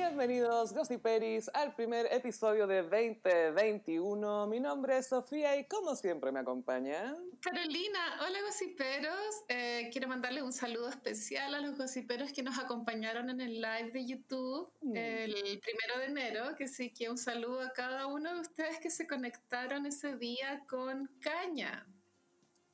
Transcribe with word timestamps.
Bienvenidos, 0.00 0.74
Gossiperis, 0.74 1.50
al 1.54 1.74
primer 1.74 2.04
episodio 2.12 2.66
de 2.66 2.82
2021. 2.82 4.46
Mi 4.46 4.60
nombre 4.60 4.98
es 4.98 5.06
Sofía 5.06 5.56
y 5.56 5.64
como 5.64 5.96
siempre 5.96 6.30
me 6.30 6.40
acompaña... 6.40 7.16
Carolina, 7.40 8.20
hola 8.20 8.38
gossiperos. 8.42 9.16
Eh, 9.48 9.88
quiero 9.90 10.06
mandarles 10.06 10.42
un 10.42 10.52
saludo 10.52 10.90
especial 10.90 11.54
a 11.54 11.60
los 11.62 11.78
gossiperos 11.78 12.30
que 12.34 12.42
nos 12.42 12.58
acompañaron 12.58 13.30
en 13.30 13.40
el 13.40 13.54
live 13.62 13.90
de 13.90 14.04
YouTube 14.04 14.70
Mm. 14.82 14.96
el 14.96 15.60
primero 15.60 15.98
de 16.00 16.04
enero, 16.04 16.54
que 16.56 16.68
sí 16.68 16.90
que 16.92 17.08
un 17.08 17.16
saludo 17.16 17.62
a 17.62 17.72
cada 17.72 18.06
uno 18.06 18.34
de 18.34 18.40
ustedes 18.40 18.78
que 18.78 18.90
se 18.90 19.06
conectaron 19.06 19.86
ese 19.86 20.14
día 20.16 20.62
con 20.68 21.06
Caña. 21.22 21.86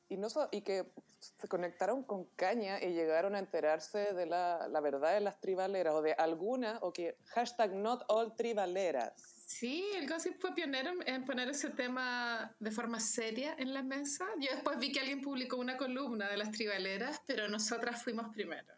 Y, 0.09 0.17
no 0.17 0.29
so- 0.29 0.49
y 0.51 0.59
que 0.61 0.91
se 1.37 1.47
conectaron 1.47 2.03
con 2.03 2.25
Caña 2.35 2.81
y 2.83 2.93
llegaron 2.93 3.35
a 3.35 3.39
enterarse 3.39 4.13
de 4.13 4.25
la, 4.25 4.67
la 4.69 4.79
verdad 4.81 5.13
de 5.13 5.21
las 5.21 5.39
tribaleras 5.39 5.93
o 5.93 6.01
de 6.01 6.13
alguna, 6.13 6.79
o 6.81 6.91
que 6.93 7.17
hashtag 7.27 7.73
not 7.73 8.03
all 8.09 8.35
tribaleras. 8.35 9.13
Sí, 9.45 9.85
el 9.95 10.07
Gossip 10.09 10.37
fue 10.39 10.53
pionero 10.55 10.91
en- 11.05 11.25
poner 11.25 11.49
ese 11.49 11.69
tema 11.69 12.55
de 12.59 12.71
forma 12.71 12.99
seria 12.99 13.55
en 13.57 13.73
la 13.73 13.83
mesa. 13.83 14.25
Yo 14.39 14.49
después 14.51 14.77
vi 14.79 14.91
que 14.91 14.99
alguien 14.99 15.21
publicó 15.21 15.57
una 15.57 15.77
columna 15.77 16.27
de 16.29 16.37
las 16.37 16.51
tribaleras, 16.51 17.21
pero 17.27 17.47
nosotras 17.47 18.03
fuimos 18.03 18.33
primero. 18.33 18.73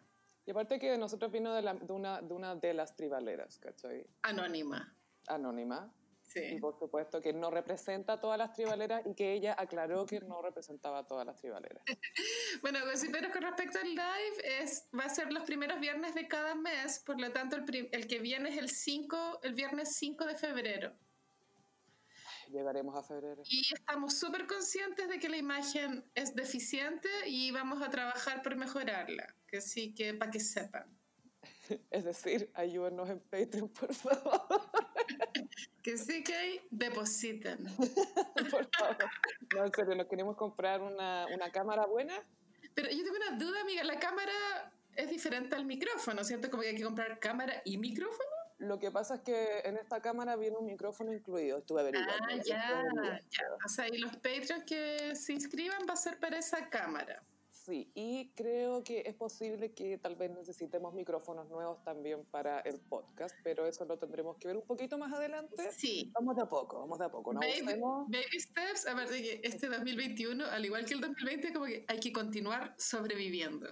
Y 0.45 0.51
aparte 0.51 0.77
que 0.79 0.97
nosotros 0.97 1.31
vino 1.31 1.53
de, 1.53 1.61
la- 1.61 1.73
de 1.73 1.93
una, 1.93 2.21
de 2.21 2.33
una 2.33 2.55
de 2.55 2.73
las 2.73 2.95
tribaleras, 2.95 3.57
¿cachai? 3.59 4.05
Anónima. 4.21 4.95
Anónima. 5.27 5.91
Y 6.35 6.49
Sí. 6.55 6.59
por 6.59 6.77
supuesto 6.77 7.21
que 7.21 7.31
no 7.33 7.49
representa 7.49 8.13
a 8.13 8.19
todas 8.19 8.37
las 8.37 8.51
tribaleras 8.53 9.01
y 9.05 9.13
que 9.15 9.33
ella 9.33 9.55
aclaró 9.57 10.05
que 10.05 10.19
no 10.19 10.41
representaba 10.41 10.99
a 10.99 11.07
todas 11.07 11.25
las 11.25 11.37
tribaleras. 11.37 11.83
Bueno, 12.61 12.79
gossiperos, 12.85 13.31
con 13.31 13.41
respecto 13.43 13.79
al 13.79 13.89
live, 13.89 14.61
es, 14.61 14.87
va 14.97 15.05
a 15.05 15.09
ser 15.09 15.31
los 15.31 15.43
primeros 15.43 15.79
viernes 15.79 16.15
de 16.15 16.27
cada 16.27 16.55
mes, 16.55 16.99
por 17.05 17.19
lo 17.19 17.31
tanto, 17.31 17.55
el, 17.57 17.89
el 17.91 18.07
que 18.07 18.19
viene 18.19 18.49
es 18.49 18.57
el, 18.57 18.69
5, 18.69 19.39
el 19.43 19.53
viernes 19.53 19.93
5 19.97 20.25
de 20.25 20.35
febrero. 20.35 20.93
Llegaremos 22.49 22.95
a 22.95 23.03
febrero. 23.03 23.41
Y 23.49 23.73
estamos 23.73 24.17
súper 24.19 24.45
conscientes 24.47 25.09
de 25.09 25.19
que 25.19 25.29
la 25.29 25.37
imagen 25.37 26.09
es 26.15 26.35
deficiente 26.35 27.09
y 27.27 27.51
vamos 27.51 27.81
a 27.81 27.89
trabajar 27.89 28.41
por 28.41 28.55
mejorarla. 28.55 29.35
Que 29.47 29.61
sí, 29.61 29.93
que 29.93 30.13
para 30.13 30.31
que 30.31 30.39
sepan. 30.39 30.97
Es 31.91 32.03
decir, 32.03 32.51
ayúdenos 32.53 33.09
en 33.09 33.19
Patreon, 33.19 33.69
por 33.69 33.93
favor. 33.93 34.41
Que 35.85 35.99
sí 35.99 36.23
que 36.23 36.65
depositen. 36.71 37.59
por 38.49 38.67
favor. 38.75 38.97
No, 39.53 39.65
en 39.65 39.71
serio, 39.71 39.93
nos 39.93 40.07
queremos 40.07 40.35
comprar 40.35 40.81
una, 40.81 41.27
una 41.31 41.51
cámara 41.51 41.85
buena. 41.85 42.15
Pero 42.73 42.89
yo 42.89 43.03
tengo 43.03 43.17
una 43.17 43.37
duda, 43.37 43.61
amiga. 43.61 43.83
La 43.83 43.99
cámara 43.99 44.33
es 44.95 45.11
diferente 45.11 45.55
al 45.55 45.63
micrófono, 45.65 46.23
¿cierto? 46.23 46.49
Como 46.49 46.63
que 46.63 46.69
hay 46.69 46.75
que 46.75 46.83
comprar 46.83 47.19
cámara 47.19 47.61
y 47.65 47.77
micrófono. 47.77 48.31
Lo 48.57 48.79
que 48.79 48.89
pasa 48.89 49.17
es 49.17 49.21
que 49.21 49.59
en 49.59 49.77
esta 49.77 50.01
cámara 50.01 50.35
viene 50.35 50.57
un 50.57 50.65
micrófono 50.65 51.13
incluido. 51.13 51.59
Estuve 51.59 51.81
averiguando. 51.81 52.29
Ah, 52.31 52.39
ya. 52.43 52.83
O 53.63 53.69
sea, 53.69 53.87
y 53.87 53.99
los 53.99 54.15
Patreons 54.15 54.63
que 54.65 55.15
se 55.15 55.33
inscriban 55.33 55.85
va 55.87 55.93
a 55.93 55.97
ser 55.97 56.19
para 56.19 56.39
esa 56.39 56.67
cámara. 56.67 57.21
Sí, 57.65 57.89
y 57.95 58.29
creo 58.35 58.83
que 58.83 59.01
es 59.07 59.15
posible 59.15 59.71
que 59.73 59.97
tal 59.97 60.15
vez 60.15 60.29
necesitemos 60.29 60.93
micrófonos 60.93 61.49
nuevos 61.49 61.83
también 61.83 62.23
para 62.25 62.59
el 62.59 62.79
podcast, 62.79 63.35
pero 63.43 63.65
eso 63.65 63.85
lo 63.85 63.97
tendremos 63.97 64.37
que 64.37 64.49
ver 64.49 64.57
un 64.57 64.67
poquito 64.67 64.99
más 64.99 65.11
adelante. 65.11 65.71
Sí. 65.71 66.11
Vamos 66.13 66.35
de 66.35 66.43
a 66.43 66.45
poco, 66.45 66.81
vamos 66.81 66.99
de 66.99 67.05
a 67.05 67.09
poco. 67.09 67.33
No 67.33 67.39
Baby, 67.39 67.81
baby 68.07 68.39
steps, 68.39 68.85
aparte 68.85 69.13
de 69.13 69.21
que 69.23 69.41
este 69.43 69.67
2021, 69.67 70.45
al 70.45 70.63
igual 70.63 70.85
que 70.85 70.93
el 70.93 71.01
2020, 71.01 71.53
como 71.53 71.65
que 71.65 71.85
hay 71.87 71.99
que 71.99 72.13
continuar 72.13 72.75
sobreviviendo. 72.77 73.67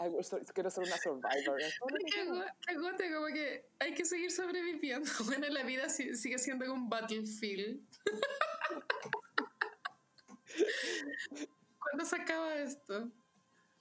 I 0.00 0.08
will 0.08 0.24
sur- 0.24 0.42
quiero 0.54 0.70
ser 0.70 0.84
una 0.84 0.96
survivor. 0.96 1.28
Qué 2.66 2.72
agote, 2.74 3.12
como 3.12 3.26
que 3.26 3.68
hay 3.78 3.92
que 3.92 4.06
seguir 4.06 4.30
sobreviviendo. 4.30 5.04
Bueno, 5.26 5.46
la 5.48 5.64
vida 5.64 5.90
si- 5.90 6.14
sigue 6.14 6.38
siendo 6.38 6.72
un 6.72 6.88
battlefield. 6.88 7.78
¿Cuándo 11.90 12.04
se 12.04 12.16
acaba 12.16 12.54
esto? 12.56 13.10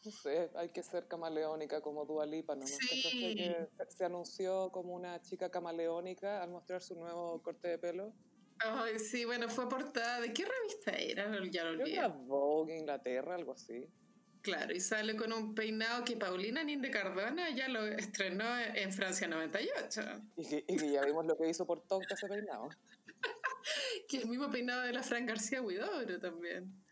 No 0.04 0.12
sé, 0.12 0.52
hay 0.56 0.70
que 0.70 0.84
ser 0.84 1.08
camaleónica 1.08 1.82
como 1.82 2.06
Dua 2.06 2.26
Lipa, 2.28 2.56
¿no? 2.56 2.68
Sí. 2.68 3.02
Que 3.36 3.68
se- 3.90 4.06
anunció 4.06 4.70
como 4.72 4.94
una 4.94 5.20
chica 5.22 5.50
camaleónica 5.50 6.44
al 6.44 6.52
mostrar 6.52 6.82
su 6.84 6.96
nuevo 6.96 7.42
corte 7.42 7.70
de 7.70 7.80
pelo. 7.80 8.14
Ay, 8.60 9.00
sí, 9.00 9.26
bueno, 9.26 9.50
fue 9.50 9.68
portada. 9.68 10.22
¿De 10.22 10.32
qué 10.32 10.46
revista 10.46 10.92
era? 10.92 11.32
Ya 11.50 11.64
lo 11.64 11.72
olvidé. 11.72 11.94
era 11.94 12.08
Vogue 12.10 12.78
Inglaterra, 12.78 13.34
algo 13.36 13.54
así. 13.54 13.90
Claro, 14.42 14.76
y 14.76 14.80
sale 14.80 15.16
con 15.16 15.34
un 15.34 15.56
peinado 15.56 16.06
que 16.06 16.16
Paulina 16.18 16.64
Ninde 16.64 16.92
Cardona 16.92 17.50
ya 17.50 17.68
lo 17.68 17.84
estrenó 17.88 18.46
en 18.60 18.94
Francia 18.94 19.28
98. 19.28 20.02
Y 20.38 20.48
que, 20.48 20.66
y 20.68 20.78
que 20.78 20.92
ya 20.92 21.04
vimos 21.04 21.26
lo 21.26 21.36
que 21.36 21.50
hizo 21.50 21.66
por 21.66 21.82
tonta 21.88 22.14
ese 22.14 22.28
peinado. 22.28 22.70
Que 24.08 24.18
el 24.18 24.28
mismo 24.28 24.52
peinado 24.52 24.84
de 24.84 24.94
la 24.94 25.02
Fran 25.02 25.26
García 25.26 25.60
Huidobro 25.64 26.20
también. 26.20 26.85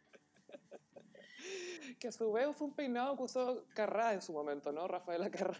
Que 1.99 2.07
a 2.07 2.11
su 2.11 2.31
vez 2.31 2.47
fue 2.55 2.67
un 2.67 2.73
peinado 2.73 3.15
que 3.15 3.23
usó 3.23 3.65
Carrá 3.73 4.13
en 4.13 4.21
su 4.21 4.33
momento, 4.33 4.71
¿no? 4.71 4.87
Rafaela 4.87 5.29
Carrá. 5.29 5.59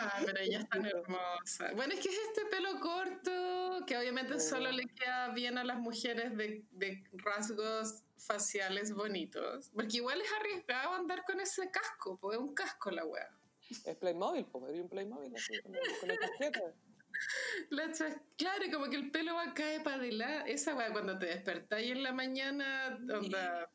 Ah, 0.00 0.20
pero 0.24 0.38
ella 0.40 0.60
es 0.60 0.68
tan 0.68 0.84
hermosa. 0.86 1.72
Bueno, 1.74 1.94
es 1.94 2.00
que 2.00 2.08
es 2.08 2.18
este 2.28 2.46
pelo 2.46 2.80
corto 2.80 3.84
que 3.86 3.96
obviamente 3.96 4.40
solo 4.40 4.70
le 4.70 4.86
queda 4.86 5.28
bien 5.30 5.58
a 5.58 5.64
las 5.64 5.78
mujeres 5.78 6.36
de, 6.36 6.64
de 6.70 7.04
rasgos 7.12 8.02
faciales 8.16 8.92
bonitos. 8.92 9.70
Porque 9.74 9.98
igual 9.98 10.20
es 10.20 10.28
arriesgado 10.40 10.94
andar 10.94 11.24
con 11.24 11.40
ese 11.40 11.70
casco, 11.70 12.18
porque 12.18 12.36
es 12.36 12.42
un 12.42 12.54
casco 12.54 12.90
la 12.90 13.04
wea. 13.04 13.28
Es 13.70 13.96
Playmobil, 13.96 14.46
pues, 14.46 14.80
un 14.80 14.88
Playmobil 14.88 15.34
así, 15.36 15.60
con, 15.62 15.72
con 16.00 16.10
el 16.10 16.18
casquete. 16.18 16.62
La 17.70 17.90
claro, 18.36 18.64
como 18.72 18.88
que 18.88 18.96
el 18.96 19.10
pelo 19.10 19.34
va 19.34 19.52
cae 19.52 19.80
para 19.80 19.96
adelante. 19.96 20.52
Esa 20.52 20.74
wea 20.76 20.92
cuando 20.92 21.18
te 21.18 21.26
despertáis 21.26 21.90
en 21.90 22.02
la 22.02 22.12
mañana, 22.12 22.96
onda. 23.12 23.68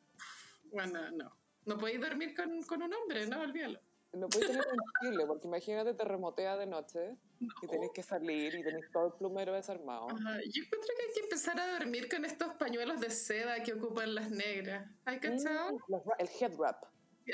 Bueno, 0.74 1.10
no. 1.12 1.36
No 1.66 1.78
podéis 1.78 2.00
dormir 2.00 2.34
con, 2.36 2.62
con 2.64 2.82
un 2.82 2.92
hombre, 2.92 3.26
¿no? 3.26 3.40
Olvídalo. 3.40 3.80
No 4.12 4.28
puedes 4.28 4.48
tener 4.48 4.64
en 4.64 5.10
Chile, 5.10 5.24
porque 5.26 5.46
imagínate, 5.48 5.94
te 5.94 6.04
remotea 6.04 6.56
de 6.56 6.66
noche 6.66 7.16
y 7.40 7.66
tenés 7.66 7.90
que 7.92 8.02
salir 8.02 8.54
y 8.54 8.62
tenés 8.62 8.90
todo 8.92 9.08
el 9.08 9.12
plumero 9.14 9.52
desarmado. 9.52 10.06
Ajá, 10.08 10.38
Yo 10.52 10.62
encuentro 10.62 10.94
que 10.96 11.06
hay 11.06 11.14
que 11.14 11.20
empezar 11.20 11.58
a 11.58 11.78
dormir 11.78 12.08
con 12.08 12.24
estos 12.24 12.54
pañuelos 12.54 13.00
de 13.00 13.10
seda 13.10 13.62
que 13.62 13.72
ocupan 13.72 14.14
las 14.14 14.30
negras. 14.30 14.88
¿Hay 15.04 15.18
cachado? 15.18 15.72
Mm, 15.88 16.10
el 16.18 16.28
head 16.40 16.54
wrap. 16.56 16.84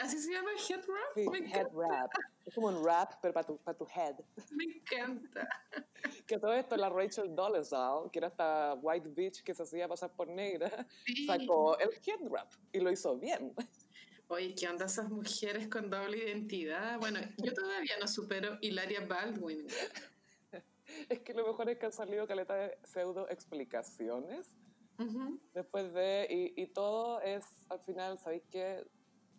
¿Así 0.00 0.18
se 0.18 0.32
llama 0.32 0.50
head 0.68 0.84
wrap? 0.86 1.14
Sí, 1.14 1.28
me, 1.28 1.38
head 1.50 1.68
wrap. 1.72 2.10
Es 2.46 2.54
como 2.54 2.68
un 2.68 2.82
wrap, 2.82 3.14
pero 3.20 3.34
para 3.34 3.46
tu, 3.46 3.56
para 3.58 3.76
tu 3.76 3.86
head. 3.86 4.16
me 4.52 4.64
encanta. 4.64 5.48
Que 6.26 6.38
todo 6.38 6.54
esto, 6.54 6.76
la 6.76 6.88
Rachel 6.88 7.34
Dolezal, 7.34 8.10
que 8.10 8.20
era 8.20 8.28
esta 8.28 8.74
white 8.80 9.08
bitch 9.08 9.42
que 9.42 9.52
se 9.54 9.62
hacía 9.64 9.86
pasar 9.88 10.10
por 10.12 10.28
negra, 10.28 10.86
Sí. 11.04 11.26
sacó 11.26 11.76
el 11.78 11.90
head 11.90 12.20
wrap 12.22 12.50
y 12.72 12.80
lo 12.80 12.90
hizo 12.90 13.16
bien. 13.18 13.52
Oye, 14.28 14.54
¿qué 14.54 14.68
onda 14.68 14.86
esas 14.86 15.10
mujeres 15.10 15.68
con 15.68 15.90
doble 15.90 16.18
identidad? 16.18 16.98
Bueno, 17.00 17.18
yo 17.38 17.52
todavía 17.52 17.96
no 18.00 18.06
supero 18.06 18.58
Hilaria 18.60 19.04
Baldwin. 19.06 19.66
Es 21.08 21.20
que 21.20 21.32
lo 21.34 21.46
mejor 21.46 21.68
es 21.70 21.78
que 21.78 21.86
han 21.86 21.92
salido 21.92 22.26
caleta 22.26 22.54
de 22.54 22.76
pseudo 22.82 23.28
explicaciones 23.28 24.56
Ujú. 24.98 25.38
después 25.54 25.92
de. 25.92 26.26
Y, 26.28 26.60
y 26.62 26.66
todo 26.66 27.20
es, 27.20 27.44
al 27.68 27.78
final, 27.80 28.18
¿sabéis 28.18 28.42
qué? 28.50 28.84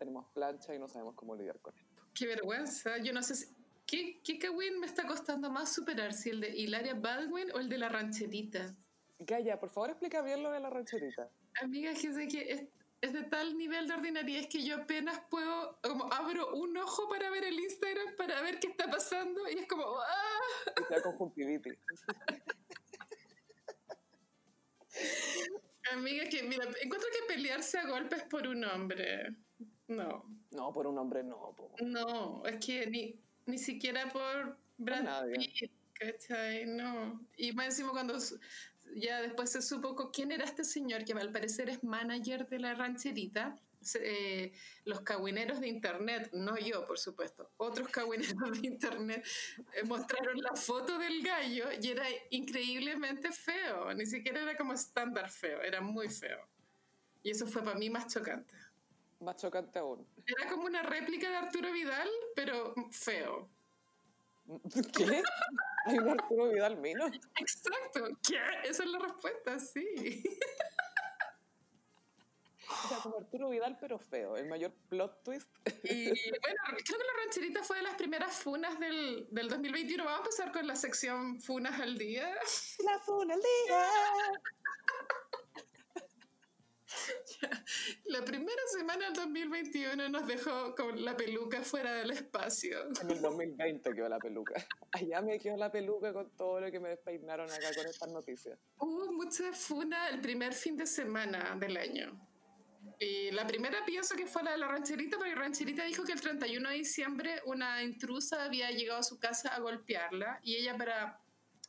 Tenemos 0.01 0.25
plancha 0.34 0.73
y 0.73 0.79
no 0.79 0.88
sabemos 0.88 1.13
cómo 1.13 1.35
lidiar 1.35 1.59
con 1.59 1.78
esto. 1.78 2.01
Qué 2.16 2.25
vergüenza. 2.25 2.97
Yo 2.97 3.13
no 3.13 3.22
sé 3.22 3.35
si... 3.35 3.56
¿Qué, 3.85 4.19
qué 4.23 4.39
Kawin 4.39 4.79
me 4.79 4.88
está 4.88 5.06
costando 5.06 5.51
más 5.51 5.72
superar? 5.72 6.13
¿Si 6.13 6.31
el 6.31 6.39
de 6.39 6.57
Hilaria 6.57 6.95
Baldwin 6.95 7.51
o 7.51 7.59
el 7.59 7.69
de 7.69 7.78
la 7.78 7.88
rancherita? 7.88 8.75
Gaya, 9.19 9.59
por 9.59 9.69
favor, 9.69 9.91
explica 9.91 10.23
bien 10.23 10.41
lo 10.41 10.50
de 10.50 10.59
la 10.59 10.72
rancherita. 10.72 11.29
Amiga, 11.62 11.94
que 11.94 12.13
sé 12.13 12.28
que 12.28 12.51
es, 12.51 12.63
es 13.00 13.13
de 13.13 13.22
tal 13.25 13.56
nivel 13.56 13.88
de 13.88 13.94
ordinariedad 13.94 14.50
que 14.50 14.63
yo 14.63 14.78
apenas 14.78 15.22
puedo, 15.29 15.78
como 15.84 16.12
abro 16.12 16.56
un 16.56 16.75
ojo 16.78 17.07
para 17.07 17.29
ver 17.29 17.44
el 17.44 17.59
Instagram, 17.59 18.16
para 18.16 18.41
ver 18.41 18.59
qué 18.59 18.69
está 18.69 18.89
pasando, 18.89 19.48
y 19.50 19.59
es 19.59 19.68
como, 19.68 19.83
¡ah! 20.00 20.42
Da 20.89 21.00
conjuntivitis. 21.03 21.77
Amiga, 25.92 26.27
que 26.27 26.42
mira, 26.42 26.65
encuentro 26.81 27.07
que 27.12 27.31
pelearse 27.31 27.77
a 27.77 27.86
golpes 27.86 28.24
por 28.24 28.48
un 28.48 28.65
hombre. 28.65 29.36
No, 29.95 30.25
No, 30.51 30.73
por 30.73 30.88
un 30.88 30.97
hombre 30.97 31.23
no, 31.23 31.53
po. 31.55 31.73
no, 31.81 32.43
es 32.45 32.63
que 32.65 32.88
ni, 32.88 33.19
ni 33.45 33.57
siquiera 33.57 34.09
por 34.09 34.57
Brad. 34.77 35.25
Pitt, 35.33 35.71
¿cachai? 35.93 36.65
No. 36.65 37.21
Y 37.38 37.51
más 37.53 37.67
encima 37.67 37.91
cuando 37.91 38.17
ya 38.95 39.21
después 39.21 39.51
se 39.51 39.61
supo 39.61 40.11
quién 40.11 40.31
era 40.31 40.43
este 40.43 40.63
señor, 40.63 41.05
que 41.05 41.13
al 41.13 41.31
parecer 41.31 41.69
es 41.69 41.83
manager 41.83 42.47
de 42.47 42.59
la 42.59 42.73
rancherita, 42.73 43.57
eh, 43.95 44.53
los 44.85 45.01
cagüineros 45.01 45.59
de 45.59 45.67
internet, 45.67 46.29
no 46.33 46.57
yo, 46.57 46.85
por 46.85 46.99
supuesto, 46.99 47.51
otros 47.57 47.89
cagüineros 47.89 48.61
de 48.61 48.67
internet 48.67 49.25
eh, 49.73 49.83
mostraron 49.83 50.38
la 50.38 50.55
foto 50.55 50.97
del 50.99 51.23
gallo 51.23 51.65
y 51.81 51.88
era 51.89 52.05
increíblemente 52.29 53.31
feo, 53.31 53.93
ni 53.93 54.05
siquiera 54.05 54.41
era 54.41 54.55
como 54.55 54.73
estándar 54.73 55.29
feo, 55.29 55.61
era 55.61 55.81
muy 55.81 56.09
feo. 56.09 56.39
Y 57.23 57.31
eso 57.31 57.45
fue 57.47 57.63
para 57.63 57.77
mí 57.77 57.89
más 57.89 58.11
chocante. 58.11 58.53
Más 59.21 59.35
chocante 59.38 59.77
aún. 59.79 60.06
Era 60.25 60.50
como 60.50 60.65
una 60.65 60.81
réplica 60.81 61.29
de 61.29 61.35
Arturo 61.35 61.71
Vidal, 61.71 62.09
pero 62.35 62.73
feo. 62.91 63.50
¿Qué? 64.97 65.21
Hay 65.85 65.97
un 66.00 66.09
Arturo 66.09 66.50
Vidal 66.50 66.77
menos. 66.77 67.12
Exacto. 67.39 68.07
¿Qué? 68.27 68.39
Esa 68.63 68.83
es 68.83 68.89
la 68.89 69.00
respuesta, 69.00 69.59
sí. 69.59 70.23
O 72.68 72.88
sea, 72.88 72.97
como 72.97 73.18
Arturo 73.18 73.50
Vidal, 73.50 73.77
pero 73.79 74.00
feo. 74.00 74.38
El 74.38 74.47
mayor 74.47 74.71
plot 74.89 75.24
twist. 75.24 75.50
Y 75.83 76.06
bueno, 76.07 76.62
creo 76.83 76.97
que 76.97 77.06
la 77.06 77.24
rancherita 77.24 77.63
fue 77.63 77.77
de 77.77 77.83
las 77.83 77.95
primeras 77.95 78.33
funas 78.38 78.79
del, 78.79 79.27
del 79.29 79.50
2021. 79.50 80.03
Vamos 80.03 80.19
a 80.19 80.24
empezar 80.24 80.51
con 80.51 80.65
la 80.65 80.75
sección 80.75 81.39
Funas 81.41 81.79
al 81.79 81.97
día. 81.97 82.33
La 82.83 83.00
funa 83.00 83.35
al 83.35 83.41
día. 83.41 83.88
La 88.06 88.24
primera 88.24 88.62
semana 88.68 89.06
del 89.06 89.13
2021 89.13 90.09
nos 90.09 90.27
dejó 90.27 90.75
con 90.75 91.03
la 91.03 91.15
peluca 91.15 91.62
fuera 91.62 91.94
del 91.95 92.12
espacio. 92.12 92.77
En 93.01 93.12
el 93.12 93.21
2020 93.21 93.94
quedó 93.94 94.09
la 94.09 94.19
peluca. 94.19 94.53
Allá 94.92 95.21
me 95.21 95.39
quedó 95.39 95.57
la 95.57 95.71
peluca 95.71 96.13
con 96.13 96.30
todo 96.36 96.59
lo 96.59 96.71
que 96.71 96.80
me 96.80 96.89
despeinaron 96.89 97.50
acá 97.50 97.74
con 97.75 97.86
estas 97.88 98.12
noticias. 98.12 98.59
Hubo 98.77 99.12
mucha 99.12 99.51
funa 99.53 100.09
el 100.09 100.21
primer 100.21 100.53
fin 100.53 100.77
de 100.77 100.86
semana 100.86 101.56
del 101.59 101.77
año. 101.77 102.27
Y 103.00 103.31
la 103.31 103.48
primera 103.48 103.83
pienso 103.86 104.15
que 104.15 104.27
fue 104.27 104.44
la 104.44 104.51
de 104.51 104.57
la 104.57 104.68
rancherita, 104.68 105.18
porque 105.18 105.33
la 105.33 105.42
rancherita 105.42 105.86
dijo 105.86 106.03
que 106.03 106.13
el 106.13 106.21
31 106.21 106.69
de 106.69 106.75
diciembre 106.75 107.42
una 107.45 107.83
intrusa 107.83 108.44
había 108.44 108.69
llegado 108.71 109.00
a 109.00 109.03
su 109.03 109.19
casa 109.19 109.50
a 109.56 109.59
golpearla 109.59 110.39
y 110.44 110.56
ella 110.56 110.77
para 110.77 111.20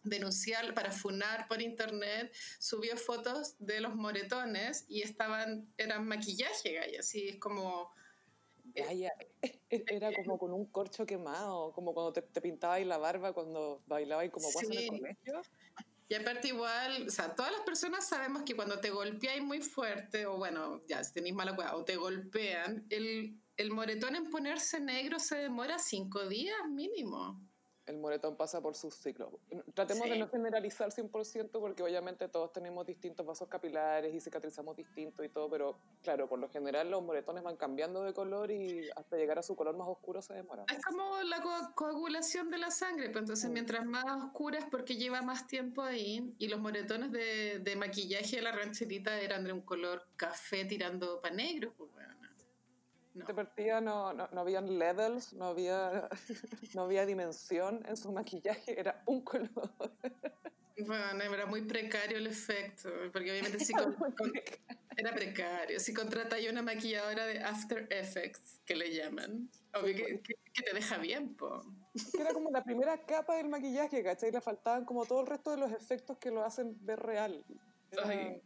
denunciar, 0.02 0.74
para 0.74 0.92
funar 0.92 1.46
por 1.48 1.62
internet, 1.62 2.34
subió 2.58 2.96
fotos 2.96 3.56
de 3.58 3.80
los 3.80 3.94
moretones 3.94 4.84
y 4.88 5.02
estaban, 5.02 5.72
eran 5.76 6.06
maquillaje, 6.06 6.72
gaya, 6.74 7.00
así 7.00 7.28
es 7.28 7.36
como... 7.38 7.90
Gaya, 8.74 9.10
era 9.70 10.12
como 10.14 10.38
con 10.38 10.52
un 10.52 10.66
corcho 10.66 11.04
quemado, 11.06 11.72
como 11.72 11.94
cuando 11.94 12.12
te, 12.12 12.22
te 12.22 12.40
pintabas 12.40 12.84
la 12.86 12.98
barba 12.98 13.32
cuando 13.32 13.82
bailabas 13.86 14.30
como 14.30 14.50
guasa 14.50 14.72
en 14.72 14.78
el 14.78 14.84
Sí. 14.84 14.88
colegio. 14.88 15.42
Y 16.08 16.14
aparte 16.14 16.48
igual, 16.48 17.06
o 17.08 17.10
sea, 17.10 17.34
todas 17.34 17.52
las 17.52 17.62
personas 17.62 18.06
sabemos 18.06 18.42
que 18.42 18.54
cuando 18.54 18.80
te 18.80 18.90
golpeáis 18.90 19.42
muy 19.42 19.62
fuerte, 19.62 20.26
o 20.26 20.36
bueno, 20.36 20.82
ya, 20.86 21.02
si 21.04 21.14
tenéis 21.14 21.34
mala 21.34 21.56
cueva, 21.56 21.74
o 21.76 21.84
te 21.84 21.96
golpean, 21.96 22.86
el, 22.90 23.40
el 23.56 23.70
moretón 23.70 24.16
en 24.16 24.28
ponerse 24.28 24.78
negro 24.80 25.18
se 25.18 25.36
demora 25.36 25.78
cinco 25.78 26.28
días 26.28 26.56
mínimo. 26.68 27.40
El 27.86 27.98
moretón 27.98 28.36
pasa 28.36 28.60
por 28.60 28.76
sus 28.76 28.94
ciclos. 28.94 29.30
Tratemos 29.74 30.08
de 30.08 30.16
no 30.16 30.28
generalizar 30.28 30.92
100% 30.92 31.50
porque 31.60 31.82
obviamente 31.82 32.28
todos 32.28 32.52
tenemos 32.52 32.86
distintos 32.86 33.26
vasos 33.26 33.48
capilares 33.48 34.14
y 34.14 34.20
cicatrizamos 34.20 34.76
distinto 34.76 35.24
y 35.24 35.28
todo, 35.28 35.50
pero 35.50 35.76
claro, 36.02 36.28
por 36.28 36.38
lo 36.38 36.48
general 36.48 36.88
los 36.90 37.02
moretones 37.02 37.42
van 37.42 37.56
cambiando 37.56 38.04
de 38.04 38.12
color 38.14 38.52
y 38.52 38.88
hasta 38.94 39.16
llegar 39.16 39.40
a 39.40 39.42
su 39.42 39.56
color 39.56 39.76
más 39.76 39.88
oscuro 39.88 40.22
se 40.22 40.32
demora. 40.34 40.64
Es 40.72 40.84
como 40.84 41.20
la 41.22 41.42
co- 41.42 41.72
coagulación 41.74 42.50
de 42.50 42.58
la 42.58 42.70
sangre, 42.70 43.10
pues 43.10 43.22
entonces 43.22 43.50
Mm. 43.50 43.52
mientras 43.52 43.84
más 43.84 44.04
oscura 44.26 44.58
es 44.58 44.64
porque 44.66 44.94
lleva 44.96 45.20
más 45.22 45.48
tiempo 45.48 45.82
ahí, 45.82 46.32
y 46.38 46.46
los 46.46 46.60
moretones 46.60 47.10
de, 47.10 47.58
de 47.58 47.74
maquillaje 47.76 48.36
de 48.36 48.42
la 48.42 48.52
rancherita 48.52 49.20
eran 49.20 49.42
de 49.42 49.52
un 49.52 49.60
color 49.62 50.06
café 50.14 50.64
tirando 50.64 51.20
para 51.20 51.34
negro, 51.34 51.72
pues 51.76 51.90
bueno. 51.92 52.11
No. 53.14 53.26
De 53.26 53.34
partida 53.34 53.80
no, 53.80 54.12
no, 54.14 54.28
no 54.32 54.40
habían 54.40 54.78
levels, 54.78 55.32
no 55.34 55.46
había, 55.46 56.08
no 56.74 56.82
había 56.84 57.04
dimensión 57.04 57.84
en 57.86 57.96
su 57.96 58.10
maquillaje, 58.12 58.78
era 58.80 59.02
un 59.06 59.22
color. 59.22 59.70
Bueno, 60.86 61.22
era 61.34 61.46
muy 61.46 61.62
precario 61.62 62.16
el 62.16 62.26
efecto, 62.26 62.88
porque 63.12 63.30
obviamente 63.30 63.58
si 63.64 63.72
con- 63.74 63.94
con- 63.94 64.32
era 64.96 65.12
precario. 65.14 65.78
Si 65.78 65.92
contratáis 65.92 66.50
una 66.50 66.62
maquilladora 66.62 67.26
de 67.26 67.40
After 67.40 67.86
Effects, 67.90 68.60
que 68.64 68.74
le 68.76 68.94
llaman, 68.94 69.50
obvio 69.74 69.94
que, 69.94 70.20
que- 70.22 70.34
que 70.52 70.62
te 70.62 70.74
deja 70.74 70.96
bien, 70.98 71.34
po. 71.34 71.62
era 72.18 72.32
como 72.32 72.50
la 72.50 72.64
primera 72.64 73.04
capa 73.04 73.36
del 73.36 73.48
maquillaje, 73.48 74.02
¿cachai? 74.02 74.32
Le 74.32 74.40
faltaban 74.40 74.84
como 74.86 75.04
todo 75.04 75.20
el 75.20 75.26
resto 75.26 75.50
de 75.50 75.58
los 75.58 75.72
efectos 75.72 76.16
que 76.18 76.30
lo 76.30 76.42
hacen 76.44 76.74
ver 76.84 76.98
real. 77.00 77.44
Era-. 77.90 78.36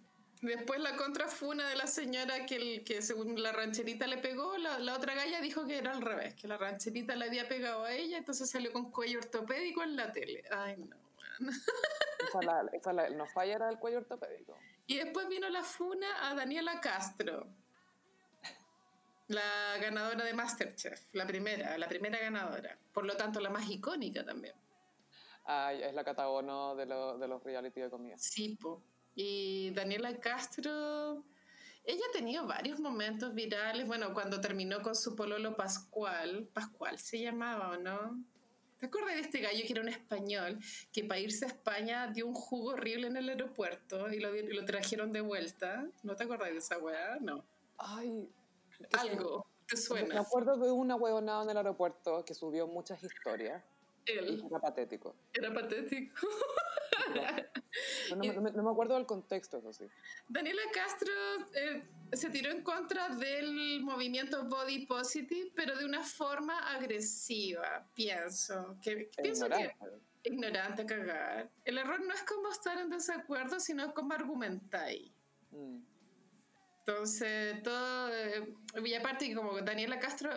Después 0.42 0.80
la 0.80 0.96
contrafuna 0.96 1.68
de 1.68 1.76
la 1.76 1.86
señora 1.86 2.44
que, 2.46 2.56
el- 2.56 2.84
que 2.84 3.00
según 3.02 3.42
la 3.42 3.52
rancherita 3.52 4.06
le 4.06 4.18
pegó, 4.18 4.56
la, 4.58 4.78
la 4.78 4.94
otra 4.94 5.14
galla 5.14 5.40
dijo 5.40 5.66
que 5.66 5.78
era 5.78 5.92
al 5.92 6.02
revés, 6.02 6.34
que 6.34 6.46
la 6.46 6.58
rancherita 6.58 7.16
le 7.16 7.24
había 7.24 7.48
pegado 7.48 7.84
a 7.84 7.92
ella, 7.92 8.18
entonces 8.18 8.50
salió 8.50 8.72
con 8.72 8.90
cuello 8.92 9.18
ortopédico 9.18 9.82
en 9.82 9.96
la 9.96 10.12
tele. 10.12 10.44
Ay, 10.50 10.76
no. 10.76 10.96
weón. 11.40 11.54
esa 12.28 12.42
la- 12.42 12.70
esa 12.72 12.92
la- 12.92 13.08
no 13.10 13.26
falla 13.26 13.54
era 13.56 13.68
el 13.70 13.78
cuello 13.78 13.98
ortopédico. 13.98 14.56
Y 14.86 14.98
después 14.98 15.26
vino 15.28 15.48
la 15.48 15.62
funa 15.64 16.28
a 16.30 16.34
Daniela 16.34 16.80
Castro, 16.80 17.46
la 19.28 19.76
ganadora 19.80 20.24
de 20.24 20.34
Masterchef, 20.34 21.00
la 21.14 21.26
primera, 21.26 21.76
la 21.78 21.88
primera 21.88 22.18
ganadora. 22.18 22.78
Por 22.92 23.04
lo 23.04 23.16
tanto, 23.16 23.40
la 23.40 23.50
más 23.50 23.68
icónica 23.68 24.24
también. 24.24 24.54
Ay, 25.44 25.82
es 25.82 25.94
la 25.94 26.04
catabono 26.04 26.74
de, 26.76 26.86
lo- 26.86 27.18
de 27.18 27.26
los 27.26 27.42
reality 27.42 27.80
de 27.80 27.90
comida. 27.90 28.16
Sí, 28.18 28.56
po. 28.60 28.80
Y 29.16 29.70
Daniela 29.70 30.14
Castro, 30.20 31.24
ella 31.84 32.02
ha 32.08 32.12
tenido 32.12 32.46
varios 32.46 32.78
momentos 32.78 33.34
virales. 33.34 33.86
Bueno, 33.86 34.12
cuando 34.12 34.40
terminó 34.42 34.82
con 34.82 34.94
su 34.94 35.16
pololo 35.16 35.56
Pascual, 35.56 36.46
Pascual 36.52 36.98
se 36.98 37.20
llamaba, 37.20 37.70
¿o 37.70 37.76
no? 37.78 38.22
¿Te 38.78 38.86
acuerdas 38.86 39.14
de 39.14 39.22
este 39.22 39.40
gallo 39.40 39.62
que 39.66 39.72
era 39.72 39.80
un 39.80 39.88
español 39.88 40.58
que 40.92 41.02
para 41.02 41.18
irse 41.18 41.46
a 41.46 41.48
España 41.48 42.08
dio 42.08 42.26
un 42.26 42.34
jugo 42.34 42.72
horrible 42.72 43.06
en 43.06 43.16
el 43.16 43.30
aeropuerto 43.30 44.12
y 44.12 44.20
lo, 44.20 44.36
y 44.36 44.52
lo 44.52 44.66
trajeron 44.66 45.10
de 45.12 45.22
vuelta? 45.22 45.86
¿No 46.02 46.14
te 46.14 46.24
acuerdas 46.24 46.50
de 46.50 46.58
esa 46.58 46.76
weá? 46.76 47.16
No. 47.18 47.42
Ay, 47.78 48.28
Algo, 48.92 49.46
¿te 49.66 49.76
Me 49.76 49.80
suena? 49.80 50.20
acuerdo 50.20 50.58
de 50.58 50.70
una 50.70 50.94
huevonada 50.94 51.42
en 51.44 51.50
el 51.50 51.56
aeropuerto 51.56 52.22
que 52.22 52.34
subió 52.34 52.66
muchas 52.66 53.02
historias. 53.02 53.64
Y 54.06 54.12
Él 54.12 54.44
Era 54.48 54.58
patético. 54.60 55.16
era 55.32 55.52
patético. 55.52 56.26
Pero 57.12 58.16
no, 58.16 58.16
me- 58.16 58.32
no 58.34 58.40
me- 58.42 58.50
no 58.52 58.62
me 58.62 58.70
acuerdo 58.70 58.94
del 58.96 59.06
contexto, 59.06 59.58
eso 59.58 59.72
sí. 59.72 59.84
Daniela 60.28 60.62
Castro 60.72 61.12
eh, 61.54 61.82
se 62.12 62.30
tiró 62.30 62.50
en 62.50 62.62
contra 62.62 63.08
del 63.10 63.82
movimiento 63.82 64.44
body 64.44 64.86
positive, 64.86 65.50
pero 65.54 65.76
de 65.76 65.84
una 65.84 66.02
forma 66.02 66.58
agresiva, 66.74 67.86
pienso. 67.94 68.76
Que, 68.82 69.08
pienso 69.22 69.48
que 69.48 69.54
Ignorante. 69.54 69.76
ignorante 70.24 70.82
a 70.82 70.86
cagar. 70.86 71.50
El 71.64 71.78
error 71.78 72.00
no 72.00 72.12
es 72.14 72.22
como 72.24 72.50
estar 72.50 72.78
en 72.78 72.90
desacuerdo, 72.90 73.60
sino 73.60 73.92
como 73.94 74.12
argumentáis. 74.14 75.10
Mm. 75.50 75.78
Entonces, 76.80 77.62
todo. 77.62 78.08
eh, 78.14 78.54
y 78.84 78.94
aparte, 78.94 79.28
que 79.28 79.34
como 79.34 79.60
Daniela 79.60 79.98
Castro 79.98 80.30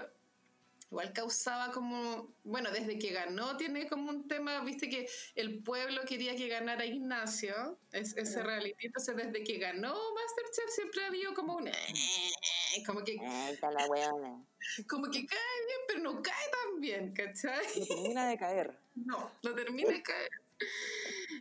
igual 0.92 1.14
causaba 1.14 1.72
como. 1.72 2.34
Bueno, 2.44 2.72
desde 2.72 2.98
que 2.98 3.12
ganó, 3.12 3.58
tiene 3.58 3.88
como 3.88 4.10
un 4.10 4.28
tema, 4.28 4.62
viste 4.62 4.90
que 4.90 5.08
el 5.36 5.62
pueblo 5.64 6.02
quería 6.06 6.36
que 6.36 6.48
ganara 6.48 6.86
Ignacio, 6.86 7.78
es, 7.92 8.16
ese 8.18 8.44
reality. 8.44 8.88
Entonces, 8.88 9.16
desde 9.16 9.44
que 9.44 9.58
ganó 9.58 9.96
Masterchef, 10.14 10.70
siempre 10.70 11.04
ha 11.04 11.08
habido 11.08 11.34
como 11.34 11.58
un. 11.58 11.70
Como 12.86 13.04
que, 13.04 13.16
la 13.16 13.88
como 14.88 15.06
que 15.10 15.26
cae 15.26 15.66
bien, 15.66 15.80
pero 15.88 16.00
no 16.00 16.22
cae 16.22 16.46
tan 16.52 16.80
bien, 16.80 17.14
¿cachai? 17.14 17.66
No 17.80 17.86
termina 17.86 18.28
de 18.28 18.38
caer. 18.38 18.78
No, 18.96 19.32
no 19.44 19.56
termina 19.56 19.92
de 19.92 20.04
caer. 20.04 20.30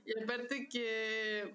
Y 0.04 0.22
aparte 0.22 0.68
que 0.68 1.54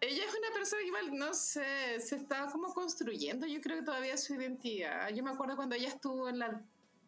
ella 0.00 0.24
es 0.24 0.34
una 0.34 0.52
persona 0.52 0.82
que 0.82 0.88
igual, 0.88 1.16
no 1.16 1.32
sé, 1.34 2.00
se 2.00 2.16
está 2.16 2.46
como 2.50 2.72
construyendo, 2.74 3.46
yo 3.46 3.60
creo 3.60 3.78
que 3.78 3.84
todavía 3.84 4.16
su 4.16 4.34
identidad. 4.34 5.08
Yo 5.10 5.22
me 5.22 5.30
acuerdo 5.30 5.56
cuando 5.56 5.76
ella 5.76 5.88
estuvo 5.88 6.28
en 6.28 6.38
la 6.38 6.60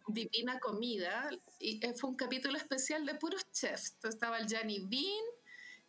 Divina 0.06 0.58
Comida, 0.60 1.30
y 1.58 1.84
eh, 1.84 1.94
fue 1.94 2.10
un 2.10 2.16
capítulo 2.16 2.56
especial 2.56 3.06
de 3.06 3.14
puros 3.14 3.50
chefs. 3.52 3.92
Entonces 3.94 4.14
estaba 4.14 4.38
el 4.38 4.46
Gianni 4.46 4.80
Bean, 4.80 5.24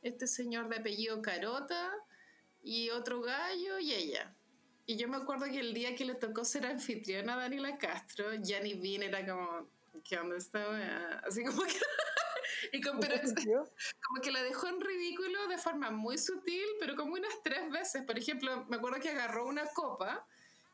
este 0.02 0.28
señor 0.28 0.70
de 0.70 0.78
apellido 0.78 1.22
Carota, 1.22 1.92
y 2.62 2.90
otro 2.90 3.22
gallo 3.22 3.80
y 3.80 3.94
ella. 3.94 4.36
Y 4.88 4.98
yo 4.98 5.08
me 5.08 5.18
acuerdo 5.18 5.46
que 5.46 5.60
el 5.60 5.74
día 5.74 5.96
que 5.96 6.06
le 6.06 6.16
tocó 6.16 6.46
ser 6.46 6.66
anfitriona 6.66 7.34
a 7.34 7.38
Daniela 7.38 7.78
Castro, 7.78 8.34
Gianni 8.42 8.76
Bean 8.76 9.04
era 9.04 9.26
como, 9.26 9.68
¿qué 10.04 10.18
onda 10.18 10.38
esta? 10.38 11.20
Así 11.20 11.44
como 11.44 11.64
que... 11.64 11.74
y 12.72 12.82
con, 12.82 13.00
pero, 13.00 13.16
como 14.08 14.22
que 14.22 14.32
la 14.32 14.44
dejó 14.44 14.68
en 14.68 14.80
ridículo 14.80 15.48
de 15.48 15.58
forma 15.58 15.92
muy 15.92 16.18
sutil, 16.18 16.66
pero 16.80 16.96
como 16.96 17.14
unas 17.14 17.42
tres 17.44 17.70
veces. 17.72 18.04
Por 18.04 18.18
ejemplo, 18.18 18.66
me 18.66 18.78
acuerdo 18.78 19.00
que 19.00 19.10
agarró 19.10 19.48
una 19.48 19.66
copa 19.68 20.26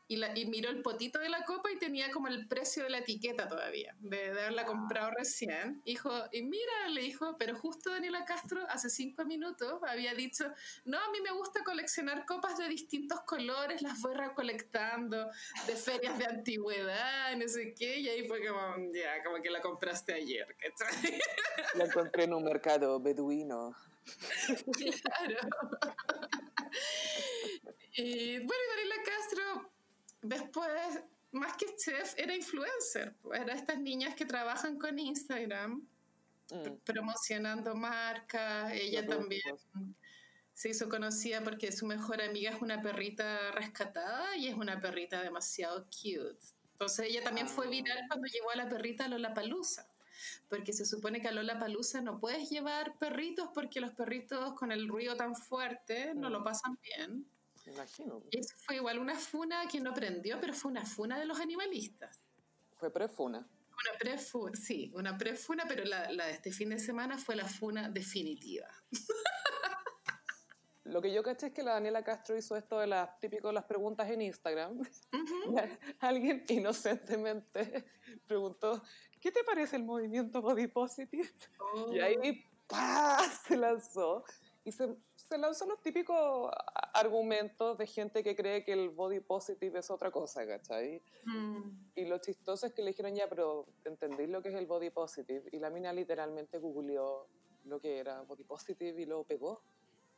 y, 0.08 0.16
la, 0.16 0.36
y 0.36 0.46
miró 0.46 0.70
el 0.70 0.82
potito 0.82 1.18
de 1.18 1.28
la 1.28 1.44
copa 1.44 1.70
y 1.70 1.78
tenía 1.78 2.10
como 2.10 2.28
el 2.28 2.46
precio 2.48 2.84
de 2.84 2.90
la 2.90 2.98
etiqueta 2.98 3.48
todavía, 3.48 3.94
de, 4.00 4.16
de 4.16 4.40
haberla 4.40 4.64
comprado 4.64 5.10
recién. 5.10 5.82
Dijo, 5.84 6.10
y 6.32 6.42
mira, 6.42 6.88
le 6.90 7.02
dijo, 7.02 7.36
pero 7.38 7.56
justo 7.56 7.90
Daniela 7.90 8.24
Castro 8.24 8.64
hace 8.68 8.90
cinco 8.90 9.24
minutos 9.24 9.80
había 9.86 10.14
dicho, 10.14 10.44
no, 10.84 10.98
a 10.98 11.10
mí 11.10 11.20
me 11.20 11.32
gusta 11.32 11.62
coleccionar 11.64 12.26
copas 12.26 12.58
de 12.58 12.68
distintos 12.68 13.20
colores, 13.22 13.82
las 13.82 14.00
voy 14.00 14.14
recolectando 14.14 15.30
de 15.66 15.76
ferias 15.76 16.18
de 16.18 16.26
antigüedad, 16.26 17.36
no 17.36 17.48
sé 17.48 17.74
qué, 17.74 17.98
y 17.98 18.08
ahí 18.08 18.26
fue 18.26 18.46
como, 18.46 18.76
ya, 18.92 19.22
como 19.24 19.42
que 19.42 19.50
la 19.50 19.60
compraste 19.60 20.14
ayer, 20.14 20.56
¿cachai? 20.56 21.20
La 21.74 21.84
encontré 21.84 22.24
en 22.24 22.34
un 22.34 22.44
mercado 22.44 23.00
beduino. 23.00 23.74
Claro. 24.76 25.36
y 27.94 28.38
bueno, 28.38 28.62
Daniela 28.70 28.96
Castro, 29.04 29.71
después, 30.22 31.00
más 31.32 31.56
que 31.56 31.66
chef, 31.76 32.14
era 32.16 32.34
influencer. 32.34 33.14
pues, 33.22 33.40
Era 33.40 33.54
estas 33.54 33.78
niñas 33.78 34.14
que 34.14 34.24
trabajan 34.24 34.78
con 34.78 34.98
Instagram 34.98 35.86
mm. 36.50 36.76
promocionando 36.84 37.74
marcas. 37.74 38.72
Ella 38.72 39.06
también 39.06 39.42
se 40.54 40.70
hizo 40.70 40.88
conocida 40.88 41.42
porque 41.42 41.72
su 41.72 41.86
mejor 41.86 42.22
amiga 42.22 42.50
es 42.50 42.62
una 42.62 42.80
perrita 42.80 43.50
rescatada 43.52 44.36
y 44.36 44.48
es 44.48 44.54
una 44.54 44.80
perrita 44.80 45.22
demasiado 45.22 45.86
cute. 45.86 46.38
Entonces 46.72 47.06
ella 47.10 47.22
también 47.22 47.48
fue 47.48 47.68
viral 47.68 47.98
ah. 48.02 48.06
cuando 48.08 48.26
llevó 48.28 48.50
a 48.50 48.56
la 48.56 48.68
perrita 48.68 49.04
a 49.04 49.08
Lola 49.08 49.34
Palusa. 49.34 49.88
Porque 50.48 50.72
se 50.72 50.84
supone 50.84 51.20
que 51.20 51.28
a 51.28 51.32
Lola 51.32 51.58
Palusa 51.58 52.00
no 52.00 52.20
puedes 52.20 52.48
llevar 52.50 52.96
perritos 52.98 53.48
porque 53.54 53.80
los 53.80 53.92
perritos 53.92 54.54
con 54.54 54.70
el 54.70 54.88
ruido 54.88 55.16
tan 55.16 55.34
fuerte 55.34 56.14
no 56.14 56.28
lo 56.28 56.40
mm. 56.40 56.44
pasan 56.44 56.78
bien. 56.82 57.26
Imagino. 57.66 58.22
Eso 58.30 58.54
fue 58.58 58.76
igual 58.76 58.98
una 58.98 59.18
funa 59.18 59.66
que 59.70 59.80
no 59.80 59.94
prendió, 59.94 60.40
pero 60.40 60.52
fue 60.52 60.70
una 60.70 60.84
funa 60.84 61.18
de 61.18 61.26
los 61.26 61.38
animalistas. 61.38 62.22
Fue 62.76 62.92
prefuna. 62.92 63.38
Una 63.38 63.98
prefuna, 63.98 64.56
sí, 64.56 64.92
una 64.94 65.16
prefuna, 65.16 65.64
pero 65.66 65.84
la, 65.84 66.10
la 66.12 66.26
de 66.26 66.32
este 66.32 66.52
fin 66.52 66.68
de 66.70 66.78
semana 66.78 67.18
fue 67.18 67.36
la 67.36 67.46
funa 67.46 67.88
definitiva. 67.88 68.68
Lo 70.84 71.00
que 71.00 71.12
yo 71.12 71.22
caché 71.22 71.46
es 71.46 71.52
que 71.52 71.62
la 71.62 71.74
Daniela 71.74 72.02
Castro 72.02 72.36
hizo 72.36 72.56
esto 72.56 72.78
de 72.78 72.86
las 72.86 73.18
típicas 73.20 73.54
las 73.54 73.64
preguntas 73.64 74.10
en 74.10 74.20
Instagram. 74.20 74.82
Alguien 76.00 76.44
inocentemente 76.48 77.86
preguntó, 78.26 78.82
¿qué 79.20 79.30
te 79.30 79.44
parece 79.44 79.76
el 79.76 79.84
movimiento 79.84 80.42
body 80.42 80.66
positive? 80.66 81.30
Y 81.92 82.00
ahí 82.00 82.44
oh. 82.44 82.66
¡pah! 82.66 83.22
se 83.46 83.56
lanzó. 83.56 84.24
Y 84.64 84.72
se, 84.72 84.88
se, 85.32 85.38
lanzó 85.38 85.66
los 85.66 85.80
típicos 85.80 86.50
argumentos 86.92 87.78
de 87.78 87.86
gente 87.86 88.22
que 88.22 88.36
cree 88.36 88.64
que 88.64 88.72
el 88.72 88.90
body 88.90 89.20
positive 89.20 89.78
es 89.78 89.90
otra 89.90 90.10
cosa, 90.10 90.46
¿cachai? 90.46 91.02
Mm. 91.24 91.92
Y 91.94 92.04
lo 92.04 92.18
chistoso 92.18 92.66
es 92.66 92.72
que 92.72 92.82
le 92.82 92.90
dijeron, 92.90 93.14
ya, 93.14 93.28
pero 93.28 93.66
¿entendéis 93.84 94.28
lo 94.28 94.42
que 94.42 94.50
es 94.50 94.54
el 94.54 94.66
body 94.66 94.90
positive? 94.90 95.44
Y 95.52 95.58
la 95.58 95.70
mina 95.70 95.92
literalmente 95.92 96.58
googleó 96.58 97.26
lo 97.64 97.80
que 97.80 97.98
era 97.98 98.20
body 98.22 98.44
positive 98.44 99.00
y 99.00 99.06
lo 99.06 99.24
pegó. 99.24 99.62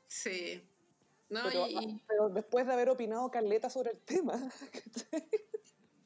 Sí. 0.07 0.63
No, 1.31 1.41
ah, 1.41 1.81
pero, 2.07 2.29
después 2.29 2.67
de 2.67 2.73
haber 2.73 2.91
opinado 2.91 3.31
Carleta 3.31 3.71
sobre 3.71 3.93
el 3.93 4.01
tema. 4.01 4.35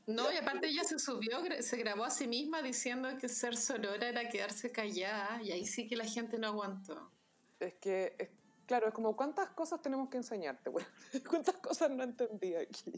No, 0.07 0.33
y 0.33 0.39
aparte 0.39 0.69
ella 0.69 0.85
se 0.85 0.99
subió, 0.99 1.43
se 1.61 1.77
grabó 1.77 2.03
a 2.03 2.11
sí 2.11 2.27
misma 2.27 2.63
diciendo 2.63 3.11
que 3.21 3.29
ser 3.29 3.59
sorora 3.59 4.09
era 4.09 4.27
quedarse 4.31 4.73
callada 4.73 5.43
y 5.43 5.53
ahí 5.53 5.67
sí 5.67 5.87
que 5.87 5.97
la 5.97 6.07
gente 6.07 6.39
no 6.39 6.47
aguantó. 6.47 7.13
Es 7.61 7.75
que, 7.75 8.31
claro, 8.69 8.87
es 8.87 8.95
como 8.95 9.17
cuántas 9.17 9.49
cosas 9.51 9.81
tenemos 9.81 10.09
que 10.11 10.19
enseñarte, 10.19 10.71
bueno, 10.71 10.87
cuántas 11.29 11.57
cosas 11.57 11.91
no 11.91 12.05
entendí 12.05 12.55
aquí. 12.55 12.93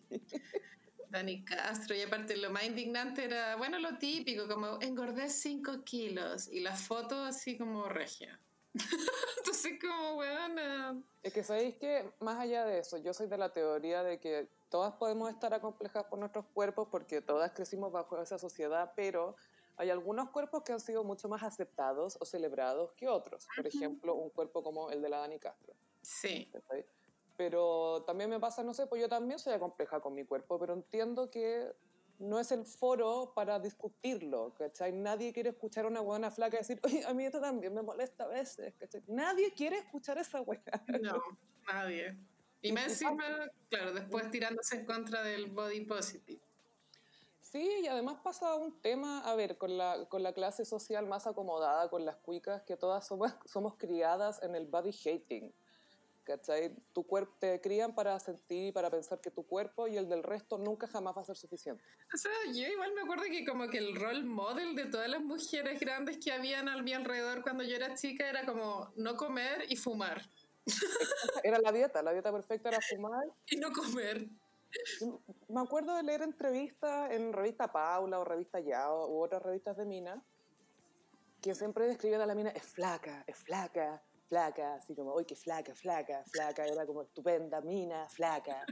Dani 1.08 1.44
Castro, 1.44 1.94
y 1.96 2.02
aparte 2.02 2.36
lo 2.36 2.50
más 2.50 2.64
indignante 2.64 3.24
era, 3.24 3.56
bueno, 3.56 3.78
lo 3.78 3.96
típico, 3.96 4.46
como 4.46 4.78
engordé 4.80 5.30
5 5.30 5.82
kilos 5.84 6.48
y 6.48 6.60
la 6.60 6.76
foto 6.76 7.24
así 7.24 7.56
como 7.56 7.88
regia. 7.88 8.38
Entonces, 9.38 9.78
como, 9.80 10.16
weón. 10.16 11.04
Es 11.22 11.32
que 11.32 11.42
sabéis 11.42 11.74
que, 11.76 12.12
más 12.20 12.38
allá 12.38 12.64
de 12.64 12.78
eso, 12.78 12.98
yo 12.98 13.12
soy 13.12 13.26
de 13.26 13.38
la 13.38 13.52
teoría 13.52 14.02
de 14.02 14.20
que 14.20 14.48
todas 14.68 14.94
podemos 14.94 15.30
estar 15.30 15.52
acomplejadas 15.52 16.08
por 16.08 16.18
nuestros 16.18 16.46
cuerpos 16.46 16.88
porque 16.90 17.20
todas 17.20 17.50
crecimos 17.52 17.90
bajo 17.90 18.20
esa 18.20 18.38
sociedad, 18.38 18.92
pero 18.94 19.36
hay 19.80 19.88
algunos 19.88 20.28
cuerpos 20.28 20.62
que 20.62 20.72
han 20.74 20.80
sido 20.80 21.04
mucho 21.04 21.26
más 21.26 21.42
aceptados 21.42 22.18
o 22.20 22.26
celebrados 22.26 22.92
que 22.92 23.08
otros. 23.08 23.48
Por 23.56 23.66
ejemplo, 23.66 24.14
un 24.14 24.28
cuerpo 24.28 24.62
como 24.62 24.90
el 24.90 25.00
de 25.00 25.08
la 25.08 25.20
Dani 25.20 25.38
Castro. 25.38 25.74
Sí. 26.02 26.52
Pero 27.34 28.02
también 28.06 28.28
me 28.28 28.38
pasa, 28.38 28.62
no 28.62 28.74
sé, 28.74 28.86
pues 28.86 29.00
yo 29.00 29.08
también 29.08 29.38
soy 29.38 29.54
acompleja 29.54 29.98
con 30.00 30.12
mi 30.12 30.26
cuerpo, 30.26 30.58
pero 30.58 30.74
entiendo 30.74 31.30
que 31.30 31.72
no 32.18 32.38
es 32.38 32.52
el 32.52 32.66
foro 32.66 33.32
para 33.34 33.58
discutirlo, 33.58 34.52
¿cachai? 34.52 34.92
Nadie 34.92 35.32
quiere 35.32 35.48
escuchar 35.48 35.86
a 35.86 35.88
una 35.88 36.02
buena 36.02 36.30
flaca 36.30 36.58
decir, 36.58 36.78
oye, 36.84 37.02
a 37.06 37.14
mí 37.14 37.24
esto 37.24 37.40
también 37.40 37.72
me 37.72 37.80
molesta 37.80 38.24
a 38.24 38.28
veces, 38.28 38.74
¿cachai? 38.74 39.02
Nadie 39.06 39.54
quiere 39.54 39.78
escuchar 39.78 40.18
esa 40.18 40.40
buena. 40.40 40.84
No, 41.00 41.22
nadie. 41.66 42.18
Y 42.60 42.72
más 42.72 42.88
encima, 42.88 43.50
claro, 43.70 43.94
después 43.94 44.30
tirándose 44.30 44.76
en 44.76 44.84
contra 44.84 45.22
del 45.22 45.46
body 45.46 45.86
positive. 45.86 46.42
Sí, 47.50 47.68
y 47.82 47.88
además 47.88 48.18
pasa 48.22 48.54
un 48.54 48.80
tema, 48.80 49.20
a 49.20 49.34
ver, 49.34 49.58
con 49.58 49.76
la, 49.76 50.06
con 50.08 50.22
la 50.22 50.32
clase 50.32 50.64
social 50.64 51.06
más 51.06 51.26
acomodada, 51.26 51.90
con 51.90 52.04
las 52.04 52.16
cuicas, 52.16 52.62
que 52.62 52.76
todas 52.76 53.06
somos, 53.06 53.32
somos 53.44 53.74
criadas 53.76 54.40
en 54.42 54.54
el 54.54 54.66
body 54.66 54.92
hating. 54.92 55.52
¿cachai? 56.22 56.72
Tu 56.92 57.04
cuerpo 57.04 57.34
te 57.40 57.60
crían 57.60 57.92
para 57.94 58.18
sentir 58.20 58.68
y 58.68 58.72
para 58.72 58.88
pensar 58.88 59.20
que 59.20 59.30
tu 59.32 59.44
cuerpo 59.44 59.88
y 59.88 59.96
el 59.96 60.08
del 60.08 60.22
resto 60.22 60.58
nunca 60.58 60.86
jamás 60.86 61.16
va 61.16 61.22
a 61.22 61.24
ser 61.24 61.36
suficiente. 61.36 61.82
O 62.14 62.16
sea, 62.16 62.30
yo 62.52 62.68
igual 62.68 62.92
me 62.94 63.02
acuerdo 63.02 63.24
que 63.24 63.44
como 63.44 63.68
que 63.68 63.78
el 63.78 63.96
role 63.96 64.22
model 64.22 64.76
de 64.76 64.86
todas 64.86 65.08
las 65.08 65.20
mujeres 65.20 65.80
grandes 65.80 66.18
que 66.18 66.32
habían 66.32 66.68
a 66.68 66.80
mi 66.82 66.92
alrededor 66.92 67.42
cuando 67.42 67.64
yo 67.64 67.74
era 67.74 67.94
chica 67.94 68.28
era 68.28 68.46
como 68.46 68.92
no 68.96 69.16
comer 69.16 69.64
y 69.68 69.76
fumar. 69.76 70.22
Era 71.42 71.58
la 71.58 71.72
dieta, 71.72 72.02
la 72.02 72.12
dieta 72.12 72.30
perfecta 72.30 72.68
era 72.68 72.78
fumar. 72.80 73.24
Y 73.50 73.56
no 73.56 73.72
comer. 73.72 74.28
Me 75.48 75.60
acuerdo 75.60 75.94
de 75.94 76.02
leer 76.02 76.22
entrevistas 76.22 77.10
en 77.10 77.32
revista 77.32 77.72
Paula 77.72 78.18
o 78.18 78.24
revista 78.24 78.60
Yao 78.60 79.08
u 79.08 79.22
otras 79.22 79.42
revistas 79.42 79.76
de 79.76 79.86
Mina 79.86 80.22
que 81.40 81.54
siempre 81.54 81.86
describían 81.86 82.20
a 82.20 82.26
la 82.26 82.34
mina 82.34 82.50
es 82.50 82.64
flaca, 82.64 83.24
es 83.26 83.36
flaca, 83.36 84.02
flaca, 84.28 84.74
así 84.74 84.94
como, 84.94 85.14
uy, 85.14 85.24
qué 85.24 85.34
flaca, 85.34 85.74
flaca, 85.74 86.22
flaca, 86.30 86.66
era 86.66 86.86
como 86.86 87.02
estupenda, 87.02 87.60
mina, 87.60 88.08
flaca. 88.08 88.64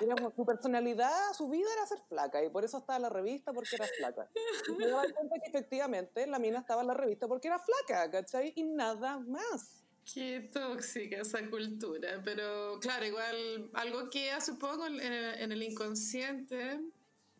Era 0.00 0.14
como, 0.14 0.30
su 0.32 0.44
personalidad, 0.44 1.32
su 1.32 1.48
vida 1.48 1.68
era 1.72 1.86
ser 1.86 2.00
flaca, 2.08 2.42
y 2.42 2.50
por 2.50 2.64
eso 2.64 2.78
estaba 2.78 2.96
en 2.96 3.02
la 3.02 3.08
revista 3.08 3.52
porque 3.52 3.76
era 3.76 3.86
flaca. 3.86 4.28
Y 4.68 4.72
me 4.72 4.88
daba 4.88 5.04
cuenta 5.14 5.36
que 5.38 5.48
efectivamente 5.48 6.26
la 6.26 6.38
mina 6.38 6.60
estaba 6.60 6.82
en 6.82 6.88
la 6.88 6.94
revista 6.94 7.28
porque 7.28 7.48
era 7.48 7.58
flaca, 7.58 8.10
¿cachai? 8.10 8.52
Y 8.56 8.64
nada 8.64 9.18
más. 9.18 9.77
Qué 10.12 10.48
tóxica 10.52 11.20
esa 11.20 11.48
cultura, 11.50 12.20
pero 12.24 12.78
claro, 12.80 13.04
igual 13.04 13.70
algo 13.74 14.08
queda, 14.08 14.40
supongo, 14.40 14.86
en 14.86 15.00
el, 15.00 15.40
en 15.40 15.52
el 15.52 15.62
inconsciente, 15.62 16.80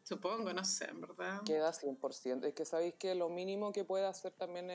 supongo, 0.02 0.52
no 0.52 0.64
sé, 0.64 0.87
en 0.87 1.00
verdad. 1.00 1.42
Queda 1.44 1.72
100%. 1.72 2.44
Es 2.44 2.54
que 2.54 2.64
sabéis 2.66 2.94
que 2.94 3.14
lo 3.14 3.30
mínimo 3.30 3.72
que 3.72 3.84
puede 3.84 4.04
hacer 4.04 4.32
también 4.32 4.70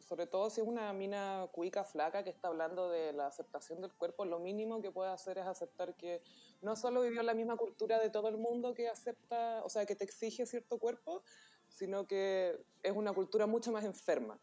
sobre 0.00 0.26
todo 0.26 0.50
si 0.50 0.60
es 0.60 0.66
una 0.66 0.92
mina 0.92 1.48
cuica 1.50 1.84
flaca 1.84 2.22
que 2.22 2.30
está 2.30 2.48
hablando 2.48 2.90
de 2.90 3.14
la 3.14 3.28
aceptación 3.28 3.80
del 3.80 3.94
cuerpo, 3.94 4.26
lo 4.26 4.38
mínimo 4.38 4.82
que 4.82 4.90
puede 4.90 5.10
hacer 5.10 5.38
es 5.38 5.46
aceptar 5.46 5.94
que 5.96 6.20
no 6.60 6.76
solo 6.76 7.00
vivió 7.00 7.22
la 7.22 7.32
misma 7.32 7.56
cultura 7.56 7.98
de 7.98 8.10
todo 8.10 8.28
el 8.28 8.36
mundo 8.36 8.74
que 8.74 8.88
acepta, 8.88 9.62
o 9.64 9.70
sea, 9.70 9.86
que 9.86 9.96
te 9.96 10.04
exige 10.04 10.44
cierto 10.44 10.78
cuerpo, 10.78 11.22
sino 11.68 12.06
que 12.06 12.62
es 12.82 12.92
una 12.94 13.14
cultura 13.14 13.46
mucho 13.46 13.72
más 13.72 13.84
enferma, 13.84 14.38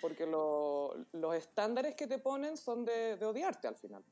porque 0.00 0.26
los 0.26 1.34
estándares 1.34 1.94
que 1.94 2.06
te 2.06 2.18
ponen 2.18 2.56
son 2.56 2.84
de, 2.84 3.16
de 3.16 3.26
odiarte 3.26 3.68
al 3.68 3.76
final. 3.76 4.04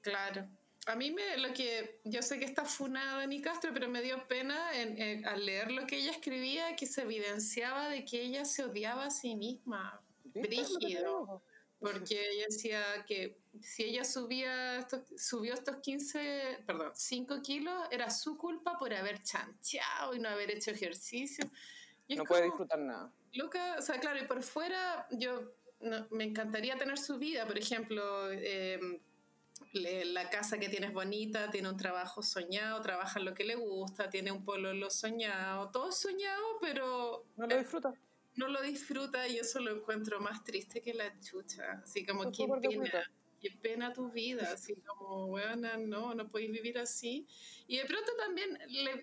Claro, 0.00 0.48
a 0.86 0.96
mí 0.96 1.10
me, 1.10 1.38
lo 1.38 1.54
que, 1.54 2.00
yo 2.04 2.20
sé 2.20 2.38
que 2.38 2.44
está 2.44 2.64
funada 2.64 3.18
Dani 3.18 3.40
Castro, 3.40 3.70
pero 3.72 3.88
me 3.88 4.02
dio 4.02 4.26
pena 4.28 4.70
en, 4.74 5.26
al 5.26 5.44
leer 5.44 5.70
lo 5.70 5.86
que 5.86 5.96
ella 5.96 6.10
escribía, 6.10 6.76
que 6.76 6.86
se 6.86 7.02
evidenciaba 7.02 7.88
de 7.88 8.04
que 8.04 8.20
ella 8.20 8.44
se 8.44 8.64
odiaba 8.64 9.06
a 9.06 9.10
sí 9.10 9.34
misma, 9.34 10.02
brígido, 10.24 11.42
porque 11.78 12.30
ella 12.32 12.46
decía 12.48 12.82
que 13.06 13.38
si 13.62 13.84
ella 13.84 14.04
subía 14.04 14.78
estos, 14.78 15.02
subió 15.16 15.54
estos 15.54 15.76
15, 15.76 16.64
perdón, 16.66 16.92
5 16.94 17.40
kilos, 17.42 17.82
era 17.90 18.10
su 18.10 18.36
culpa 18.36 18.76
por 18.76 18.92
haber 18.92 19.22
chancheado 19.22 20.14
y 20.14 20.18
no 20.18 20.28
haber 20.28 20.50
hecho 20.50 20.70
ejercicio. 20.70 21.50
No 22.08 22.24
puede 22.24 22.44
disfrutar 22.44 22.78
nada. 22.78 23.12
Luca, 23.32 23.76
o 23.78 23.82
sea, 23.82 23.98
claro, 23.98 24.18
y 24.22 24.26
por 24.26 24.42
fuera 24.42 25.06
yo 25.10 25.54
me 26.10 26.24
encantaría 26.24 26.76
tener 26.76 26.98
su 26.98 27.18
vida, 27.18 27.46
por 27.46 27.58
ejemplo, 27.58 28.30
eh, 28.32 28.78
la 29.72 30.30
casa 30.30 30.58
que 30.58 30.68
tienes 30.68 30.92
bonita, 30.92 31.50
tiene 31.50 31.68
un 31.68 31.76
trabajo 31.76 32.22
soñado, 32.22 32.80
trabaja 32.80 33.18
en 33.18 33.24
lo 33.24 33.34
que 33.34 33.44
le 33.44 33.56
gusta, 33.56 34.08
tiene 34.08 34.32
un 34.32 34.44
lo 34.78 34.90
soñado, 34.90 35.70
todo 35.70 35.90
soñado, 35.92 36.42
pero... 36.60 37.24
No 37.36 37.46
lo 37.46 37.58
disfruta. 37.58 37.92
no 38.36 38.48
lo 38.48 38.62
disfruta 38.62 39.26
y 39.28 39.38
eso 39.38 39.60
lo 39.60 39.76
encuentro 39.76 40.20
más 40.20 40.44
triste 40.44 40.80
que 40.80 40.94
la 40.94 41.18
chucha. 41.20 41.82
Así 41.82 42.04
como, 42.06 42.30
qué 42.30 42.46
pena, 42.60 43.10
qué 43.44 43.58
pena 43.58 43.92
tu 43.92 44.10
vida. 44.10 44.52
Así 44.52 44.74
como, 44.76 45.26
bueno, 45.26 45.68
no, 45.78 46.14
no 46.14 46.28
podéis 46.28 46.52
vivir 46.52 46.78
así. 46.78 47.26
Y 47.66 47.76
de 47.76 47.84
pronto 47.84 48.10
también, 48.16 48.58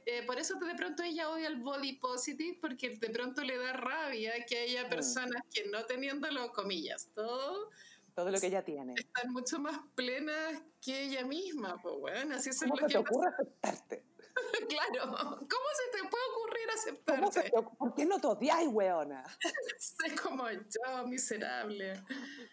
eh, 0.05 0.23
por 0.25 0.39
eso 0.39 0.55
de 0.55 0.75
pronto 0.75 1.03
ella 1.03 1.29
odia 1.29 1.47
el 1.47 1.57
body 1.57 1.93
positive, 1.93 2.57
porque 2.59 2.97
de 2.97 3.09
pronto 3.09 3.43
le 3.43 3.57
da 3.57 3.73
rabia 3.73 4.33
que 4.47 4.57
haya 4.57 4.85
mm. 4.85 4.89
personas 4.89 5.43
que 5.53 5.65
no 5.67 5.85
teniéndolo, 5.85 6.51
comillas, 6.51 7.09
todo 7.13 7.69
todo 8.13 8.29
lo 8.29 8.39
que 8.39 8.47
ella 8.47 8.63
tiene. 8.63 8.93
Están 8.97 9.31
mucho 9.31 9.57
más 9.59 9.79
plenas 9.95 10.61
que 10.81 11.03
ella 11.03 11.25
misma, 11.25 11.79
pues 11.81 11.95
bueno, 11.99 12.35
así 12.35 12.49
¿Cómo 12.59 12.75
se 12.75 12.87
te 12.87 12.97
ocurre 12.97 13.29
aceptarte? 13.29 14.03
claro, 14.69 15.11
¿cómo 15.11 15.67
se 15.75 15.91
te 15.91 16.09
puede 16.09 16.23
ocurrir 16.31 16.69
aceptarte? 16.73 17.51
¿Por 17.77 17.93
qué 17.93 18.05
no 18.05 18.19
te 18.19 18.27
odiáis, 18.27 18.69
weona? 18.69 19.23
sé 19.79 20.15
como 20.15 20.49
yo, 20.49 21.07
miserable. 21.07 21.93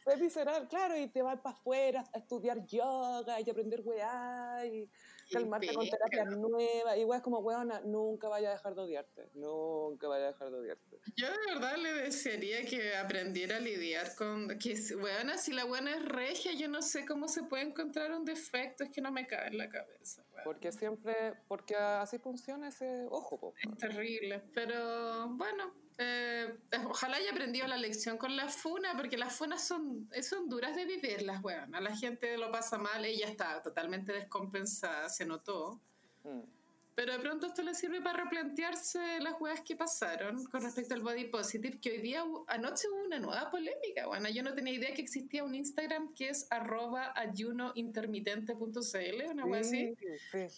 Sé 0.06 0.16
miserable, 0.16 0.68
claro, 0.68 0.96
y 0.96 1.08
te 1.08 1.22
vas 1.22 1.40
para 1.40 1.56
afuera 1.56 2.04
a 2.12 2.18
estudiar 2.18 2.66
yoga 2.66 3.40
y 3.40 3.50
aprender 3.50 3.82
weá 3.84 4.64
y 4.66 4.90
calmarte 5.30 5.72
con 5.74 5.88
terapia 5.88 6.24
nueva. 6.24 6.96
Igual 6.96 7.18
es 7.18 7.22
como, 7.22 7.38
weona, 7.40 7.80
nunca 7.80 8.28
vaya 8.28 8.50
a 8.50 8.52
dejar 8.52 8.74
de 8.74 8.82
odiarte. 8.82 9.28
Nunca 9.34 10.08
vaya 10.08 10.24
a 10.24 10.32
dejar 10.32 10.50
de 10.50 10.58
odiarte. 10.58 10.98
Yo 11.16 11.26
de 11.26 11.54
verdad 11.54 11.76
le 11.76 11.92
desearía 11.94 12.64
que 12.64 12.96
aprendiera 12.96 13.56
a 13.56 13.60
lidiar 13.60 14.14
con... 14.14 14.48
Que, 14.58 14.74
weona, 14.94 15.38
si 15.38 15.52
la 15.52 15.64
buena 15.64 15.94
es 15.94 16.04
regia, 16.04 16.52
yo 16.52 16.68
no 16.68 16.82
sé 16.82 17.04
cómo 17.04 17.28
se 17.28 17.42
puede 17.44 17.64
encontrar 17.64 18.12
un 18.12 18.24
defecto. 18.24 18.84
Es 18.84 18.90
que 18.90 19.00
no 19.00 19.12
me 19.12 19.26
cabe 19.26 19.48
en 19.48 19.58
la 19.58 19.68
cabeza. 19.68 20.24
Porque 20.44 20.72
siempre... 20.72 21.34
Porque 21.48 21.76
así 21.76 22.18
funciona 22.18 22.68
ese 22.68 23.06
ojo. 23.10 23.54
Es 23.62 23.76
terrible. 23.78 24.42
Pero 24.54 25.28
bueno, 25.30 25.72
eh, 25.98 26.56
ojalá 26.86 27.16
haya 27.16 27.32
aprendido 27.32 27.66
la 27.66 27.76
lección 27.76 28.18
con 28.18 28.36
la 28.36 28.48
funa, 28.48 28.94
porque 28.96 29.18
las 29.18 29.34
funas 29.34 29.66
son, 29.66 30.08
son 30.22 30.48
duras 30.48 30.76
de 30.76 30.84
vivir, 30.84 31.22
las. 31.22 31.42
A 31.72 31.80
la 31.80 31.96
gente 31.96 32.38
lo 32.38 32.52
pasa 32.52 32.78
mal, 32.78 33.04
ella 33.04 33.26
está 33.26 33.60
totalmente 33.62 34.12
descompensada, 34.12 35.08
se 35.08 35.26
notó. 35.26 35.80
Mm. 36.22 36.57
Pero 36.98 37.12
de 37.12 37.20
pronto 37.20 37.46
esto 37.46 37.62
le 37.62 37.74
sirve 37.74 38.00
para 38.00 38.24
replantearse 38.24 39.20
las 39.20 39.40
weas 39.40 39.60
que 39.60 39.76
pasaron 39.76 40.44
con 40.46 40.62
respecto 40.62 40.94
al 40.94 41.00
body 41.00 41.28
positive, 41.28 41.78
que 41.78 41.92
hoy 41.92 41.98
día, 41.98 42.24
anoche 42.48 42.88
hubo 42.88 43.04
una 43.04 43.20
nueva 43.20 43.52
polémica. 43.52 44.08
Bueno, 44.08 44.28
yo 44.28 44.42
no 44.42 44.52
tenía 44.52 44.74
idea 44.74 44.92
que 44.92 45.02
existía 45.02 45.44
un 45.44 45.54
Instagram 45.54 46.12
que 46.12 46.30
es 46.30 46.48
arroba 46.50 47.12
ayunointermitente.cl, 47.14 49.30
una 49.30 49.46
wea 49.46 49.60
así. 49.60 49.94
Sí. 50.32 50.48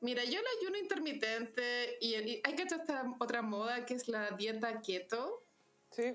Mira, 0.00 0.22
yo 0.22 0.38
el 0.38 0.46
ayuno 0.60 0.78
intermitente 0.78 1.98
y, 2.00 2.14
hay 2.14 2.54
que 2.54 2.62
esta 2.62 3.12
otra 3.18 3.42
moda 3.42 3.84
que 3.84 3.94
es 3.94 4.06
la 4.06 4.30
dieta 4.30 4.80
keto. 4.80 5.44
Sí. 5.90 6.14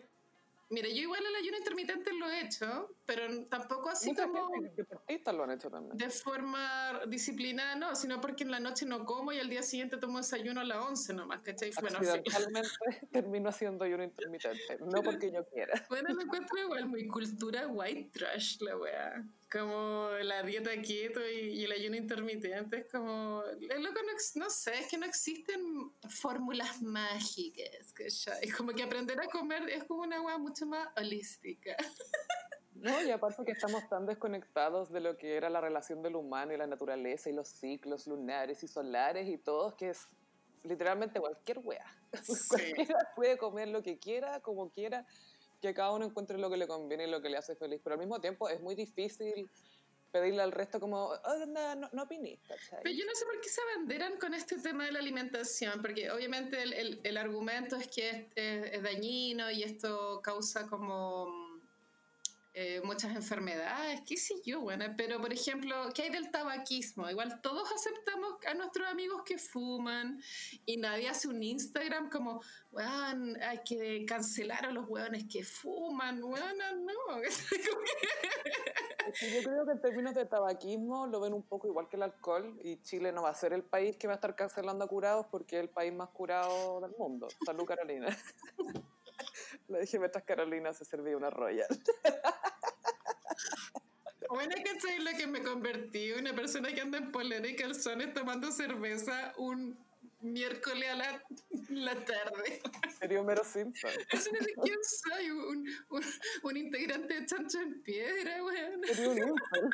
Mira, 0.71 0.87
yo 0.87 1.01
igual 1.01 1.25
el 1.25 1.35
ayuno 1.35 1.57
intermitente 1.57 2.13
lo 2.13 2.29
he 2.29 2.41
hecho, 2.41 2.95
pero 3.05 3.23
tampoco 3.47 3.89
así 3.89 4.13
como... 4.13 4.49
deportistas 4.75 5.33
lo 5.33 5.43
han 5.43 5.51
hecho 5.51 5.71
también. 5.71 5.97
De 5.97 6.09
forma 6.11 7.01
disciplinada, 7.07 7.75
no, 7.75 7.95
sino 7.95 8.21
porque 8.21 8.43
en 8.43 8.51
la 8.51 8.59
noche 8.59 8.85
no 8.85 9.03
como 9.03 9.31
y 9.31 9.39
al 9.39 9.49
día 9.49 9.63
siguiente 9.63 9.97
tomo 9.97 10.19
desayuno 10.19 10.61
a 10.61 10.63
las 10.63 10.77
11 10.77 11.13
nomás, 11.13 11.41
¿cachai? 11.41 11.71
Bueno, 11.81 11.97
Accidentalmente 11.97 12.69
termino 13.11 13.49
haciendo 13.49 13.83
ayuno 13.83 14.03
intermitente, 14.03 14.77
no 14.79 15.01
porque 15.01 15.31
yo 15.31 15.43
quiera. 15.47 15.83
Bueno, 15.89 16.13
lo 16.13 16.21
encuentro 16.21 16.57
igual 16.59 16.87
muy 16.87 17.07
cultura 17.07 17.67
white 17.67 18.11
trash, 18.13 18.61
la 18.61 18.77
weá 18.77 19.25
como 19.51 20.09
la 20.21 20.43
dieta 20.43 20.71
quieto 20.81 21.19
y, 21.27 21.63
el 21.63 21.71
ayuno 21.71 21.95
intermitente, 21.95 22.77
es 22.79 22.91
como, 22.91 23.43
loco, 23.43 23.99
no, 24.05 24.43
no, 24.43 24.49
sé, 24.49 24.79
es 24.79 24.87
que 24.87 24.97
no 24.97 25.05
existen 25.05 25.91
fórmulas 26.07 26.81
mágicas, 26.81 27.93
es 28.41 28.55
como 28.55 28.73
que 28.73 28.83
aprender 28.83 29.19
a 29.19 29.25
comer 29.25 29.67
es 29.69 29.83
como 29.85 30.03
una 30.03 30.17
agua 30.17 30.37
mucho 30.37 30.65
más 30.65 30.87
holística. 30.95 31.75
No, 32.81 33.03
y 33.03 33.11
aparte 33.11 33.43
que 33.43 33.51
estamos 33.51 33.89
tan 33.89 34.05
desconectados 34.05 34.89
de 34.89 35.01
lo 35.01 35.17
que 35.17 35.35
era 35.35 35.49
la 35.49 35.59
relación 35.59 36.01
del 36.01 36.15
humano 36.15 36.53
y 36.53 36.57
la 36.57 36.65
naturaleza 36.65 37.29
y 37.29 37.33
los 37.33 37.49
ciclos 37.49 38.07
lunares 38.07 38.63
y 38.63 38.69
solares 38.69 39.27
y 39.27 39.37
todo, 39.37 39.75
que 39.75 39.89
es 39.89 40.07
literalmente 40.63 41.19
cualquier 41.19 41.59
wea. 41.59 41.85
Cualquiera 42.49 43.11
puede 43.15 43.37
comer 43.37 43.67
lo 43.67 43.83
que 43.83 43.99
quiera, 43.99 44.39
como 44.39 44.69
quiera, 44.69 45.05
que 45.61 45.73
cada 45.73 45.91
uno 45.91 46.05
encuentre 46.05 46.37
lo 46.37 46.49
que 46.49 46.57
le 46.57 46.67
conviene 46.67 47.07
y 47.07 47.09
lo 47.09 47.21
que 47.21 47.29
le 47.29 47.37
hace 47.37 47.55
feliz, 47.55 47.81
pero 47.83 47.95
al 47.95 47.99
mismo 47.99 48.19
tiempo 48.19 48.49
es 48.49 48.61
muy 48.61 48.75
difícil 48.75 49.49
pedirle 50.11 50.41
al 50.41 50.51
resto 50.51 50.79
como, 50.79 51.05
oh, 51.05 51.45
no, 51.47 51.75
no, 51.75 51.89
no 51.91 52.07
Pero 52.07 52.25
yo 52.25 53.05
no 53.05 53.15
sé 53.15 53.25
por 53.25 53.39
qué 53.41 53.49
se 53.49 53.61
abanderan 53.61 54.17
con 54.17 54.33
este 54.33 54.57
tema 54.57 54.85
de 54.85 54.91
la 54.91 54.99
alimentación, 54.99 55.81
porque 55.81 56.09
obviamente 56.11 56.61
el, 56.61 56.73
el, 56.73 57.01
el 57.03 57.17
argumento 57.17 57.75
es 57.75 57.87
que 57.87 58.29
es, 58.35 58.73
es, 58.73 58.83
dañino 58.83 59.51
y 59.51 59.63
esto 59.63 60.19
causa 60.23 60.67
como 60.67 61.48
eh, 62.61 62.81
muchas 62.83 63.15
enfermedades, 63.15 64.01
qué 64.05 64.17
sé 64.17 64.33
yo, 64.43 64.59
bueno, 64.59 64.83
pero 64.97 65.21
por 65.21 65.31
ejemplo, 65.31 65.73
¿qué 65.95 66.01
hay 66.01 66.09
del 66.09 66.29
tabaquismo? 66.29 67.09
Igual 67.09 67.39
todos 67.39 67.71
aceptamos 67.71 68.33
a 68.45 68.53
nuestros 68.53 68.85
amigos 68.85 69.21
que 69.23 69.37
fuman 69.37 70.21
y 70.65 70.75
nadie 70.75 71.07
hace 71.07 71.29
un 71.29 71.41
Instagram 71.41 72.09
como, 72.09 72.41
weón, 72.73 73.41
hay 73.41 73.59
que 73.63 74.05
cancelar 74.05 74.65
a 74.65 74.71
los 74.73 74.89
weones 74.89 75.23
que 75.31 75.41
fuman, 75.41 76.21
weón, 76.21 76.57
no. 76.85 77.21
Yo 79.21 79.41
creo 79.41 79.65
que 79.65 79.71
en 79.71 79.81
términos 79.81 80.13
de 80.13 80.25
tabaquismo 80.25 81.07
lo 81.07 81.21
ven 81.21 81.33
un 81.33 81.43
poco 81.43 81.65
igual 81.65 81.87
que 81.87 81.95
el 81.95 82.03
alcohol 82.03 82.59
y 82.61 82.81
Chile 82.81 83.13
no 83.13 83.21
va 83.21 83.29
a 83.29 83.35
ser 83.35 83.53
el 83.53 83.63
país 83.63 83.95
que 83.95 84.07
va 84.07 84.15
a 84.15 84.15
estar 84.15 84.35
cancelando 84.35 84.83
a 84.83 84.89
curados 84.89 85.27
porque 85.31 85.55
es 85.55 85.61
el 85.61 85.69
país 85.69 85.93
más 85.93 86.09
curado 86.09 86.81
del 86.81 86.91
mundo. 86.97 87.29
Salud, 87.45 87.63
Carolina. 87.63 88.07
Le 89.67 89.81
dije, 89.81 89.99
metas 89.99 90.23
Carolina, 90.23 90.73
se 90.73 90.83
servía 90.83 91.15
una 91.15 91.29
royal. 91.29 91.67
Bueno, 94.29 94.55
que 94.63 94.79
soy 94.79 94.99
la 94.99 95.13
que 95.17 95.25
me 95.25 95.41
convertí, 95.41 96.11
una 96.11 96.35
persona 96.35 96.71
que 96.71 96.81
anda 96.81 96.99
en 96.99 97.11
polera 97.11 97.47
y 97.47 97.55
calzones 97.55 98.13
tomando 98.13 98.51
cerveza 98.51 99.33
un 99.37 99.75
miércoles 100.21 100.87
a 100.89 100.95
la, 100.95 101.23
la 101.69 102.05
tarde. 102.05 102.61
Sería 102.99 103.21
Homero 103.21 103.43
Simpson. 103.43 103.89
Eso 104.11 104.29
no 104.31 104.39
sé 104.39 104.53
quién 104.63 104.77
soy, 104.83 105.31
un, 105.31 105.67
un, 105.89 106.03
un, 106.43 106.57
integrante 106.57 107.21
de 107.21 107.25
Chancho 107.25 107.59
en 107.59 107.81
Piedra, 107.81 108.43
weón. 108.43 108.83
Sería 108.83 109.25
un 109.25 109.31
incel. 109.31 109.69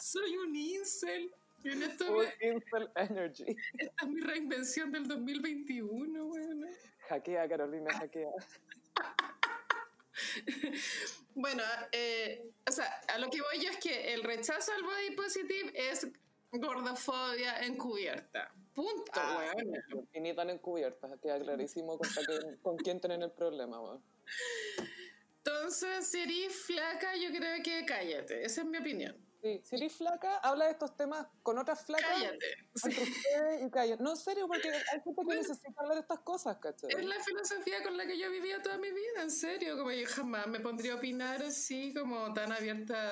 Soy 0.00 0.36
un 0.38 0.56
incel. 0.56 1.34
En 1.64 1.82
esto 1.84 2.16
me... 2.16 2.48
Incel 2.48 2.90
Energy. 2.96 3.56
Esta 3.78 4.04
es 4.04 4.08
mi 4.08 4.20
reinvención 4.20 4.90
del 4.90 5.06
2021, 5.06 6.24
weón. 6.26 6.66
Hackea, 7.08 7.48
Carolina, 7.48 7.92
hackea. 7.92 8.30
bueno, 11.34 11.62
eh, 11.92 12.50
o 12.68 12.72
sea, 12.72 13.00
a 13.08 13.18
lo 13.18 13.30
que 13.30 13.40
voy 13.40 13.62
yo 13.62 13.70
es 13.70 13.78
que 13.78 14.14
el 14.14 14.22
rechazo 14.22 14.72
al 14.72 14.82
body 14.82 15.16
positive 15.16 15.72
es 15.74 16.06
gordofobia 16.52 17.60
encubierta. 17.60 18.52
Punto, 18.74 19.12
ah, 19.14 19.52
weón. 19.54 20.06
y 20.14 20.20
ni 20.20 20.34
tan 20.34 20.48
encubierta, 20.50 21.08
queda 21.20 21.38
clarísimo 21.38 21.98
con, 21.98 22.08
con 22.62 22.76
quién 22.78 23.00
tienen 23.00 23.22
el 23.22 23.30
problema, 23.30 23.80
weón. 23.80 24.02
Entonces, 25.44 26.06
si 26.06 26.20
eres 26.20 26.54
flaca, 26.54 27.16
yo 27.16 27.30
creo 27.30 27.62
que 27.62 27.84
cállate. 27.84 28.44
Esa 28.44 28.62
es 28.62 28.66
mi 28.66 28.78
opinión. 28.78 29.16
Sí, 29.42 29.60
si 29.64 29.74
eres 29.74 29.92
flaca, 29.94 30.36
habla 30.36 30.66
de 30.66 30.70
estos 30.70 30.96
temas 30.96 31.26
con 31.42 31.58
otras 31.58 31.84
flacas. 31.84 32.08
Cállate. 32.08 33.66
y 33.66 33.70
cállate. 33.70 34.00
No, 34.00 34.10
en 34.10 34.16
serio, 34.16 34.46
porque 34.46 34.68
hay 34.68 35.00
gente 35.02 35.20
que 35.28 35.34
necesita 35.34 35.80
hablar 35.80 35.96
de 35.96 36.02
estas 36.02 36.20
cosas, 36.20 36.58
¿cachai? 36.58 36.90
Es 36.90 37.04
la 37.04 37.18
filosofía 37.18 37.82
con 37.82 37.96
la 37.96 38.06
que 38.06 38.16
yo 38.16 38.30
vivido 38.30 38.62
toda 38.62 38.78
mi 38.78 38.90
vida, 38.90 39.22
en 39.22 39.32
serio. 39.32 39.76
Como 39.76 39.90
yo 39.90 40.06
jamás 40.06 40.46
me 40.46 40.60
pondría 40.60 40.92
a 40.92 40.96
opinar 40.96 41.42
así, 41.42 41.92
como 41.92 42.32
tan 42.32 42.52
abierta. 42.52 43.10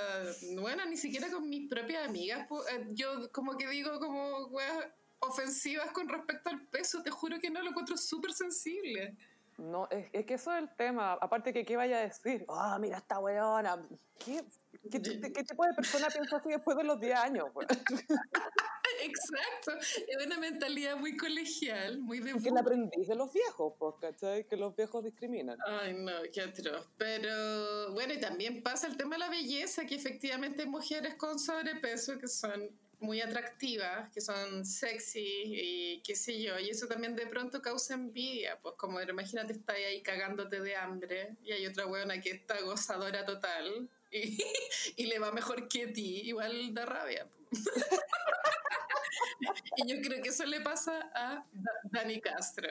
Bueno, 0.57 0.87
ni 0.87 0.97
siquiera 0.97 1.29
con 1.31 1.49
mis 1.49 1.69
propias 1.69 2.09
amigas. 2.09 2.47
Eh, 2.71 2.87
yo, 2.91 3.33
como 3.33 3.57
que 3.57 3.67
digo, 3.67 3.99
como, 3.99 4.47
weas 4.47 4.87
ofensivas 5.19 5.91
con 5.91 6.09
respecto 6.09 6.49
al 6.49 6.65
peso, 6.69 7.03
te 7.03 7.11
juro 7.11 7.41
que 7.41 7.51
no, 7.51 7.61
lo 7.61 7.71
encuentro 7.71 7.97
súper 7.97 8.33
sensible. 8.33 9.17
No, 9.61 9.89
es, 9.91 10.09
es, 10.13 10.25
que 10.25 10.35
eso 10.35 10.53
es 10.53 10.63
el 10.63 10.75
tema. 10.75 11.13
Aparte 11.21 11.53
que, 11.53 11.65
¿qué 11.65 11.77
vaya 11.77 11.99
a 11.99 12.01
decir? 12.01 12.45
Ah, 12.49 12.79
mira 12.81 12.97
esta 12.97 13.19
weona. 13.19 13.87
¿Qué, 14.19 14.43
qué, 14.91 15.01
qué, 15.01 15.45
tipo 15.45 15.65
de 15.65 15.75
persona 15.75 16.09
piensa 16.09 16.37
así 16.37 16.49
después 16.49 16.77
de 16.77 16.85
los 16.85 16.99
10 16.99 17.19
años? 17.19 17.47
Exacto. 19.03 19.73
Es 19.79 20.27
una 20.27 20.39
mentalidad 20.39 20.97
muy 20.97 21.17
colegial, 21.17 22.01
muy 22.01 22.21
de... 22.21 22.35
Que 22.41 22.51
la 22.51 22.61
aprendí 22.61 23.05
de 23.05 23.15
los 23.15 23.33
viejos, 23.33 23.75
pues, 23.79 23.95
¿cachai? 24.01 24.47
Que 24.47 24.57
los 24.57 24.75
viejos 24.75 25.05
discriminan. 25.05 25.59
Ay, 25.67 25.95
no, 25.95 26.13
qué 26.33 26.43
atroz. 26.43 26.89
Pero, 26.97 27.93
bueno, 27.93 28.15
y 28.15 28.21
también 28.21 28.63
pasa 28.63 28.87
el 28.87 28.97
tema 28.97 29.17
de 29.17 29.21
la 29.21 29.31
belleza, 29.31 29.87
que 29.87 29.95
efectivamente 29.95 30.63
hay 30.63 30.69
mujeres 30.69 31.15
con 31.17 31.39
sobrepeso 31.39 32.19
que 32.19 32.29
son 32.29 32.71
muy 33.01 33.21
atractivas, 33.21 34.11
que 34.11 34.21
son 34.21 34.65
sexy 34.65 35.25
y 35.25 36.03
qué 36.03 36.15
sé 36.15 36.41
yo, 36.41 36.59
y 36.59 36.71
eso 36.71 36.87
también 36.87 37.17
de 37.17 37.27
pronto 37.27 37.61
causa 37.61 37.95
envidia, 37.95 38.59
pues 38.61 38.75
como 38.77 39.01
imagínate 39.01 39.55
estás 39.55 39.77
ahí 39.77 40.03
cagándote 40.03 40.61
de 40.61 40.77
hambre 40.77 41.37
y 41.43 41.53
hay 41.53 41.67
otra 41.67 41.87
buena 41.87 42.21
que 42.21 42.31
está 42.31 42.61
gozadora 42.61 43.25
total 43.25 43.89
y, 44.11 44.39
y 44.97 45.07
le 45.07 45.19
va 45.19 45.33
mejor 45.33 45.69
que 45.69 45.89
ti, 45.89 46.23
igual 46.23 46.75
da 46.75 46.87
rabia. 46.87 47.29
y 49.77 49.89
yo 49.89 50.01
creo 50.03 50.23
que 50.23 50.29
eso 50.29 50.45
le 50.45 50.61
pasa 50.61 51.11
a 51.15 51.45
Dani 51.85 52.21
Castro. 52.21 52.69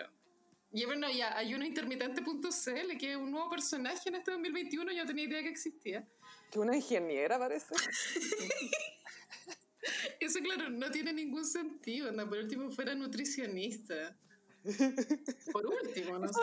Y 0.72 0.86
bueno, 0.86 1.10
ya 1.10 1.36
hay 1.36 1.56
uno 1.56 1.65
intermitente.cl, 1.65 2.98
que 3.00 3.12
es 3.12 3.18
un 3.18 3.32
nuevo 3.32 3.50
personaje 3.50 4.10
en 4.10 4.15
este 4.15 4.32
2021, 4.32 4.92
yo 4.92 5.04
no 5.04 5.08
tenía 5.08 5.26
idea 5.26 5.42
que 5.42 5.50
existía. 5.50 6.08
Que 6.52 6.60
una 6.60 6.76
ingeniera 6.76 7.39
parece. 7.39 7.74
Eso, 10.20 10.39
claro, 10.39 10.70
no 10.70 10.92
tiene 10.92 11.13
ningún 11.13 11.46
sentido. 11.46 12.10
Anda, 12.10 12.28
por 12.28 12.38
último, 12.38 12.70
fuera 12.72 12.96
nutricionista. 12.96 14.18
Por 15.54 15.65
último, 15.65 16.20
no 16.20 16.28
sé. 16.28 16.42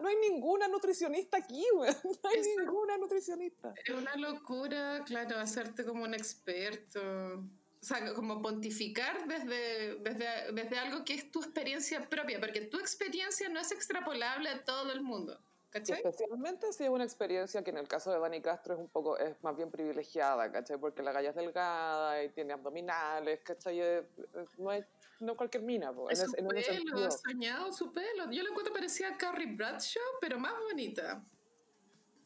No 0.00 0.08
hay 0.08 0.16
ninguna 0.30 0.68
nutricionista 0.68 1.38
aquí, 1.38 1.64
güey. 1.74 1.90
No 2.22 2.30
hay 2.30 2.40
ninguna 2.56 2.96
nutricionista. 2.96 3.74
Es 3.84 3.94
una 3.94 4.14
locura, 4.16 5.02
claro, 5.04 5.38
hacerte 5.38 5.84
como 5.84 6.04
un 6.04 6.14
experto. 6.14 7.00
O 7.00 7.84
sea, 7.84 8.14
como 8.14 8.40
pontificar 8.40 9.26
desde, 9.26 9.96
desde, 9.96 10.52
desde 10.52 10.78
algo 10.78 11.04
que 11.04 11.14
es 11.14 11.30
tu 11.30 11.40
experiencia 11.40 12.08
propia, 12.08 12.40
porque 12.40 12.62
tu 12.62 12.78
experiencia 12.78 13.48
no 13.48 13.60
es 13.60 13.70
extrapolable 13.72 14.48
a 14.48 14.64
todo 14.64 14.92
el 14.92 15.02
mundo. 15.02 15.38
¿Cachai? 15.70 15.96
Especialmente 15.96 16.72
si 16.72 16.84
es 16.84 16.90
una 16.90 17.04
experiencia 17.04 17.62
que 17.62 17.70
en 17.70 17.78
el 17.78 17.88
caso 17.88 18.12
de 18.12 18.18
Dani 18.18 18.40
Castro 18.40 18.74
es 18.74 18.80
un 18.80 18.88
poco, 18.88 19.18
es 19.18 19.36
más 19.42 19.56
bien 19.56 19.70
privilegiada, 19.70 20.50
¿cachai? 20.50 20.78
Porque 20.78 21.02
la 21.02 21.12
galla 21.12 21.30
es 21.30 21.36
delgada 21.36 22.22
y 22.22 22.28
tiene 22.30 22.52
abdominales, 22.52 23.40
¿cachai? 23.40 23.80
no 24.58 24.72
es 24.72 24.84
no 25.20 25.36
cualquier 25.36 25.62
mina, 25.62 25.92
po, 25.94 26.10
es 26.10 26.20
en, 26.20 26.28
su 26.28 26.34
pelo, 26.34 27.10
soñado 27.10 27.72
su 27.72 27.92
pelo. 27.92 28.30
Yo 28.30 28.42
le 28.42 28.50
encuentro 28.50 28.72
parecía 28.72 29.08
a 29.08 29.16
Carrie 29.16 29.54
Bradshaw, 29.54 30.02
pero 30.20 30.38
más 30.38 30.52
bonita. 30.68 31.24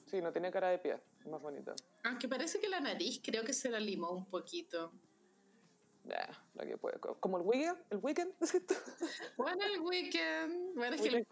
Sí, 0.06 0.20
no 0.20 0.32
tiene 0.32 0.50
cara 0.50 0.70
de 0.70 0.78
pie, 0.78 1.00
más 1.26 1.40
bonita. 1.40 1.74
Aunque 2.02 2.26
parece 2.26 2.58
que 2.58 2.68
la 2.68 2.80
nariz 2.80 3.20
creo 3.22 3.44
que 3.44 3.52
se 3.52 3.70
la 3.70 3.78
limó 3.78 4.10
un 4.10 4.26
poquito. 4.26 4.92
Lo 6.54 6.64
que 6.64 6.76
puede. 6.78 6.98
Como 6.98 7.38
el 7.38 7.44
Weekend, 7.44 7.78
el 7.90 7.98
Weekend, 7.98 8.32
Bueno, 9.36 9.64
el 9.64 9.80
Weekend. 9.80 10.74
Bueno, 10.74 10.96
es 10.96 11.02
que 11.02 11.08
él, 11.08 11.26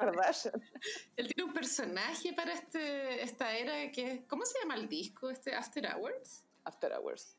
él, 1.16 1.26
tiene 1.34 1.44
un 1.44 1.52
personaje 1.52 2.32
para 2.32 2.52
este, 2.52 3.22
esta 3.22 3.56
era 3.56 3.90
que. 3.90 4.24
¿Cómo 4.28 4.44
se 4.44 4.58
llama 4.60 4.74
el 4.74 4.88
disco? 4.88 5.30
Este 5.30 5.54
After 5.54 5.86
Hours. 5.86 6.44
After 6.64 6.92
Hours. 6.92 7.36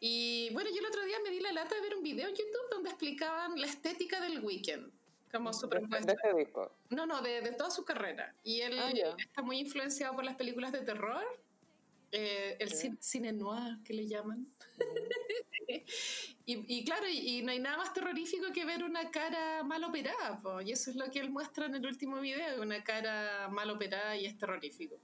Y 0.00 0.50
bueno, 0.52 0.70
yo 0.70 0.80
el 0.80 0.86
otro 0.86 1.02
día 1.04 1.16
me 1.24 1.30
di 1.30 1.40
la 1.40 1.52
lata 1.52 1.74
de 1.74 1.80
ver 1.80 1.94
un 1.94 2.02
video 2.02 2.28
en 2.28 2.34
YouTube 2.34 2.70
donde 2.70 2.90
explicaban 2.90 3.58
la 3.58 3.66
estética 3.66 4.20
del 4.20 4.44
Weekend. 4.44 4.92
Como. 5.32 5.50
¿De 5.50 6.12
este 6.12 6.34
disco? 6.36 6.70
No, 6.90 7.06
no, 7.06 7.22
de, 7.22 7.40
de, 7.40 7.52
toda 7.52 7.70
su 7.70 7.84
carrera. 7.84 8.34
Y 8.44 8.60
él 8.60 8.78
ah, 8.78 8.92
está 9.18 9.42
muy 9.42 9.58
influenciado 9.58 10.14
por 10.14 10.24
las 10.24 10.36
películas 10.36 10.72
de 10.72 10.80
terror. 10.80 11.24
Eh, 12.16 12.56
el 12.60 12.70
cine, 13.00 13.32
noir, 13.32 13.82
que 13.84 13.92
le 13.92 14.06
llaman. 14.06 14.46
y, 16.46 16.76
y, 16.76 16.84
claro, 16.84 17.08
y, 17.08 17.42
no 17.42 17.50
hay 17.50 17.58
nada 17.58 17.76
más 17.76 17.92
terrorífico 17.92 18.52
que 18.52 18.64
ver 18.64 18.84
una 18.84 19.10
cara 19.10 19.64
mal 19.64 19.82
operada. 19.82 20.40
y 20.64 20.70
eso 20.70 20.90
es 20.90 20.96
lo 20.96 21.10
que 21.10 21.18
él 21.18 21.30
muestra 21.30 21.66
en 21.66 21.74
el 21.74 21.84
último 21.84 22.20
video, 22.20 22.62
una 22.62 22.84
cara 22.84 23.48
mal 23.48 23.68
operada 23.68 24.16
y 24.16 24.26
es 24.26 24.38
terrorífico. 24.38 24.94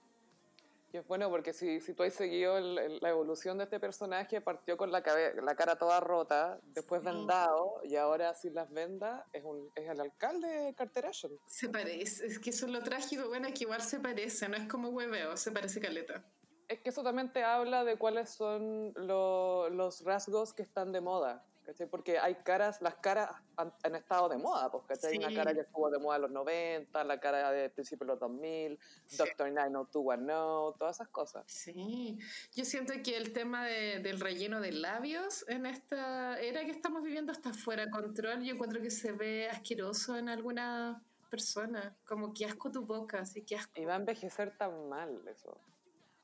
Y 0.92 0.99
es 0.99 1.07
bueno 1.09 1.29
porque 1.31 1.53
si, 1.53 1.81
si 1.81 1.94
tú 1.94 2.05
has 2.05 2.14
seguido 2.14 2.61
la 2.61 3.09
evolución 3.09 3.59
de 3.59 3.64
este 3.64 3.81
personaje, 3.81 4.40
partió 4.40 4.77
con 4.77 4.92
la, 4.92 5.03
la 5.42 5.55
cara 5.57 5.75
toda 5.77 5.99
rota, 5.99 6.61
después 6.62 7.03
vendado, 7.03 7.81
y 7.83 7.96
ahora 7.96 8.35
sin 8.35 8.55
las 8.55 8.70
vendas 8.70 9.25
es, 9.33 9.42
un, 9.42 9.68
es 9.75 9.88
el 9.88 10.01
alcalde 10.01 10.46
de 10.46 10.75
Carteration. 10.75 11.33
Se 11.46 11.68
parece, 11.68 12.25
es 12.27 12.38
que 12.38 12.51
eso 12.51 12.66
es 12.66 12.73
lo 12.73 12.83
trágico, 12.85 13.27
bueno, 13.27 13.49
que 13.53 13.64
igual 13.64 13.83
se 13.83 13.99
parece, 13.99 14.49
no 14.49 14.57
es 14.57 14.68
como 14.68 14.90
hueveo, 14.90 15.37
se 15.37 15.51
parece 15.51 15.81
caleta. 15.81 16.25
Es 16.70 16.78
que 16.80 16.90
eso 16.90 17.02
también 17.02 17.33
te 17.33 17.42
habla 17.42 17.83
de 17.83 17.96
cuáles 17.96 18.30
son 18.30 18.94
los 18.94 20.04
rasgos 20.04 20.54
que 20.54 20.62
están 20.62 20.92
de 20.92 21.00
moda. 21.00 21.44
Porque 21.90 22.18
hay 22.18 22.35
caras, 22.37 22.80
las 22.80 22.96
caras 22.96 23.30
han, 23.56 23.94
estado 23.94 24.28
de 24.28 24.38
moda, 24.38 24.70
pues, 24.70 24.85
¿cachai? 24.87 25.18
Una 25.18 25.35
cara 25.35 25.52
que 25.54 25.61
estuvo 25.61 25.90
de 25.90 25.98
moda 25.98 26.16
en 26.16 26.22
los 26.22 26.30
90, 26.30 27.04
la 27.04 27.20
cara 27.20 27.50
de 27.50 27.70
principios 27.70 28.06
de 28.06 28.12
los 28.12 28.20
2000, 28.20 28.78
Doctor 29.18 29.52
90210, 29.52 30.78
todas 30.78 30.96
esas 30.96 31.09
cosas. 31.09 31.44
Sí, 31.46 32.18
yo 32.54 32.64
siento 32.64 32.92
que 33.04 33.16
el 33.16 33.33
tema 33.33 33.66
del 33.66 34.20
relleno 34.20 34.61
de 34.61 34.72
labios 34.72 35.44
en 35.48 35.66
esta 35.66 36.40
era 36.40 36.64
que 36.64 36.70
estamos 36.70 37.02
viviendo 37.02 37.33
está 37.33 37.52
fuera 37.52 37.85
de 37.85 37.90
control. 37.90 38.42
Yo 38.42 38.54
encuentro 38.54 38.80
que 38.80 38.90
se 38.90 39.12
ve 39.12 39.48
asqueroso 39.48 40.16
en 40.16 40.28
algunas 40.28 41.00
personas, 41.30 41.94
como 42.04 42.33
que 42.33 42.46
asco 42.46 42.70
tu 42.70 42.85
boca, 42.85 43.20
así 43.20 43.42
que 43.42 43.56
asco. 43.56 43.80
Y 43.80 43.85
va 43.85 43.94
a 43.94 43.96
envejecer 43.96 44.56
tan 44.56 44.88
mal 44.88 45.22
eso. 45.28 45.56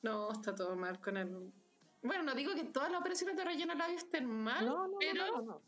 No, 0.07 0.33
está 0.33 0.55
todo 0.55 0.77
mal 0.77 1.01
con 1.01 1.17
el 1.17 1.53
bueno, 2.07 2.23
no 2.23 2.35
digo 2.35 2.55
que 2.55 2.65
todas 2.65 2.91
las 2.91 3.01
operaciones 3.01 3.37
de 3.37 3.45
relleno 3.45 3.73
de 3.73 3.79
labios 3.79 4.05
estén 4.05 4.27
mal, 4.27 4.65
no, 4.65 4.87
no, 4.87 4.99
pero. 4.99 5.43
No, 5.43 5.61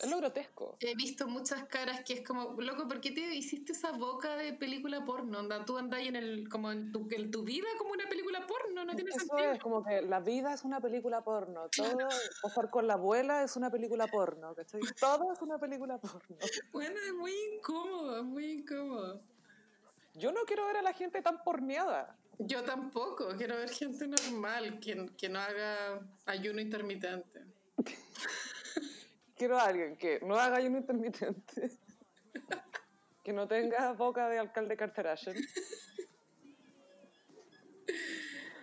es 0.00 0.10
lo 0.10 0.18
grotesco. 0.18 0.76
He 0.80 0.94
visto 0.94 1.26
muchas 1.26 1.64
caras 1.64 2.02
que 2.04 2.14
es 2.14 2.26
como, 2.26 2.60
loco, 2.60 2.86
¿por 2.86 3.00
qué 3.00 3.12
te 3.12 3.34
hiciste 3.34 3.72
esa 3.72 3.92
boca 3.92 4.36
de 4.36 4.52
película 4.52 5.04
porno? 5.04 5.38
Onda, 5.38 5.64
tú 5.64 5.78
andas 5.78 6.00
en 6.00 6.16
el, 6.16 6.48
como 6.48 6.70
en 6.70 6.92
tu, 6.92 7.08
en 7.10 7.30
tu 7.30 7.42
vida 7.42 7.66
como 7.78 7.92
una 7.92 8.06
película 8.08 8.46
porno, 8.46 8.84
no 8.84 8.94
tiene 8.94 9.10
Eso 9.10 9.20
sentido. 9.20 9.52
es 9.52 9.60
como 9.60 9.82
que 9.82 10.02
la 10.02 10.20
vida 10.20 10.52
es 10.52 10.64
una 10.64 10.80
película 10.80 11.22
porno, 11.24 11.68
todo, 11.74 12.08
pasar 12.42 12.70
con 12.70 12.86
la 12.86 12.94
abuela 12.94 13.42
es 13.42 13.56
una 13.56 13.70
película 13.70 14.06
porno, 14.06 14.54
¿cachai? 14.54 14.80
Todo 15.00 15.32
es 15.32 15.40
una 15.40 15.58
película 15.58 15.98
porno. 15.98 16.36
Bueno, 16.72 16.96
es 17.06 17.14
muy 17.14 17.32
incómodo, 17.54 18.22
muy 18.22 18.52
incómodo. 18.52 19.22
Yo 20.14 20.32
no 20.32 20.40
quiero 20.46 20.66
ver 20.66 20.78
a 20.78 20.82
la 20.82 20.92
gente 20.92 21.20
tan 21.22 21.42
porneada. 21.42 22.16
Yo 22.38 22.62
tampoco, 22.64 23.34
quiero 23.36 23.56
ver 23.56 23.70
gente 23.70 24.06
normal, 24.06 24.78
que, 24.78 25.06
que 25.16 25.28
no 25.28 25.38
haga 25.38 26.00
ayuno 26.26 26.60
intermitente. 26.60 27.44
quiero 29.36 29.58
a 29.58 29.64
alguien 29.64 29.96
que 29.96 30.20
no 30.20 30.36
haga 30.36 30.56
ayuno 30.56 30.78
intermitente, 30.78 31.70
que 33.24 33.32
no 33.32 33.48
tenga 33.48 33.92
boca 33.92 34.28
de 34.28 34.38
alcalde 34.38 34.76
Carterashen. 34.76 35.36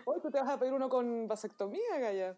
Hoy 0.06 0.20
tú 0.22 0.30
te 0.30 0.38
vas 0.40 0.50
a 0.50 0.60
pedir 0.60 0.74
uno 0.74 0.88
con 0.90 1.28
vasectomía, 1.28 1.98
Gaya. 1.98 2.38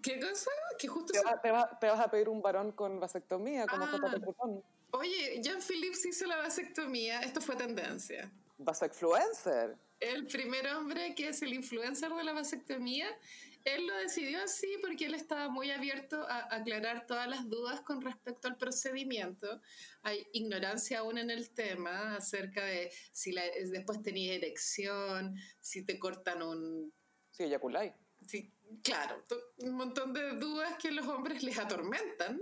¿Qué 0.00 0.20
cosa? 0.20 0.50
Que 0.78 0.86
justo 0.88 1.12
te, 1.42 1.50
vas 1.50 2.00
a 2.00 2.10
pedir 2.10 2.28
un 2.28 2.40
varón 2.40 2.72
con 2.72 3.00
vasectomía, 3.00 3.66
como 3.66 3.84
ah. 3.84 4.62
Oye, 4.92 5.40
Jean 5.42 5.60
Phillips 5.60 6.04
hizo 6.06 6.26
la 6.26 6.36
vasectomía, 6.36 7.20
esto 7.20 7.40
fue 7.40 7.56
tendencia 7.56 8.30
vasecfluencer. 8.64 9.76
El 10.00 10.26
primer 10.26 10.66
hombre 10.68 11.14
que 11.14 11.28
es 11.28 11.42
el 11.42 11.52
influencer 11.54 12.12
de 12.12 12.24
la 12.24 12.32
vasectomía, 12.32 13.06
él 13.64 13.86
lo 13.86 13.96
decidió 13.96 14.42
así 14.42 14.76
porque 14.82 15.04
él 15.04 15.14
estaba 15.14 15.48
muy 15.48 15.70
abierto 15.70 16.26
a 16.28 16.54
aclarar 16.54 17.06
todas 17.06 17.28
las 17.28 17.48
dudas 17.48 17.80
con 17.82 18.00
respecto 18.00 18.48
al 18.48 18.56
procedimiento. 18.56 19.60
Hay 20.02 20.26
ignorancia 20.32 20.98
aún 21.00 21.18
en 21.18 21.30
el 21.30 21.50
tema 21.50 22.16
acerca 22.16 22.64
de 22.64 22.90
si 23.12 23.32
después 23.70 24.02
tenías 24.02 24.36
erección, 24.36 25.36
si 25.60 25.84
te 25.84 25.98
cortan 26.00 26.42
un... 26.42 26.92
Sí, 27.30 27.44
eyaculáis. 27.44 27.92
Sí, 28.26 28.52
claro, 28.82 29.22
un 29.58 29.74
montón 29.74 30.12
de 30.12 30.32
dudas 30.32 30.76
que 30.80 30.90
los 30.90 31.06
hombres 31.06 31.42
les 31.42 31.58
atormentan. 31.58 32.40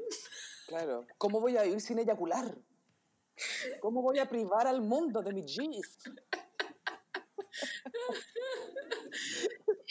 Claro, 0.66 1.06
¿cómo 1.18 1.40
voy 1.40 1.56
a 1.56 1.66
ir 1.66 1.80
sin 1.80 1.98
eyacular? 1.98 2.56
¿Cómo 3.80 4.02
voy 4.02 4.18
a 4.18 4.28
privar 4.28 4.66
al 4.66 4.82
mundo 4.82 5.22
de 5.22 5.32
mi 5.32 5.42
G's? 5.42 5.98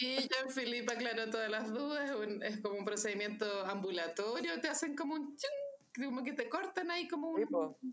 Y 0.01 0.29
Jean-Philippe 0.29 0.93
aclaró 0.93 1.29
todas 1.29 1.49
las 1.49 1.69
dudas, 1.73 2.09
es 2.43 2.61
como 2.61 2.77
un 2.77 2.85
procedimiento 2.85 3.65
ambulatorio, 3.65 4.61
te 4.61 4.69
hacen 4.69 4.95
como 4.95 5.15
un 5.15 5.35
como 6.05 6.23
que 6.23 6.33
te 6.33 6.47
cortan 6.47 6.91
ahí 6.91 7.07
como 7.07 7.31
un, 7.31 7.45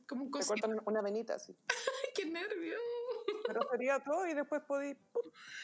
como 0.06 0.24
un 0.24 0.30
Te 0.30 0.46
cortan 0.46 0.78
una 0.84 1.02
venita 1.02 1.34
así. 1.34 1.56
¡Qué 2.14 2.26
nervio! 2.26 2.76
Pero 3.46 3.60
sería 3.70 3.98
todo 4.00 4.26
y 4.26 4.34
después 4.34 4.62
podí 4.62 4.96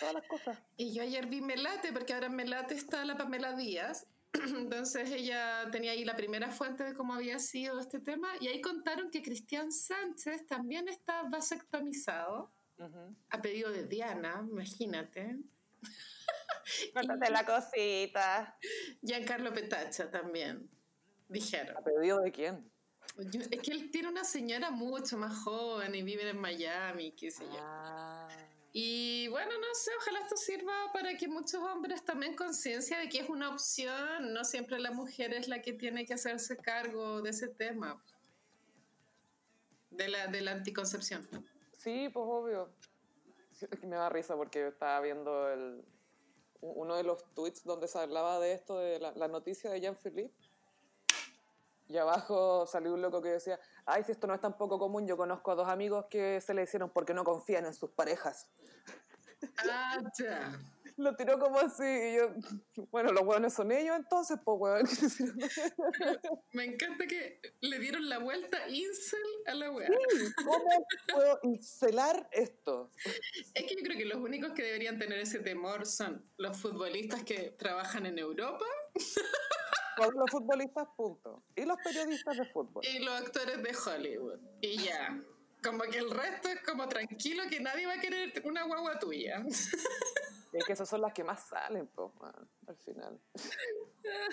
todas 0.01 0.15
las 0.15 0.27
cosas. 0.27 0.59
Y 0.77 0.95
yo 0.95 1.03
ayer 1.03 1.27
vi 1.27 1.41
Melate, 1.41 1.93
porque 1.93 2.15
ahora 2.15 2.27
en 2.27 2.37
Melate 2.37 2.75
está 2.75 3.05
la 3.05 3.17
Pamela 3.17 3.55
Díaz, 3.55 4.07
Entonces 4.57 5.11
ella 5.11 5.69
tenía 5.71 5.93
ahí 5.93 6.05
la 6.05 6.17
primera 6.17 6.51
fuente 6.51 6.85
de 6.85 6.95
cómo 6.95 7.15
había 7.15 7.39
sido 7.39 7.79
este 7.79 8.01
tema 8.01 8.29
y 8.41 8.49
ahí 8.49 8.61
contaron 8.61 9.11
que 9.11 9.23
Cristian 9.23 9.71
Sánchez 9.71 10.47
también 10.47 10.89
está 10.89 11.23
vasectomizado 11.25 12.51
a 13.31 13.43
pedido 13.43 13.71
de 13.71 13.85
Diana, 13.85 14.45
imagínate. 14.49 15.39
Cuéntate 16.93 17.31
la 17.31 17.45
cosita. 17.45 18.59
Giancarlo 19.01 19.53
Petacha 19.53 20.11
también, 20.11 20.69
dijeron. 21.29 21.77
¿A 21.77 21.83
pedido 21.83 22.21
de 22.21 22.33
quién? 22.33 22.73
es 23.31 23.61
que 23.61 23.73
él 23.73 23.91
tiene 23.91 24.09
una 24.09 24.25
señora 24.25 24.71
mucho 24.71 25.19
más 25.19 25.37
joven 25.45 25.95
y 25.95 26.03
vive 26.03 26.31
en 26.31 26.39
Miami, 26.39 27.13
qué 27.13 27.31
sé 27.31 27.45
yo. 27.45 27.59
Ah. 27.61 28.29
Y 28.75 29.29
bueno, 29.29 29.51
no 29.51 29.75
sé, 29.75 29.91
ojalá 30.01 30.21
esto 30.21 30.37
sirva 30.37 30.73
para 30.95 31.15
que 31.19 31.29
muchos 31.29 31.63
hombres 31.63 32.03
tomen 32.05 32.35
conciencia 32.35 32.99
de 32.99 33.09
que 33.11 33.19
es 33.19 33.29
una 33.29 33.51
opción, 33.51 34.33
no 34.33 34.45
siempre 34.45 34.79
la 34.81 34.93
mujer 34.93 35.35
es 35.35 35.47
la 35.47 35.61
que 35.61 35.75
tiene 35.75 36.07
que 36.07 36.15
hacerse 36.15 36.57
cargo 36.57 37.21
de 37.21 37.31
ese 37.31 37.49
tema, 37.49 38.03
de 39.91 40.09
la, 40.09 40.27
de 40.27 40.41
la 40.41 40.53
anticoncepción. 40.53 41.29
Sí, 41.77 42.09
pues 42.09 42.25
obvio. 42.27 42.71
me 43.83 43.97
da 43.97 44.09
risa 44.09 44.37
porque 44.37 44.69
estaba 44.69 45.01
viendo 45.01 45.51
el, 45.51 45.85
uno 46.63 46.97
de 46.97 47.03
los 47.03 47.23
tweets 47.35 47.65
donde 47.65 47.89
se 47.89 47.99
hablaba 47.99 48.41
de 48.41 48.53
esto, 48.53 48.79
de 48.79 48.99
la, 49.01 49.13
la 49.13 49.29
noticia 49.29 49.71
de 49.71 49.83
Jean-Philippe. 49.83 50.33
Y 51.89 51.99
abajo 51.99 52.67
salió 52.67 52.95
un 52.95 53.03
loco 53.03 53.21
que 53.21 53.29
decía, 53.29 53.61
ay, 53.87 54.05
si 54.05 54.13
esto 54.13 54.27
no 54.27 54.35
es 54.35 54.41
tan 54.41 54.57
poco 54.57 54.79
común, 54.79 55.07
yo 55.07 55.17
conozco 55.17 55.51
a 55.51 55.55
dos 55.55 55.69
amigos 55.69 56.07
que 56.11 56.41
se 56.41 56.55
le 56.55 56.63
hicieron 56.63 56.91
porque 56.91 57.15
no 57.15 57.25
confían 57.25 57.67
en 57.67 57.75
sus 57.75 57.91
parejas. 57.91 58.51
Ah, 59.59 60.01
Lo 60.97 61.17
tiró 61.17 61.39
como 61.39 61.59
así 61.59 61.85
y 61.85 62.17
yo, 62.17 62.35
bueno, 62.91 63.13
los 63.13 63.23
hueones 63.23 63.55
son 63.55 63.73
ellos 63.73 63.97
entonces, 63.97 64.39
pues 64.45 64.57
hueón. 64.61 64.87
Me 66.53 66.65
encanta 66.65 67.07
que 67.07 67.41
le 67.61 67.79
dieron 67.79 68.09
la 68.09 68.19
vuelta 68.19 68.69
incel 68.69 69.21
a 69.47 69.55
la 69.55 69.71
hueá. 69.71 69.89
¿Cómo 70.45 70.87
puedo 71.13 71.41
incelar 71.43 72.29
esto? 72.31 72.91
Es 73.55 73.65
que 73.65 73.75
yo 73.77 73.83
creo 73.83 73.97
que 73.97 74.05
los 74.05 74.19
únicos 74.19 74.53
que 74.53 74.63
deberían 74.63 74.99
tener 74.99 75.19
ese 75.19 75.41
temor 75.41 75.87
son 75.87 76.31
los 76.37 76.61
futbolistas 76.61 77.25
que 77.25 77.51
trabajan 77.59 78.07
en 78.07 78.19
Europa. 78.19 78.67
los 80.15 80.31
futbolistas, 80.31 80.89
punto. 80.97 81.43
Y 81.55 81.65
los 81.65 81.77
periodistas 81.83 82.37
de 82.37 82.45
fútbol. 82.47 82.85
Y 82.85 82.99
los 83.01 83.21
actores 83.21 83.63
de 83.63 83.77
Hollywood. 83.77 84.41
Y 84.61 84.79
ya. 84.85 85.23
Como 85.63 85.83
que 85.85 85.99
el 85.99 86.11
resto 86.11 86.49
es 86.49 86.61
como 86.63 86.89
tranquilo 86.89 87.45
que 87.49 87.61
nadie 87.61 87.87
va 87.87 87.95
a 87.95 88.01
querer 88.01 88.33
una 88.45 88.65
guagua 88.65 88.99
tuya. 88.99 89.45
Es 90.53 90.67
que 90.67 90.75
esas 90.75 90.87
son 90.87 91.01
las 91.01 91.15
que 91.15 91.25
más 91.25 91.49
salen, 91.49 91.87
pues, 91.87 92.11
al 92.67 92.77
final. 92.77 93.19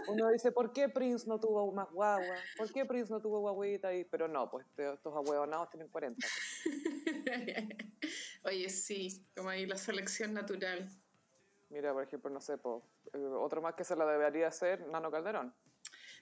Uno 0.10 0.30
dice, 0.32 0.52
¿por 0.52 0.74
qué 0.74 0.90
Prince 0.90 1.26
no 1.26 1.40
tuvo 1.40 1.72
más 1.72 1.90
guagua? 1.92 2.36
¿Por 2.58 2.74
qué 2.74 2.86
Prince 2.86 3.10
no 3.10 3.22
tuvo 3.22 3.40
guaguita? 3.40 3.94
Y, 3.94 4.04
pero 4.04 4.28
no, 4.28 4.52
pues 4.52 4.66
estos 4.76 5.16
ahueonados 5.16 5.70
tienen 5.70 5.88
40. 5.88 6.28
Oye, 8.44 8.70
sí, 8.70 9.26
como 9.34 9.48
ahí 9.48 9.66
la 9.66 9.78
selección 9.78 10.34
natural. 10.34 10.90
Mira, 11.70 11.94
por 11.94 12.04
ejemplo, 12.04 12.30
no 12.30 12.42
sé, 12.42 12.58
pues, 12.58 12.84
otro 13.14 13.62
más 13.62 13.76
que 13.76 13.84
se 13.84 13.96
la 13.96 14.06
debería 14.06 14.48
hacer, 14.48 14.88
Nano 14.88 15.12
Calderón. 15.12 15.54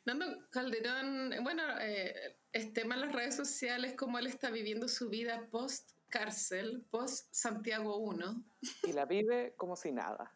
Nando 0.06 0.26
Calderón, 0.50 1.34
bueno, 1.44 1.64
eh, 1.82 2.38
tema 2.74 2.96
en 2.96 3.02
las 3.02 3.12
redes 3.12 3.36
sociales 3.36 3.94
como 3.98 4.20
él 4.20 4.28
está 4.28 4.50
viviendo 4.50 4.88
su 4.88 5.10
vida 5.10 5.48
post 5.52 5.92
cárcel, 6.10 6.86
post 6.90 7.34
Santiago 7.34 7.98
1. 7.98 8.44
Y 8.84 8.94
la 8.94 9.06
vive 9.06 9.54
como 9.58 9.76
si 9.76 9.92
nada. 9.92 10.32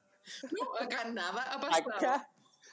No, 0.52 0.76
acá 0.78 1.06
nada 1.06 1.54
ha 1.54 1.60
pasado. 1.60 1.96
Acá, 1.96 2.30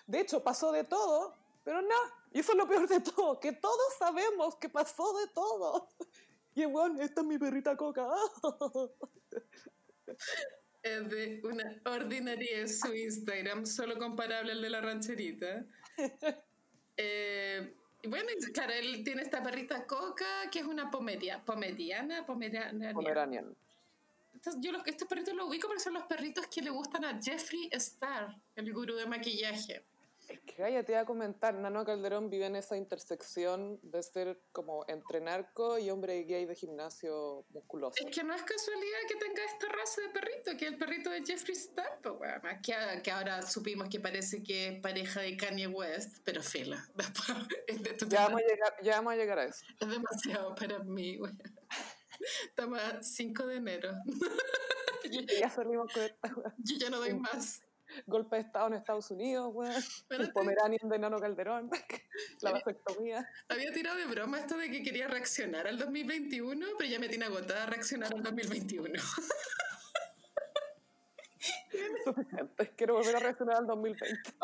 de 0.07 0.21
hecho, 0.21 0.43
pasó 0.43 0.73
de 0.73 0.85
todo, 0.85 1.35
pero 1.65 1.83
no. 1.83 1.95
Y 2.33 2.41
eso 2.41 2.53
es 2.53 2.59
lo 2.59 2.69
peor 2.69 2.89
de 2.89 3.01
todo, 3.01 3.39
que 3.39 3.53
todos 3.53 3.95
sabemos 3.99 4.57
que 4.57 4.69
pasó 4.69 5.17
de 5.19 5.29
todo. 5.29 5.89
Y 6.55 6.65
bueno, 6.65 7.01
esta 7.01 7.21
es 7.21 7.27
mi 7.27 7.39
perrita 7.39 7.77
coca. 7.77 8.09
Es 10.97 11.11
de 11.11 11.41
una 11.45 11.81
ordinaria 11.85 12.67
su 12.67 12.95
Instagram, 12.95 13.67
solo 13.67 13.99
comparable 13.99 14.53
al 14.53 14.63
de 14.63 14.71
la 14.71 14.81
rancherita. 14.81 15.65
Eh, 17.01 17.75
bueno, 18.09 18.29
claro, 18.53 18.73
él 18.73 19.05
tiene 19.05 19.23
esta 19.23 19.41
perrita 19.41 19.87
coca 19.87 20.51
que 20.51 20.59
es 20.59 20.65
una 20.65 20.91
pomeria, 20.91 21.41
pomeriana, 21.45 22.27
pomeranian. 22.27 22.93
Pomeranian. 22.93 23.55
Entonces, 24.35 24.61
yo 24.61 24.73
los, 24.73 24.85
estos 24.85 25.07
perritos 25.07 25.33
los 25.35 25.49
ubico 25.49 25.69
porque 25.69 25.83
son 25.83 25.95
los 25.95 26.03
perritos 26.07 26.49
que 26.49 26.61
le 26.61 26.71
gustan 26.71 27.05
a 27.05 27.21
Jeffree 27.23 27.69
Star, 27.71 28.37
el 28.57 28.73
gurú 28.73 28.97
de 28.97 29.07
maquillaje. 29.07 29.85
Que 30.57 30.73
ya 30.73 30.83
te 30.83 30.93
iba 30.93 31.03
a 31.03 31.05
comentar, 31.05 31.55
Nano 31.55 31.85
Calderón 31.85 32.31
vive 32.31 32.47
en 32.47 32.57
esa 32.57 32.77
intersección 32.77 33.79
de 33.83 34.03
ser 34.03 34.41
como 34.53 34.85
entre 34.89 35.21
narco 35.21 35.79
y 35.79 35.91
hombre 35.91 36.25
gay 36.25 36.47
de 36.47 36.55
gimnasio 36.55 37.45
musculoso. 37.51 37.95
Es 38.05 38.15
que 38.15 38.25
no 38.25 38.35
es 38.35 38.43
casualidad 38.43 38.99
que 39.09 39.17
tenga 39.17 39.45
esta 39.45 39.69
raza 39.69 40.01
de 40.03 40.09
perrito, 40.09 40.57
que 40.57 40.67
es 40.67 40.73
el 40.73 40.79
perrito 40.79 41.11
de 41.11 41.25
Jeffree 41.25 41.57
Star, 41.57 42.01
pues, 42.03 42.17
bueno, 42.17 42.41
que, 42.63 42.75
que, 43.03 43.11
ahora 43.11 43.43
supimos 43.43 43.89
que 43.89 44.01
parece 44.01 44.43
que 44.43 44.69
es 44.69 44.81
pareja 44.81 45.21
de 45.21 45.37
Kanye 45.37 45.67
West, 45.67 46.19
pero 46.25 46.43
fila. 46.43 46.85
ya, 48.09 48.25
vamos 48.25 48.41
a 48.41 48.47
llegar, 48.47 48.77
ya 48.83 48.97
vamos 48.97 49.13
a 49.13 49.17
llegar 49.17 49.39
a 49.39 49.45
eso. 49.45 49.65
Es 49.79 49.89
demasiado 49.89 50.55
para 50.55 50.79
mí, 50.81 51.17
güey. 51.17 51.33
Estamos 52.49 52.81
a 52.81 53.03
5 53.03 53.47
de 53.47 53.57
enero. 53.57 53.93
ya 55.41 55.51
salimos 55.51 55.93
con 55.93 56.03
esta, 56.03 56.29
Yo 56.59 56.77
ya 56.79 56.91
no 56.91 56.99
doy 56.99 57.15
más 57.15 57.63
golpe 58.07 58.37
de 58.37 58.43
Estado 58.43 58.69
en 58.69 58.75
Estados 58.75 59.11
Unidos, 59.11 59.51
weón. 59.53 59.83
El 60.11 60.33
Pomeranian 60.33 60.89
de 60.89 60.99
Nano 60.99 61.19
Calderón, 61.19 61.71
la 62.43 62.53
vasectomía. 62.53 63.29
Había 63.49 63.73
tirado 63.73 63.97
de 63.97 64.07
broma 64.07 64.39
esto 64.39 64.57
de 64.57 64.71
que 64.71 64.83
quería 64.83 65.09
reaccionar 65.09 65.67
al 65.67 65.79
2021, 65.79 66.67
pero 66.79 66.91
ya 66.91 66.99
me 66.99 67.09
tiene 67.09 67.27
agotada 67.27 67.67
reaccionar 67.67 68.13
al 68.15 68.23
2021. 68.23 69.01
Suficiente. 72.05 72.73
Quiero 72.77 72.95
volver 72.95 73.17
a 73.17 73.19
reaccionar 73.21 73.57
al 73.57 73.67
2020. 73.67 74.35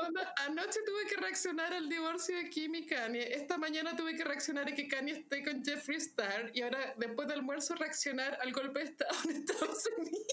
anoche 0.47 0.81
tuve 0.87 1.07
que 1.09 1.17
reaccionar 1.21 1.73
al 1.73 1.88
divorcio 1.88 2.37
de 2.37 2.51
Kim 2.51 2.75
y 2.75 2.87
Kanye. 2.87 3.35
Esta 3.35 3.59
mañana 3.59 3.97
tuve 3.97 4.14
que 4.17 4.25
reaccionar 4.25 4.69
a 4.69 4.75
que 4.75 4.87
Kanye 4.88 5.12
esté 5.12 5.45
con 5.45 5.64
Jeffree 5.64 5.97
Star. 5.99 6.51
Y 6.55 6.62
ahora, 6.62 6.95
después 6.97 7.29
del 7.29 7.38
almuerzo, 7.38 7.75
reaccionar 7.75 8.38
al 8.40 8.53
golpe 8.53 8.81
de 8.81 8.87
Estado 8.87 9.14
en 9.25 9.37
Estados 9.37 9.88
Unidos. 9.99 10.27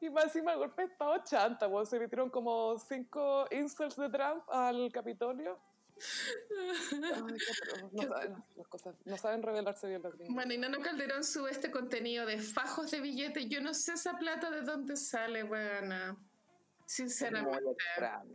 Y 0.00 0.10
más 0.10 0.24
encima 0.24 0.54
golpe 0.54 0.84
estaba 0.84 1.22
chanta, 1.24 1.68
se 1.84 1.98
metieron 1.98 2.30
como 2.30 2.78
cinco 2.78 3.46
insults 3.50 3.96
de 3.96 4.08
Trump 4.08 4.42
al 4.48 4.90
Capitolio. 4.92 5.58
no, 7.92 8.02
saben, 8.02 8.44
las 8.56 8.68
cosas, 8.68 8.94
no 9.04 9.16
saben 9.18 9.42
revelarse 9.42 9.86
bien 9.86 10.02
los 10.02 10.14
gringos. 10.14 10.34
Bueno, 10.34 10.54
y 10.54 10.58
Nano 10.58 10.80
Calderón 10.80 11.24
sube 11.24 11.50
este 11.50 11.70
contenido 11.70 12.24
de 12.26 12.38
fajos 12.38 12.90
de 12.90 13.00
billetes. 13.00 13.46
Yo 13.48 13.60
no 13.60 13.74
sé 13.74 13.92
esa 13.94 14.16
plata 14.18 14.50
de 14.50 14.62
dónde 14.62 14.96
sale, 14.96 15.42
buena. 15.42 16.16
Sinceramente, 16.90 17.76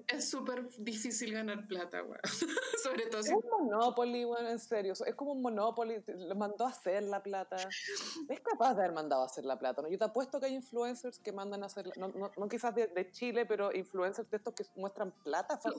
es 0.08 0.30
súper 0.30 0.70
difícil 0.78 1.34
ganar 1.34 1.68
plata, 1.68 2.00
güey. 2.00 2.18
Sobre 2.84 3.08
todo 3.08 3.20
Es 3.20 3.30
un 3.30 3.44
Monopoly, 3.50 4.24
güey, 4.24 4.48
en 4.48 4.60
serio. 4.60 4.94
Es 4.94 5.14
como 5.16 5.34
un 5.34 5.42
Monopoly. 5.42 6.02
Lo 6.08 6.36
mandó 6.36 6.66
a 6.66 6.70
hacer 6.70 7.04
la 7.04 7.22
plata. 7.22 7.58
Es 7.58 8.40
capaz 8.40 8.76
de 8.76 8.84
haber 8.84 8.94
mandado 8.94 9.24
a 9.24 9.26
hacer 9.26 9.44
la 9.44 9.60
plata, 9.60 9.82
¿no? 9.82 9.90
Yo 9.90 9.98
te 9.98 10.06
apuesto 10.06 10.40
que 10.40 10.46
hay 10.46 10.56
influencers 10.56 11.20
que 11.20 11.34
mandan 11.34 11.64
a 11.64 11.66
hacer, 11.66 11.92
no, 11.98 12.08
no, 12.08 12.32
no 12.38 12.48
quizás 12.48 12.74
de, 12.74 13.12
Chile, 13.12 13.46
pero 13.46 13.74
influencers 13.74 14.30
de 14.30 14.38
estos 14.38 14.54
que 14.54 14.64
muestran 14.78 15.12
plata. 15.12 15.60
Sí, 15.60 15.70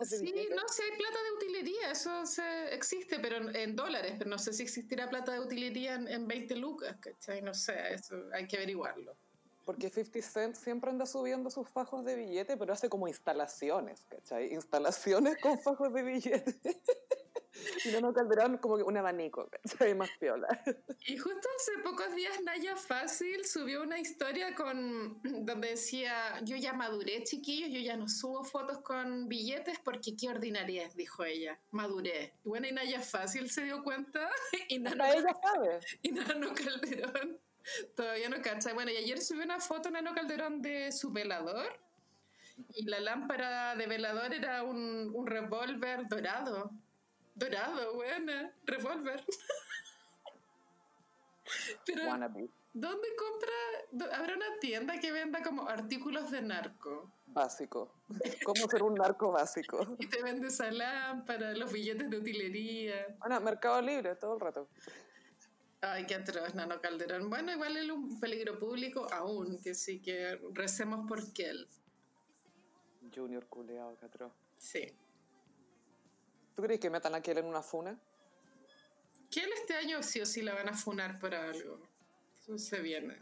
no 0.54 0.68
sé, 0.68 0.82
hay 0.82 0.98
plata 0.98 1.18
de 1.22 1.32
utilería, 1.34 1.92
eso 1.92 2.26
se, 2.26 2.74
existe, 2.74 3.18
pero 3.20 3.38
en, 3.54 3.74
dólares. 3.74 4.16
Pero 4.18 4.28
no 4.28 4.38
sé 4.38 4.52
si 4.52 4.64
existirá 4.64 5.08
plata 5.08 5.32
de 5.32 5.40
utilería 5.40 5.94
en, 5.94 6.08
en 6.08 6.28
20 6.28 6.56
lucas, 6.56 6.98
¿cachai? 7.00 7.40
No 7.40 7.54
sé, 7.54 7.94
eso 7.94 8.16
hay 8.34 8.46
que 8.46 8.58
averiguarlo. 8.58 9.16
Porque 9.66 9.90
50 9.90 10.22
Cent 10.22 10.54
siempre 10.54 10.90
anda 10.90 11.06
subiendo 11.06 11.50
sus 11.50 11.68
fajos 11.68 12.04
de 12.04 12.14
billete, 12.14 12.56
pero 12.56 12.72
hace 12.72 12.88
como 12.88 13.08
instalaciones, 13.08 14.06
¿cachai? 14.08 14.54
Instalaciones 14.54 15.38
con 15.42 15.58
fajos 15.58 15.92
de 15.92 16.02
billete. 16.04 16.60
y 17.84 17.88
no, 17.88 18.00
no 18.00 18.12
Calderón 18.12 18.58
como 18.58 18.76
un 18.76 18.96
abanico, 18.96 19.48
¿cachai? 19.50 19.92
Más 19.96 20.08
piola. 20.20 20.46
Y 21.08 21.18
justo 21.18 21.48
hace 21.56 21.72
pocos 21.82 22.14
días 22.14 22.40
Naya 22.44 22.76
Fácil 22.76 23.44
subió 23.44 23.82
una 23.82 23.98
historia 23.98 24.54
con 24.54 25.20
donde 25.44 25.70
decía, 25.70 26.40
yo 26.44 26.56
ya 26.56 26.72
maduré, 26.72 27.24
chiquillos, 27.24 27.70
yo 27.70 27.80
ya 27.80 27.96
no 27.96 28.08
subo 28.08 28.44
fotos 28.44 28.78
con 28.78 29.28
billetes 29.28 29.80
porque 29.80 30.16
qué 30.16 30.28
ordinaria 30.28 30.84
es, 30.84 30.94
dijo 30.94 31.24
ella. 31.24 31.58
Maduré. 31.72 32.34
Y 32.44 32.48
bueno, 32.48 32.68
y 32.68 32.72
Naya 32.72 33.00
Fácil 33.00 33.50
se 33.50 33.64
dio 33.64 33.82
cuenta. 33.82 34.30
Y 34.68 34.78
Nano, 34.78 35.04
ella 35.04 35.36
sabe. 35.42 35.80
Y 36.02 36.12
Nano 36.12 36.52
Calderón 36.54 37.40
Todavía 37.94 38.28
no 38.28 38.40
cacha. 38.42 38.72
Bueno, 38.74 38.90
y 38.90 38.96
ayer 38.96 39.20
subí 39.20 39.40
una 39.40 39.60
foto, 39.60 39.90
Nano 39.90 40.14
Calderón, 40.14 40.62
de 40.62 40.92
su 40.92 41.10
velador. 41.10 41.78
Y 42.74 42.84
la 42.84 43.00
lámpara 43.00 43.74
de 43.76 43.86
velador 43.86 44.32
era 44.32 44.62
un, 44.62 45.10
un 45.14 45.26
revólver 45.26 46.08
dorado. 46.08 46.70
Dorado, 47.34 47.94
buena. 47.94 48.52
Revólver. 48.64 49.24
Pero, 51.86 52.02
¿dónde 52.72 53.08
compra? 53.16 54.16
¿Habrá 54.16 54.34
una 54.34 54.58
tienda 54.60 54.98
que 54.98 55.12
venda 55.12 55.42
como 55.42 55.68
artículos 55.68 56.30
de 56.30 56.42
narco? 56.42 57.12
Básico. 57.26 57.92
¿Cómo 58.44 58.68
ser 58.68 58.82
un 58.82 58.94
narco 58.94 59.30
básico? 59.30 59.78
y 59.98 60.06
te 60.06 60.22
vende 60.22 60.48
esa 60.48 60.70
lámpara, 60.70 61.52
los 61.52 61.72
billetes 61.72 62.08
de 62.10 62.18
utilería. 62.18 63.14
Bueno, 63.18 63.40
Mercado 63.40 63.80
Libre 63.82 64.16
todo 64.16 64.34
el 64.34 64.40
rato. 64.40 64.68
Ay, 65.92 66.04
qué 66.04 66.16
atroz, 66.16 66.54
Nano 66.54 66.80
Calderón. 66.80 67.30
Bueno, 67.30 67.52
igual 67.52 67.76
es 67.76 67.88
un 67.88 68.18
peligro 68.18 68.58
público 68.58 69.06
aún, 69.12 69.60
que 69.62 69.72
sí 69.72 70.00
que 70.00 70.36
recemos 70.52 71.06
por 71.06 71.20
él. 71.38 71.68
Junior 73.14 73.46
culeado, 73.46 73.96
qué 73.96 74.06
atroz. 74.06 74.32
Sí. 74.56 74.92
¿Tú 76.56 76.62
crees 76.62 76.80
que 76.80 76.90
metan 76.90 77.14
a 77.14 77.20
Kiel 77.20 77.38
en 77.38 77.46
una 77.46 77.62
funa? 77.62 77.96
Kiel 79.30 79.52
este 79.52 79.74
año 79.74 80.02
sí 80.02 80.20
o 80.20 80.26
sí 80.26 80.42
la 80.42 80.54
van 80.54 80.68
a 80.70 80.74
funar 80.74 81.20
por 81.20 81.34
algo. 81.34 81.78
Eso 82.40 82.58
se 82.58 82.80
viene. 82.80 83.18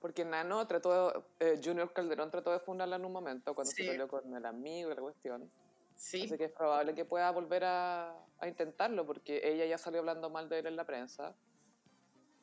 Porque 0.00 0.24
Nano 0.24 0.64
trató, 0.68 1.32
eh, 1.40 1.60
Junior 1.62 1.92
Calderón 1.92 2.30
trató 2.30 2.52
de 2.52 2.60
funarla 2.60 2.94
en 2.94 3.04
un 3.06 3.12
momento 3.12 3.54
cuando 3.56 3.72
se 3.72 3.84
peleó 3.84 4.06
con 4.06 4.32
el 4.36 4.46
amigo 4.46 4.92
y 4.92 4.94
la 4.94 5.00
cuestión. 5.00 5.50
Sí. 5.96 6.22
Así 6.26 6.38
que 6.38 6.44
es 6.44 6.52
probable 6.52 6.94
que 6.94 7.04
pueda 7.04 7.28
volver 7.32 7.64
a, 7.64 8.16
a 8.38 8.46
intentarlo 8.46 9.04
porque 9.04 9.40
ella 9.42 9.66
ya 9.66 9.78
salió 9.78 9.98
hablando 9.98 10.30
mal 10.30 10.48
de 10.48 10.60
él 10.60 10.66
en 10.68 10.76
la 10.76 10.84
prensa 10.84 11.34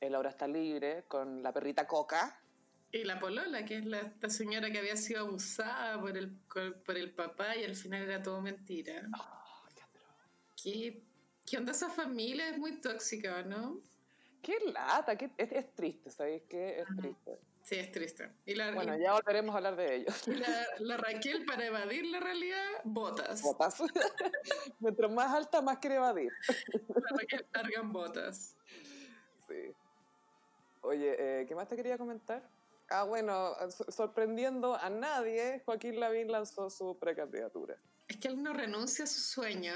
él 0.02 0.16
ahora 0.16 0.30
está 0.30 0.48
libre 0.48 1.04
con 1.08 1.42
la 1.44 1.52
perrita 1.52 1.88
Coca. 1.88 2.40
Y 2.92 3.04
la 3.04 3.20
Polola, 3.20 3.66
que 3.66 3.78
es 3.78 3.86
la, 3.86 4.00
esta 4.00 4.30
señora 4.30 4.72
que 4.72 4.80
había 4.80 4.96
sido 4.96 5.22
abusada 5.22 6.00
por 6.00 6.18
el, 6.18 6.32
por 6.86 6.98
el 6.98 7.12
papá 7.12 7.56
y 7.58 7.64
al 7.64 7.76
final 7.76 8.04
era 8.04 8.22
todo 8.22 8.42
mentira. 8.42 9.08
Oh, 9.20 9.66
qué, 10.62 11.04
¿Qué, 11.46 11.58
onda 11.58 11.74
esa 11.74 11.90
familia? 11.90 12.50
Es 12.50 12.58
muy 12.58 12.80
tóxica, 12.80 13.44
¿no? 13.44 13.82
Qué 14.42 14.58
lata, 14.72 15.18
qué, 15.18 15.32
es, 15.38 15.76
triste, 15.76 16.10
¿sabéis 16.10 16.44
qué? 16.48 16.80
Es 16.80 16.88
triste. 16.96 17.40
Sí, 17.64 17.76
es 17.76 17.92
triste. 17.92 18.30
Y 18.46 18.54
la, 18.54 18.72
bueno, 18.72 18.96
ya 18.96 19.14
volveremos 19.14 19.56
a 19.56 19.58
hablar 19.58 19.76
de 19.76 19.96
ellos. 19.96 20.28
La, 20.28 20.68
la, 20.80 20.98
Raquel, 20.98 21.46
para 21.46 21.66
evadir 21.66 22.06
la 22.06 22.20
realidad, 22.20 22.64
botas. 22.84 23.42
Botas. 23.42 23.82
Mientras 24.80 25.12
más 25.12 25.34
alta, 25.34 25.64
más 25.64 25.80
quiere 25.80 25.96
evadir. 25.96 26.32
La 26.90 27.18
Raquel 27.18 27.48
cargan 27.50 27.92
botas. 27.92 28.56
Oye, 30.86 31.16
eh, 31.18 31.46
¿qué 31.48 31.56
más 31.56 31.68
te 31.68 31.76
quería 31.76 31.98
comentar? 31.98 32.48
Ah, 32.90 33.04
bueno, 33.04 33.56
sorprendiendo 33.90 34.76
a 34.76 34.90
nadie, 34.90 35.62
Joaquín 35.66 36.00
Lavín 36.00 36.32
lanzó 36.32 36.70
su 36.70 36.98
precandidatura. 37.00 37.76
Es 38.08 38.18
que 38.18 38.28
él 38.28 38.42
no 38.44 38.54
renuncia 38.54 39.06
a 39.06 39.08
su 39.08 39.20
sueño. 39.20 39.74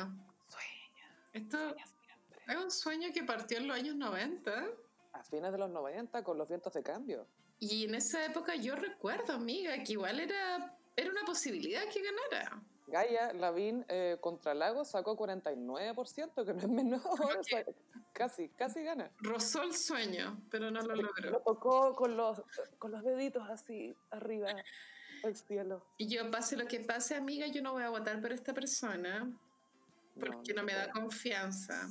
Sueño. 0.47 1.05
Esto 1.33 1.75
es 2.47 2.55
un 2.55 2.69
sueño 2.69 3.09
que 3.11 3.23
partió 3.23 3.57
en 3.57 3.67
los 3.67 3.77
años 3.77 3.95
90 3.95 4.67
a 5.13 5.23
fines 5.23 5.51
de 5.51 5.57
los 5.57 5.69
90 5.69 6.23
con 6.23 6.37
los 6.37 6.47
vientos 6.47 6.73
de 6.73 6.83
cambio. 6.83 7.25
Y 7.59 7.85
en 7.85 7.95
esa 7.95 8.23
época 8.25 8.55
yo 8.55 8.75
recuerdo, 8.75 9.33
amiga, 9.33 9.83
que 9.83 9.93
igual 9.93 10.19
era, 10.19 10.77
era 10.95 11.09
una 11.09 11.25
posibilidad 11.25 11.83
que 11.91 12.01
ganara. 12.01 12.61
Gaia 12.89 13.33
Lavín 13.33 13.85
eh, 13.87 14.17
contra 14.19 14.53
Lago 14.53 14.83
sacó 14.85 15.17
49%, 15.17 16.45
que 16.45 16.53
no 16.53 16.59
es 16.59 16.69
menor, 16.69 17.01
casi, 18.13 18.49
casi 18.49 18.83
gana. 18.83 19.11
Rozó 19.19 19.63
el 19.63 19.75
sueño, 19.75 20.41
pero 20.49 20.71
no 20.71 20.81
lo 20.81 20.95
logró. 20.95 21.31
Lo 21.31 21.39
tocó 21.41 21.95
con 21.95 22.17
los, 22.17 22.41
con 22.77 22.91
los 22.91 23.03
deditos 23.03 23.49
así 23.49 23.95
arriba 24.11 24.49
al 25.23 25.35
cielo. 25.35 25.85
Y 25.97 26.07
yo, 26.07 26.29
pase 26.31 26.57
lo 26.57 26.65
que 26.65 26.79
pase, 26.79 27.15
amiga, 27.15 27.47
yo 27.47 27.61
no 27.61 27.73
voy 27.73 27.83
a 27.83 27.89
votar 27.89 28.21
por 28.21 28.31
esta 28.31 28.53
persona 28.53 29.31
porque 30.19 30.53
no, 30.53 30.63
me 30.63 30.73
da 30.73 30.91
confianza. 30.91 31.89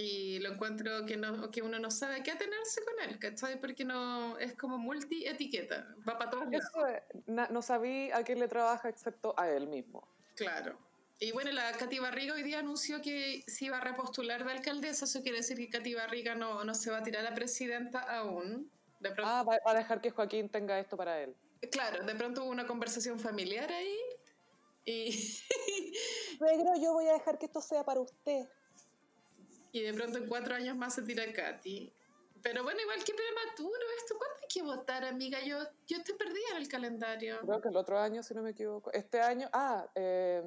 Y 0.00 0.38
lo 0.38 0.52
encuentro 0.52 1.04
que, 1.06 1.16
no, 1.16 1.50
que 1.50 1.60
uno 1.60 1.80
no 1.80 1.90
sabe 1.90 2.22
qué 2.22 2.30
atenerse 2.30 2.80
con 2.84 3.00
él, 3.00 3.18
¿cachai? 3.18 3.60
Porque 3.60 3.84
no, 3.84 4.38
es 4.38 4.54
como 4.54 4.78
multi-etiqueta, 4.78 5.92
va 6.08 6.16
para 6.16 6.30
todos 6.30 6.46
lados. 6.48 7.50
no 7.50 7.62
sabía 7.62 8.16
a 8.16 8.22
quién 8.22 8.38
le 8.38 8.46
trabaja 8.46 8.88
excepto 8.88 9.34
a 9.36 9.50
él 9.50 9.66
mismo. 9.66 10.06
Claro. 10.36 10.78
Y 11.18 11.32
bueno, 11.32 11.50
la 11.50 11.72
Katy 11.72 11.98
Barriga 11.98 12.34
hoy 12.34 12.44
día 12.44 12.60
anunció 12.60 13.02
que 13.02 13.42
se 13.48 13.64
iba 13.64 13.78
a 13.78 13.80
repostular 13.80 14.44
de 14.44 14.52
alcaldesa, 14.52 15.04
eso 15.04 15.20
quiere 15.20 15.38
decir 15.38 15.56
que 15.56 15.68
Katy 15.68 15.94
Barriga 15.94 16.36
no, 16.36 16.62
no 16.62 16.74
se 16.76 16.92
va 16.92 16.98
a 16.98 17.02
tirar 17.02 17.26
a 17.26 17.34
presidenta 17.34 17.98
aún. 18.02 18.70
De 19.00 19.10
pronto, 19.10 19.32
ah, 19.32 19.42
va 19.42 19.58
a 19.64 19.74
dejar 19.74 20.00
que 20.00 20.12
Joaquín 20.12 20.48
tenga 20.48 20.78
esto 20.78 20.96
para 20.96 21.20
él. 21.20 21.34
Claro, 21.72 22.04
de 22.04 22.14
pronto 22.14 22.44
hubo 22.44 22.52
una 22.52 22.68
conversación 22.68 23.18
familiar 23.18 23.68
ahí 23.72 23.98
y... 24.84 25.12
Suegro, 26.38 26.76
yo 26.80 26.92
voy 26.92 27.08
a 27.08 27.14
dejar 27.14 27.36
que 27.36 27.46
esto 27.46 27.60
sea 27.60 27.84
para 27.84 27.98
usted. 27.98 28.46
Y 29.78 29.82
de 29.82 29.94
pronto 29.94 30.18
en 30.18 30.26
cuatro 30.26 30.56
años 30.56 30.76
más 30.76 30.94
se 30.94 31.02
tira 31.02 31.22
Katy. 31.32 31.92
Pero 32.42 32.64
bueno, 32.64 32.80
igual 32.80 33.04
que 33.04 33.14
prematuro 33.14 33.86
esto. 33.96 34.16
¿Cuándo 34.18 34.36
hay 34.42 34.48
que 34.48 34.62
votar, 34.62 35.04
amiga? 35.04 35.38
Yo, 35.44 35.58
yo 35.86 35.98
estoy 35.98 36.16
perdida 36.16 36.50
en 36.52 36.56
el 36.56 36.68
calendario. 36.68 37.38
Creo 37.40 37.60
que 37.60 37.68
el 37.68 37.76
otro 37.76 37.96
año, 37.96 38.22
si 38.24 38.34
no 38.34 38.42
me 38.42 38.50
equivoco. 38.50 38.92
Este 38.92 39.20
año, 39.20 39.48
ah, 39.52 39.88
eh, 39.94 40.42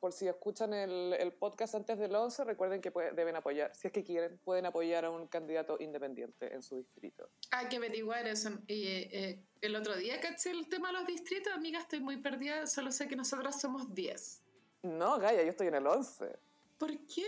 por 0.00 0.12
si 0.12 0.26
escuchan 0.26 0.74
el, 0.74 1.14
el, 1.14 1.32
podcast 1.32 1.76
antes 1.76 1.96
del 1.96 2.14
11, 2.14 2.44
recuerden 2.44 2.80
que 2.80 2.90
deben 3.14 3.36
apoyar, 3.36 3.72
si 3.76 3.86
es 3.86 3.92
que 3.92 4.02
quieren, 4.02 4.38
pueden 4.38 4.66
apoyar 4.66 5.04
a 5.04 5.10
un 5.10 5.28
candidato 5.28 5.76
independiente 5.78 6.52
en 6.52 6.62
su 6.62 6.76
distrito. 6.76 7.30
Hay 7.52 7.68
que 7.68 7.76
averiguar 7.76 8.26
eso. 8.26 8.50
Y, 8.66 8.86
eh, 8.86 9.44
el 9.60 9.76
otro 9.76 9.96
día 9.96 10.20
caché 10.20 10.50
el 10.50 10.68
tema 10.68 10.88
de 10.88 10.94
los 10.94 11.06
distritos, 11.06 11.52
amiga, 11.52 11.78
estoy 11.78 12.00
muy 12.00 12.16
perdida, 12.16 12.66
solo 12.66 12.90
sé 12.90 13.06
que 13.06 13.14
nosotros 13.14 13.60
somos 13.60 13.94
10. 13.94 14.42
No, 14.82 15.18
Gaia, 15.18 15.44
yo 15.44 15.50
estoy 15.50 15.68
en 15.68 15.74
el 15.76 15.86
11. 15.86 16.47
¿Por 16.78 16.90
qué? 17.06 17.26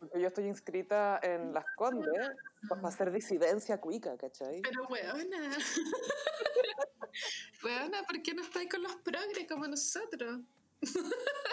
Porque 0.00 0.20
yo 0.20 0.28
estoy 0.28 0.46
inscrita 0.46 1.20
en 1.22 1.52
Las 1.52 1.66
Condes 1.76 2.30
para 2.68 2.88
hacer 2.88 3.12
disidencia 3.12 3.78
cuica, 3.78 4.16
¿cachai? 4.16 4.62
Pero 4.62 4.86
weona. 4.88 5.56
weona, 7.64 8.02
¿por 8.04 8.22
qué 8.22 8.32
no 8.32 8.42
estáis 8.42 8.70
con 8.70 8.82
los 8.82 8.96
progres 8.96 9.46
como 9.46 9.66
nosotros? 9.66 10.40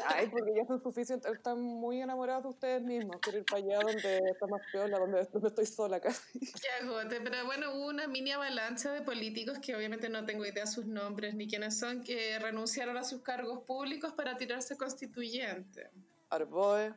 Ay, 0.06 0.28
porque 0.28 0.54
ya 0.56 0.66
son 0.66 0.82
suficientes, 0.82 1.32
están 1.32 1.62
muy 1.62 2.02
enamorados 2.02 2.44
de 2.44 2.50
ustedes 2.50 2.82
mismos. 2.82 3.18
Quiero 3.22 3.40
ir 3.40 3.46
para 3.46 3.64
allá 3.64 3.80
donde 3.80 4.18
está 4.32 4.48
más 4.48 4.62
piola, 4.72 5.00
donde, 5.00 5.28
donde 5.32 5.48
estoy 5.48 5.66
sola 5.66 6.00
casi. 6.00 6.40
Ya, 6.40 6.86
agote, 6.86 7.22
pero 7.22 7.46
bueno, 7.46 7.74
hubo 7.74 7.88
una 7.88 8.08
mini 8.08 8.32
avalancha 8.32 8.92
de 8.92 9.02
políticos 9.02 9.60
que 9.60 9.76
obviamente 9.76 10.10
no 10.10 10.26
tengo 10.26 10.46
idea 10.46 10.66
sus 10.66 10.86
nombres 10.86 11.36
ni 11.36 11.48
quiénes 11.48 11.80
son, 11.80 12.04
que 12.04 12.38
renunciaron 12.40 12.98
a 12.98 13.04
sus 13.04 13.22
cargos 13.22 13.64
públicos 13.64 14.14
para 14.14 14.38
tirarse 14.38 14.78
constituyente. 14.78 15.90
Arboe. 16.30 16.94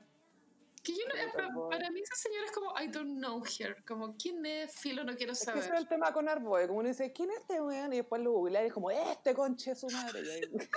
Que 0.87 0.93
yo 0.93 0.99
no, 1.53 1.69
para, 1.69 1.91
mí 1.91 2.01
esa 2.01 2.15
señora 2.15 2.47
es 2.47 2.53
como, 2.53 2.73
I 2.81 2.87
don't 2.87 3.19
know 3.19 3.43
her, 3.59 3.85
como, 3.85 4.17
¿quién 4.17 4.47
es? 4.47 4.73
Filo, 4.73 5.03
no 5.03 5.17
quiero 5.17 5.35
saber. 5.35 5.65
ese 5.65 5.75
es 5.75 5.81
el 5.81 5.89
tema 5.89 6.13
con 6.13 6.29
Arboe, 6.29 6.69
como 6.69 6.79
uno 6.79 6.89
dice, 6.89 7.13
¿quién 7.13 7.29
es 7.33 7.39
este 7.39 7.61
weón? 7.61 7.93
Y 7.93 7.97
después 7.97 8.23
lo 8.23 8.31
googlear 8.31 8.63
y 8.63 8.69
es 8.69 8.73
como, 8.73 8.93
este 8.93 9.35
conche 9.35 9.75
su 9.75 9.89
madre. 9.89 10.23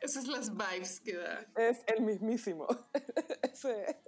Esas 0.00 0.24
son 0.24 0.32
las 0.32 0.56
vibes 0.56 1.00
que 1.00 1.16
da. 1.16 1.46
Es 1.54 1.82
el 1.86 2.00
mismísimo. 2.00 2.66
Ese. 3.42 4.00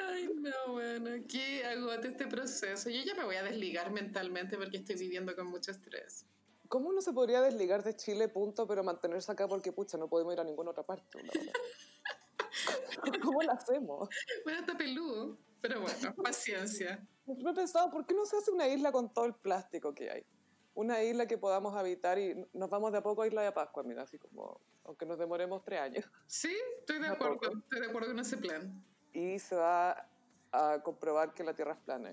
Ay, 0.00 0.30
no, 0.36 0.72
bueno, 0.72 1.14
aquí 1.14 1.62
agote 1.62 2.08
este 2.08 2.28
proceso. 2.28 2.90
Yo 2.90 3.02
ya 3.02 3.16
me 3.16 3.24
voy 3.24 3.34
a 3.34 3.42
desligar 3.42 3.90
mentalmente 3.90 4.56
porque 4.56 4.76
estoy 4.76 4.94
viviendo 4.94 5.34
con 5.34 5.48
mucho 5.48 5.72
estrés. 5.72 6.26
¿Cómo 6.68 6.88
uno 6.88 7.00
se 7.00 7.12
podría 7.12 7.40
desligar 7.40 7.82
de 7.82 7.94
Chile, 7.94 8.28
punto, 8.28 8.66
pero 8.66 8.82
mantenerse 8.82 9.30
acá 9.30 9.48
porque, 9.48 9.72
pucha, 9.72 9.98
no 9.98 10.08
podemos 10.08 10.34
ir 10.34 10.40
a 10.40 10.44
ninguna 10.44 10.70
otra 10.70 10.84
parte? 10.84 11.22
¿Cómo 13.22 13.42
lo 13.42 13.52
hacemos? 13.52 14.08
Bueno, 14.44 14.60
está 14.60 14.76
peludo, 14.76 15.38
pero 15.60 15.80
bueno, 15.80 16.14
paciencia. 16.22 17.06
Me 17.26 17.50
he 17.50 17.54
pensado, 17.54 17.90
¿por 17.90 18.06
qué 18.06 18.14
no 18.14 18.24
se 18.24 18.36
hace 18.36 18.50
una 18.50 18.68
isla 18.68 18.92
con 18.92 19.12
todo 19.12 19.26
el 19.26 19.34
plástico 19.34 19.94
que 19.94 20.10
hay? 20.10 20.26
una 20.76 21.02
isla 21.02 21.26
que 21.26 21.38
podamos 21.38 21.74
habitar 21.74 22.18
y 22.18 22.34
nos 22.52 22.68
vamos 22.68 22.92
de 22.92 22.98
a 22.98 23.02
poco 23.02 23.22
a 23.22 23.26
Isla 23.26 23.42
de 23.42 23.50
Pascua, 23.50 23.82
mira, 23.82 24.02
así 24.02 24.18
como, 24.18 24.60
aunque 24.84 25.06
nos 25.06 25.18
demoremos 25.18 25.64
tres 25.64 25.80
años. 25.80 26.04
Sí, 26.26 26.54
estoy 26.80 27.00
de 27.00 27.08
acuerdo, 27.08 27.50
estoy 27.58 27.80
de 27.80 27.86
acuerdo 27.86 28.08
con 28.08 28.18
ese 28.18 28.36
plan. 28.36 28.84
Y 29.14 29.38
se 29.38 29.56
va 29.56 30.06
a 30.52 30.82
comprobar 30.82 31.32
que 31.32 31.42
la 31.42 31.54
Tierra 31.54 31.72
es 31.72 31.78
plana. 31.78 32.10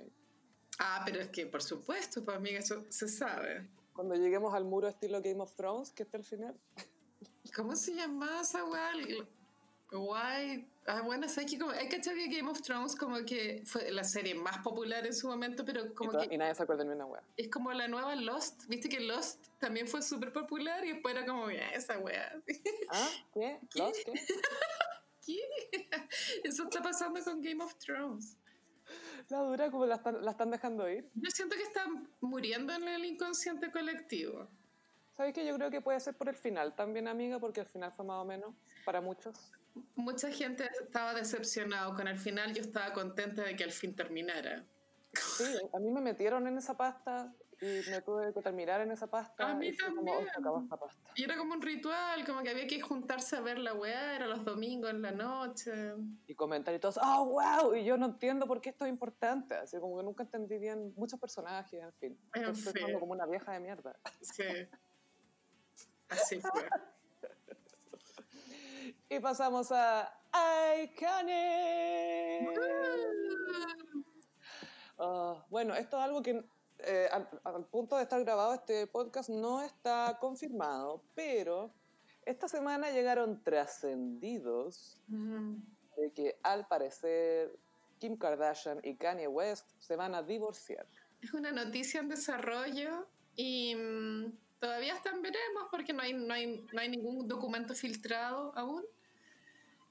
Ah, 0.80 1.04
pero 1.06 1.20
es 1.20 1.28
que 1.28 1.46
por 1.46 1.62
supuesto, 1.62 2.24
pues 2.24 2.38
amiga, 2.38 2.60
eso 2.60 2.86
se 2.90 3.10
sabe. 3.10 3.70
Cuando 3.94 4.16
lleguemos 4.16 4.54
al 4.54 4.66
muro 4.66 4.88
estilo 4.88 5.22
Game 5.22 5.42
of 5.42 5.54
Thrones, 5.54 5.92
que 5.92 6.04
está 6.04 6.18
al 6.18 6.24
final. 6.24 6.60
¿Cómo 7.56 7.76
se 7.76 7.94
llama 7.94 8.42
esa 8.42 8.64
weá? 8.66 8.92
Guay. 9.92 10.68
Ah, 10.86 11.02
bueno, 11.02 11.30
sé 11.30 11.46
que 11.46 11.58
como, 11.58 11.72
hay 11.72 11.88
que 11.88 12.02
que 12.02 12.28
Game 12.28 12.50
of 12.50 12.62
Thrones 12.62 12.96
como 12.96 13.24
que 13.24 13.64
fue 13.66 13.92
la 13.92 14.04
serie 14.04 14.34
más 14.36 14.58
popular 14.58 15.06
en 15.06 15.14
su 15.14 15.28
momento, 15.28 15.64
pero 15.64 15.94
como 15.94 16.12
y 16.24 16.28
que... 16.28 16.36
Y 16.36 16.38
nadie 16.38 16.56
se 16.56 16.64
acuerda 16.64 16.84
de 16.84 16.94
una 16.94 17.06
wea. 17.06 17.24
Es 17.38 17.50
como 17.50 17.72
la 17.72 17.88
nueva 17.88 18.16
Lost. 18.16 18.66
Viste 18.68 18.90
que 18.90 19.00
Lost 19.00 19.46
también 19.60 19.88
fue 19.88 20.02
súper 20.02 20.34
popular 20.34 20.84
y 20.84 20.94
después 20.94 21.16
era 21.16 21.26
como, 21.26 21.50
ya, 21.52 21.70
esa 21.70 22.00
wea. 22.00 22.42
¿Ah? 22.90 23.10
¿Qué? 23.34 23.60
¿Lost? 23.76 23.98
¿Qué? 24.06 24.14
¿Qué? 25.26 25.40
Eso 26.44 26.64
está 26.64 26.82
pasando 26.82 27.24
con 27.24 27.42
Game 27.42 27.64
of 27.64 27.76
Thrones. 27.76 28.36
La 29.30 29.40
dura 29.40 29.72
como 29.72 29.86
la 29.86 29.96
están, 29.96 30.24
la 30.24 30.32
están 30.32 30.52
dejando 30.52 30.90
ir. 30.90 31.10
Yo 31.16 31.30
siento 31.30 31.56
que 31.56 31.64
están 31.64 32.10
muriendo 32.22 32.74
en 32.74 32.88
el 32.88 33.06
inconsciente 33.06 33.72
colectivo. 33.72 34.48
¿Sabes 35.12 35.34
qué? 35.34 35.46
Yo 35.46 35.56
creo 35.56 35.70
que 35.70 35.82
puede 35.82 36.00
ser 36.00 36.16
por 36.16 36.30
el 36.30 36.36
final 36.36 36.76
también, 36.76 37.08
amiga, 37.08 37.40
porque 37.40 37.62
el 37.62 37.68
final 37.68 37.92
fue 37.92 38.06
más 38.06 38.22
o 38.22 38.26
menos 38.26 38.56
para 38.86 39.00
muchos 39.02 39.52
mucha 39.96 40.32
gente 40.32 40.70
estaba 40.82 41.14
decepcionado 41.14 41.96
con 41.96 42.08
el 42.08 42.18
final, 42.18 42.54
yo 42.54 42.62
estaba 42.62 42.94
contenta 42.94 43.44
de 43.44 43.56
que 43.56 43.64
al 43.64 43.72
fin 43.72 43.96
terminara. 43.96 44.66
Sí, 45.14 45.44
a 45.74 45.80
mí 45.80 45.92
me 45.92 46.02
metieron 46.02 46.48
en 46.48 46.58
esa 46.58 46.76
pasta 46.76 47.34
y 47.64 47.90
me 47.90 48.02
tuve 48.02 48.34
que 48.34 48.42
terminar 48.42 48.82
en 48.82 48.92
esa 48.92 49.08
pasta. 49.08 49.52
A 49.52 49.56
mí 49.56 49.68
y 49.68 49.78
también. 49.78 50.28
Y 51.16 51.24
era 51.24 51.38
como 51.38 51.54
un 51.54 51.62
ritual, 51.62 52.26
como 52.26 52.44
que 52.44 52.50
había 52.50 52.68
que 52.68 52.82
juntarse 52.82 53.38
a 53.38 53.42
ver 53.42 53.58
la 53.58 53.74
weá, 53.74 54.16
era 54.16 54.28
los 54.28 54.44
domingos 54.44 54.90
en 54.90 55.02
la 55.02 55.12
noche. 55.12 55.94
Y 56.28 56.36
comentar 56.36 56.76
y 56.76 56.80
todos, 56.80 57.00
oh, 57.02 57.26
wow, 57.26 57.74
y 57.74 57.86
yo 57.86 57.96
no 57.98 58.08
entiendo 58.08 58.46
por 58.48 58.60
qué 58.60 58.70
esto 58.70 58.86
es 58.86 58.90
importante. 58.90 59.56
Así 59.56 59.80
como 59.80 59.98
que 59.98 60.04
nunca 60.04 60.24
entendí 60.24 60.58
bien 60.58 60.94
muchos 60.98 61.18
personajes, 61.20 61.82
en 61.82 61.94
fin. 61.94 62.20
En 62.34 62.54
fin. 62.54 63.00
como 63.00 63.14
una 63.14 63.26
vieja 63.26 63.54
de 63.54 63.62
mierda. 63.62 63.96
Sí. 64.20 64.44
Así 66.10 66.42
fue. 66.42 66.68
Y 69.10 69.20
pasamos 69.20 69.72
a 69.72 70.12
Iconic. 70.84 72.60
Uh, 74.98 75.42
bueno, 75.50 75.74
esto 75.74 75.98
es 75.98 76.04
algo 76.04 76.22
que 76.22 76.44
eh, 76.86 77.10
al, 77.12 77.66
punto 77.66 77.96
de 77.96 78.04
estar 78.04 78.24
grabado 78.24 78.54
este 78.54 78.88
podcast 78.88 79.30
no 79.30 79.62
está 79.62 80.18
confirmado, 80.20 81.04
pero 81.16 81.74
esta 82.26 82.48
semana 82.48 82.92
llegaron 82.92 83.44
trascendidos 83.44 85.02
de 85.08 86.12
que 86.14 86.40
al 86.44 86.68
parecer 86.68 87.58
Kim 88.00 88.18
Kardashian 88.18 88.80
y 88.84 88.96
Kanye 88.96 89.28
West 89.28 89.70
se 89.80 89.96
van 89.96 90.16
a 90.16 90.22
divorciar. 90.24 90.86
Es 91.22 91.34
una 91.34 91.52
noticia 91.52 92.02
en 92.02 92.10
desarrollo 92.10 93.08
y 93.36 93.76
mm, 93.76 94.38
todavía 94.60 94.96
están 94.96 95.22
veremos 95.22 95.64
porque 95.72 95.94
no 95.94 96.02
hay, 96.02 96.14
no 96.14 96.34
hay, 96.34 96.66
no 96.72 96.82
hay 96.82 96.90
ningún 96.90 97.28
documento 97.28 97.74
filtrado 97.74 98.52
aún. 98.56 98.84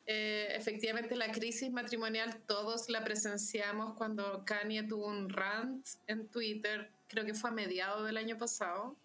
Eh, 0.07 0.49
efectivamente, 0.51 1.15
la 1.15 1.31
crisis 1.31 1.71
matrimonial 1.71 2.43
todos 2.47 2.89
la 2.89 3.05
presenciamos 3.05 3.95
cuando 3.95 4.45
Kanye 4.45 4.83
tuvo 4.83 5.07
un 5.07 5.29
rant 5.29 5.87
en 6.09 6.27
Twitter, 6.29 6.91
creo 7.09 7.25
que 7.25 7.35
fue 7.35 7.51
a 7.51 7.53
mediados 7.53 8.05
del 8.07 8.17
año 8.17 8.37
pasado, 8.37 8.97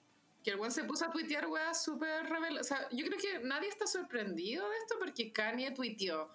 que 0.43 0.51
el 0.51 0.57
buen 0.57 0.71
se 0.71 0.83
puso 0.85 1.05
a 1.05 1.11
tuitear 1.11 1.47
weas 1.47 1.83
súper 1.83 2.25
rebeldes. 2.25 2.61
O 2.61 2.63
sea, 2.63 2.87
yo 2.91 3.05
creo 3.05 3.19
que 3.19 3.39
nadie 3.45 3.69
está 3.69 3.85
sorprendido 3.85 4.67
de 4.69 4.77
esto 4.77 4.95
porque 4.97 5.31
Kanye 5.31 5.71
tuiteó, 5.71 6.31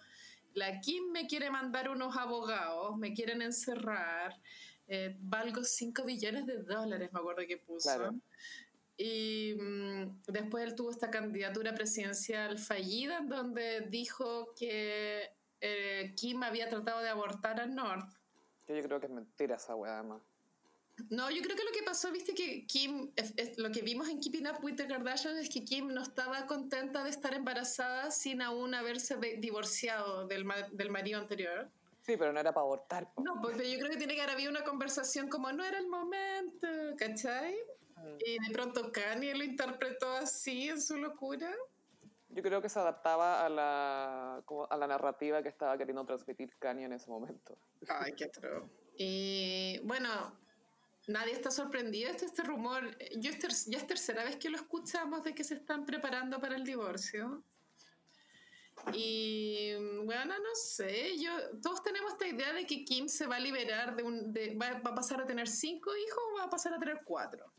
la 0.55 0.81
Kim 0.81 1.11
me 1.11 1.27
quiere 1.27 1.51
mandar 1.51 1.89
unos 1.89 2.17
abogados, 2.17 2.97
me 2.99 3.15
quieren 3.15 3.43
encerrar, 3.43 4.39
eh, 4.87 5.17
valgo 5.21 5.65
5 5.65 6.05
billones 6.05 6.47
de 6.47 6.59
dólares, 6.59 7.11
me 7.13 7.19
acuerdo 7.19 7.43
que 7.49 7.57
puso. 7.57 8.15
Y 8.97 9.55
mm, 9.59 10.23
después 10.29 10.65
él 10.65 10.75
tuvo 10.75 10.91
esta 10.91 11.11
candidatura 11.11 11.75
presidencial 11.75 12.59
fallida, 12.59 13.19
en 13.19 13.29
donde 13.29 13.81
dijo 13.89 14.53
que 14.55 15.31
eh, 15.61 16.13
Kim 16.17 16.43
había 16.43 16.69
tratado 16.69 17.01
de 17.01 17.09
abortar 17.09 17.61
a 17.61 17.67
North. 17.67 18.11
Que 18.67 18.77
yo 18.77 18.83
creo 18.83 19.01
que 19.01 19.07
es 19.07 19.13
mentira 19.13 19.57
esa 19.57 19.75
weá, 19.75 19.99
además. 19.99 20.23
No, 21.09 21.31
yo 21.31 21.41
creo 21.43 21.57
que 21.57 21.65
lo 21.65 21.73
que 21.73 21.83
pasó, 21.83 22.13
viste, 22.13 22.35
que 22.35 22.67
Kim, 22.67 23.11
es- 23.17 23.33
es- 23.37 23.59
lo 23.59 23.71
que 23.73 23.81
vimos 23.81 24.09
en 24.09 24.21
Keeping 24.21 24.47
Up 24.47 24.63
with 24.63 24.77
the 24.77 24.87
Kardashians 24.87 25.39
es 25.39 25.49
que 25.49 25.65
Kim 25.65 25.89
no 25.89 26.03
estaba 26.03 26.47
contenta 26.47 27.03
de 27.03 27.11
estar 27.11 27.33
embarazada 27.35 28.11
sin 28.11 28.43
aún 28.43 28.75
haberse 28.75 29.17
de- 29.17 29.39
divorciado 29.39 30.27
del, 30.29 30.45
del 30.73 30.91
marido 30.91 31.19
anterior. 31.19 31.71
Sí, 32.03 32.17
pero 32.17 32.33
no 32.33 32.39
era 32.41 32.53
para 32.53 32.65
abortar. 32.65 33.13
po. 33.15 33.23
No, 33.23 33.41
pues 33.41 33.57
yo 33.57 33.79
creo 33.79 33.91
que 33.91 33.97
tiene 33.97 34.15
que 34.15 34.21
haber 34.21 34.35
habido 34.35 34.51
una 34.51 34.65
conversación 34.65 35.29
como 35.29 35.51
no 35.51 35.65
era 35.65 35.79
el 35.79 35.89
momento, 35.89 36.67
¿cachai? 36.99 37.55
Y 38.25 38.39
de 38.47 38.53
pronto 38.53 38.91
Kanye 38.93 39.35
lo 39.35 39.45
interpretó 39.45 40.11
así 40.13 40.69
en 40.69 40.81
su 40.81 40.97
locura. 40.97 41.53
Yo 42.31 42.43
creo 42.43 42.63
que 42.63 42.69
se 42.69 42.79
adaptaba 42.79 43.45
a 43.45 43.49
la, 43.49 44.43
como 44.47 44.67
a 44.71 44.77
la 44.77 44.87
narrativa 44.87 45.43
que 45.43 45.49
estaba 45.51 45.77
queriendo 45.77 46.05
transmitir 46.07 46.57
Kanye 46.59 46.85
en 46.85 46.95
ese 46.95 47.11
momento. 47.11 47.59
Ay, 47.89 48.15
qué 48.15 48.25
atroz. 48.25 48.71
Y 48.97 49.81
bueno, 49.85 50.09
nadie 51.09 51.33
está 51.33 51.51
sorprendido 51.51 52.11
de 52.13 52.25
este 52.25 52.43
rumor. 52.43 52.97
Yo 53.19 53.31
es 53.31 53.39
ter- 53.39 53.71
ya 53.71 53.79
es 53.79 53.87
tercera 53.87 54.25
vez 54.25 54.37
que 54.37 54.49
lo 54.49 54.57
escuchamos 54.57 55.25
de 55.25 55.35
que 55.35 55.45
se 55.45 55.55
están 55.55 55.85
preparando 55.85 56.41
para 56.41 56.57
el 56.57 56.65
divorcio. 56.65 57.43
Y 58.95 59.75
bueno, 60.05 60.35
no 60.39 60.55
sé, 60.55 61.17
yo 61.19 61.31
todos 61.63 61.83
tenemos 61.83 62.13
esta 62.13 62.27
idea 62.27 62.53
de 62.53 62.67
que 62.67 62.85
Kim 62.85 63.09
se 63.09 63.27
va 63.27 63.37
a 63.37 63.41
liberar 63.41 63.95
de 63.95 64.03
un, 64.03 64.33
de, 64.33 64.57
va, 64.57 64.81
va 64.81 64.91
a 64.91 64.95
pasar 64.95 65.21
a 65.21 65.27
tener 65.27 65.47
cinco 65.49 65.95
hijos 65.95 66.19
o 66.33 66.39
va 66.39 66.45
a 66.45 66.51
pasar 66.51 66.73
a 66.75 66.79
tener 66.79 67.03
cuatro. 67.05 67.53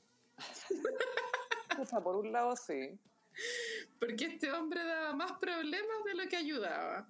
O 1.79 1.85
sea, 1.85 2.01
por 2.01 2.15
un 2.15 2.31
lado 2.31 2.55
sí. 2.55 2.99
Porque 3.99 4.25
este 4.25 4.51
hombre 4.51 4.83
daba 4.83 5.13
más 5.13 5.33
problemas 5.33 6.03
de 6.05 6.13
lo 6.13 6.29
que 6.29 6.35
ayudaba. 6.35 7.07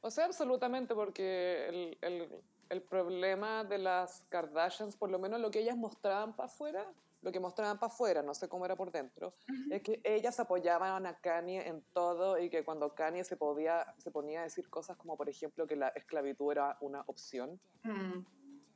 O 0.00 0.10
sea, 0.10 0.24
absolutamente, 0.24 0.92
porque 0.92 1.68
el, 1.68 1.98
el, 2.00 2.28
el 2.68 2.82
problema 2.82 3.64
de 3.64 3.78
las 3.78 4.22
Kardashians, 4.28 4.96
por 4.96 5.10
lo 5.10 5.20
menos 5.20 5.40
lo 5.40 5.52
que 5.52 5.60
ellas 5.60 5.76
mostraban 5.76 6.34
para 6.34 6.48
afuera, 6.48 6.92
lo 7.22 7.32
que 7.32 7.40
mostraban 7.40 7.78
para 7.78 7.92
afuera, 7.92 8.22
no 8.22 8.34
sé 8.34 8.48
cómo 8.48 8.64
era 8.64 8.76
por 8.76 8.92
dentro, 8.92 9.34
es 9.70 9.82
que 9.82 10.00
ellas 10.04 10.38
apoyaban 10.38 11.06
a 11.06 11.18
Kanye 11.18 11.66
en 11.66 11.82
todo 11.92 12.38
y 12.38 12.50
que 12.50 12.64
cuando 12.64 12.94
Kanye 12.94 13.24
se, 13.24 13.36
podía, 13.36 13.94
se 13.98 14.10
ponía 14.10 14.40
a 14.40 14.44
decir 14.44 14.68
cosas 14.68 14.96
como, 14.96 15.16
por 15.16 15.28
ejemplo, 15.28 15.66
que 15.66 15.76
la 15.76 15.88
esclavitud 15.88 16.52
era 16.52 16.76
una 16.80 17.02
opción, 17.06 17.60
Mm. 17.82 18.24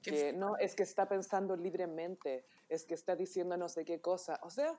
Que 0.03 0.33
no, 0.33 0.57
es 0.57 0.75
que 0.75 0.83
está 0.83 1.07
pensando 1.07 1.55
libremente, 1.57 2.47
es 2.71 2.85
que 2.87 2.95
está 2.95 3.17
diciendo 3.17 3.57
no 3.57 3.69
sé 3.69 3.85
qué 3.85 4.01
cosa. 4.01 4.41
O 4.43 4.51
sea, 4.51 4.79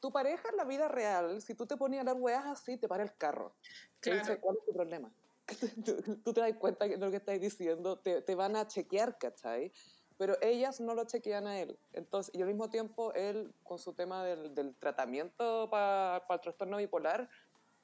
tu 0.00 0.12
pareja 0.12 0.48
en 0.50 0.56
la 0.56 0.64
vida 0.64 0.86
real, 0.86 1.40
si 1.42 1.54
tú 1.54 1.66
te 1.66 1.76
ponías 1.76 2.06
a 2.06 2.14
weas 2.14 2.44
así, 2.46 2.76
te 2.76 2.86
para 2.86 3.02
el 3.02 3.16
carro. 3.16 3.54
Claro. 4.00 4.20
dice, 4.20 4.38
¿cuál 4.38 4.56
es 4.58 4.64
tu 4.66 4.72
problema? 4.72 5.10
tú, 5.84 5.96
tú 6.22 6.32
te 6.32 6.40
das 6.40 6.54
cuenta 6.58 6.88
que 6.88 6.96
lo 6.96 7.10
que 7.10 7.16
estás 7.16 7.40
diciendo, 7.40 7.98
te, 7.98 8.22
te 8.22 8.34
van 8.34 8.54
a 8.56 8.66
chequear, 8.68 9.18
¿cachai? 9.18 9.72
Pero 10.18 10.36
ellas 10.40 10.80
no 10.80 10.94
lo 10.94 11.04
chequean 11.04 11.46
a 11.46 11.58
él. 11.58 11.78
Entonces, 11.92 12.34
y 12.34 12.40
al 12.40 12.48
mismo 12.48 12.70
tiempo, 12.70 13.12
él, 13.14 13.52
con 13.62 13.78
su 13.78 13.92
tema 13.94 14.24
del, 14.24 14.54
del 14.54 14.74
tratamiento 14.76 15.68
para 15.70 16.24
el 16.28 16.40
trastorno 16.40 16.76
bipolar, 16.78 17.28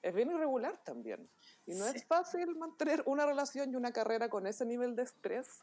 es 0.02 0.14
bien 0.14 0.30
irregular 0.30 0.82
también. 0.84 1.30
Y 1.66 1.74
no 1.74 1.84
Sí. 1.86 1.96
es 1.96 2.06
fácil 2.06 2.56
mantener 2.56 3.02
una 3.06 3.24
relación 3.26 3.70
y 3.72 3.76
una 3.76 3.92
carrera 3.92 4.28
con 4.28 4.46
ese 4.46 4.64
nivel 4.66 4.96
de 4.96 5.02
estrés 5.04 5.62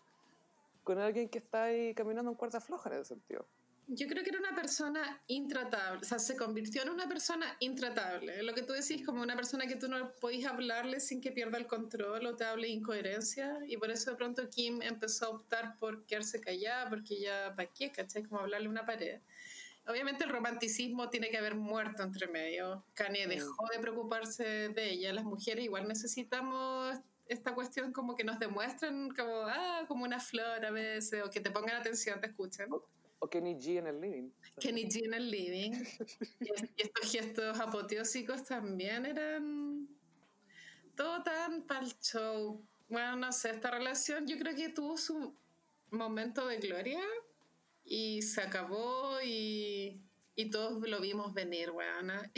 con 0.83 0.97
alguien 0.97 1.29
que 1.29 1.39
está 1.39 1.63
ahí 1.65 1.93
caminando 1.93 2.31
en 2.31 2.37
cuerda 2.37 2.59
floja 2.59 2.89
en 2.89 2.95
ese 2.95 3.05
sentido. 3.05 3.45
Yo 3.91 4.07
creo 4.07 4.23
que 4.23 4.29
era 4.29 4.39
una 4.39 4.53
persona 4.53 5.19
intratable, 5.25 6.01
o 6.01 6.03
sea, 6.03 6.19
se 6.19 6.37
convirtió 6.37 6.83
en 6.83 6.89
una 6.89 7.07
persona 7.07 7.57
intratable. 7.59 8.43
Lo 8.43 8.53
que 8.53 8.61
tú 8.61 8.73
decís, 8.73 9.03
como 9.03 9.23
una 9.23 9.35
persona 9.35 9.65
que 9.65 9.77
tú 9.77 9.87
no 9.87 10.11
podís 10.21 10.45
hablarle 10.45 10.99
sin 10.99 11.21
que 11.21 11.31
pierda 11.31 11.57
el 11.57 11.65
control 11.65 12.23
o 12.27 12.35
te 12.35 12.43
hable 12.43 12.67
incoherencia, 12.67 13.57
y 13.67 13.77
por 13.77 13.89
eso 13.89 14.11
de 14.11 14.17
pronto 14.17 14.47
Kim 14.47 14.83
empezó 14.83 15.25
a 15.25 15.29
optar 15.29 15.75
por 15.77 16.05
quedarse 16.05 16.39
callada, 16.39 16.87
porque 16.87 17.19
ya, 17.19 17.55
¿para 17.55 17.67
qué? 17.71 17.91
¿Cachai? 17.91 18.21
Como 18.23 18.41
hablarle 18.41 18.67
a 18.67 18.69
una 18.69 18.85
pared. 18.85 19.21
Obviamente 19.87 20.23
el 20.23 20.29
romanticismo 20.29 21.09
tiene 21.09 21.31
que 21.31 21.39
haber 21.39 21.55
muerto 21.55 22.03
entre 22.03 22.27
medio. 22.27 22.85
Kanye 22.93 23.25
dejó 23.25 23.65
de 23.73 23.79
preocuparse 23.79 24.69
de 24.69 24.91
ella. 24.91 25.13
Las 25.13 25.25
mujeres 25.25 25.65
igual 25.65 25.87
necesitamos 25.87 26.95
esta 27.27 27.55
cuestión 27.55 27.91
como 27.91 28.15
que 28.15 28.23
nos 28.23 28.37
demuestren 28.37 29.09
como, 29.09 29.47
ah, 29.47 29.85
como 29.87 30.03
una 30.03 30.19
flor 30.19 30.63
a 30.63 30.69
veces, 30.69 31.23
o 31.25 31.31
que 31.31 31.39
te 31.39 31.49
pongan 31.49 31.77
atención, 31.77 32.21
te 32.21 32.27
escuchen. 32.27 32.69
O 33.19 33.29
Kenny 33.29 33.55
G 33.55 33.77
en 33.79 33.87
el 33.87 33.99
living. 33.99 34.29
Kenny 34.59 34.83
G 34.85 35.05
en 35.05 35.13
el 35.13 35.29
living. 35.29 35.71
Y, 36.39 36.51
es- 36.51 36.69
y 36.77 36.81
estos 36.81 37.11
gestos 37.11 37.59
apoteósicos 37.59 38.43
también 38.43 39.05
eran 39.05 39.87
todo 40.95 41.21
tan 41.23 41.63
pa'l 41.63 41.87
show. 42.01 42.61
Bueno, 42.87 43.15
no 43.17 43.31
sé, 43.31 43.51
esta 43.51 43.71
relación 43.71 44.25
yo 44.27 44.37
creo 44.37 44.55
que 44.55 44.69
tuvo 44.69 44.97
su 44.97 45.33
momento 45.91 46.47
de 46.47 46.57
gloria 46.57 47.01
y 47.85 48.21
se 48.21 48.41
acabó 48.41 49.19
y, 49.23 50.01
y 50.35 50.49
todos 50.49 50.81
lo 50.87 50.99
vimos 51.01 51.33
venir, 51.33 51.71
weona. 51.71 52.31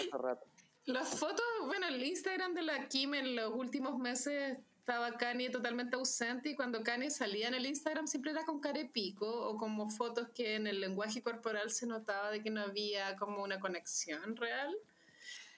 Hace 0.00 0.10
rato. 0.12 0.46
Las 0.86 1.18
fotos, 1.18 1.44
bueno, 1.66 1.86
el 1.88 2.02
Instagram 2.02 2.54
de 2.54 2.62
la 2.62 2.88
Kim 2.88 3.12
en 3.14 3.36
los 3.36 3.52
últimos 3.54 3.98
meses 3.98 4.56
estaba 4.88 5.18
Kanye 5.18 5.50
totalmente 5.50 5.96
ausente 5.96 6.48
y 6.48 6.56
cuando 6.56 6.82
Kanye 6.82 7.10
salía 7.10 7.48
en 7.48 7.54
el 7.54 7.66
Instagram 7.66 8.06
siempre 8.06 8.30
era 8.30 8.46
con 8.46 8.58
cara 8.58 8.78
de 8.78 8.86
pico 8.86 9.26
o 9.28 9.58
como 9.58 9.90
fotos 9.90 10.28
que 10.34 10.54
en 10.54 10.66
el 10.66 10.80
lenguaje 10.80 11.22
corporal 11.22 11.70
se 11.70 11.86
notaba 11.86 12.30
de 12.30 12.42
que 12.42 12.48
no 12.48 12.62
había 12.62 13.14
como 13.16 13.42
una 13.42 13.60
conexión 13.60 14.34
real. 14.34 14.74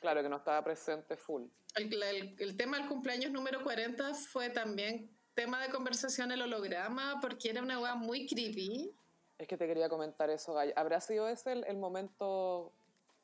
Claro, 0.00 0.20
que 0.22 0.28
no 0.28 0.38
estaba 0.38 0.64
presente 0.64 1.16
full. 1.16 1.44
El, 1.76 2.02
el- 2.02 2.34
el 2.40 2.56
tema 2.56 2.78
del 2.78 2.88
cumpleaños 2.88 3.30
número 3.30 3.62
40 3.62 4.14
fue 4.14 4.50
también 4.50 5.08
tema 5.34 5.62
de 5.62 5.70
conversación 5.70 6.32
el 6.32 6.42
holograma 6.42 7.20
porque 7.20 7.50
era 7.50 7.62
una 7.62 7.78
weá 7.78 7.94
muy 7.94 8.26
creepy. 8.26 8.90
Es 9.38 9.46
que 9.46 9.56
te 9.56 9.68
quería 9.68 9.88
comentar 9.88 10.28
eso, 10.28 10.54
Gaya. 10.54 10.72
¿Habrá 10.74 11.00
sido 11.00 11.28
ese 11.28 11.52
el, 11.52 11.64
el 11.68 11.76
momento 11.76 12.72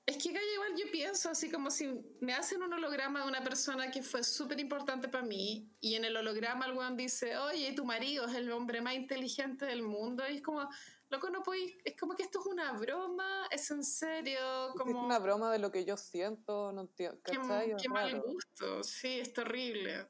Es 0.07 0.19
que 0.19 0.33
Gaya, 0.33 0.55
igual 0.55 0.77
yo 0.77 0.91
pienso 0.93 1.29
así 1.29 1.51
como 1.51 1.69
si 1.69 2.01
me 2.21 2.33
hacen 2.33 2.63
un 2.63 2.73
holograma 2.73 3.23
de 3.23 3.29
una 3.29 3.43
persona 3.43 3.91
que 3.91 4.05
fue 4.05 4.23
súper 4.23 4.61
importante 4.61 5.09
para 5.09 5.25
mí 5.25 5.69
y 5.81 5.97
en 5.97 6.05
el 6.05 6.17
holograma 6.17 6.67
el 6.67 6.77
weón 6.77 6.97
dice, 6.97 7.37
oye, 7.37 7.73
tu 7.73 7.85
marido 7.85 8.27
es 8.27 8.37
el 8.37 8.53
hombre 8.53 8.81
más 8.81 8.95
inteligente 8.95 9.67
del 9.67 9.83
mundo 9.83 10.23
y 10.31 10.37
es 10.37 10.43
como, 10.43 10.69
loco, 11.11 11.29
no 11.31 11.43
podéis, 11.43 11.77
es 11.85 11.97
como 11.97 12.15
que 12.15 12.23
esto 12.23 12.39
es 12.39 12.47
una 12.47 12.71
broma, 12.73 13.49
es 13.51 13.69
en 13.73 13.83
serio, 13.83 14.69
Es 14.69 14.75
como... 14.77 15.05
una 15.07 15.19
broma 15.19 15.51
de 15.51 15.59
lo 15.59 15.73
que 15.73 15.85
yo 15.85 15.97
siento, 15.97 16.71
no 16.71 16.83
entiendo. 16.83 17.21
Qué. 17.25 17.33
Es 17.33 17.83
qué 17.83 17.89
mal 17.89 18.21
gusto, 18.21 18.85
sí, 18.85 19.19
es 19.19 19.33
terrible. 19.33 20.07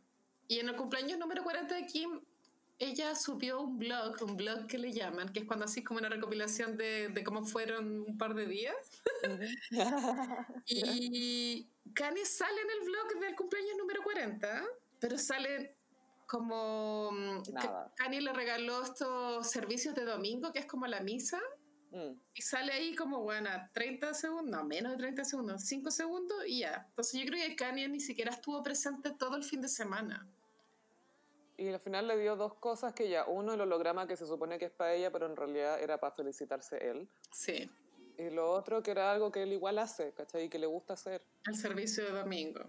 Y 0.47 0.61
en 0.61 0.68
el 0.68 0.76
cumpleaños 0.76 1.18
número 1.18 1.42
40 1.42 1.74
de 1.74 1.86
Kim, 1.86 2.20
ella 2.78 3.14
subió 3.14 3.60
un 3.60 3.78
blog, 3.78 4.22
un 4.22 4.36
blog 4.36 4.66
que 4.66 4.76
le 4.78 4.92
llaman, 4.92 5.30
que 5.32 5.40
es 5.40 5.46
cuando 5.46 5.64
así 5.64 5.82
como 5.82 5.98
una 6.00 6.08
recopilación 6.08 6.76
de, 6.76 7.08
de 7.08 7.24
cómo 7.24 7.44
fueron 7.44 8.00
un 8.02 8.18
par 8.18 8.34
de 8.34 8.46
días. 8.46 8.76
Y 10.66 11.68
Kanye 11.94 12.24
sale 12.24 12.60
en 12.60 12.70
el 12.70 12.80
blog 12.86 13.20
del 13.20 13.34
cumpleaños 13.34 13.76
número 13.78 14.02
40, 14.02 14.64
pero 15.00 15.18
sale 15.18 15.76
como... 16.26 17.10
mm, 17.12 17.42
Nada. 17.52 17.62
Ka- 17.62 17.92
Kanye 17.96 18.20
le 18.20 18.32
regaló 18.32 18.82
estos 18.82 19.48
servicios 19.50 19.94
de 19.94 20.04
domingo, 20.04 20.52
que 20.52 20.58
es 20.60 20.66
como 20.66 20.86
la 20.86 21.00
misa, 21.00 21.40
Mm. 21.92 22.18
y 22.34 22.42
sale 22.42 22.72
ahí 22.72 22.96
como, 22.96 23.20
bueno, 23.22 23.48
30 23.72 24.12
segundos, 24.12 24.50
no, 24.50 24.64
menos 24.66 24.90
de 24.92 24.98
30 24.98 25.24
segundos, 25.24 25.62
5 25.62 25.92
segundos 25.92 26.36
y 26.44 26.58
ya. 26.58 26.84
Entonces 26.88 27.20
yo 27.20 27.26
creo 27.30 27.46
que 27.48 27.54
Kanye 27.54 27.88
ni 27.88 28.00
siquiera 28.00 28.32
estuvo 28.32 28.60
presente 28.62 29.12
todo 29.12 29.36
el 29.36 29.44
fin 29.44 29.60
de 29.62 29.68
semana. 29.68 30.28
Y 31.59 31.68
al 31.68 31.80
final 31.80 32.07
le 32.07 32.18
dio 32.18 32.36
dos 32.36 32.54
cosas 32.54 32.92
que 32.92 33.09
ya, 33.09 33.24
uno 33.26 33.54
el 33.54 33.61
holograma 33.61 34.07
que 34.07 34.16
se 34.16 34.26
supone 34.26 34.59
que 34.59 34.66
es 34.66 34.70
para 34.70 34.92
ella, 34.94 35.11
pero 35.11 35.26
en 35.26 35.36
realidad 35.36 35.80
era 35.80 35.98
para 35.98 36.14
felicitarse 36.14 36.90
él. 36.90 37.09
Sí, 37.30 37.70
Y 38.18 38.30
lo 38.30 38.50
otro 38.50 38.82
que 38.82 38.90
era 38.90 39.11
algo 39.11 39.32
que 39.32 39.42
él 39.42 39.52
igual 39.52 39.78
hace, 39.78 40.12
¿cachai? 40.12 40.44
Y 40.44 40.48
que 40.48 40.59
le 40.59 40.66
gusta 40.66 40.94
hacer. 40.94 41.22
el 41.46 41.57
servicio 41.57 42.04
de 42.04 42.11
domingo. 42.11 42.61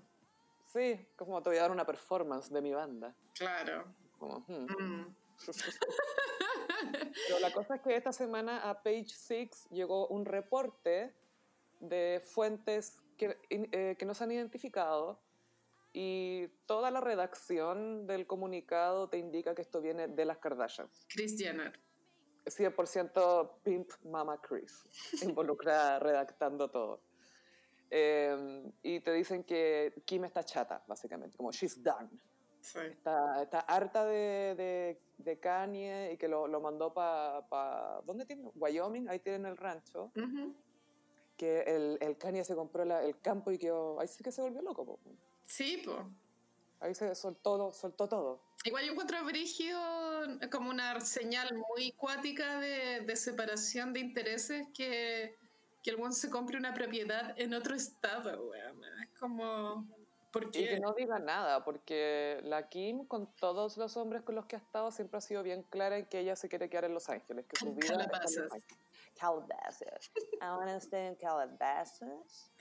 Sí, 0.68 1.06
como 1.16 1.42
te 1.42 1.50
voy 1.50 1.58
a 1.58 1.62
dar 1.62 1.72
una 1.72 1.86
performance 1.86 2.50
de 2.50 2.62
mi 2.62 2.74
banda. 2.74 3.14
Claro. 3.34 3.86
Como, 4.18 4.40
hmm. 4.48 4.68
Mm. 4.80 5.16
Pero 7.28 7.40
la 7.40 7.52
cosa 7.52 7.76
es 7.76 7.82
que 7.82 7.96
esta 7.96 8.12
semana 8.14 8.70
a 8.70 8.82
Page 8.82 9.10
Six 9.10 9.70
llegó 9.70 10.08
un 10.08 10.26
reporte 10.26 11.14
de 11.80 12.22
fuentes 12.24 12.98
que, 13.18 13.38
eh, 13.50 13.96
que 13.98 14.06
no 14.06 14.14
se 14.14 14.24
han 14.24 14.32
identificado 14.32 15.20
y 16.00 16.48
toda 16.68 16.92
la 16.92 17.02
redacción 17.02 18.06
del 18.06 18.28
comunicado 18.28 19.10
te 19.10 19.18
indica 19.18 19.56
que 19.56 19.64
esto 19.64 19.82
viene 19.82 20.08
de 20.08 20.26
las 20.26 20.38
Kardashians. 20.38 21.08
Kris 21.10 21.36
Jenner. 21.40 21.74
100% 22.46 23.52
Pimp 23.64 23.90
Mama 24.06 24.40
Chris, 24.40 24.84
involucrada 25.24 25.98
redactando 26.08 26.70
todo. 26.70 27.02
Eh, 27.90 28.64
y 28.84 29.00
te 29.00 29.12
dicen 29.14 29.44
que 29.44 29.94
Kim 30.06 30.24
está 30.26 30.44
chata, 30.44 30.84
básicamente, 30.88 31.36
como 31.36 31.52
she's 31.52 31.82
done. 31.82 32.10
Sí. 32.62 32.80
Está, 32.80 33.42
está 33.42 33.60
harta 33.62 34.06
de, 34.06 34.54
de, 34.56 35.02
de 35.18 35.40
Kanye 35.40 36.12
y 36.14 36.18
que 36.18 36.28
lo, 36.28 36.48
lo 36.48 36.60
mandó 36.62 36.94
para... 36.94 37.48
Pa, 37.48 38.02
¿Dónde 38.06 38.26
tiene? 38.26 38.52
Wyoming, 38.56 39.10
ahí 39.10 39.20
tienen 39.20 39.46
el 39.46 39.58
rancho. 39.58 40.12
Que 41.38 41.62
el, 41.62 41.98
el 42.02 42.18
Kanye 42.18 42.44
se 42.44 42.56
compró 42.56 42.84
la- 42.86 43.04
el 43.04 43.20
campo 43.22 43.52
y 43.52 43.58
quedó... 43.58 44.00
Ahí 44.00 44.08
sí 44.08 44.24
que 44.24 44.32
se 44.32 44.42
volvió 44.42 44.62
loco. 44.62 44.86
po. 44.86 45.00
Sí, 45.48 45.82
pues. 45.84 45.98
Ahí 46.80 46.94
se 46.94 47.16
soltó, 47.16 47.72
soltó 47.74 48.08
todo. 48.08 48.40
Igual 48.64 48.86
yo 48.86 48.92
encuentro 48.92 49.18
a 49.18 49.24
Brigio 49.24 49.80
como 50.52 50.70
una 50.70 51.00
señal 51.00 51.56
muy 51.56 51.92
cuática 51.94 52.60
de, 52.60 53.02
de 53.02 53.16
separación 53.16 53.94
de 53.94 54.02
intereses 54.02 54.68
que, 54.76 55.36
que 55.82 55.90
el 55.90 55.96
buen 55.96 56.14
se 56.14 56.30
compre 56.30 56.58
una 56.58 56.74
propiedad 56.74 57.34
en 57.40 57.54
otro 57.54 57.76
estado, 57.76 58.50
weón. 58.50 58.84
Es 59.02 59.20
como... 59.20 59.88
¿Por 60.32 60.52
qué? 60.52 60.60
Y 60.60 60.68
que 60.68 60.80
no 60.80 60.94
diga 60.94 61.18
nada, 61.18 61.64
porque 61.64 62.42
la 62.44 62.68
Kim, 62.68 63.06
con 63.06 63.34
todos 63.36 63.78
los 63.78 63.96
hombres 63.96 64.22
con 64.24 64.36
los 64.36 64.46
que 64.46 64.58
ha 64.58 64.60
estado, 64.60 64.92
siempre 64.92 65.18
ha 65.18 65.22
sido 65.22 65.42
bien 65.42 65.64
clara 65.64 65.98
en 65.98 66.06
que 66.06 66.20
ella 66.20 66.36
se 66.36 66.50
quiere 66.50 66.70
quedar 66.70 66.86
en 66.86 66.94
Los 66.94 67.10
Ángeles, 67.10 67.46
que 67.48 67.56
su 67.56 67.74
vida 67.76 67.88
Calabazas. 67.88 68.50
Calabasas. 69.18 70.12
I 70.42 70.50
want 70.50 70.70
to 70.70 70.78
stay 70.82 71.08
in 71.08 71.16
Calabasas. 71.16 72.52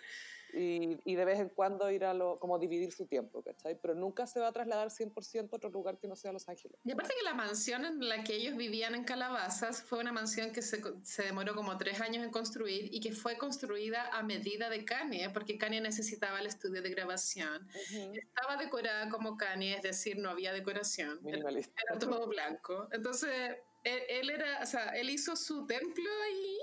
Y, 0.57 0.99
y 1.05 1.15
de 1.15 1.25
vez 1.25 1.39
en 1.39 1.51
cuando 1.51 1.91
ir 1.91 2.05
a 2.05 2.15
lo, 2.15 2.39
como 2.39 2.59
dividir 2.59 2.93
su 2.93 3.07
tiempo, 3.07 3.43
¿cachai? 3.43 3.79
Pero 3.81 3.95
nunca 3.95 4.27
se 4.27 4.41
va 4.41 4.49
a 4.49 4.53
trasladar 4.53 4.89
100% 4.89 5.53
a 5.53 5.57
otro 5.57 5.71
lugar 5.71 5.99
que 5.99 6.09
no 6.09 6.17
sea 6.17 6.33
Los 6.33 6.49
Ángeles. 6.49 6.79
Y 6.85 6.93
aparte 6.93 7.15
que 7.17 7.25
la 7.25 7.35
mansión 7.35 7.85
en 7.85 8.09
la 8.09 8.25
que 8.25 8.37
ellos 8.37 8.57
vivían 8.57 8.95
en 8.95 9.05
Calabazas 9.05 9.83
fue 9.83 9.99
una 9.99 10.13
mansión 10.13 10.53
que 10.53 10.63
se, 10.63 10.83
se 11.03 11.23
demoró 11.25 11.55
como 11.55 11.77
tres 11.77 12.01
años 12.01 12.25
en 12.25 12.31
construir 12.31 12.89
y 12.93 13.01
que 13.01 13.13
fue 13.13 13.37
construida 13.37 14.09
a 14.17 14.23
medida 14.23 14.71
de 14.71 14.85
Kanye, 14.85 15.31
porque 15.31 15.59
Kanye 15.59 15.81
necesitaba 15.81 16.41
el 16.41 16.47
estudio 16.47 16.81
de 16.81 16.91
grabación. 16.91 17.69
Estaba 18.15 18.57
decorada 18.57 19.09
como 19.09 19.37
Kanye, 19.37 19.75
es 19.75 19.83
decir, 19.83 20.19
no 20.19 20.31
había 20.31 20.53
decoración. 20.53 21.19
Minimalista. 21.23 21.83
Era 21.89 21.99
todo 21.99 22.27
blanco. 22.27 22.89
Entonces, 22.93 23.57
él, 23.85 24.03
él 24.09 24.31
era, 24.31 24.63
o 24.63 24.67
sea, 24.67 24.89
él 24.97 25.11
hizo 25.11 25.37
su 25.37 25.67
templo 25.67 26.11
ahí, 26.25 26.59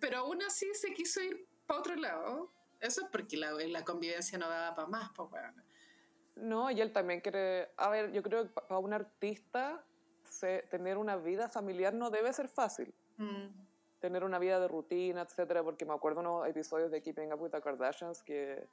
pero 0.00 0.18
aún 0.18 0.42
así 0.42 0.66
se 0.74 0.92
quiso 0.92 1.20
ir 1.22 1.46
para 1.66 1.80
otro 1.80 1.96
lado. 1.96 2.52
Eso 2.80 3.02
es 3.02 3.08
porque 3.10 3.36
la, 3.36 3.52
la 3.52 3.84
convivencia 3.84 4.38
no 4.38 4.48
daba 4.48 4.74
para 4.74 4.88
más, 4.88 5.10
pues, 5.14 5.30
bueno. 5.30 5.62
No, 6.36 6.70
y 6.70 6.80
él 6.80 6.92
también 6.92 7.20
quiere... 7.20 7.70
A 7.76 7.88
ver, 7.90 8.12
yo 8.12 8.22
creo 8.22 8.44
que 8.44 8.50
para 8.50 8.78
un 8.78 8.92
artista 8.92 9.84
se- 10.24 10.62
tener 10.70 10.96
una 10.98 11.16
vida 11.16 11.48
familiar 11.48 11.92
no 11.94 12.10
debe 12.10 12.32
ser 12.32 12.48
fácil. 12.48 12.94
Mm. 13.16 13.48
tener 13.98 14.22
una 14.22 14.38
vida 14.38 14.60
de 14.60 14.68
rutina, 14.68 15.22
etcétera, 15.22 15.64
porque 15.64 15.84
me 15.84 15.92
acuerdo 15.92 16.20
unos 16.20 16.46
episodios 16.46 16.92
de 16.92 17.02
Keeping 17.02 17.32
Up 17.32 17.42
with 17.42 17.50
the 17.50 17.60
Kardashians 17.60 18.22
que 18.22 18.68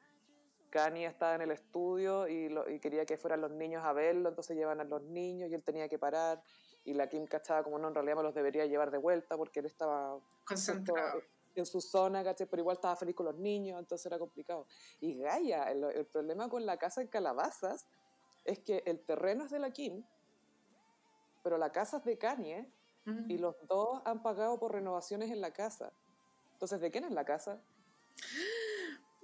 Kanye 0.70 1.08
estaba 1.08 1.34
en 1.34 1.42
el 1.42 1.50
estudio 1.50 2.28
y, 2.28 2.48
lo- 2.50 2.70
y 2.70 2.80
quería 2.80 3.08
que 3.08 3.18
fueran 3.18 3.42
los 3.42 3.50
niños 3.50 3.84
a 3.84 3.92
verlo, 3.92 4.30
entonces 4.30 4.56
llevan 4.56 4.82
a 4.82 4.84
los 4.84 5.02
niños 5.02 5.50
y 5.50 5.56
él 5.56 5.64
tenía 5.64 5.90
que 5.90 5.98
parar 5.98 6.44
y 6.84 6.94
la 6.94 7.10
Kim 7.10 7.26
cachaba 7.26 7.64
como 7.64 7.80
no, 7.80 7.88
en 7.88 7.96
realidad 7.96 8.18
me 8.18 8.22
los 8.22 8.36
debería 8.36 8.68
llevar 8.68 8.92
de 8.92 9.00
vuelta 9.00 9.36
porque 9.36 9.62
él 9.62 9.66
estaba 9.66 10.20
Concentrado. 10.44 11.24
En 11.60 11.66
su 11.66 11.82
zona, 11.82 12.24
¿cachai? 12.24 12.48
pero 12.48 12.62
igual 12.62 12.76
estaba 12.76 12.96
feliz 12.96 13.16
con 13.16 13.26
los 13.28 13.36
niños, 13.36 13.80
entonces 13.80 14.06
era 14.06 14.20
complicado. 14.20 14.68
Y 15.00 15.18
Gaia, 15.18 15.72
el, 15.72 15.84
el 15.84 16.06
problema 16.06 16.50
con 16.50 16.66
la 16.66 16.78
casa 16.78 17.02
en 17.02 17.08
Calabazas 17.08 17.88
es 18.44 18.60
que 18.60 18.84
el 18.86 19.00
terreno 19.00 19.46
es 19.46 19.52
de 19.52 19.60
la 19.60 19.72
Kim, 19.72 20.04
pero 21.44 21.58
la 21.58 21.72
casa 21.72 21.98
es 21.98 22.04
de 22.06 22.18
Kanye 22.18 22.72
Mm. 23.06 23.30
y 23.30 23.38
los 23.38 23.56
dos 23.68 24.02
han 24.04 24.24
pagado 24.24 24.60
por 24.60 24.74
renovaciones 24.74 25.32
en 25.32 25.40
la 25.40 25.52
casa. 25.52 25.92
Entonces, 26.54 26.80
¿de 26.82 26.90
quién 26.90 27.04
es 27.04 27.12
la 27.12 27.24
casa? 27.24 27.62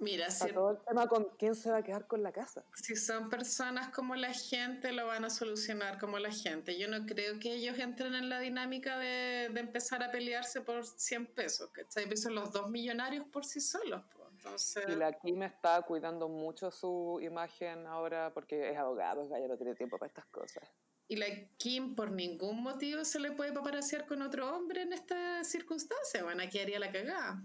Mira, 0.02 0.30
si, 0.30 0.52
todo 0.52 0.72
el 0.72 0.78
tema 0.78 1.06
con 1.06 1.28
quién 1.38 1.54
se 1.54 1.70
va 1.70 1.78
a 1.78 1.82
quedar 1.82 2.08
con 2.08 2.22
la 2.22 2.32
casa. 2.32 2.64
si 2.74 2.96
son 2.96 3.30
personas 3.30 3.90
como 3.90 4.16
la 4.16 4.32
gente, 4.32 4.90
lo 4.92 5.06
van 5.06 5.24
a 5.24 5.30
solucionar 5.30 5.98
como 5.98 6.18
la 6.18 6.32
gente. 6.32 6.76
Yo 6.76 6.88
no 6.88 7.06
creo 7.06 7.38
que 7.38 7.54
ellos 7.54 7.78
entren 7.78 8.14
en 8.14 8.28
la 8.28 8.40
dinámica 8.40 8.98
de, 8.98 9.48
de 9.52 9.60
empezar 9.60 10.02
a 10.02 10.10
pelearse 10.10 10.60
por 10.60 10.84
100 10.84 11.26
pesos, 11.26 11.70
¿cachai? 11.70 12.16
Son 12.16 12.34
los 12.34 12.52
dos 12.52 12.68
millonarios 12.68 13.24
por 13.26 13.44
sí 13.44 13.60
solos. 13.60 14.02
Entonces, 14.36 14.84
Y 14.88 14.96
la 14.96 15.12
Kim 15.12 15.42
está 15.44 15.80
cuidando 15.82 16.28
mucho 16.28 16.72
su 16.72 17.20
imagen 17.22 17.86
ahora 17.86 18.32
porque 18.34 18.70
es 18.70 18.76
abogado, 18.76 19.28
ya 19.28 19.46
no 19.46 19.56
tiene 19.56 19.76
tiempo 19.76 19.98
para 19.98 20.08
estas 20.08 20.26
cosas. 20.26 20.68
y 21.06 21.16
la 21.16 21.26
Kim 21.58 21.94
por 21.94 22.10
ningún 22.10 22.60
motivo 22.60 23.04
se 23.04 23.20
le 23.20 23.30
puede 23.32 23.52
paparasear 23.52 24.04
con 24.06 24.20
otro 24.20 24.52
hombre 24.52 24.82
en 24.82 24.92
esta 24.92 25.44
circunstancia. 25.44 26.24
Bueno, 26.24 26.42
aquí 26.42 26.58
haría 26.58 26.80
la 26.80 26.90
cagada. 26.90 27.40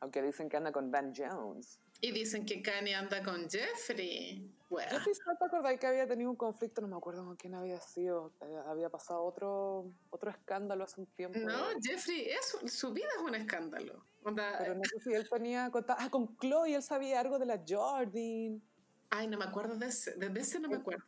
Aunque 0.00 0.22
dicen 0.22 0.48
que 0.48 0.56
anda 0.56 0.72
con 0.72 0.90
Dan 0.90 1.12
Jones. 1.14 1.80
Y 2.00 2.12
dicen 2.12 2.46
que 2.46 2.62
Kanye 2.62 2.94
anda 2.94 3.22
con 3.24 3.50
Jeffrey. 3.50 4.48
Bueno, 4.70 4.92
Yo 4.92 4.98
sí 5.00 5.20
te 5.38 5.44
acordás 5.44 5.78
que 5.80 5.86
había 5.86 6.06
tenido 6.06 6.30
un 6.30 6.36
conflicto, 6.36 6.80
no 6.80 6.88
me 6.88 6.96
acuerdo 6.96 7.24
con 7.24 7.36
quién 7.36 7.54
había 7.54 7.80
sido. 7.80 8.32
Eh, 8.42 8.56
había 8.66 8.88
pasado 8.88 9.24
otro, 9.24 9.90
otro 10.10 10.30
escándalo 10.30 10.84
hace 10.84 11.00
un 11.00 11.06
tiempo. 11.06 11.38
no, 11.40 11.66
Jeffrey, 11.82 12.28
es, 12.28 12.72
su 12.72 12.92
vida 12.92 13.08
es 13.16 13.22
un 13.22 13.34
escándalo. 13.34 14.04
Onda, 14.22 14.56
Pero 14.58 14.74
no 14.74 14.82
sé 14.84 15.00
si 15.00 15.12
él 15.12 15.28
tenía 15.28 15.70
contacto. 15.70 16.04
Ah, 16.04 16.10
con 16.10 16.36
Chloe, 16.36 16.74
él 16.74 16.82
sabía 16.82 17.18
algo 17.18 17.38
de 17.38 17.46
la 17.46 17.64
Jordan. 17.66 18.62
Ay, 19.10 19.26
no 19.26 19.38
me 19.38 19.46
acuerdo 19.46 19.76
de 19.76 19.86
ese, 19.86 20.12
de 20.12 20.40
ese 20.40 20.60
no 20.60 20.68
me 20.68 20.76
acuerdo. 20.76 21.04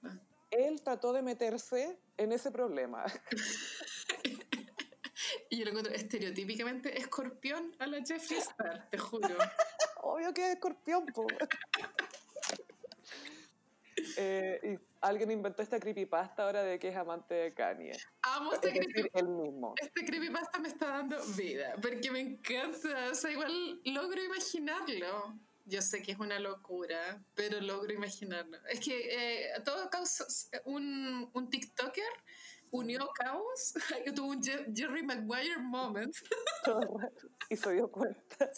Él 0.51 0.83
trató 0.83 1.13
de 1.13 1.23
meterse 1.23 2.01
en 2.17 2.33
ese 2.33 2.51
problema. 2.51 3.05
Y 5.53 5.59
yo 5.59 5.65
lo 5.65 5.71
encuentro 5.71 5.93
estereotípicamente 5.93 6.97
escorpión 6.97 7.75
a 7.81 7.87
la 7.87 7.99
Jeffree 8.05 8.39
Star, 8.39 8.89
te 8.89 8.97
juro. 8.99 9.29
Obvio 10.03 10.33
que 10.33 10.47
es 10.47 10.55
escorpión, 10.55 11.05
po. 11.07 11.27
Eh, 14.17 14.61
y 14.65 14.79
alguien 15.03 15.31
inventó 15.31 15.63
esta 15.63 15.79
creepypasta 15.79 16.45
ahora 16.45 16.63
de 16.63 16.79
que 16.79 16.89
es 16.89 16.97
amante 16.97 17.35
de 17.35 17.53
Kanye. 17.55 17.93
Amo 18.23 18.53
Es 18.53 18.57
este, 18.65 18.69
decir, 18.69 18.93
creepy, 18.93 19.11
él 19.19 19.29
mismo. 19.29 19.75
este 19.77 20.05
creepypasta 20.07 20.59
me 20.59 20.69
está 20.69 20.87
dando 20.87 21.23
vida, 21.37 21.75
porque 21.83 22.11
me 22.11 22.21
encanta. 22.21 23.11
O 23.11 23.15
sea, 23.15 23.31
igual 23.31 23.81
logro 23.85 24.23
imaginarlo. 24.23 25.35
Yo 25.67 25.83
sé 25.83 26.03
que 26.03 26.13
es 26.13 26.19
una 26.19 26.39
locura, 26.39 27.23
pero 27.35 27.61
logro 27.61 27.93
imaginarlo. 27.93 28.57
Es 28.69 28.81
que 28.81 28.95
eh, 29.11 29.51
todo 29.65 29.91
causa 29.91 30.25
un, 30.65 31.29
un 31.35 31.51
TikToker 31.51 32.13
unió 32.73 33.09
caos, 33.15 33.75
que 34.05 34.13
tuvo 34.13 34.29
un 34.31 34.43
Je- 34.43 34.67
Jerry 34.75 35.03
Maguire 35.03 35.59
moment. 35.59 36.15
Y 37.53 37.57
se 37.57 37.73
dio 37.73 37.91
cuenta. 37.91 38.49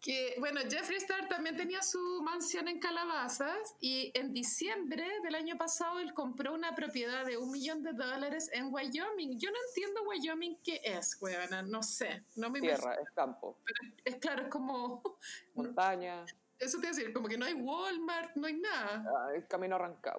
que 0.00 0.34
bueno, 0.40 0.60
Jeffree 0.68 0.96
Star 0.98 1.28
también 1.28 1.56
tenía 1.56 1.80
su 1.80 2.20
mansión 2.24 2.66
en 2.66 2.80
Calabazas 2.80 3.76
y 3.78 4.10
en 4.18 4.32
diciembre 4.32 5.06
del 5.22 5.36
año 5.36 5.56
pasado 5.56 6.00
él 6.00 6.12
compró 6.12 6.54
una 6.54 6.74
propiedad 6.74 7.24
de 7.24 7.36
un 7.36 7.52
millón 7.52 7.84
de 7.84 7.92
dólares 7.92 8.50
en 8.52 8.72
Wyoming. 8.74 9.38
Yo 9.38 9.50
no 9.52 9.56
entiendo 9.68 10.02
Wyoming 10.02 10.58
qué 10.64 10.80
es, 10.82 11.16
weona, 11.20 11.62
no 11.62 11.84
sé, 11.84 12.24
no 12.34 12.50
me 12.50 12.58
imagino. 12.58 12.78
Tierra, 12.80 12.94
es 13.00 13.10
campo. 13.14 13.56
Es 14.04 14.16
claro, 14.16 14.42
es 14.42 14.48
como, 14.48 15.00
Montaña, 15.54 16.24
eso 16.58 16.80
te 16.80 16.88
decir, 16.88 17.12
como 17.12 17.28
que 17.28 17.38
no 17.38 17.44
hay 17.44 17.54
Walmart, 17.54 18.34
no 18.34 18.48
hay 18.48 18.54
nada. 18.54 19.04
ah, 19.06 19.28
el 19.36 19.46
camino 19.46 19.76
arrancado. 19.76 20.18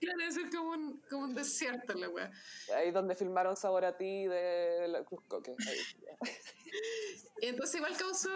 Claro, 0.00 0.20
es 0.28 0.38
como 0.54 0.70
un, 0.70 1.00
como 1.10 1.24
un 1.24 1.34
desierto 1.34 1.94
la 1.94 2.08
wea. 2.08 2.30
Ahí 2.74 2.90
donde 2.90 3.14
filmaron 3.14 3.56
Sabor 3.56 3.84
a 3.84 3.96
ti 3.96 4.26
de 4.26 4.86
la 4.88 5.04
Cusco. 5.04 5.42
que 5.42 5.54
entonces 7.42 7.76
igual 7.76 7.96
causó 7.96 8.30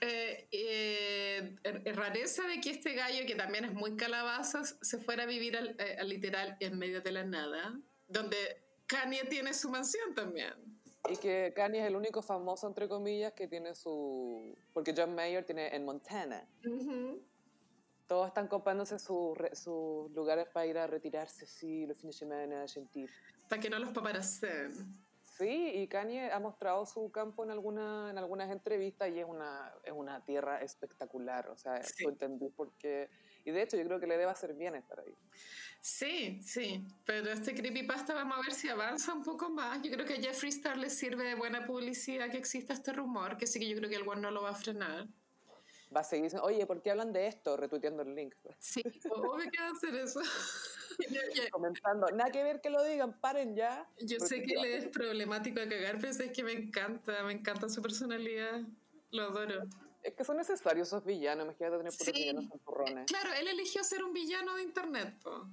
eh, 0.00 0.48
eh, 0.50 1.56
er- 1.62 1.94
rareza 1.94 2.46
de 2.46 2.60
que 2.60 2.70
este 2.70 2.94
gallo, 2.94 3.26
que 3.26 3.34
también 3.34 3.64
es 3.64 3.72
muy 3.72 3.96
calabazas, 3.96 4.76
se 4.82 4.98
fuera 4.98 5.24
a 5.24 5.26
vivir 5.26 5.56
al, 5.56 5.76
eh, 5.78 5.96
al 5.98 6.08
literal 6.08 6.56
en 6.60 6.78
medio 6.78 7.00
de 7.00 7.12
la 7.12 7.24
nada, 7.24 7.78
donde 8.08 8.36
Kanye 8.86 9.24
tiene 9.24 9.54
su 9.54 9.70
mansión 9.70 10.14
también. 10.14 10.52
Y 11.10 11.16
que 11.18 11.52
Kanye 11.54 11.80
es 11.80 11.86
el 11.86 11.96
único 11.96 12.22
famoso, 12.22 12.66
entre 12.66 12.88
comillas, 12.88 13.32
que 13.34 13.46
tiene 13.46 13.74
su... 13.74 14.56
Porque 14.72 14.94
John 14.96 15.14
Mayer 15.14 15.44
tiene 15.44 15.74
en 15.74 15.84
Montana. 15.84 16.48
Ujú. 16.66 17.22
Todos 18.06 18.28
están 18.28 18.48
comprándose 18.48 18.98
sus 18.98 19.36
sus 19.54 20.10
lugares 20.12 20.46
para 20.52 20.66
ir 20.66 20.78
a 20.78 20.86
retirarse, 20.86 21.46
sí, 21.46 21.86
los 21.86 21.96
fines 21.98 22.16
de 22.16 22.26
semana, 22.26 22.62
a 22.64 22.68
sentir. 22.68 23.10
Para 23.48 23.60
que 23.60 23.70
no 23.70 23.78
los 23.78 23.90
paparacen. 23.90 25.02
Sí, 25.38 25.72
y 25.74 25.88
Kanye 25.88 26.30
ha 26.30 26.38
mostrado 26.38 26.86
su 26.86 27.10
campo 27.10 27.42
en, 27.42 27.50
alguna, 27.50 28.08
en 28.10 28.18
algunas 28.18 28.52
entrevistas 28.52 29.10
y 29.10 29.18
es 29.18 29.26
una, 29.26 29.72
es 29.82 29.92
una 29.92 30.24
tierra 30.24 30.60
espectacular. 30.62 31.48
O 31.48 31.56
sea, 31.56 31.82
Sí. 31.82 32.04
entendí 32.04 32.50
por 32.50 32.70
qué. 32.78 33.10
Y 33.44 33.50
de 33.50 33.62
hecho, 33.62 33.76
yo 33.76 33.84
creo 33.84 33.98
que 33.98 34.06
le 34.06 34.16
debe 34.16 34.30
hacer 34.30 34.54
bien 34.54 34.76
estar 34.76 35.00
ahí. 35.00 35.12
Sí, 35.80 36.40
sí, 36.40 36.86
pero 37.04 37.30
este 37.32 37.52
creepypasta 37.52 38.14
vamos 38.14 38.38
a 38.38 38.42
ver 38.42 38.52
si 38.52 38.68
avanza 38.68 39.12
un 39.12 39.22
poco 39.24 39.50
más. 39.50 39.82
Yo 39.82 39.90
creo 39.90 40.06
que 40.06 40.14
a 40.14 40.20
Jeffree 40.20 40.50
Star 40.50 40.76
le 40.78 40.88
sirve 40.88 41.24
de 41.24 41.34
buena 41.34 41.66
publicidad 41.66 42.30
que 42.30 42.38
exista 42.38 42.72
este 42.72 42.92
rumor, 42.92 43.36
que 43.36 43.46
sí 43.48 43.58
que 43.58 43.68
yo 43.68 43.76
creo 43.76 43.90
que 43.90 43.96
el 43.96 44.08
one 44.08 44.20
no 44.20 44.30
lo 44.30 44.42
va 44.42 44.50
a 44.50 44.54
frenar. 44.54 45.08
Va 45.94 46.00
a 46.00 46.04
seguir 46.04 46.24
diciendo, 46.24 46.46
oye, 46.46 46.66
¿por 46.66 46.82
qué 46.82 46.90
hablan 46.90 47.12
de 47.12 47.26
esto? 47.26 47.56
Retuiteando 47.56 48.02
el 48.02 48.14
link. 48.14 48.34
Sí, 48.58 48.82
obvio 49.10 49.50
que 49.50 49.58
hacer 49.58 49.94
eso. 49.96 50.20
Comentando, 51.52 52.06
nada 52.08 52.30
que 52.30 52.42
ver 52.42 52.60
que 52.60 52.70
lo 52.70 52.82
digan, 52.84 53.18
paren 53.20 53.54
ya. 53.56 53.88
yo 54.00 54.18
sé 54.20 54.42
que 54.42 54.54
él 54.54 54.64
es 54.64 54.86
problemático 54.88 55.60
a 55.60 55.68
cagar, 55.68 55.98
pero 56.00 56.08
es 56.12 56.30
que 56.32 56.42
me 56.44 56.52
encanta, 56.52 57.22
me 57.24 57.32
encanta 57.32 57.68
su 57.68 57.82
personalidad. 57.82 58.60
Lo 59.10 59.24
adoro. 59.24 59.64
Es 60.02 60.14
que 60.14 60.24
son 60.24 60.36
necesarios 60.36 60.88
esos 60.88 61.04
villanos, 61.04 61.46
imagínate 61.46 61.78
tener 61.78 61.92
puros 61.92 62.06
Sí. 62.06 62.12
villanos 62.12 62.46
santurrones. 62.48 63.06
Claro, 63.06 63.30
él 63.38 63.48
eligió 63.48 63.82
ser 63.82 64.04
un 64.04 64.12
villano 64.12 64.54
de 64.56 64.62
internet. 64.62 65.18
po. 65.22 65.48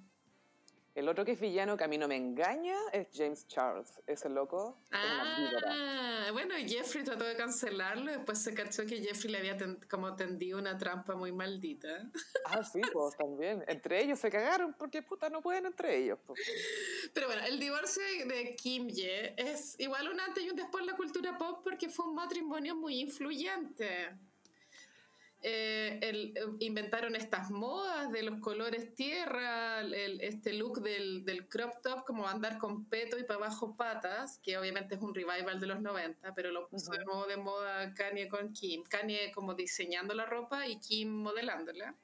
El 0.94 1.08
otro 1.08 1.24
que 1.24 1.32
es 1.32 1.40
villano 1.40 1.78
que 1.78 1.86
a 1.86 1.88
mí 1.88 1.98
no 1.98 2.08
me 2.10 2.18
engaña 2.18 2.76
es 2.92 3.08
James 3.14 3.48
Charles, 3.48 4.02
ese 4.08 4.28
loco. 4.28 4.78
Ah, 4.92 6.28
bueno, 6.34 6.54
Jeffrey 6.68 7.04
trató 7.06 7.24
de 7.24 7.36
cancelarlo, 7.36 8.12
después 8.12 8.44
se 8.44 8.54
cachó 8.54 8.86
que 8.86 9.02
Jeffrey 9.02 9.32
le 9.32 9.38
había 9.38 9.58
como 9.90 10.16
tendido 10.18 10.60
una 10.60 10.78
trampa 10.78 11.16
muy 11.16 11.32
maldita. 11.32 12.10
Ah, 12.46 12.64
sí, 12.64 12.82
pues 12.92 13.16
también. 13.16 13.64
Entre 13.68 14.04
ellos 14.04 14.20
se 14.20 14.30
cagaron 14.30 14.76
porque 14.78 15.02
puta 15.02 15.30
no 15.30 15.42
pueden 15.42 15.66
entre 15.66 15.98
ellos. 15.98 16.20
Pues. 16.26 16.40
Pero 17.14 17.28
bueno, 17.28 17.44
el 17.46 17.60
divorcio 17.60 18.04
de 18.28 18.56
Kim 18.58 18.90
Ye 18.90 19.34
es 19.38 19.80
igual 19.80 20.10
un 20.10 20.20
antes 20.20 20.44
y 20.44 20.50
un 20.50 20.56
después 20.58 20.82
en 20.82 20.88
la 20.88 20.98
cultura 20.98 21.38
pop 21.38 21.62
porque 21.64 21.90
fue 21.90 22.06
un 22.06 22.16
matrimonio 22.16 22.76
muy 22.76 23.00
influyente. 23.00 24.10
Eh, 25.44 26.00
el, 26.04 26.38
eh, 26.38 26.42
inventaron 26.60 27.16
estas 27.16 27.50
modas 27.50 28.12
de 28.12 28.22
los 28.22 28.40
colores 28.42 28.94
tierra, 28.94 29.82
el, 29.82 30.22
este 30.22 30.54
look 30.54 30.82
del, 30.82 31.26
del, 31.26 31.48
crop 31.50 31.82
top, 31.82 32.06
como 32.06 32.28
andar 32.28 32.60
con 32.60 32.86
peto 32.86 33.18
y 33.18 33.24
para 33.24 33.46
abajo 33.46 33.76
patas, 33.76 34.38
que 34.44 34.58
obviamente 34.60 34.96
es 34.96 35.02
un 35.02 35.16
revival 35.16 35.60
de 35.60 35.66
los 35.66 35.82
90, 35.82 36.36
pero 36.36 36.52
lo 36.52 36.68
puso 36.68 36.92
de 36.92 37.04
nuevo 37.06 37.26
de 37.26 37.38
moda 37.38 37.92
Kanye 37.96 38.30
con 38.30 38.54
Kim. 38.54 38.84
Kanye 38.84 39.32
como 39.34 39.56
diseñando 39.56 40.14
la 40.14 40.28
ropa 40.28 40.68
y 40.68 40.80
Kim 40.80 41.10
modelándola. 41.10 41.96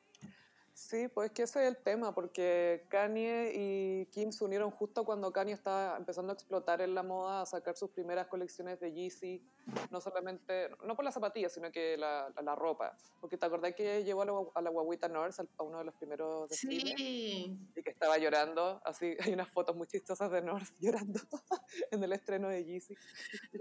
Sí, 0.73 1.07
pues 1.07 1.31
que 1.31 1.43
ese 1.43 1.63
es 1.63 1.75
el 1.75 1.77
tema, 1.77 2.15
porque 2.15 2.85
Kanye 2.89 3.51
y 3.53 4.05
Kim 4.07 4.31
se 4.31 4.43
unieron 4.45 4.71
justo 4.71 5.05
cuando 5.05 5.31
Kanye 5.31 5.53
estaba 5.53 5.95
empezando 5.97 6.31
a 6.31 6.35
explotar 6.35 6.81
en 6.81 6.95
la 6.95 7.03
moda, 7.03 7.41
a 7.41 7.45
sacar 7.45 7.75
sus 7.75 7.91
primeras 7.91 8.27
colecciones 8.27 8.79
de 8.79 8.93
Yeezy, 8.93 9.43
no 9.91 10.01
solamente, 10.01 10.69
no 10.85 10.95
por 10.95 11.05
las 11.05 11.13
zapatillas, 11.13 11.53
sino 11.53 11.71
que 11.71 11.97
la, 11.97 12.31
la, 12.41 12.55
ropa. 12.55 12.95
Porque 13.19 13.37
te 13.37 13.45
acordás 13.45 13.73
que 13.75 14.03
llevó 14.03 14.21
a 14.21 14.25
la, 14.25 14.33
a 14.55 14.61
la 14.61 14.69
guaguita 14.69 15.07
North, 15.07 15.39
a 15.39 15.63
uno 15.63 15.79
de 15.79 15.85
los 15.85 15.95
primeros 15.95 16.49
desfiles, 16.49 16.93
sí. 16.97 17.57
y 17.75 17.83
que 17.83 17.89
estaba 17.89 18.17
llorando, 18.17 18.81
así, 18.85 19.15
hay 19.31 19.33
unas 19.33 19.49
fotos 19.49 19.75
muy 19.75 19.87
chistosas 19.87 20.31
de 20.31 20.41
North 20.41 20.69
llorando 20.79 21.19
en 21.91 22.03
el 22.03 22.13
estreno 22.13 22.49
de 22.49 22.63
Yeezy. 22.63 22.95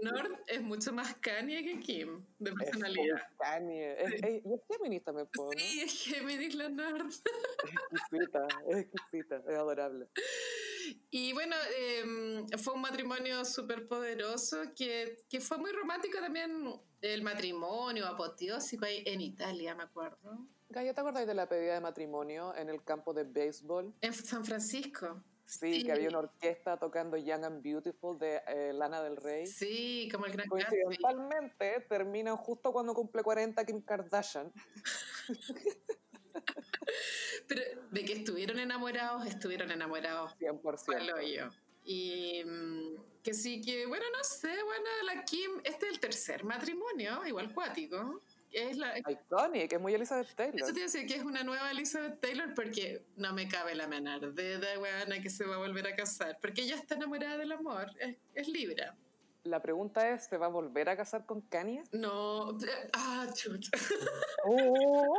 North 0.01 0.39
es 0.47 0.61
mucho 0.61 0.93
más 0.93 1.13
Kanye 1.15 1.63
que 1.63 1.79
Kim, 1.79 2.25
de 2.39 2.53
personalidad. 2.53 3.17
Es 3.17 3.37
Kanye, 3.37 3.97
sí. 3.97 4.15
es, 4.15 4.23
es, 4.23 4.45
y 4.45 4.53
es 4.53 4.61
Géminis 4.67 5.03
también, 5.03 5.29
¿no? 5.35 5.49
Sí, 5.51 5.81
es 5.81 6.03
Géminis 6.03 6.55
la 6.55 6.69
North. 6.69 7.11
Es 7.11 7.73
exquisita, 7.91 8.47
es 8.67 8.77
exquisita, 8.77 9.35
es 9.47 9.57
adorable. 9.57 10.07
Y 11.09 11.33
bueno, 11.33 11.55
eh, 11.77 12.45
fue 12.57 12.73
un 12.73 12.81
matrimonio 12.81 13.43
súper 13.45 13.87
poderoso 13.87 14.57
que, 14.75 15.17
que, 15.29 15.39
fue 15.39 15.57
muy 15.57 15.71
romántico 15.71 16.19
también 16.19 16.73
el 17.01 17.21
matrimonio 17.23 18.07
apoteósico 18.07 18.85
ahí 18.85 19.03
en 19.05 19.21
Italia, 19.21 19.75
me 19.75 19.83
acuerdo. 19.83 20.47
Gaya, 20.69 20.93
¿te 20.93 20.99
acordáis 20.99 21.27
de 21.27 21.33
la 21.33 21.47
pedida 21.47 21.75
de 21.75 21.81
matrimonio 21.81 22.53
en 22.55 22.69
el 22.69 22.83
campo 22.83 23.13
de 23.13 23.23
béisbol? 23.23 23.93
En 24.01 24.13
San 24.13 24.45
Francisco. 24.45 25.23
Sí, 25.45 25.75
sí, 25.75 25.83
que 25.85 25.93
había 25.93 26.09
una 26.09 26.19
orquesta 26.19 26.77
tocando 26.77 27.15
Young 27.15 27.45
and 27.45 27.63
Beautiful 27.63 28.19
de 28.19 28.41
eh, 28.47 28.73
Lana 28.73 29.01
del 29.01 29.15
Rey. 29.15 29.47
Sí, 29.47 30.09
como 30.11 30.25
el 30.25 30.33
gran 30.33 30.49
Coincidentalmente 30.49 31.85
terminan 31.87 32.35
justo 32.35 32.73
cuando 32.73 32.93
cumple 32.93 33.23
40 33.23 33.65
Kim 33.65 33.81
Kardashian. 33.81 34.51
Pero 37.47 37.61
de 37.91 38.05
que 38.05 38.13
estuvieron 38.13 38.59
enamorados, 38.59 39.25
estuvieron 39.25 39.71
enamorados. 39.71 40.33
100%. 40.39 41.35
Yo. 41.35 41.49
Y 41.83 42.43
mm, 42.43 42.95
que 43.23 43.33
sí, 43.33 43.61
que 43.61 43.85
bueno, 43.85 44.05
no 44.15 44.23
sé, 44.23 44.51
bueno, 44.63 44.85
la 45.05 45.23
Kim, 45.23 45.51
este 45.63 45.87
es 45.87 45.93
el 45.93 45.99
tercer 45.99 46.43
matrimonio, 46.43 47.25
igual 47.25 47.53
cuático. 47.53 48.21
Es 48.51 48.77
la, 48.77 48.97
Iconic, 48.97 49.69
que 49.69 49.75
es 49.75 49.81
muy 49.81 49.93
Elizabeth 49.93 50.33
Taylor. 50.33 50.61
Eso 50.61 50.73
te 50.73 50.81
decir 50.81 51.05
que 51.05 51.15
es 51.15 51.23
una 51.23 51.43
nueva 51.43 51.71
Elizabeth 51.71 52.19
Taylor 52.19 52.53
porque 52.53 53.05
no 53.15 53.33
me 53.33 53.47
cabe 53.47 53.75
la 53.75 53.87
menor 53.87 54.33
duda, 54.33 54.79
weona, 54.79 55.21
que 55.21 55.29
se 55.29 55.45
va 55.45 55.55
a 55.55 55.57
volver 55.59 55.87
a 55.87 55.95
casar. 55.95 56.37
Porque 56.41 56.61
ella 56.61 56.75
está 56.75 56.95
enamorada 56.95 57.37
del 57.37 57.51
amor, 57.51 57.91
es, 57.99 58.15
es 58.33 58.47
Libra. 58.47 58.95
La 59.47 59.61
pregunta 59.61 60.09
es, 60.09 60.25
¿se 60.25 60.37
va 60.37 60.47
a 60.47 60.49
volver 60.49 60.89
a 60.89 60.97
casar 60.97 61.25
con 61.25 61.39
Kanye? 61.41 61.81
No. 61.93 62.57
Ah, 62.93 63.25
chucha. 63.33 63.71
Oh. 64.43 65.17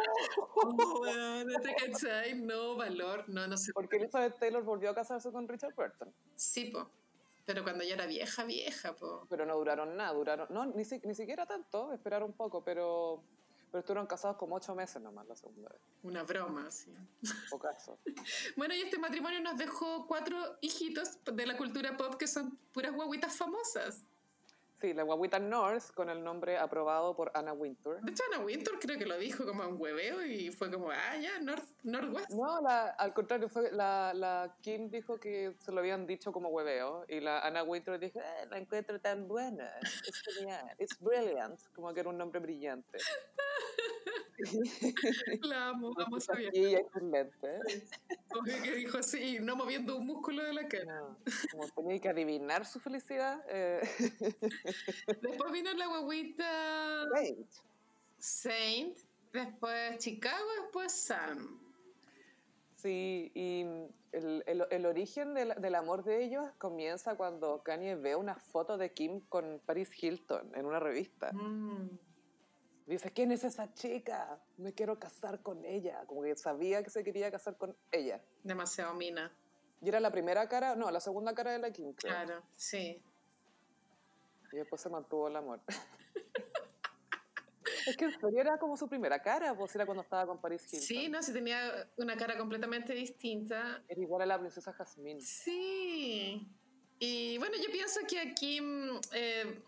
oh 0.55 1.05
no 1.47 1.61
te 1.61 1.75
cachai. 1.75 2.35
No, 2.35 2.77
valor. 2.77 3.25
No, 3.29 3.47
no 3.47 3.57
sé. 3.57 3.73
Porque 3.73 3.97
Elizabeth 3.97 4.39
Taylor 4.39 4.63
volvió 4.63 4.91
a 4.91 4.95
casarse 4.95 5.33
con 5.33 5.49
Richard 5.49 5.75
Burton. 5.75 6.13
Sí, 6.37 6.67
po. 6.67 6.91
Pero 7.47 7.63
cuando 7.63 7.85
ya 7.85 7.95
era 7.95 8.05
vieja, 8.05 8.45
vieja, 8.45 8.95
po. 8.95 9.27
Pero 9.31 9.47
no 9.47 9.57
duraron 9.57 9.97
nada, 9.97 10.13
duraron... 10.13 10.47
No, 10.51 10.67
ni, 10.67 10.83
ni 10.85 11.15
siquiera 11.15 11.47
tanto, 11.47 11.95
esperaron 11.95 12.29
un 12.29 12.37
poco, 12.37 12.63
pero... 12.63 13.23
Pero 13.71 13.81
estuvieron 13.81 14.07
casados 14.07 14.37
como 14.37 14.57
ocho 14.57 14.75
meses 14.75 15.01
nomás 15.01 15.27
la 15.27 15.37
segunda 15.37 15.69
vez. 15.69 15.81
Una 16.03 16.23
broma, 16.23 16.71
sí. 16.71 16.91
O 17.51 17.59
caso. 17.59 17.99
bueno, 18.57 18.75
y 18.75 18.81
este 18.81 18.99
matrimonio 18.99 19.41
nos 19.41 19.59
dejó 19.59 20.07
cuatro 20.07 20.39
hijitos 20.63 21.19
de 21.25 21.47
la 21.47 21.57
cultura 21.57 21.97
pop 21.97 22.15
que 22.17 22.27
son 22.27 22.59
puras 22.73 22.95
guaguitas 22.95 23.37
famosas. 23.37 24.05
Sí, 24.81 24.95
la 24.95 25.03
guaguita 25.03 25.41
North 25.41 25.93
con 25.93 26.09
el 26.09 26.23
nombre 26.23 26.57
aprobado 26.57 27.17
por 27.17 27.33
Anna 27.35 27.53
Wintour. 27.53 28.01
De 28.01 28.13
hecho, 28.13 28.23
Anna 28.33 28.45
Wintour 28.45 28.79
creo 28.79 28.97
que 28.97 29.07
lo 29.07 29.19
dijo 29.19 29.45
como 29.45 29.67
un 29.67 29.81
hueveo 29.81 30.25
y 30.25 30.53
fue 30.53 30.71
como, 30.71 30.91
ah, 30.91 31.17
ya, 31.21 31.41
North, 31.41 31.69
Northwest. 31.83 32.31
No, 32.31 32.61
la, 32.61 32.91
al 32.91 33.13
contrario, 33.13 33.49
fue 33.49 33.73
la, 33.73 34.13
la, 34.15 34.57
Kim 34.63 34.89
dijo 34.89 35.19
que 35.19 35.57
se 35.59 35.73
lo 35.73 35.81
habían 35.81 36.07
dicho 36.07 36.31
como 36.31 36.51
hueveo 36.51 37.05
y 37.09 37.19
la 37.19 37.41
Anna 37.41 37.65
Wintour 37.65 37.99
dijo, 37.99 38.21
eh, 38.21 38.47
la 38.49 38.59
encuentro 38.59 39.01
tan 39.01 39.27
buena, 39.27 39.69
es 39.81 40.23
genial, 40.37 40.71
es 40.79 40.91
brilliant, 41.01 41.61
como 41.75 41.93
que 41.93 42.01
era 42.01 42.11
un 42.11 42.19
nombre 42.19 42.39
brillante. 42.39 42.99
la 45.43 45.69
amo, 45.69 45.93
vamos 45.97 46.29
a 46.31 46.35
ver. 46.35 46.55
Y 46.55 46.75
excelente. 46.75 47.61
Obvio 48.31 48.63
que 48.63 48.75
dijo 48.75 48.99
así, 48.99 49.39
no 49.41 49.57
moviendo 49.57 49.97
un 49.97 50.07
músculo 50.07 50.45
de 50.45 50.53
la 50.53 50.69
cara. 50.69 51.01
No, 51.01 51.17
como 51.51 51.69
tenía 51.69 52.01
que 52.01 52.09
adivinar 52.09 52.65
su 52.67 52.81
felicidad. 52.81 53.43
Eh. 53.49 53.81
Después 55.23 55.53
vino 55.53 55.73
la 55.75 55.87
guaguita 55.87 57.07
Saint. 57.15 57.49
Saint, 58.19 58.99
después 59.33 59.99
Chicago, 59.99 60.45
después 60.63 60.93
Sam. 60.93 61.61
Sí, 62.75 63.31
y 63.35 63.63
el, 64.13 64.43
el, 64.47 64.67
el 64.71 64.87
origen 64.87 65.35
del, 65.35 65.55
del, 65.61 65.75
amor 65.77 66.03
de 66.05 66.25
ellos 66.25 66.49
comienza 66.59 67.17
cuando 67.17 67.63
Kanye 67.63 67.95
ve 67.95 68.17
una 68.17 68.35
foto 68.37 68.77
de 68.77 68.93
Kim 68.93 69.21
con 69.29 69.61
Paris 69.67 69.91
Hilton 70.01 70.51
en 70.55 70.67
una 70.67 70.81
revista. 70.81 71.33
Mm. 71.33 72.08
Dice, 72.89 73.11
¿quién 73.13 73.31
es 73.33 73.45
esa 73.45 73.73
chica? 73.75 74.41
Me 74.57 74.73
quiero 74.73 74.99
casar 74.99 75.43
con 75.43 75.63
ella. 75.67 76.07
Como 76.07 76.23
que 76.23 76.35
sabía 76.37 76.83
que 76.83 76.89
se 76.89 77.05
quería 77.05 77.31
casar 77.31 77.59
con 77.59 77.77
ella. 77.93 78.23
Demasiado 78.43 78.95
mina. 78.95 79.31
Y 79.83 79.89
era 79.91 80.01
la 80.01 80.11
primera 80.11 80.49
cara, 80.49 80.75
no, 80.75 80.91
la 80.91 81.01
segunda 81.01 81.35
cara 81.35 81.53
de 81.53 81.59
la 81.59 81.71
Kim. 81.71 81.93
Creo. 81.93 82.15
Claro, 82.15 82.43
sí. 82.55 83.03
Y 84.53 84.57
después 84.57 84.81
se 84.81 84.89
mantuvo 84.89 85.29
el 85.29 85.37
amor. 85.37 85.61
es 87.87 87.97
que 87.99 88.11
era 88.35 88.59
como 88.59 88.75
su 88.75 88.89
primera 88.89 89.21
cara, 89.21 89.55
pues 89.55 89.75
era 89.75 89.85
cuando 89.85 90.03
estaba 90.03 90.27
con 90.27 90.41
Paris 90.41 90.63
Hilton. 90.65 90.81
Sí, 90.81 91.09
no, 91.11 91.23
sí 91.23 91.35
tenía 91.35 91.91
una 91.99 92.17
cara 92.17 92.39
completamente 92.39 92.95
distinta. 92.95 93.85
Era 93.87 94.01
igual 94.01 94.23
a 94.23 94.27
la 94.27 94.39
princesa 94.39 94.73
Jasmine. 94.73 95.21
Sí. 95.21 96.49
Y 96.99 97.37
bueno, 97.37 97.55
yo 97.59 97.71
pienso 97.71 98.01
que 98.09 98.19
aquí, 98.19 98.61
eh, 99.13 99.63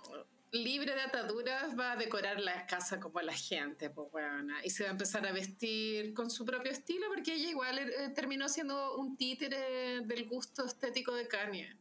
libre 0.53 0.94
de 0.94 1.03
ataduras, 1.03 1.78
va 1.78 1.92
a 1.92 1.96
decorar 1.96 2.40
la 2.40 2.66
casa 2.66 2.98
como 2.98 3.20
la 3.20 3.32
gente, 3.32 3.90
pues 3.90 4.11
bueno, 4.11 4.55
y 4.64 4.70
se 4.70 4.84
va 4.84 4.90
a 4.90 4.92
empezar 4.92 5.26
a 5.26 5.32
vestir 5.32 6.12
con 6.14 6.30
su 6.30 6.44
propio 6.44 6.72
estilo, 6.72 7.07
porque 7.09 7.34
ella 7.34 7.48
igual 7.48 7.78
eh, 7.78 8.09
terminó 8.14 8.48
siendo 8.48 8.96
un 8.96 9.16
títere 9.16 10.01
del 10.01 10.28
gusto 10.28 10.64
estético 10.64 11.14
de 11.14 11.28
Kanye. 11.28 11.76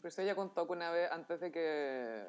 Pues 0.00 0.18
ella 0.18 0.36
contó 0.36 0.66
que 0.66 0.72
una 0.72 0.90
vez, 0.90 1.10
antes 1.10 1.40
de 1.40 1.50
que, 1.50 2.22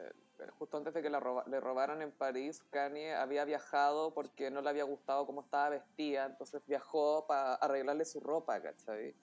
justo 0.58 0.78
antes 0.78 0.94
de 0.94 1.04
que 1.04 1.10
la 1.10 1.20
roba, 1.20 1.44
le 1.48 1.60
robaran 1.60 2.02
en 2.02 2.12
París, 2.12 2.64
Kanye 2.72 3.14
había 3.14 3.46
viajado 3.46 4.14
porque 4.14 4.50
no 4.50 4.62
le 4.62 4.70
había 4.70 4.84
gustado 4.84 5.28
cómo 5.28 5.42
estaba 5.42 5.70
vestida, 5.70 6.26
entonces 6.26 6.64
viajó 6.66 7.28
para 7.28 7.56
arreglarle 7.56 8.06
su 8.06 8.20
ropa, 8.20 8.60
¿cachai? 8.62 9.14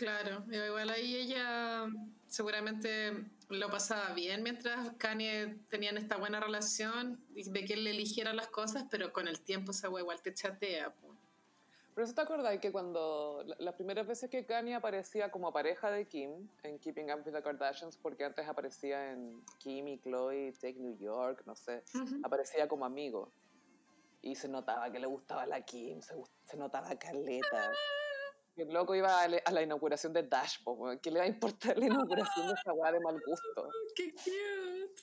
Claro, 0.00 0.42
igual 0.50 0.88
ahí 0.88 1.14
ella 1.14 1.84
seguramente 2.26 3.22
lo 3.50 3.68
pasaba 3.68 4.14
bien 4.14 4.42
mientras 4.42 4.94
Kanye 4.96 5.58
tenían 5.68 5.98
esta 5.98 6.16
buena 6.16 6.40
relación 6.40 7.22
de 7.34 7.64
que 7.66 7.74
él 7.74 7.84
le 7.84 7.90
eligiera 7.90 8.32
las 8.32 8.46
cosas, 8.46 8.86
pero 8.90 9.12
con 9.12 9.28
el 9.28 9.42
tiempo 9.42 9.72
esa 9.72 9.90
wea 9.90 10.00
igual 10.00 10.22
te 10.22 10.32
chatea. 10.32 10.94
Po. 10.94 11.14
Pero 11.94 12.06
eso 12.06 12.14
te 12.14 12.22
acordáis 12.22 12.62
que 12.62 12.72
cuando 12.72 13.44
las 13.58 13.74
primeras 13.74 14.06
veces 14.06 14.30
que 14.30 14.46
Kanye 14.46 14.74
aparecía 14.74 15.30
como 15.30 15.52
pareja 15.52 15.90
de 15.90 16.06
Kim 16.06 16.48
en 16.62 16.78
Keeping 16.78 17.12
Up 17.12 17.20
with 17.26 17.34
the 17.34 17.42
Kardashians, 17.42 17.98
porque 17.98 18.24
antes 18.24 18.48
aparecía 18.48 19.12
en 19.12 19.44
Kim 19.58 19.86
y 19.86 19.98
Chloe, 19.98 20.50
Take 20.52 20.78
New 20.78 20.96
York, 20.96 21.42
no 21.44 21.54
sé, 21.54 21.82
uh 21.92 21.98
-huh. 21.98 22.20
aparecía 22.24 22.66
como 22.66 22.86
amigo. 22.86 23.30
Y 24.22 24.34
se 24.34 24.48
notaba 24.48 24.90
que 24.90 24.98
le 24.98 25.06
gustaba 25.06 25.44
la 25.44 25.60
Kim, 25.60 26.00
se, 26.00 26.14
se 26.44 26.56
notaba 26.56 26.88
Caleta. 28.60 28.70
El 28.70 28.74
loco 28.74 28.94
iba 28.94 29.20
a, 29.20 29.24
a, 29.24 29.50
la 29.52 29.62
inauguración 29.62 30.12
de 30.12 30.22
Dash, 30.24 30.58
¿qué 31.02 31.10
le 31.10 31.18
va 31.18 31.24
a 31.24 31.28
importar 31.28 31.78
la 31.78 31.86
inauguración 31.86 32.46
de 32.46 32.54
esa 32.54 32.72
weá 32.72 32.92
de 32.92 33.00
mal 33.00 33.20
gusto? 33.26 33.68
¡Qué 33.94 34.12
cute! 34.12 35.02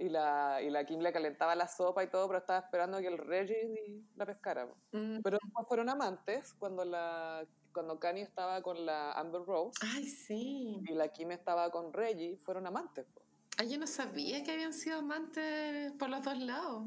Y 0.00 0.08
la, 0.10 0.62
y 0.62 0.70
la 0.70 0.84
Kim 0.84 1.00
le 1.00 1.12
calentaba 1.12 1.56
la 1.56 1.66
sopa 1.66 2.04
y 2.04 2.06
todo, 2.08 2.28
pero 2.28 2.38
estaba 2.38 2.60
esperando 2.60 3.00
que 3.00 3.08
el 3.08 3.18
Reggie 3.18 4.04
la 4.14 4.26
pescara. 4.26 4.66
Mm. 4.92 5.20
Pero 5.22 5.38
después 5.42 5.66
fueron 5.66 5.88
amantes 5.88 6.54
cuando 6.54 6.84
la, 6.84 7.44
cuando 7.72 7.98
Kanye 7.98 8.22
estaba 8.22 8.62
con 8.62 8.86
la 8.86 9.12
Amber 9.12 9.42
Rose 9.44 9.78
Ay, 9.82 10.04
sí. 10.04 10.80
y 10.86 10.94
la 10.94 11.08
Kim 11.08 11.32
estaba 11.32 11.70
con 11.70 11.92
Reggie, 11.92 12.36
fueron 12.44 12.66
amantes. 12.66 13.06
po. 13.06 13.22
Ay, 13.56 13.70
yo 13.70 13.78
no 13.78 13.88
sabía 13.88 14.44
que 14.44 14.52
habían 14.52 14.72
sido 14.72 14.98
amantes 14.98 15.90
por 15.98 16.08
los 16.08 16.22
dos 16.22 16.38
lados. 16.38 16.84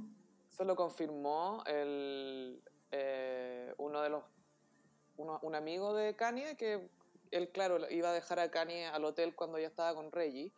Eso 0.50 0.64
lo 0.64 0.76
confirmó 0.76 1.64
el, 1.66 2.64
eh, 2.92 3.74
uno 3.78 4.02
de 4.02 4.10
los, 4.10 4.24
uno- 5.22 5.40
un 5.44 5.56
amigo 5.56 5.94
de 5.94 6.16
Kanye 6.16 6.56
que 6.58 6.90
él, 7.32 7.50
claro, 7.52 7.90
iba 7.90 8.10
a 8.10 8.14
dejar 8.14 8.40
a 8.40 8.52
Kanye 8.52 8.88
al 8.88 9.06
hotel 9.06 9.36
cuando 9.36 9.58
ya 9.60 9.68
estaba 9.68 9.94
con 9.96 10.12
Reggie. 10.12 10.52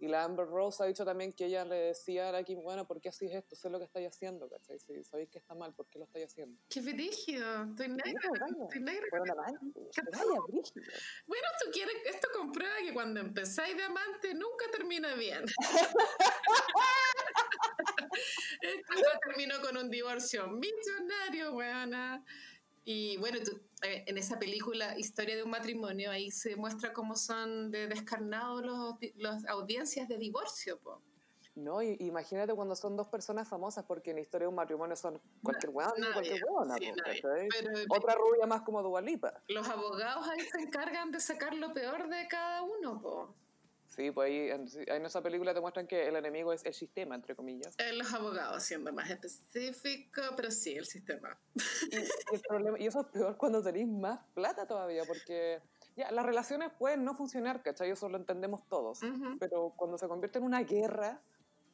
Y 0.00 0.06
la 0.06 0.22
Amber 0.22 0.46
Rose 0.46 0.80
ha 0.80 0.86
dicho 0.86 1.04
también 1.04 1.32
que 1.32 1.46
ella 1.46 1.64
le 1.64 1.74
decía 1.74 2.28
a 2.28 2.32
la 2.32 2.44
Kim, 2.44 2.62
bueno, 2.62 2.86
¿por 2.86 3.00
qué 3.00 3.08
haces 3.08 3.32
esto? 3.32 3.56
Sé 3.56 3.68
lo 3.68 3.78
que 3.80 3.84
estáis 3.84 4.06
haciendo, 4.06 4.48
¿cachai? 4.48 4.78
Si 4.78 5.02
sabéis 5.02 5.28
que 5.28 5.38
está 5.38 5.56
mal, 5.56 5.74
¿por 5.74 5.88
qué 5.88 5.98
lo 5.98 6.04
estáis 6.04 6.26
haciendo? 6.26 6.56
Qué 6.70 6.80
brígido. 6.80 7.64
Estoy 7.64 7.88
negra. 7.88 8.30
Estoy 8.62 8.80
negra. 8.80 9.08
Brígido. 10.46 10.46
Bueno, 11.26 11.48
tú 11.64 11.70
quieres, 11.72 11.96
esto 12.06 12.28
comprueba 12.32 12.76
que 12.80 12.94
cuando 12.94 13.18
empezáis 13.18 13.76
de 13.76 13.82
amante 13.82 14.34
nunca 14.34 14.66
termina 14.70 15.14
bien. 15.14 15.44
Esto 18.60 19.08
terminó 19.26 19.60
con 19.60 19.76
un 19.76 19.90
divorcio 19.90 20.46
millonario, 20.48 21.52
weona. 21.54 22.24
Y 22.90 23.18
bueno, 23.18 23.36
tú- 23.44 23.60
eh, 23.82 24.04
en 24.06 24.16
esa 24.16 24.38
película 24.38 24.96
Historia 24.96 25.36
de 25.36 25.42
un 25.42 25.50
matrimonio, 25.50 26.10
ahí 26.10 26.30
se 26.30 26.56
muestra 26.56 26.94
cómo 26.94 27.16
son 27.16 27.70
de 27.70 27.86
descarnados 27.86 28.64
los, 28.64 28.94
las 29.16 29.44
audiencias 29.44 30.08
de 30.08 30.16
divorcio, 30.16 30.80
po. 30.80 31.02
No, 31.54 31.82
y, 31.82 31.98
imagínate 32.00 32.54
cuando 32.54 32.74
son 32.74 32.96
dos 32.96 33.08
personas 33.08 33.46
famosas, 33.46 33.84
porque 33.84 34.10
en 34.10 34.16
la 34.16 34.22
historia 34.22 34.46
de 34.46 34.48
un 34.48 34.54
matrimonio 34.54 34.96
son 34.96 35.20
cualquier 35.42 35.74
nadie, 35.74 36.12
cualquier 36.14 36.42
weona, 36.42 36.76
sí, 36.78 36.90
Otra 37.90 38.14
rubia 38.14 38.46
más 38.46 38.62
como 38.62 38.82
Dualipa. 38.82 39.34
los 39.48 39.68
abogados 39.68 40.26
ahí 40.26 40.40
se 40.40 40.62
encargan 40.62 41.10
de 41.10 41.20
sacar 41.20 41.52
lo 41.54 41.74
peor 41.74 42.08
de 42.08 42.26
cada 42.26 42.62
uno, 42.62 43.02
po. 43.02 43.34
Sí, 43.98 44.12
pues 44.12 44.30
ahí 44.30 44.48
en, 44.48 45.04
esa 45.06 45.20
película 45.20 45.52
te 45.52 45.60
muestran 45.60 45.88
que 45.88 46.06
el 46.06 46.14
enemigo 46.14 46.52
es 46.52 46.64
el 46.64 46.72
sistema, 46.72 47.16
entre 47.16 47.34
comillas. 47.34 47.74
Eh, 47.78 47.92
los 47.94 48.14
abogados, 48.14 48.62
siendo 48.62 48.92
más 48.92 49.10
específico, 49.10 50.22
pero 50.36 50.52
sí, 50.52 50.74
el 50.76 50.86
sistema. 50.86 51.36
Y, 51.90 51.96
el 51.96 52.40
problema- 52.48 52.78
y 52.78 52.86
eso 52.86 53.00
es 53.00 53.06
peor 53.08 53.36
cuando 53.36 53.60
tenéis 53.60 53.88
más 53.88 54.20
plata 54.34 54.68
todavía, 54.68 55.02
porque 55.04 55.60
ya, 55.96 56.12
las 56.12 56.24
relaciones 56.24 56.70
pueden 56.78 57.02
no 57.04 57.16
funcionar, 57.16 57.60
¿cachai? 57.64 57.90
Eso 57.90 58.08
lo 58.08 58.18
entendemos 58.18 58.68
todos. 58.68 59.02
Ujú. 59.02 59.36
Pero 59.40 59.74
cuando 59.76 59.98
se 59.98 60.06
convierte 60.06 60.38
en 60.38 60.44
una 60.44 60.62
guerra, 60.62 61.20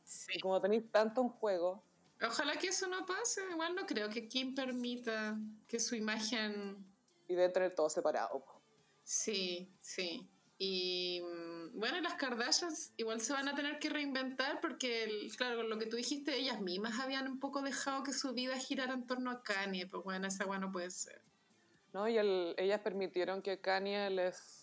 Sí. 0.04 0.32
y 0.36 0.40
como 0.40 0.58
tenéis 0.62 0.90
tanto 0.90 1.20
en 1.20 1.28
juego, 1.28 1.84
Ojalá 2.22 2.56
que 2.56 2.68
eso 2.68 2.86
no 2.86 3.04
pase. 3.04 3.42
Igual 3.50 3.74
no 3.74 3.84
creo 3.84 4.08
que 4.08 4.28
Kim 4.28 4.54
permita 4.54 5.36
que 5.68 5.78
su 5.78 5.94
imagen. 5.94 6.86
y 7.28 7.34
deben 7.34 7.52
tener 7.52 7.74
todo 7.74 7.90
separado. 7.90 8.42
Sí, 9.02 9.76
sí. 9.82 10.30
Y 10.58 11.20
mm, 11.22 11.78
bueno, 11.78 12.00
las 12.00 12.14
Kardashians 12.14 12.92
igual 12.96 13.20
se 13.20 13.32
van 13.32 13.48
a 13.48 13.54
tener 13.54 13.78
que 13.78 13.90
reinventar 13.90 14.60
porque, 14.60 15.28
claro, 15.36 15.62
lo 15.64 15.78
que 15.78 15.86
tú 15.86 15.96
dijiste, 15.96 16.36
ellas 16.36 16.60
mismas 16.60 17.00
habían 17.00 17.26
un 17.28 17.40
poco 17.40 17.60
dejado 17.62 18.02
que 18.04 18.12
su 18.12 18.32
vida 18.34 18.56
girara 18.56 18.94
en 18.94 19.06
torno 19.06 19.30
a 19.30 19.42
Kanye. 19.42 19.86
Pues 19.86 20.04
bueno, 20.04 20.28
esa 20.28 20.44
agua 20.44 20.58
no 20.58 20.70
puede 20.70 20.90
ser. 20.90 21.20
¿no? 21.92 22.08
Y 22.08 22.16
el- 22.18 22.54
ellas 22.58 22.80
permitieron 22.80 23.42
que 23.42 23.60
Kanye 23.60 24.10
les... 24.10 24.60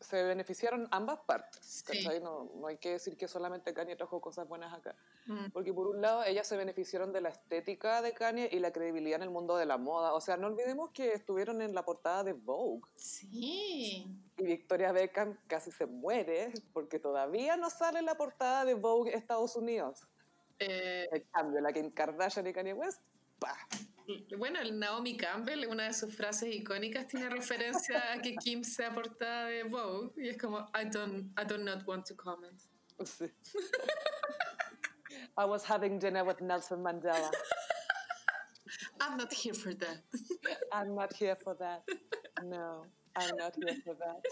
Se 0.00 0.22
beneficiaron 0.22 0.86
ambas 0.92 1.18
partes, 1.26 1.82
Sí. 1.90 2.06
No, 2.22 2.48
no 2.54 2.68
hay 2.68 2.78
que 2.78 2.90
decir 2.90 3.16
que 3.16 3.26
solamente 3.28 3.74
Kanye 3.74 3.96
trajo 3.96 4.20
cosas 4.20 4.46
buenas 4.48 4.72
acá. 4.72 4.94
Mm. 5.26 5.50
Porque 5.52 5.74
por 5.74 5.88
un 5.88 6.00
lado, 6.00 6.22
ellas 6.24 6.46
se 6.46 6.56
beneficiaron 6.56 7.12
de 7.12 7.20
la 7.20 7.28
estética 7.30 8.00
de 8.00 8.14
Kanye 8.14 8.48
y 8.52 8.60
la 8.60 8.72
credibilidad 8.72 9.16
en 9.16 9.24
el 9.24 9.30
mundo 9.30 9.56
de 9.56 9.66
la 9.66 9.76
moda. 9.78 10.14
O 10.14 10.20
sea, 10.20 10.36
no 10.36 10.46
olvidemos 10.46 10.90
que 10.92 11.12
estuvieron 11.12 11.60
en 11.60 11.74
la 11.74 11.84
portada 11.84 12.22
de 12.24 12.32
Vogue. 12.32 12.88
Sí. 12.94 14.06
Y 14.40 14.46
Victoria 14.46 14.90
Beckham 14.90 15.36
casi 15.46 15.70
se 15.70 15.84
muere 15.84 16.52
porque 16.72 16.98
todavía 16.98 17.58
no 17.58 17.68
sale 17.68 18.00
la 18.00 18.14
portada 18.14 18.64
de 18.64 18.72
Vogue 18.72 19.14
Estados 19.14 19.54
Unidos. 19.54 20.00
Eh, 20.58 21.06
En 21.12 21.24
cambio, 21.32 21.60
la 21.60 21.72
Kim 21.72 21.90
Kardashian 21.90 22.46
y 22.46 22.52
Kanye 22.54 22.72
West, 22.72 23.02
¡pah! 23.38 23.54
Bueno, 24.38 24.58
el 24.60 24.78
Naomi 24.78 25.16
Campbell, 25.16 25.66
una 25.68 25.84
de 25.84 25.92
sus 25.92 26.16
frases 26.16 26.54
icónicas, 26.54 27.06
tiene 27.06 27.28
referencia 27.28 28.12
a 28.12 28.20
que 28.20 28.34
Kim 28.36 28.64
sea 28.64 28.94
portada 28.94 29.46
de 29.46 29.64
Vogue 29.64 30.12
y 30.16 30.30
es 30.30 30.38
como 30.38 30.60
I 30.74 30.86
don't, 30.90 31.38
I 31.38 31.44
do 31.46 31.58
not 31.58 31.86
want 31.86 32.06
to 32.06 32.16
comment. 32.16 32.58
Sí. 33.04 33.30
I 35.36 35.44
was 35.44 35.64
having 35.64 35.98
dinner 35.98 36.24
with 36.24 36.40
Nelson 36.40 36.82
Mandela. 36.82 37.30
I'm 39.00 39.16
not 39.16 39.32
here 39.32 39.54
for 39.54 39.74
that. 39.74 40.02
I'm 40.72 40.94
not 40.94 41.12
here 41.14 41.36
for 41.36 41.54
that. 41.58 41.82
No, 42.42 42.86
I'm 43.16 43.36
not 43.36 43.54
here 43.56 43.76
for 43.84 43.94
that. 43.94 44.22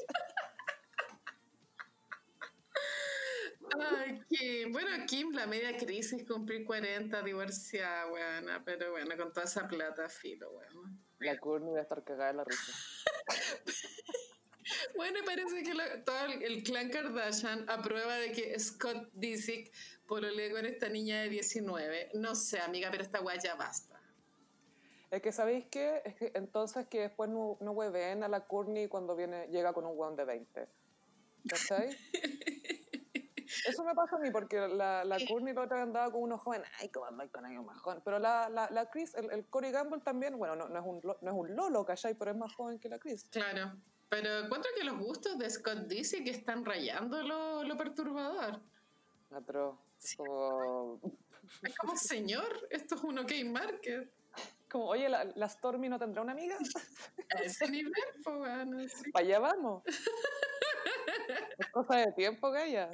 Ay, 3.80 4.20
Kim. 4.30 4.72
Bueno, 4.72 5.04
Kim, 5.06 5.32
la 5.32 5.46
media 5.46 5.76
crisis, 5.76 6.24
cumplir 6.26 6.64
40, 6.64 7.22
divorciada, 7.22 8.06
weona. 8.10 8.62
Pero 8.64 8.92
bueno, 8.92 9.16
con 9.16 9.32
toda 9.32 9.44
esa 9.46 9.66
plata, 9.68 10.08
filo, 10.08 10.50
weona. 10.50 10.96
La 11.20 11.38
Courtney 11.38 11.72
va 11.74 11.80
a 11.80 11.82
estar 11.82 12.02
cagada 12.04 12.30
de 12.32 12.36
la 12.38 12.44
risa. 12.44 12.72
Bueno, 14.96 15.20
parece 15.24 15.62
que 15.62 15.72
la- 15.72 16.04
todo 16.04 16.26
el, 16.26 16.42
el 16.42 16.62
clan 16.62 16.90
Kardashian 16.90 17.64
aprueba 17.70 18.16
de 18.16 18.32
que 18.32 18.58
Scott 18.60 19.08
Disick 19.14 19.72
pololee 20.06 20.50
con 20.50 20.66
esta 20.66 20.90
niña 20.90 21.22
de 21.22 21.30
19. 21.30 22.10
No 22.14 22.34
sé, 22.34 22.58
amiga, 22.60 22.90
pero 22.90 23.02
esta 23.02 23.20
weá 23.22 23.38
ya 23.38 23.54
basta. 23.54 23.97
Es 25.10 25.22
que, 25.22 25.32
¿sabéis 25.32 25.66
qué? 25.70 26.02
Es 26.04 26.14
que 26.16 26.32
entonces 26.34 26.86
que 26.86 27.00
después 27.00 27.30
no, 27.30 27.56
no 27.60 27.72
hueveen 27.72 28.22
a 28.22 28.28
la 28.28 28.46
Courtney 28.46 28.88
cuando 28.88 29.16
viene, 29.16 29.46
llega 29.48 29.72
con 29.72 29.86
un 29.86 29.96
weón 29.96 30.16
de 30.16 30.24
20. 30.24 30.68
¿Cachai? 31.48 31.96
Eso 33.66 33.82
me 33.82 33.94
pasa 33.94 34.16
a 34.16 34.18
mí, 34.18 34.30
porque 34.30 34.68
la, 34.68 35.04
la 35.04 35.18
Courtney 35.26 35.54
la 35.54 35.62
otra 35.62 35.78
vez 35.78 35.86
andaba 35.86 36.12
con 36.12 36.22
unos 36.22 36.42
jóvenes, 36.42 36.68
ay, 36.78 36.90
cómo 36.90 37.06
andar 37.06 37.30
con 37.30 37.44
alguien 37.46 37.64
más 37.64 37.78
joven. 37.78 38.02
Pero 38.04 38.18
la, 38.18 38.50
la, 38.50 38.68
la 38.70 38.90
Chris, 38.90 39.14
el, 39.14 39.30
el 39.30 39.46
Corey 39.46 39.72
Gamble 39.72 40.00
también, 40.00 40.38
bueno, 40.38 40.54
no, 40.54 40.68
no, 40.68 40.78
es 40.78 40.84
un, 40.86 41.00
no 41.02 41.30
es 41.30 41.36
un 41.36 41.56
lolo, 41.56 41.84
¿cachai? 41.86 42.14
Pero 42.14 42.32
es 42.32 42.36
más 42.36 42.54
joven 42.54 42.78
que 42.78 42.90
la 42.90 42.98
Chris. 42.98 43.24
Claro. 43.30 43.72
Pero 44.10 44.40
encuentro 44.40 44.70
que 44.76 44.84
los 44.84 44.98
gustos 44.98 45.38
de 45.38 45.48
Scott 45.48 45.86
Disick 45.86 46.26
están 46.28 46.64
rayando 46.64 47.22
lo, 47.22 47.62
lo 47.62 47.76
perturbador. 47.76 48.60
Otro, 49.30 49.78
Sí. 49.98 50.16
como, 50.16 51.00
Es 51.62 51.76
como, 51.76 51.96
señor, 51.96 52.68
esto 52.70 52.94
es 52.94 53.02
un 53.02 53.18
OK 53.18 53.32
market. 53.46 54.10
Como, 54.68 54.86
oye, 54.86 55.08
¿la, 55.08 55.24
la 55.24 55.48
Stormy 55.48 55.88
no 55.88 55.98
tendrá 55.98 56.22
una 56.22 56.32
amiga? 56.32 56.56
A 57.36 57.42
ese 57.42 57.68
nivel, 57.70 57.92
pues 58.24 58.36
bueno, 58.36 58.78
sí. 58.88 59.10
Para 59.10 59.24
allá 59.26 59.38
vamos. 59.40 59.82
es 61.58 61.66
cosa 61.68 61.96
de 61.96 62.12
tiempo, 62.12 62.50
Gaya. 62.50 62.90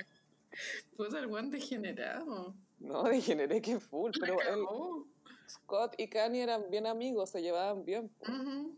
Pues 0.96 1.12
el 1.14 1.26
buen 1.26 1.50
degenerado. 1.50 2.54
No, 2.78 3.02
degeneré 3.04 3.60
que 3.60 3.80
full, 3.80 4.12
La 4.14 4.26
pero 4.26 4.40
él. 4.40 4.64
Scott 5.48 5.94
y 5.98 6.08
Kanye 6.08 6.42
eran 6.42 6.70
bien 6.70 6.86
amigos, 6.86 7.30
se 7.30 7.42
llevaban 7.42 7.84
bien. 7.84 8.08
po. 8.08 8.32
Ujú. 8.32 8.76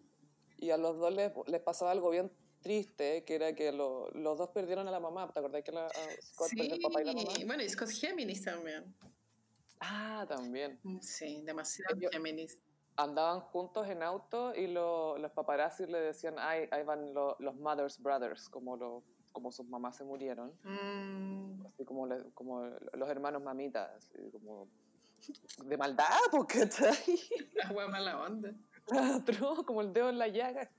Y 0.59 0.71
a 0.71 0.77
los 0.77 0.99
dos 0.99 1.15
les, 1.15 1.33
les 1.47 1.61
pasaba 1.61 1.91
algo 1.91 2.11
bien 2.11 2.31
triste, 2.61 3.25
que 3.25 3.35
era 3.37 3.55
que 3.55 3.73
lo- 3.73 4.11
los 4.11 4.39
dos 4.39 4.49
perdieron 4.51 4.89
a 4.89 4.91
la 4.91 4.99
mamá. 5.01 5.31
¿Te 5.33 5.39
acordás 5.39 5.63
que 5.63 5.73
la, 5.73 5.89
Scott 6.23 6.51
perdió 6.57 6.75
el 6.75 6.81
papá 6.81 7.03
y 7.03 7.05
la 7.05 7.13
mamá? 7.13 7.31
Sí, 7.35 7.45
bueno, 7.45 7.63
y 7.63 7.69
Scott 7.69 7.91
Géminis 7.91 8.43
también. 8.45 8.95
Ah, 9.81 10.25
también. 10.29 10.81
Sí, 11.01 11.43
demasiado 11.45 11.95
Géminis. 12.11 12.59
Andaban 12.97 13.41
juntos 13.41 13.89
en 13.89 14.03
auto 14.03 14.55
y 14.55 14.67
lo- 14.69 15.19
los 15.19 15.31
paparazzi 15.33 15.87
le 15.87 16.01
decían, 16.01 16.37
ay, 16.39 16.67
ahí 16.71 16.83
van 16.83 17.13
lo- 17.13 17.37
los 17.41 17.55
Mother's 17.57 18.01
Brothers, 18.03 18.49
como, 18.49 18.77
lo- 18.77 19.03
como 19.33 19.53
sus 19.53 19.67
mamás 19.69 19.97
se 19.97 20.05
murieron. 20.05 20.53
Mm, 20.63 21.67
Así 21.67 21.85
como, 21.85 22.07
le- 22.07 22.31
como 22.33 22.63
los 22.95 23.09
hermanos 23.11 23.43
mamitas, 23.43 23.91
así 23.97 24.31
como 24.33 24.69
de 25.65 25.77
maldad, 25.77 26.07
porque 26.31 26.61
está 26.63 26.91
ahí. 26.91 27.21
la 27.55 27.71
wea 27.73 27.89
mala 27.89 28.23
onda. 28.23 28.53
como 29.67 29.81
el 29.83 29.93
dedo 29.93 30.09
en 30.09 30.19
la 30.19 30.29
llaga. 30.29 30.71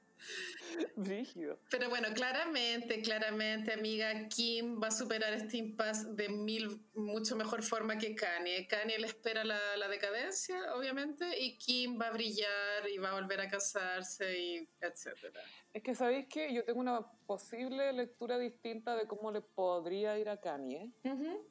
Brígido. 0.95 1.59
Pero 1.69 1.89
bueno, 1.89 2.09
claramente, 2.13 3.01
claramente, 3.01 3.73
amiga, 3.73 4.27
Kim 4.27 4.81
va 4.81 4.87
a 4.87 4.91
superar 4.91 5.33
este 5.33 5.57
impasse 5.57 6.07
de 6.13 6.29
mil, 6.29 6.81
mucho 6.93 7.35
mejor 7.35 7.63
forma 7.63 7.97
que 7.97 8.15
Kanye. 8.15 8.67
Kanye 8.67 8.99
le 8.99 9.07
espera 9.07 9.43
la, 9.43 9.59
la 9.77 9.87
decadencia, 9.87 10.75
obviamente, 10.75 11.39
y 11.39 11.57
Kim 11.57 11.99
va 11.99 12.07
a 12.07 12.11
brillar 12.11 12.89
y 12.91 12.97
va 12.97 13.11
a 13.11 13.21
volver 13.21 13.41
a 13.41 13.47
casarse 13.47 14.37
y 14.37 14.69
etcétera. 14.81 15.41
Es 15.73 15.83
que 15.83 15.95
sabéis 15.95 16.27
que 16.27 16.53
yo 16.53 16.63
tengo 16.63 16.79
una 16.79 17.05
posible 17.25 17.91
lectura 17.93 18.39
distinta 18.39 18.95
de 18.95 19.07
cómo 19.07 19.31
le 19.31 19.41
podría 19.41 20.17
ir 20.17 20.29
a 20.29 20.39
Kanye. 20.39 20.91
Ujú. 21.03 21.47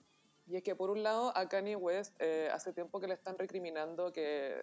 Y 0.48 0.56
es 0.56 0.62
que 0.62 0.76
por 0.76 0.90
un 0.90 1.02
lado 1.02 1.36
a 1.36 1.48
Kanye 1.48 1.76
West 1.76 2.14
eh, 2.20 2.48
hace 2.52 2.72
tiempo 2.72 3.00
que 3.00 3.08
le 3.08 3.14
están 3.14 3.36
recriminando 3.36 4.12
que 4.12 4.56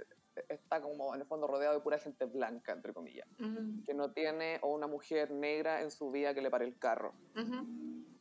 está 0.49 0.81
como 0.81 1.13
en 1.13 1.21
el 1.21 1.27
fondo 1.27 1.47
rodeado 1.47 1.75
de 1.75 1.81
pura 1.81 1.97
gente 1.97 2.25
blanca, 2.25 2.71
entre 2.71 2.93
comillas. 2.93 3.27
Ujú. 3.39 3.83
Que 3.85 3.93
no 3.93 4.11
tiene 4.11 4.59
o 4.61 4.73
una 4.73 4.87
mujer 4.87 5.31
negra 5.31 5.81
en 5.81 5.91
su 5.91 6.11
vida 6.11 6.33
que 6.33 6.41
le 6.41 6.49
pare 6.49 6.65
el 6.65 6.77
carro. 6.77 7.13
Ujú. 7.35 7.65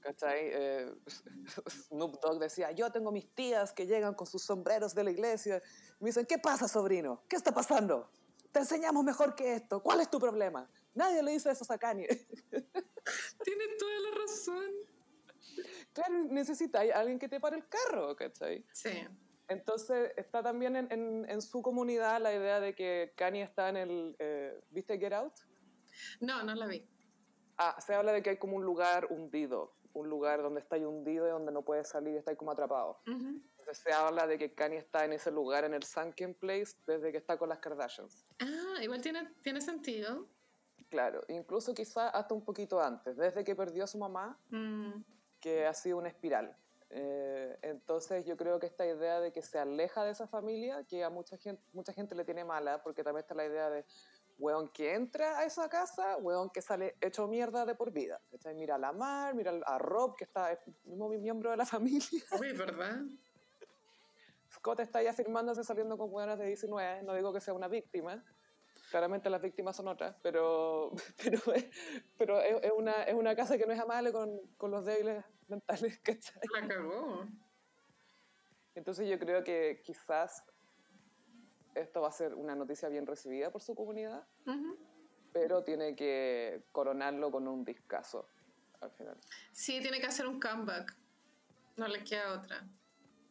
¿Cachai? 0.01 0.41
Eh, 0.53 0.95
Snoop 1.89 2.21
Dogg 2.21 2.39
decía, 2.39 2.73
yo 2.73 2.91
tengo 2.91 3.13
mis 3.13 3.29
tías 3.35 3.73
que 3.73 3.87
llegan 3.87 4.15
con 4.15 4.27
sus 4.27 4.43
sombreros 4.43 4.95
de 4.95 5.05
la 5.05 5.11
iglesia. 5.11 5.63
Y 6.01 6.05
me 6.05 6.11
dicen, 6.11 6.27
¿qué 6.27 6.39
pasa, 6.39 6.69
sobrino? 6.69 7.23
¿Qué 7.29 7.37
está 7.37 7.53
pasando? 7.53 8.11
Te 8.51 8.59
enseñamos 8.59 9.05
mejor 9.05 9.35
que 9.35 9.55
esto. 9.55 9.83
¿Cuál 9.83 10.01
es 10.01 10.11
tu 10.11 10.19
problema? 10.19 10.69
Nadie 10.95 11.23
le 11.23 11.33
dice 11.33 11.51
eso 11.51 11.65
a 11.73 11.79
Kanye. 11.79 12.07
Tiene 13.45 13.65
toda 13.79 14.01
la 14.01 14.11
razón. 14.21 14.71
Claro, 15.93 16.15
necesita 16.25 16.81
alguien 16.95 17.19
que 17.19 17.29
te 17.29 17.41
pare 17.41 17.57
el 17.57 17.67
carro, 17.69 18.15
¿cachai? 18.17 18.65
Sí. 18.73 18.91
Entonces 19.49 20.13
está 20.17 20.43
también 20.43 20.77
en, 20.77 20.91
en, 20.91 21.27
en, 21.29 21.43
su 21.43 21.63
comunidad 21.63 22.21
la 22.21 22.35
idea 22.35 22.61
de 22.61 22.75
que 22.75 23.13
Kanye 23.17 23.43
está 23.43 23.69
en 23.69 23.77
el... 23.77 24.17
Eh, 24.19 24.61
¿Viste 24.71 24.99
Get 24.99 25.13
Out? 25.13 25.35
No, 26.21 26.43
no 26.43 26.55
la 26.55 26.67
vi. 26.67 26.87
Ah, 27.59 27.77
se 27.81 27.95
habla 27.95 28.13
de 28.13 28.23
que 28.23 28.31
hay 28.31 28.37
como 28.39 28.57
un 28.57 28.65
lugar 28.65 29.09
hundido, 29.11 29.75
un 29.93 30.09
lugar 30.09 30.43
donde 30.43 30.61
está 30.61 30.77
hundido 30.77 31.27
y 31.27 31.31
donde 31.31 31.53
no 31.53 31.63
puede 31.63 31.85
salir 31.85 32.15
y 32.15 32.17
está 32.17 32.35
como 32.35 32.51
atrapado. 32.53 33.01
Entonces 33.07 33.79
se 33.79 33.93
habla 33.93 34.27
de 34.27 34.39
que 34.39 34.55
Kanye 34.55 34.79
está 34.79 35.05
en 35.05 35.13
ese 35.13 35.31
lugar, 35.31 35.65
en 35.65 35.75
el 35.75 35.83
Sunken 35.83 36.35
Place, 36.35 36.77
desde 36.87 37.13
que 37.13 37.19
está 37.19 37.37
con 37.37 37.49
las 37.49 37.59
Kardashians. 37.59 38.25
Ah, 38.41 38.83
igual 38.83 39.03
tiene, 39.03 39.29
tiene 39.43 39.61
sentido. 39.61 40.27
Claro, 40.89 41.23
incluso 41.29 41.73
quizá 41.75 42.09
hasta 42.09 42.35
un 42.35 42.45
poquito 42.45 42.81
antes, 42.81 43.17
desde 43.17 43.45
que 43.45 43.55
perdió 43.55 43.85
a 43.85 43.87
su 43.87 43.99
mamá, 43.99 44.39
Mm, 44.51 45.03
que 45.41 45.67
ha 45.67 45.75
sido 45.75 45.99
una 45.99 46.09
espiral. 46.09 46.57
Eh, 46.95 47.59
entonces 47.63 48.27
yo 48.27 48.37
creo 48.37 48.61
que 48.61 48.67
esta 48.67 48.87
idea 48.87 49.19
de 49.19 49.33
que 49.33 49.41
se 49.41 49.59
aleja 49.59 50.05
de 50.05 50.11
esa 50.11 50.27
familia, 50.27 50.85
que 50.85 51.03
a 51.03 51.11
mucha 51.11 51.39
gente, 51.39 51.63
mucha 51.73 51.93
gente 51.93 52.15
le 52.15 52.25
tiene 52.25 52.45
mala, 52.45 52.83
porque 52.83 53.03
también 53.03 53.23
está 53.23 53.35
la 53.35 53.47
idea 53.47 53.71
de, 53.71 53.85
weón 54.39 54.69
que 54.69 54.95
entra 54.95 55.39
a 55.39 55.45
esa 55.45 55.69
casa, 55.69 56.17
weón 56.19 56.51
que 56.51 56.61
sale 56.61 56.97
hecho 57.01 57.27
mierda 57.29 57.65
de 57.65 57.75
por 57.75 57.93
vida. 57.93 58.21
Mira 58.55 58.75
a 58.75 58.79
la 58.79 58.93
Mar, 58.93 59.35
mira 59.35 59.53
a 59.65 59.79
Rob, 59.79 60.17
que 60.17 60.25
está 60.25 60.53
es 60.53 60.59
mismo 60.85 61.09
miembro 61.09 61.51
de 61.51 61.57
la 61.57 61.67
familia. 61.75 62.23
Uy, 62.39 62.53
¿verdad? 62.53 63.01
Scott 64.51 64.81
está 64.81 64.99
ahí 64.99 65.07
afirmándose 65.07 65.65
saliendo 65.65 65.97
con 65.97 66.13
weonas 66.13 66.39
de 66.39 66.47
19, 66.47 67.05
no 67.05 67.15
digo 67.15 67.33
que 67.33 67.41
sea 67.41 67.55
una 67.55 67.69
víctima. 67.69 68.23
Claramente 68.93 69.31
las 69.31 69.41
víctimas 69.41 69.75
son 69.75 69.89
otras, 69.89 70.15
pero, 70.23 70.93
pero, 71.17 71.55
es, 71.55 71.65
pero 72.19 72.43
es, 72.43 72.63
es 72.63 72.73
una, 72.77 73.05
es 73.05 73.15
una 73.15 73.35
casa 73.35 73.57
que 73.57 73.65
no 73.65 73.73
es 73.73 73.81
amable 73.81 74.13
con, 74.13 74.39
con 74.59 74.71
los 74.71 74.85
débiles 74.85 75.25
mentales, 75.49 75.99
¿cachai? 76.05 76.43
La 76.61 76.69
cagó. 76.69 77.27
Entonces 78.75 79.09
yo 79.09 79.19
creo 79.19 79.43
que 79.45 79.81
quizás 79.83 80.45
esto 81.75 82.03
va 82.03 82.09
a 82.09 82.13
ser 82.13 82.35
una 82.35 82.55
noticia 82.55 82.91
bien 82.91 83.07
recibida 83.07 83.51
por 83.51 83.63
su 83.63 83.75
comunidad, 83.75 84.27
Ujú. 84.45 84.77
pero 85.33 85.65
tiene 85.65 85.97
que 85.97 86.67
coronarlo 86.71 87.31
con 87.31 87.49
un 87.49 87.65
discazo 87.65 88.29
al 88.83 88.91
final. 88.91 89.19
Sí, 89.53 89.81
tiene 89.81 90.01
que 90.01 90.07
hacer 90.07 90.27
un 90.27 90.39
comeback. 90.39 90.95
No 91.79 91.89
le 91.89 92.05
queda 92.05 92.35
otra. 92.35 92.69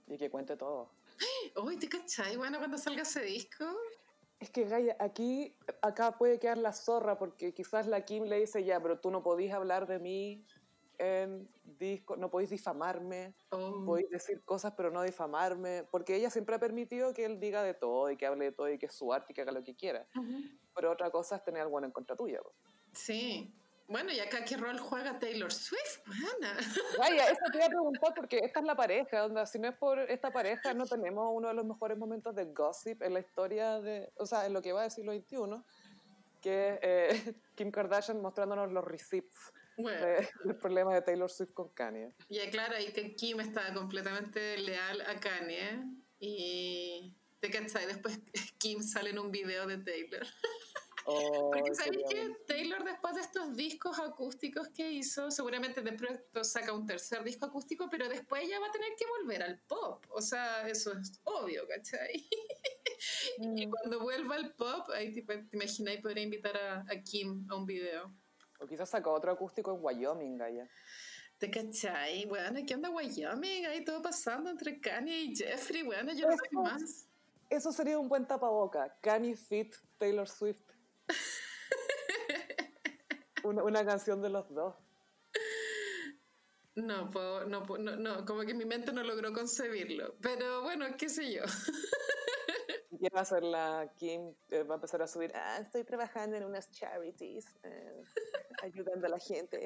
Y 0.07 0.17
que 0.17 0.31
cuente 0.31 0.57
todo. 0.57 0.91
Uy, 1.63 1.77
¿te 1.77 1.87
cachai? 1.87 2.35
Bueno, 2.35 2.57
cuando 2.57 2.79
salga 2.79 3.03
ese 3.03 3.21
disco. 3.21 3.65
Es 4.41 4.49
que 4.49 4.65
Gaia, 4.65 4.97
aquí, 4.99 5.55
acá 5.83 6.17
puede 6.17 6.39
quedar 6.39 6.57
la 6.57 6.73
zorra 6.73 7.19
porque 7.19 7.53
quizás 7.53 7.85
la 7.85 8.03
Kim 8.03 8.23
le 8.23 8.39
dice 8.39 8.63
ya, 8.63 8.81
pero 8.81 8.99
tú 8.99 9.11
no 9.11 9.21
podís 9.21 9.53
hablar 9.53 9.85
de 9.85 9.99
mí 9.99 10.43
en 10.97 11.47
disco, 11.63 12.17
no 12.17 12.31
podéis 12.31 12.49
difamarme, 12.49 13.35
Oh. 13.51 13.85
podéis 13.85 14.09
decir 14.09 14.43
cosas 14.43 14.73
pero 14.75 14.89
no 14.89 15.03
difamarme, 15.03 15.87
porque 15.91 16.15
ella 16.15 16.31
siempre 16.31 16.55
ha 16.55 16.59
permitido 16.59 17.13
que 17.13 17.25
él 17.25 17.39
diga 17.39 17.61
de 17.61 17.75
todo 17.75 18.09
y 18.09 18.17
que 18.17 18.25
hable 18.25 18.45
de 18.45 18.51
todo 18.51 18.67
y 18.67 18.79
que 18.79 18.87
es 18.87 18.93
su 18.93 19.13
arte 19.13 19.31
y 19.31 19.35
que 19.35 19.41
haga 19.41 19.51
lo 19.51 19.63
que 19.63 19.75
quiera. 19.75 20.07
Pero 20.75 20.91
otra 20.91 21.11
cosa 21.11 21.35
es 21.35 21.43
tener 21.43 21.61
algo 21.61 21.79
en 21.83 21.91
contra 21.91 22.15
tuya. 22.15 22.39
Sí. 22.93 23.53
Bueno, 23.91 24.11
y 24.11 24.19
acá 24.19 24.43
qué 24.45 24.55
rol 24.57 24.79
juega 24.79 25.19
Taylor 25.19 25.51
Swift, 25.51 25.99
Ana. 26.07 26.57
Vaya, 26.97 27.25
eso 27.31 27.41
te 27.51 27.57
iba 27.57 27.65
a 27.65 27.69
preguntar 27.69 28.13
porque 28.15 28.39
esta 28.39 28.59
es 28.61 28.65
la 28.65 28.75
pareja, 28.75 29.25
onda, 29.25 29.45
si 29.45 29.59
no 29.59 29.67
es 29.69 29.75
por 29.77 29.99
esta 29.99 30.31
pareja 30.31 30.73
no 30.73 30.85
tenemos 30.85 31.29
uno 31.33 31.49
de 31.49 31.53
los 31.53 31.65
mejores 31.65 31.97
momentos 31.97 32.33
de 32.35 32.45
gossip 32.45 33.01
en 33.01 33.13
la 33.13 33.19
historia 33.19 33.79
de, 33.81 34.11
o 34.15 34.25
sea, 34.25 34.45
en 34.45 34.53
lo 34.53 34.61
que 34.61 34.71
va 34.73 34.83
del 34.83 34.91
siglo 34.91 35.13
XXI, 35.13 35.35
que 36.41 36.79
eh, 36.81 37.35
Kim 37.55 37.69
Kardashian 37.71 38.21
mostrándonos 38.21 38.71
los 38.71 38.83
receipts 38.85 39.51
Bueno, 39.77 39.99
de- 40.05 40.29
del 40.45 40.55
problema 40.57 40.93
de 40.93 41.01
Taylor 41.01 41.29
Swift 41.29 41.53
con 41.53 41.69
Kanye. 41.69 42.15
ya 42.29 42.49
claro, 42.49 42.75
ahí 42.75 42.91
que 42.93 43.15
Kim 43.15 43.39
estaba 43.41 43.73
completamente 43.73 44.57
leal 44.57 45.01
a 45.01 45.19
Kanye. 45.19 45.83
Y. 46.19 47.13
¿Te 47.39 47.49
cachai? 47.49 47.87
Después 47.87 48.19
Kim 48.59 48.83
sale 48.83 49.09
en 49.09 49.17
un 49.19 49.31
video 49.31 49.65
de 49.65 49.79
Taylor. 49.79 50.21
Oh, 51.05 51.49
Porque 51.51 51.73
sabéis 51.73 52.03
que. 52.09 52.29
Taylor 52.45 52.83
después 52.83 53.15
de 53.15 53.21
estos 53.21 53.55
discos 53.55 53.99
acústicos 53.99 54.67
que 54.69 54.91
hizo, 54.91 55.31
seguramente 55.31 55.81
de 55.81 55.93
pronto 55.93 56.43
saca 56.43 56.73
un 56.73 56.85
tercer 56.85 57.23
disco 57.23 57.45
acústico, 57.47 57.87
pero 57.89 58.07
después 58.07 58.43
ella 58.43 58.59
va 58.59 58.67
a 58.67 58.71
tener 58.71 58.89
que 58.97 59.05
volver 59.07 59.41
al 59.41 59.59
pop. 59.61 60.05
O 60.09 60.21
sea, 60.21 60.67
eso 60.67 60.93
es 60.93 61.19
obvio, 61.23 61.67
¿cachai? 61.67 62.27
Y 63.39 63.65
Mm. 63.65 63.71
cuando 63.71 63.99
vuelva 63.99 64.35
al 64.35 64.53
pop, 64.53 64.87
ahí 64.93 65.11
te, 65.11 65.21
te 65.23 65.57
imagináis 65.57 66.01
podría 66.01 66.23
invitar 66.23 66.55
a, 66.55 66.85
a 66.87 67.01
Kim 67.03 67.47
a 67.49 67.55
un 67.55 67.65
video. 67.65 68.13
O 68.59 68.67
quizás 68.67 68.89
saca 68.91 69.09
otro 69.09 69.31
acústico 69.31 69.73
en 69.73 69.79
Wyoming, 69.83 70.37
Gaya. 70.37 70.69
¿Te 71.39 71.49
cachai? 71.49 72.25
Bueno, 72.27 72.59
¿qué 72.67 72.75
onda 72.75 72.91
Wyoming? 72.91 73.65
Ahí 73.65 73.83
todo 73.83 74.03
pasando 74.03 74.51
entre 74.51 74.79
Kanye 74.79 75.17
y 75.19 75.35
Jeffrey. 75.35 75.81
Bueno, 75.81 76.13
yo 76.13 76.27
no 76.29 76.37
sé 76.37 76.47
más. 76.51 77.07
Eso 77.49 77.71
sería 77.71 77.97
un 77.97 78.07
buen 78.07 78.27
tapaboca. 78.27 78.95
Kanye 79.01 79.35
fit 79.35 79.75
Taylor 79.97 80.29
Swift. 80.29 80.61
Una, 83.43 83.63
una 83.63 83.85
canción 83.85 84.21
de 84.21 84.29
los 84.29 84.47
dos. 84.53 84.75
No, 86.75 87.09
puedo, 87.09 87.45
no, 87.45 87.65
no, 87.65 87.95
no, 87.97 88.25
como 88.25 88.41
que 88.41 88.53
mi 88.53 88.65
mente 88.65 88.93
no 88.93 89.03
logró 89.03 89.33
concebirlo. 89.33 90.15
Pero 90.21 90.61
bueno, 90.61 90.85
qué 90.97 91.09
sé 91.09 91.33
yo. 91.33 91.43
¿Qué 93.01 93.09
va 93.09 93.19
a 93.19 93.23
hacer 93.23 93.41
la 93.43 93.91
Kim? 93.97 94.33
Eh, 94.51 94.63
va 94.63 94.75
a 94.75 94.77
empezar 94.77 95.01
a 95.01 95.07
subir. 95.07 95.31
Ah, 95.33 95.57
estoy 95.59 95.83
trabajando 95.83 96.37
en 96.37 96.43
unas 96.43 96.69
charities, 96.71 97.45
eh, 97.63 98.03
ayudando 98.61 99.07
a 99.07 99.09
la 99.09 99.19
gente. 99.19 99.65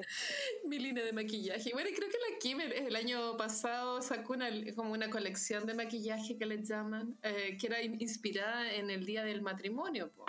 Mi 0.63 0.79
línea 0.79 1.03
de 1.03 1.11
maquillaje. 1.11 1.71
Bueno, 1.73 1.89
creo 1.93 2.09
que 2.09 2.17
la 2.31 2.37
Kim 2.39 2.61
el, 2.61 2.71
el 2.71 2.95
año 2.95 3.35
pasado 3.35 4.01
sacó 4.01 4.33
una, 4.33 4.47
como 4.75 4.93
una 4.93 5.09
colección 5.09 5.65
de 5.65 5.73
maquillaje 5.73 6.37
que 6.37 6.45
le 6.45 6.63
llaman, 6.63 7.19
eh, 7.23 7.57
que 7.59 7.67
era 7.67 7.81
in- 7.81 7.99
inspirada 7.99 8.71
en 8.73 8.89
el 8.89 9.05
día 9.05 9.23
del 9.25 9.41
matrimonio. 9.41 10.11
po. 10.13 10.25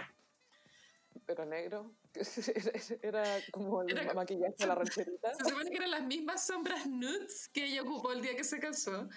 Pero 1.27 1.45
negro. 1.45 1.93
Era 3.03 3.25
como 3.51 3.83
el 3.83 3.91
Era- 3.99 4.15
maquillaje 4.15 4.55
de 4.59 4.67
la 4.67 4.77
rancherita. 4.77 5.35
Se 5.35 5.45
supone 5.51 5.71
que 5.71 5.77
eran 5.77 5.91
las 5.91 6.05
mismas 6.05 6.47
sombras 6.47 6.87
nudes 6.87 7.49
que 7.53 7.65
ella 7.65 7.83
ocupó 7.83 8.13
el 8.13 8.23
día 8.23 8.37
que 8.37 8.45
se 8.45 8.61
casó. 8.61 9.09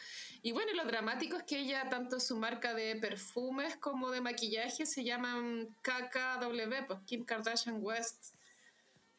Y 0.41 0.51
bueno, 0.51 0.74
lo 0.74 0.86
dramático 0.86 1.38
es 1.38 1.43
que 1.43 1.60
ella, 1.60 1.88
tanto 1.89 2.20
su 2.20 2.36
marca 2.36 2.74
de 2.74 2.95
perfumes 2.95 3.78
como 3.78 4.10
de 4.10 4.22
maquillaje, 4.22 4.88
se 4.88 5.03
llaman 5.03 5.68
KKW, 5.84 6.88
pues 6.88 6.99
Kim 7.05 7.26
Kardashian 7.26 7.78
West. 7.80 8.34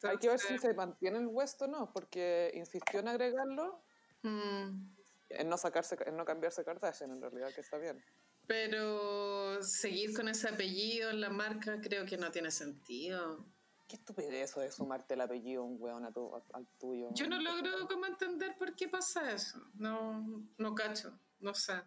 Hay 0.03 0.17
que 0.17 0.27
ver 0.29 0.39
si 0.39 0.47
Entonces, 0.47 0.61
se 0.71 0.73
mantiene 0.75 1.19
el 1.19 1.27
West 1.27 1.61
o 1.61 1.67
no, 1.67 1.93
porque 1.93 2.51
insistió 2.55 2.99
en 2.99 3.07
agregarlo, 3.07 3.81
mm, 4.23 4.95
en 5.29 5.47
no 5.47 5.57
sacarse, 5.57 5.95
en 6.07 6.17
no 6.17 6.25
cambiarse 6.25 6.65
Kardashian, 6.65 7.11
en 7.11 7.21
realidad, 7.21 7.53
que 7.53 7.61
está 7.61 7.77
bien. 7.77 8.03
Pero 8.51 9.63
seguir 9.63 10.13
con 10.13 10.27
ese 10.27 10.49
apellido 10.49 11.09
en 11.09 11.21
la 11.21 11.29
marca 11.29 11.79
creo 11.79 12.05
que 12.05 12.17
no 12.17 12.31
tiene 12.31 12.51
sentido. 12.51 13.45
Qué 13.87 13.95
estupidez 13.95 14.49
eso 14.51 14.59
de 14.59 14.69
sumarte 14.73 15.13
el 15.13 15.21
apellido 15.21 15.61
a 15.61 15.65
un 15.65 15.77
weón 15.79 16.03
a 16.03 16.11
tu- 16.11 16.35
a- 16.35 16.43
al 16.51 16.67
tuyo. 16.77 17.09
Yo 17.13 17.27
no 17.27 17.39
logro 17.39 17.87
como 17.87 18.05
entender 18.07 18.57
por 18.57 18.75
qué 18.75 18.89
pasa 18.89 19.31
eso. 19.31 19.57
No, 19.75 20.43
no 20.57 20.75
cacho, 20.75 21.17
no 21.39 21.53
sé. 21.53 21.81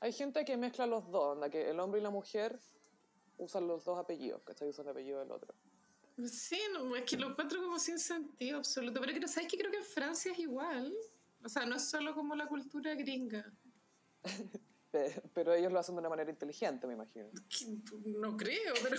Hay 0.00 0.12
gente 0.12 0.44
que 0.44 0.58
mezcla 0.58 0.86
los 0.86 1.10
dos, 1.10 1.36
onda, 1.36 1.48
que 1.48 1.70
el 1.70 1.80
hombre 1.80 2.00
y 2.00 2.02
la 2.02 2.10
mujer 2.10 2.60
usan 3.38 3.66
los 3.66 3.82
dos 3.86 3.98
apellidos, 3.98 4.42
¿cachai? 4.42 4.68
Usan 4.68 4.84
el 4.84 4.90
apellido 4.90 5.20
del 5.20 5.30
otro. 5.30 5.54
Sí, 6.26 6.60
no, 6.74 6.94
es 6.96 7.04
que 7.04 7.16
lo 7.16 7.30
encuentro 7.30 7.62
como 7.62 7.78
sin 7.78 7.98
sentido 7.98 8.58
absoluto. 8.58 9.00
Pero 9.00 9.14
creo, 9.14 9.26
¿sabes 9.28 9.50
que 9.50 9.56
Creo 9.56 9.70
que 9.70 9.78
en 9.78 9.84
Francia 9.84 10.32
es 10.32 10.38
igual. 10.38 10.94
O 11.42 11.48
sea, 11.48 11.64
no 11.64 11.76
es 11.76 11.88
solo 11.88 12.14
como 12.14 12.34
la 12.36 12.46
cultura 12.46 12.94
gringa. 12.94 13.50
Pe- 14.94 15.22
Pero 15.34 15.52
ellos 15.54 15.72
lo 15.72 15.80
hacen 15.80 15.96
de 15.96 15.98
una 16.02 16.08
manera 16.08 16.30
inteligente, 16.30 16.86
me 16.86 16.92
imagino. 16.94 17.28
No 18.04 18.36
creo, 18.36 18.74
pero... 18.80 18.96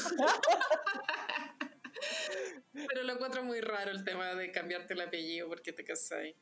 pero 2.74 3.04
lo 3.04 3.14
encuentro 3.14 3.44
muy 3.46 3.62
raro 3.62 3.92
el 3.92 4.04
tema 4.04 4.36
de 4.36 4.52
cambiarte 4.52 4.94
el 4.94 5.00
apellido 5.02 5.48
porque 5.48 5.72
te 5.72 5.86
casáis. 5.86 6.36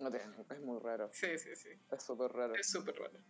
No 0.00 0.10
te- 0.10 0.18
es 0.50 0.60
muy 0.60 0.80
raro, 0.80 1.08
Sí, 1.12 1.38
sí, 1.38 1.54
sí. 1.54 1.68
es 1.92 2.02
súper 2.02 2.32
raro. 2.32 2.54
Es 2.56 2.68
súper 2.68 2.96
raro. 2.96 3.20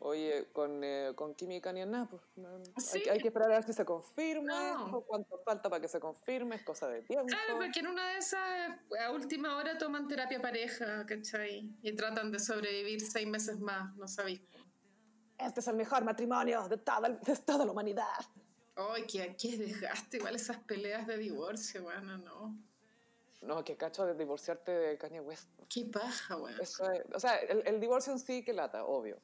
Oye, 0.00 0.48
con, 0.52 0.84
eh, 0.84 1.12
con 1.16 1.34
y 1.40 1.60
Kanye 1.60 1.84
nada, 1.84 2.06
pues 2.08 2.22
no- 2.36 2.62
Sí. 2.76 2.98
hay, 2.98 3.02
que- 3.02 3.10
hay 3.10 3.18
que 3.20 3.28
esperar 3.28 3.50
a 3.50 3.54
ver 3.56 3.64
si 3.64 3.72
se 3.72 3.84
confirma, 3.84 4.74
No. 4.74 4.98
o 4.98 5.04
cuánto 5.04 5.38
falta 5.44 5.68
para 5.68 5.80
que 5.80 5.88
se 5.88 5.98
confirme, 5.98 6.54
es 6.54 6.62
cosa 6.62 6.86
de 6.86 7.02
tiempo. 7.02 7.26
Claro, 7.26 7.56
porque 7.58 7.80
en 7.80 7.88
una 7.88 8.12
de 8.12 8.18
esas, 8.18 8.78
a 9.00 9.10
última 9.10 9.56
hora 9.56 9.76
toman 9.76 10.06
terapia 10.06 10.40
pareja, 10.40 11.04
¿cachai? 11.04 11.68
Y 11.82 11.96
tratan 11.96 12.30
de 12.30 12.38
sobrevivir 12.38 13.00
seis 13.00 13.26
meses 13.26 13.58
más, 13.58 13.94
no 13.96 14.06
sabéis. 14.06 14.40
Este 15.36 15.60
es 15.60 15.66
el 15.68 15.74
mejor 15.76 16.04
matrimonio 16.04 16.68
de 16.68 16.76
toda, 16.78 17.08
de 17.08 17.36
toda 17.44 17.64
la 17.64 17.72
humanidad. 17.72 18.06
Ay, 18.76 19.04
qué, 19.10 19.36
qué 19.36 19.56
desgaste, 19.56 20.18
igual 20.18 20.36
esas 20.36 20.58
peleas 20.58 21.08
de 21.08 21.18
divorcio, 21.18 21.82
bueno, 21.82 22.16
no. 22.18 22.56
No, 23.42 23.64
que 23.64 23.76
cacho 23.76 24.06
de 24.06 24.14
divorciarte 24.14 24.70
de 24.70 24.98
Kanye 24.98 25.20
West. 25.20 25.48
Qué 25.68 25.84
paja, 25.86 26.36
weón. 26.36 26.60
Eso 26.60 26.88
es- 26.92 27.04
o 27.12 27.18
sea, 27.18 27.36
el, 27.38 27.62
el 27.66 27.80
divorcio 27.80 28.12
en 28.12 28.20
sí, 28.20 28.44
que 28.44 28.52
lata, 28.52 28.84
obvio. 28.84 29.20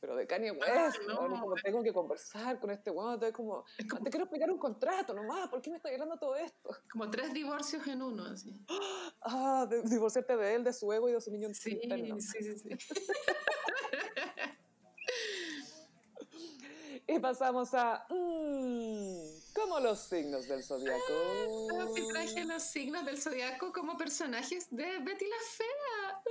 Pero 0.00 0.16
de 0.16 0.26
Kanye 0.26 0.52
West, 0.52 0.98
no. 1.06 1.54
tengo 1.62 1.82
que 1.82 1.92
conversar 1.92 2.58
con 2.58 2.70
este 2.70 2.90
weón, 2.90 3.22
es 3.22 3.32
como, 3.32 3.64
te 3.76 4.10
quiero 4.10 4.24
explicar 4.24 4.50
un 4.50 4.58
contrato 4.58 5.12
nomás, 5.12 5.48
¿por 5.48 5.60
qué 5.60 5.70
me 5.70 5.76
está 5.76 5.90
llegando 5.90 6.18
todo 6.18 6.34
esto? 6.36 6.70
Como 6.90 7.10
tres 7.10 7.34
divorcios 7.34 7.86
en 7.86 8.00
uno, 8.02 8.24
así. 8.24 8.58
Ah, 9.22 9.68
divorciarte 9.84 10.36
de 10.36 10.54
él, 10.54 10.64
de 10.64 10.72
su 10.72 10.90
ego 10.92 11.08
y 11.08 11.12
de 11.12 11.20
su 11.20 11.30
niño 11.30 11.48
sí, 11.52 11.78
Sí, 11.80 12.42
sí, 12.42 12.58
sí. 12.58 12.70
y 17.06 17.18
pasamos 17.18 17.74
a, 17.74 18.06
mmm, 18.08 19.18
como 19.54 19.80
los 19.80 19.98
signos 19.98 20.48
del 20.48 20.62
zodiaco. 20.62 21.68
Ah, 21.78 21.86
traje 22.12 22.44
los 22.44 22.62
signos 22.62 23.04
del 23.04 23.20
zodiaco 23.20 23.72
como 23.72 23.98
personajes 23.98 24.68
de 24.70 24.98
Betty 24.98 25.26
la 25.26 25.36
Fea. 25.50 26.22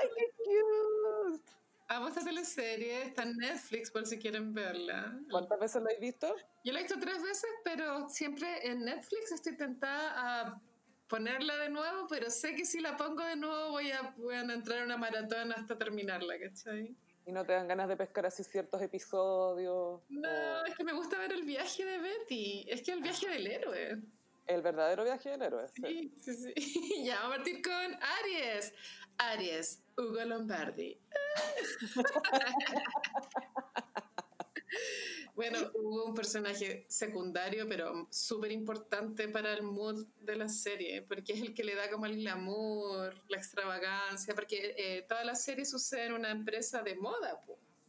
¡Ay, 0.00 0.08
qué 0.16 0.30
cute! 0.44 1.59
Amo 1.92 2.06
esta 2.06 2.22
teleserie, 2.22 3.02
está 3.02 3.24
en 3.24 3.36
Netflix 3.36 3.90
por 3.90 4.06
si 4.06 4.16
quieren 4.16 4.54
verla. 4.54 5.18
¿Cuántas 5.28 5.58
veces 5.58 5.82
la 5.82 5.90
he 5.90 5.98
visto? 5.98 6.36
Yo 6.62 6.72
la 6.72 6.78
he 6.78 6.82
visto 6.84 7.00
tres 7.00 7.20
veces, 7.20 7.50
pero 7.64 8.08
siempre 8.08 8.64
en 8.64 8.84
Netflix 8.84 9.32
estoy 9.32 9.56
tentada 9.56 10.12
a 10.14 10.60
ponerla 11.08 11.56
de 11.56 11.68
nuevo, 11.68 12.06
pero 12.08 12.30
sé 12.30 12.54
que 12.54 12.64
si 12.64 12.78
la 12.78 12.96
pongo 12.96 13.24
de 13.24 13.34
nuevo 13.34 13.72
voy 13.72 13.90
a, 13.90 14.14
voy 14.16 14.36
a 14.36 14.42
entrar 14.42 14.78
en 14.78 14.84
una 14.84 14.98
maratón 14.98 15.50
hasta 15.50 15.76
terminarla, 15.76 16.38
¿cachai? 16.38 16.94
¿Y 17.26 17.32
no 17.32 17.44
te 17.44 17.54
dan 17.54 17.66
ganas 17.66 17.88
de 17.88 17.96
pescar 17.96 18.24
así 18.24 18.44
ciertos 18.44 18.80
episodios? 18.80 20.00
No, 20.08 20.64
es 20.64 20.76
que 20.76 20.84
me 20.84 20.92
gusta 20.92 21.18
ver 21.18 21.32
el 21.32 21.42
viaje 21.42 21.84
de 21.84 21.98
Betty, 21.98 22.66
es 22.68 22.82
que 22.82 22.92
el 22.92 23.02
viaje 23.02 23.28
del 23.28 23.48
héroe. 23.48 24.00
El 24.46 24.62
verdadero 24.62 25.02
viaje 25.02 25.30
del 25.30 25.42
héroe. 25.42 25.66
Sí, 25.74 26.14
sí, 26.20 26.34
sí. 26.34 27.04
ya 27.04 27.16
vamos 27.16 27.32
a 27.32 27.36
partir 27.38 27.62
con 27.62 27.98
Aries. 28.22 28.72
Aries, 29.18 29.82
Hugo 30.00 30.24
Lombardi. 30.24 30.98
bueno, 35.34 35.58
hubo 35.74 36.06
un 36.06 36.14
personaje 36.14 36.86
secundario, 36.88 37.68
pero 37.68 38.08
súper 38.10 38.52
importante 38.52 39.28
para 39.28 39.52
el 39.52 39.62
mood 39.62 40.06
de 40.20 40.36
la 40.36 40.48
serie, 40.48 41.02
porque 41.02 41.34
es 41.34 41.42
el 41.42 41.52
que 41.54 41.64
le 41.64 41.74
da 41.74 41.90
como 41.90 42.06
el 42.06 42.16
glamour, 42.16 43.14
la 43.28 43.36
extravagancia, 43.36 44.34
porque 44.34 44.74
eh, 44.76 45.04
toda 45.08 45.24
la 45.24 45.34
serie 45.34 45.64
sucede 45.64 46.06
en 46.06 46.12
una 46.14 46.30
empresa 46.30 46.82
de 46.82 46.94
moda, 46.96 47.40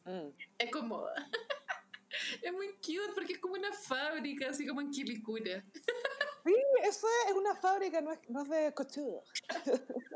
mm. 0.05 0.27
es 0.57 0.71
como 0.71 0.87
moda. 0.87 1.13
es 2.41 2.51
muy 2.51 2.73
cute 2.73 3.13
porque 3.15 3.33
es 3.33 3.39
como 3.39 3.53
una 3.53 3.71
fábrica, 3.71 4.49
así 4.49 4.67
como 4.67 4.81
en 4.81 4.91
Quilicura. 4.91 5.63
Sí, 6.43 6.55
eso 6.83 7.07
es 7.27 7.33
una 7.33 7.55
fábrica, 7.55 8.01
no 8.01 8.11
es, 8.11 8.19
no 8.27 8.43
es 8.43 8.49
de 8.49 8.73
cochudo. 8.73 9.23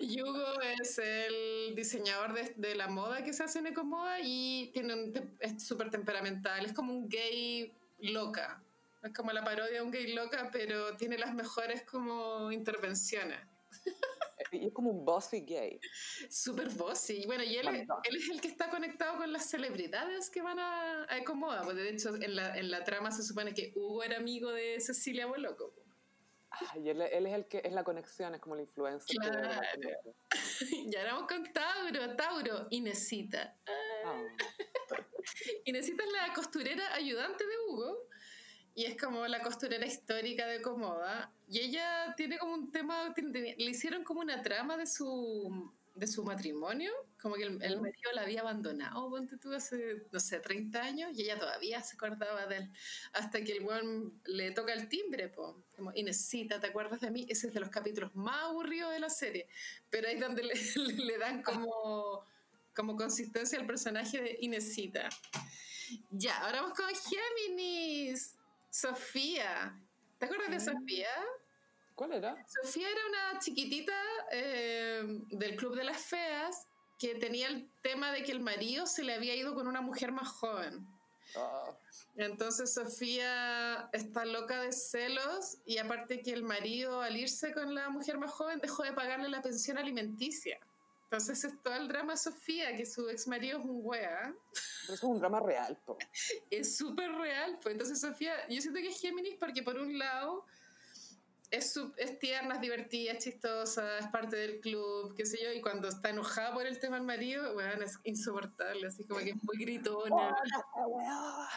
Yugo 0.00 0.60
es 0.80 0.98
el 0.98 1.74
diseñador 1.74 2.34
de, 2.34 2.54
de, 2.56 2.74
la 2.74 2.88
moda 2.88 3.22
que 3.24 3.32
se 3.32 3.44
hace 3.44 3.58
en 3.58 3.68
Ecomoda 3.68 4.18
y 4.22 4.70
tiene 4.72 4.94
un, 4.94 5.36
es 5.40 5.62
súper 5.66 5.90
temperamental, 5.90 6.64
es 6.64 6.72
como 6.72 6.92
un 6.92 7.08
gay 7.08 7.72
loca. 8.00 8.62
Es 9.02 9.12
como 9.12 9.32
la 9.32 9.42
parodia 9.42 9.74
de 9.74 9.82
un 9.82 9.90
gay 9.90 10.12
loca, 10.12 10.50
pero 10.52 10.96
tiene 10.96 11.18
las 11.18 11.34
mejores 11.34 11.82
como 11.82 12.52
intervenciones. 12.52 13.38
Y 14.52 14.66
es 14.66 14.72
como 14.72 14.90
un 14.90 15.04
bossy 15.04 15.40
gay. 15.40 15.80
Súper 16.28 16.68
bossy. 16.68 17.24
Bueno, 17.26 17.42
y 17.42 17.56
él, 17.56 17.68
él, 17.68 18.16
es 18.16 18.28
el 18.28 18.40
que 18.40 18.48
está 18.48 18.68
conectado 18.68 19.16
con 19.16 19.32
las 19.32 19.48
celebridades 19.48 20.28
que 20.28 20.42
van 20.42 20.58
a, 20.58 21.06
a 21.08 21.18
Ecomoda. 21.18 21.62
Pues 21.62 21.76
de 21.76 21.88
hecho, 21.88 22.14
en 22.16 22.36
la, 22.36 22.56
en 22.58 22.70
la 22.70 22.84
trama 22.84 23.10
se 23.10 23.22
supone 23.22 23.54
que 23.54 23.72
Hugo 23.74 24.02
era 24.04 24.18
amigo 24.18 24.50
de 24.52 24.78
Cecilia 24.80 25.26
Boloco. 25.26 25.72
Y 26.82 26.88
él, 26.88 27.00
él, 27.00 27.26
es 27.26 27.34
el 27.34 27.46
que 27.46 27.62
es 27.64 27.72
la 27.72 27.84
conexión, 27.84 28.34
es 28.34 28.40
como 28.40 28.56
la 28.56 28.62
influencia. 28.62 29.20
Claro. 29.20 29.60
ya 30.86 31.00
éramos 31.00 31.26
con 31.26 31.44
Tauro, 31.52 32.16
Tauro, 32.16 32.66
Inesita. 32.70 33.56
Ah. 34.04 34.22
Inesita 35.64 36.04
es 36.04 36.12
la 36.12 36.34
costurera 36.34 36.94
ayudante 36.94 37.44
de 37.44 37.52
Hugo 37.68 38.08
y 38.74 38.84
es 38.84 38.96
como 39.00 39.26
la 39.26 39.40
costurera 39.42 39.86
histórica 39.86 40.46
de 40.46 40.62
Comoda. 40.62 41.32
Y 41.48 41.60
ella 41.60 42.14
tiene 42.16 42.38
como 42.38 42.54
un 42.54 42.70
tema, 42.70 43.14
le 43.16 43.64
hicieron 43.64 44.04
como 44.04 44.20
una 44.20 44.42
trama 44.42 44.76
de 44.76 44.86
su, 44.86 45.72
de 45.94 46.06
su 46.06 46.24
matrimonio, 46.24 46.92
como 47.22 47.36
que 47.36 47.44
el, 47.44 47.80
marido 47.80 48.12
la 48.14 48.22
había 48.22 48.40
abandonado, 48.40 49.08
ponte 49.08 49.36
tú, 49.36 49.54
hace, 49.54 50.02
no 50.10 50.18
sé, 50.18 50.40
30 50.40 50.82
años, 50.82 51.10
y 51.14 51.22
ella 51.22 51.38
todavía 51.38 51.80
se 51.80 51.94
acordaba 51.94 52.46
de 52.46 52.56
él, 52.56 52.70
hasta 53.12 53.44
que 53.44 53.52
el 53.52 53.60
buen 53.60 54.20
le 54.24 54.50
toca 54.50 54.72
el 54.72 54.88
timbre, 54.88 55.28
po, 55.28 55.62
como, 55.76 55.92
Inesita, 55.94 56.58
¿te 56.58 56.66
acuerdas 56.66 57.00
de 57.00 57.12
mí? 57.12 57.24
Ese 57.28 57.46
es 57.46 57.54
de 57.54 57.60
los 57.60 57.68
capítulos 57.68 58.12
más 58.16 58.42
aburridos 58.42 58.90
de 58.90 58.98
la 58.98 59.08
serie, 59.08 59.46
pero 59.88 60.08
ahí 60.08 60.14
es 60.14 60.20
donde 60.20 60.42
le, 60.42 60.54
le 61.04 61.16
dan 61.18 61.44
como, 61.44 62.24
como 62.74 62.96
consistencia 62.96 63.56
al 63.56 63.66
personaje 63.66 64.20
de 64.20 64.38
Inesita. 64.40 65.08
Ya, 66.10 66.38
ahora 66.38 66.62
vamos 66.62 66.76
con 66.76 66.88
Géminis. 66.88 68.36
Sofía. 68.68 69.78
¿Te 70.18 70.24
acuerdas 70.26 70.50
de 70.50 70.56
ah. 70.56 70.60
Sofía? 70.60 71.14
¿Cuál 71.94 72.14
era? 72.14 72.44
Sofía 72.48 72.88
era 72.88 73.00
una 73.06 73.38
chiquitita 73.38 74.02
eh, 74.32 75.02
del 75.30 75.54
Club 75.56 75.76
de 75.76 75.84
las 75.84 76.00
Feas 76.02 76.66
que 77.02 77.16
tenía 77.16 77.48
el 77.48 77.68
tema 77.82 78.12
de 78.12 78.22
que 78.22 78.30
el 78.30 78.38
marido 78.38 78.86
se 78.86 79.02
le 79.02 79.12
había 79.12 79.34
ido 79.34 79.56
con 79.56 79.66
una 79.66 79.80
mujer 79.80 80.12
más 80.12 80.28
joven. 80.28 80.86
Ah. 81.34 81.76
Entonces 82.14 82.72
Sofía 82.72 83.88
está 83.92 84.24
loca 84.24 84.60
de 84.60 84.70
celos 84.70 85.58
y 85.66 85.78
aparte 85.78 86.22
que 86.22 86.32
el 86.32 86.44
marido 86.44 87.00
al 87.00 87.16
irse 87.16 87.52
con 87.52 87.74
la 87.74 87.88
mujer 87.88 88.18
más 88.18 88.30
joven 88.30 88.60
dejó 88.60 88.84
de 88.84 88.92
pagarle 88.92 89.28
la 89.28 89.42
pensión 89.42 89.78
alimenticia. 89.78 90.60
Entonces 91.04 91.42
es 91.42 91.60
todo 91.60 91.74
el 91.74 91.88
drama 91.88 92.16
Sofía, 92.16 92.76
que 92.76 92.86
su 92.86 93.08
ex 93.08 93.26
marido 93.26 93.58
es 93.58 93.64
un 93.64 93.80
wea. 93.82 94.32
Pero 94.82 94.94
es 94.94 95.02
un 95.02 95.18
drama 95.18 95.40
real, 95.40 95.76
po. 95.84 95.98
Es 96.50 96.76
súper 96.76 97.10
real, 97.16 97.58
pues. 97.60 97.72
Entonces 97.72 98.00
Sofía, 98.00 98.46
yo 98.48 98.60
siento 98.62 98.78
que 98.78 98.88
es 98.88 99.00
Géminis 99.00 99.34
porque 99.40 99.64
por 99.64 99.76
un 99.76 99.98
lado 99.98 100.46
es, 101.52 101.78
es 101.98 102.18
tierna, 102.18 102.54
es 102.54 102.60
divertida, 102.62 103.12
es 103.12 103.22
chistosa, 103.22 103.98
es 103.98 104.06
parte 104.08 104.36
del 104.36 104.60
club, 104.60 105.14
qué 105.14 105.26
sé 105.26 105.38
yo, 105.42 105.52
y 105.52 105.60
cuando 105.60 105.88
está 105.88 106.08
enojada 106.08 106.54
por 106.54 106.66
el 106.66 106.78
tema 106.78 106.96
del 106.96 107.04
marido, 107.04 107.54
weón, 107.54 107.82
es 107.82 107.98
insoportable, 108.04 108.86
así 108.86 109.04
como 109.04 109.20
que 109.20 109.30
es 109.30 109.44
muy 109.44 109.58
gritona. 109.58 110.34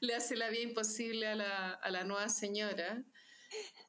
Le 0.00 0.14
hace 0.14 0.36
la 0.36 0.50
vida 0.50 0.62
imposible 0.62 1.26
a 1.26 1.34
la, 1.34 1.72
a 1.72 1.90
la 1.90 2.04
nueva 2.04 2.28
señora. 2.28 3.02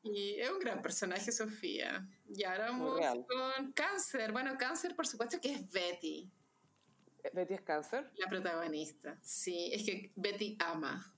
Y 0.03 0.39
es 0.39 0.49
un 0.49 0.59
gran 0.59 0.82
personaje, 0.82 1.32
Sofía. 1.32 2.07
Y 2.28 2.43
ahora 2.43 2.72
vamos 2.72 2.99
con 3.28 3.72
Cáncer. 3.74 4.32
Bueno, 4.32 4.57
Cáncer, 4.57 4.95
por 4.95 5.05
supuesto 5.05 5.39
que 5.39 5.53
es 5.53 5.72
Betty. 5.72 6.32
¿Betty 7.34 7.53
es 7.53 7.61
Cáncer? 7.61 8.09
La 8.18 8.28
protagonista. 8.28 9.20
Sí, 9.22 9.70
es 9.74 9.84
que 9.84 10.11
Betty 10.16 10.57
ama. 10.59 11.13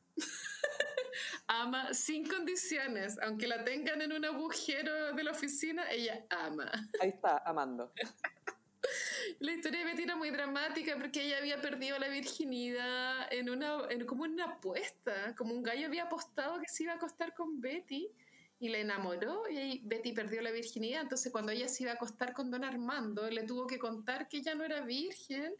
Ama 1.47 1.93
sin 1.93 2.27
condiciones. 2.27 3.17
Aunque 3.21 3.47
la 3.47 3.63
tengan 3.63 4.01
en 4.01 4.13
un 4.13 4.25
agujero 4.25 5.13
de 5.13 5.23
la 5.23 5.31
oficina, 5.31 5.89
ella 5.91 6.25
ama. 6.29 6.71
Ahí 7.01 7.09
está, 7.09 7.37
amando. 7.45 7.91
La 9.39 9.51
historia 9.51 9.79
de 9.79 9.85
Betty 9.85 10.03
era 10.03 10.15
muy 10.15 10.29
dramática 10.29 10.95
porque 10.97 11.25
ella 11.25 11.39
había 11.39 11.59
perdido 11.59 11.99
la 11.99 12.07
virginidad 12.07 13.31
en 13.31 13.49
una, 13.49 13.79
en, 13.89 14.05
como 14.05 14.23
una 14.23 14.45
apuesta, 14.45 15.35
como 15.35 15.53
un 15.53 15.63
gallo 15.63 15.87
había 15.87 16.03
apostado 16.03 16.59
que 16.59 16.67
se 16.67 16.83
iba 16.83 16.93
a 16.93 16.95
acostar 16.95 17.33
con 17.33 17.59
Betty 17.59 18.09
y 18.59 18.69
la 18.69 18.79
enamoró 18.79 19.43
y 19.49 19.57
ahí 19.57 19.81
Betty 19.83 20.13
perdió 20.13 20.41
la 20.41 20.51
virginidad. 20.51 21.01
Entonces 21.01 21.31
cuando 21.31 21.51
ella 21.51 21.67
se 21.67 21.83
iba 21.83 21.91
a 21.91 21.95
acostar 21.95 22.33
con 22.33 22.49
don 22.49 22.63
Armando, 22.63 23.29
le 23.29 23.43
tuvo 23.43 23.67
que 23.67 23.77
contar 23.77 24.27
que 24.27 24.37
ella 24.37 24.55
no 24.55 24.63
era 24.63 24.81
virgen 24.81 25.53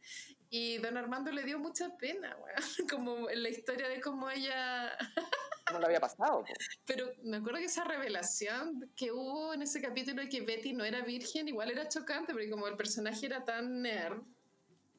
y 0.49 0.77
don 0.77 0.97
Armando 0.97 1.31
le 1.31 1.43
dio 1.43 1.59
mucha 1.59 1.97
pena, 1.97 2.37
como 2.89 3.29
en 3.29 3.43
la 3.43 3.49
historia 3.49 3.89
de 3.89 3.99
cómo 3.99 4.29
ella... 4.29 4.97
no 5.71 5.79
le 5.79 5.85
había 5.85 5.99
pasado. 5.99 6.43
Pero 6.85 7.11
me 7.23 7.37
acuerdo 7.37 7.59
que 7.59 7.65
esa 7.65 7.83
revelación 7.83 8.91
que 8.95 9.11
hubo 9.11 9.53
en 9.53 9.61
ese 9.61 9.81
capítulo 9.81 10.21
de 10.21 10.29
que 10.29 10.41
Betty 10.41 10.73
no 10.73 10.83
era 10.83 11.01
virgen, 11.01 11.47
igual 11.47 11.71
era 11.71 11.87
chocante, 11.87 12.33
porque 12.33 12.49
como 12.49 12.67
el 12.67 12.75
personaje 12.75 13.25
era 13.25 13.43
tan 13.43 13.81
nerd, 13.81 14.21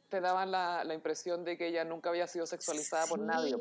te 0.08 0.20
daban 0.20 0.50
la, 0.50 0.84
la, 0.84 0.94
impresión 0.94 1.44
de 1.44 1.58
que 1.58 1.66
ella 1.66 1.84
nunca 1.84 2.08
había 2.08 2.26
sido 2.26 2.46
sexualizada 2.46 3.06
por 3.06 3.18
nadie. 3.18 3.54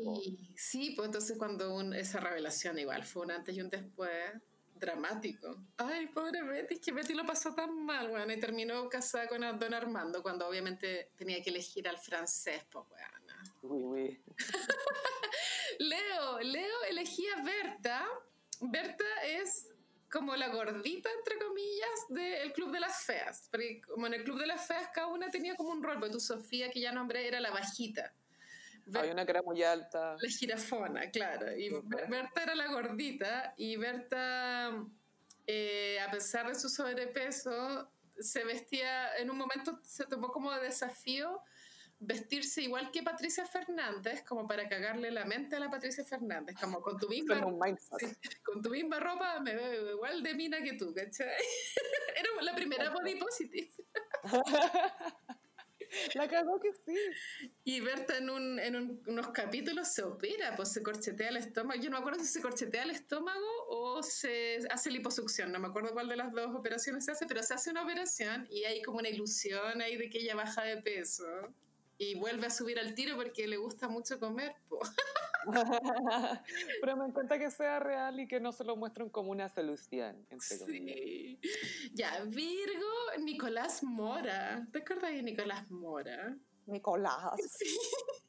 Sí, 0.56 0.94
pues 0.96 1.06
entonces 1.06 1.36
cuando 1.36 1.78
esa 1.92 2.20
revelación 2.20 2.78
igual 2.78 3.04
fue 3.04 3.24
un 3.24 3.32
antes 3.32 3.54
y 3.54 3.60
un 3.60 3.68
después 3.68 4.32
dramático. 4.78 5.56
Ay, 5.76 6.06
pobre 6.06 6.42
Betty, 6.42 6.74
es 6.74 6.80
que 6.80 6.92
Betty 6.92 7.14
lo 7.14 7.26
pasó 7.26 7.54
tan 7.54 7.84
mal, 7.84 8.08
bueno, 8.08 8.32
y 8.32 8.40
terminó 8.40 8.88
casada 8.88 9.28
con 9.28 9.40
Don 9.58 9.74
Armando 9.74 10.22
cuando 10.22 10.48
obviamente 10.48 11.10
tenía 11.16 11.42
que 11.42 11.50
elegir 11.50 11.88
al 11.88 11.98
francés, 11.98 12.64
pues 12.70 12.86
bueno. 12.88 13.08
Uy, 13.62 13.82
uy. 13.82 14.22
Leo, 15.78 16.40
Leo 16.40 16.82
elegía 16.88 17.42
Berta. 17.42 18.06
Berta 18.60 19.04
es 19.24 19.70
como 20.10 20.34
la 20.36 20.48
gordita, 20.48 21.08
entre 21.18 21.38
comillas, 21.38 22.06
del 22.08 22.52
Club 22.52 22.72
de 22.72 22.80
las 22.80 23.04
Feas. 23.04 23.48
Porque 23.50 23.80
como 23.82 24.06
en 24.06 24.14
el 24.14 24.24
Club 24.24 24.38
de 24.38 24.46
las 24.46 24.66
Feas 24.66 24.88
cada 24.92 25.08
una 25.08 25.28
tenía 25.28 25.54
como 25.54 25.70
un 25.70 25.82
rol, 25.82 25.98
porque 25.98 26.12
tu 26.12 26.20
Sofía, 26.20 26.70
que 26.70 26.80
ya 26.80 26.92
nombré, 26.92 27.26
era 27.28 27.40
la 27.40 27.50
bajita. 27.50 28.12
Hay 28.94 29.10
una 29.10 29.24
que 29.24 29.32
era 29.32 29.42
muy 29.42 29.62
alta. 29.62 30.16
La 30.18 30.30
girafona, 30.30 31.10
claro. 31.10 31.56
Y 31.56 31.68
Berta 32.08 32.42
era 32.42 32.54
la 32.54 32.68
gordita 32.68 33.54
y 33.56 33.76
Berta, 33.76 34.72
eh, 35.46 36.00
a 36.00 36.10
pesar 36.10 36.48
de 36.48 36.54
su 36.54 36.68
sobrepeso, 36.70 37.90
se 38.18 38.44
vestía, 38.44 39.16
en 39.16 39.30
un 39.30 39.36
momento 39.36 39.78
se 39.84 40.04
tomó 40.06 40.32
como 40.32 40.52
desafío 40.52 41.42
vestirse 42.00 42.62
igual 42.62 42.90
que 42.90 43.02
Patricia 43.02 43.44
Fernández, 43.44 44.22
como 44.22 44.46
para 44.46 44.68
cagarle 44.68 45.10
la 45.10 45.24
mente 45.24 45.56
a 45.56 45.60
la 45.60 45.70
Patricia 45.70 46.04
Fernández, 46.04 46.56
como 46.60 46.80
con 46.80 46.98
tu 46.98 47.08
misma, 47.08 47.40
con 47.40 48.62
tu 48.62 48.70
misma 48.70 49.00
ropa 49.00 49.40
me 49.40 49.54
veo 49.54 49.92
igual 49.94 50.22
de 50.22 50.34
mina 50.34 50.62
que 50.62 50.74
tú, 50.74 50.94
¿cachai? 50.94 51.26
Era 52.16 52.42
la 52.42 52.54
primera 52.54 52.90
body 52.90 53.16
positive. 53.16 53.70
La 56.14 56.28
cagó 56.28 56.60
que 56.60 56.70
sí. 56.84 56.94
Y 57.64 57.80
Berta 57.80 58.18
en, 58.18 58.28
un, 58.28 58.58
en 58.58 59.00
unos 59.06 59.28
capítulos 59.28 59.88
se 59.88 60.02
opera, 60.02 60.54
pues 60.54 60.70
se 60.70 60.82
corchetea 60.82 61.30
el 61.30 61.38
estómago. 61.38 61.80
Yo 61.80 61.88
no 61.88 61.96
me 61.96 62.00
acuerdo 62.00 62.20
si 62.20 62.26
se 62.26 62.42
corchetea 62.42 62.82
el 62.82 62.90
estómago 62.90 63.46
o 63.68 64.02
se 64.02 64.58
hace 64.70 64.90
liposucción. 64.90 65.50
No 65.50 65.58
me 65.58 65.68
acuerdo 65.68 65.92
cuál 65.92 66.08
de 66.08 66.16
las 66.16 66.30
dos 66.32 66.54
operaciones 66.54 67.06
se 67.06 67.12
hace, 67.12 67.24
pero 67.24 67.42
se 67.42 67.54
hace 67.54 67.70
una 67.70 67.84
operación 67.84 68.46
y 68.50 68.64
hay 68.64 68.82
como 68.82 68.98
una 68.98 69.08
ilusión 69.08 69.80
ahí 69.80 69.96
de 69.96 70.10
que 70.10 70.18
ella 70.18 70.34
baja 70.34 70.62
de 70.62 70.82
peso 70.82 71.24
y 71.98 72.14
vuelve 72.14 72.46
a 72.46 72.50
subir 72.50 72.78
al 72.78 72.94
tiro 72.94 73.16
porque 73.16 73.46
le 73.48 73.56
gusta 73.56 73.88
mucho 73.88 74.20
comer. 74.20 74.54
Pero 76.80 76.96
me 76.96 77.06
encanta 77.06 77.38
que 77.38 77.50
sea 77.50 77.80
real 77.80 78.20
y 78.20 78.28
que 78.28 78.38
no 78.38 78.52
se 78.52 78.64
lo 78.64 78.76
muestren 78.76 79.10
como 79.10 79.32
una 79.32 79.48
solución. 79.48 80.26
sí. 80.38 81.40
Ya, 81.92 82.22
Virgo, 82.24 82.86
Nicolás 83.20 83.82
Mora. 83.82 84.64
¿Te 84.72 84.78
acuerdas 84.78 85.12
de 85.12 85.22
Nicolás 85.22 85.70
Mora? 85.70 86.36
Nicolás. 86.66 87.34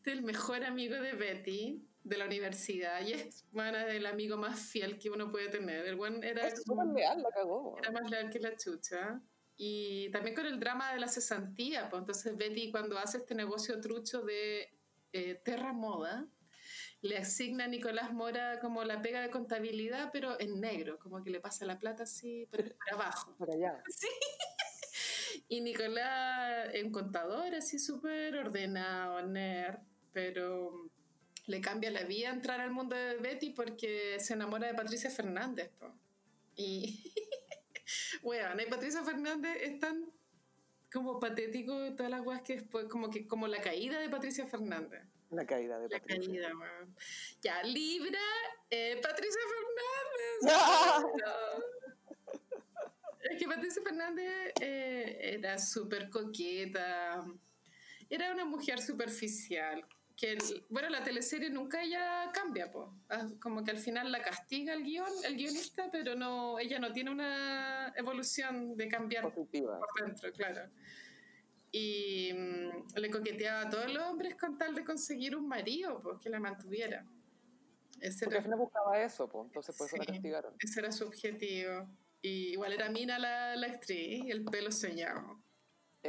Sí. 0.00 0.10
el 0.12 0.22
mejor 0.22 0.64
amigo 0.64 0.94
de 0.94 1.12
Betty 1.12 1.86
de 2.02 2.16
la 2.16 2.24
universidad 2.24 3.06
y 3.06 3.12
es 3.12 3.44
bueno, 3.50 3.76
el 3.76 4.06
amigo 4.06 4.38
más 4.38 4.58
fiel 4.58 4.98
que 4.98 5.10
uno 5.10 5.30
puede 5.30 5.48
tener. 5.48 5.84
El 5.84 5.96
buen 5.96 6.24
era, 6.24 6.46
es 6.46 6.64
leal, 6.94 7.22
la 7.22 7.30
cagó. 7.30 7.76
Era 7.76 7.92
más 7.92 8.10
leal 8.10 8.30
que 8.30 8.38
la 8.38 8.56
chucha. 8.56 9.20
Y 9.60 10.08
también 10.10 10.36
con 10.36 10.46
el 10.46 10.60
drama 10.60 10.94
de 10.94 11.00
la 11.00 11.08
cesantía, 11.08 11.90
pues 11.90 12.00
entonces 12.00 12.36
Betty 12.36 12.70
cuando 12.70 12.96
hace 12.96 13.18
este 13.18 13.34
negocio 13.34 13.80
trucho 13.80 14.22
de 14.22 14.72
eh, 15.12 15.34
Terra 15.44 15.72
Moda, 15.72 16.28
le 17.00 17.18
asigna 17.18 17.64
a 17.64 17.68
Nicolás 17.68 18.12
Mora 18.12 18.60
como 18.60 18.84
la 18.84 19.02
pega 19.02 19.20
de 19.20 19.30
contabilidad, 19.30 20.10
pero 20.12 20.38
en 20.40 20.60
negro, 20.60 20.98
como 20.98 21.22
que 21.24 21.30
le 21.30 21.40
pasa 21.40 21.66
la 21.66 21.76
plata 21.76 22.04
así 22.04 22.46
por, 22.46 22.60
abajo. 22.92 23.34
Por 23.36 23.50
allá. 23.50 23.82
Sí. 23.88 24.08
Y 25.48 25.60
Nicolás, 25.60 26.70
un 26.84 26.92
contador 26.92 27.54
así 27.54 27.80
súper 27.80 28.36
ordenado, 28.36 29.26
nerd, 29.26 29.78
pero 30.12 30.88
le 31.46 31.60
cambia 31.60 31.90
la 31.90 32.04
vida 32.04 32.28
entrar 32.28 32.60
al 32.60 32.70
mundo 32.70 32.94
de 32.94 33.16
Betty 33.16 33.50
porque 33.50 34.20
se 34.20 34.34
enamora 34.34 34.66
de 34.66 34.74
Patricia 34.74 35.10
Fernández. 35.10 35.70
pues 35.78 35.92
Y 36.54 37.14
Weón, 38.22 38.60
y 38.60 38.66
Patricia 38.66 39.02
Fernández 39.02 39.56
es 39.62 39.78
tan 39.78 40.10
como 40.92 41.20
patético 41.20 41.94
todas 41.94 42.10
las 42.10 42.22
weas 42.22 42.42
que 42.42 42.54
después, 42.54 42.86
como 42.86 43.10
que 43.10 43.26
como 43.26 43.46
la 43.46 43.60
caída 43.60 43.98
de 43.98 44.08
Patricia 44.08 44.46
Fernández. 44.46 45.02
La 45.30 45.46
caída 45.46 45.78
de 45.78 45.88
Patricia. 45.88 46.32
La 46.32 46.48
caída, 46.48 46.56
weón. 46.56 46.96
Ya, 47.42 47.62
Libra, 47.62 48.18
eh, 48.70 48.98
Patricia 49.02 49.40
Fernández. 50.42 50.88
es 53.30 53.38
que 53.38 53.46
Patricia 53.46 53.82
Fernández 53.82 54.52
eh, 54.60 55.18
era 55.34 55.58
súper 55.58 56.08
coqueta. 56.08 57.24
Era 58.08 58.32
una 58.32 58.46
mujer 58.46 58.80
superficial, 58.80 59.84
que, 60.18 60.36
bueno, 60.68 60.88
la 60.88 61.04
teleserie 61.04 61.48
nunca 61.48 61.80
ella 61.80 62.28
cambia, 62.34 62.68
pues. 62.72 62.88
como 63.40 63.62
que 63.62 63.70
al 63.70 63.78
final 63.78 64.10
la 64.10 64.20
castiga 64.20 64.74
el 64.74 64.82
guion, 64.82 65.12
el 65.24 65.36
guionista, 65.36 65.88
pero 65.92 66.16
no, 66.16 66.58
ella 66.58 66.80
no 66.80 66.92
tiene 66.92 67.12
una 67.12 67.92
evolución 67.96 68.76
de 68.76 68.88
cambiar 68.88 69.32
por 69.32 69.46
dentro, 69.48 70.32
claro. 70.32 70.68
Y 71.70 72.32
mm, 72.34 72.96
le 72.96 73.10
coqueteaba 73.10 73.60
a 73.60 73.70
todos 73.70 73.92
los 73.94 74.02
hombres 74.02 74.34
con 74.34 74.58
tal 74.58 74.74
de 74.74 74.84
conseguir 74.84 75.36
un 75.36 75.46
marido, 75.46 76.00
pues, 76.02 76.18
que 76.18 76.30
la 76.30 76.40
mantuviera. 76.40 77.06
Ese 78.00 78.24
Porque 78.24 78.38
al 78.38 78.44
final 78.44 78.58
buscaba 78.58 79.00
eso, 79.00 79.28
pues, 79.28 79.46
entonces 79.46 79.76
por 79.76 79.86
eso 79.86 79.98
la 79.98 80.04
castigaron. 80.04 80.54
Ese 80.58 80.80
era 80.80 80.90
su 80.90 81.04
objetivo. 81.04 81.88
Y 82.22 82.54
igual 82.54 82.72
era 82.72 82.90
Mina 82.90 83.20
la, 83.20 83.54
la 83.54 83.68
actriz, 83.68 84.24
el 84.28 84.44
pelo 84.44 84.72
soñado. 84.72 85.38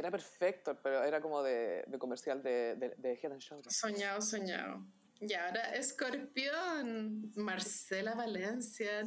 Era 0.00 0.10
perfecto, 0.10 0.80
pero 0.82 1.04
era 1.04 1.20
como 1.20 1.42
de, 1.42 1.84
de 1.86 1.98
comercial 1.98 2.42
de, 2.42 2.74
de, 2.76 2.94
de 2.96 3.20
Head 3.22 3.32
and 3.32 3.42
Shoulders. 3.42 3.76
Soñado, 3.76 4.22
soñado. 4.22 4.82
Y 5.20 5.34
ahora 5.34 5.74
Escorpión, 5.74 7.30
Marcela 7.36 8.14
Valencia. 8.14 9.02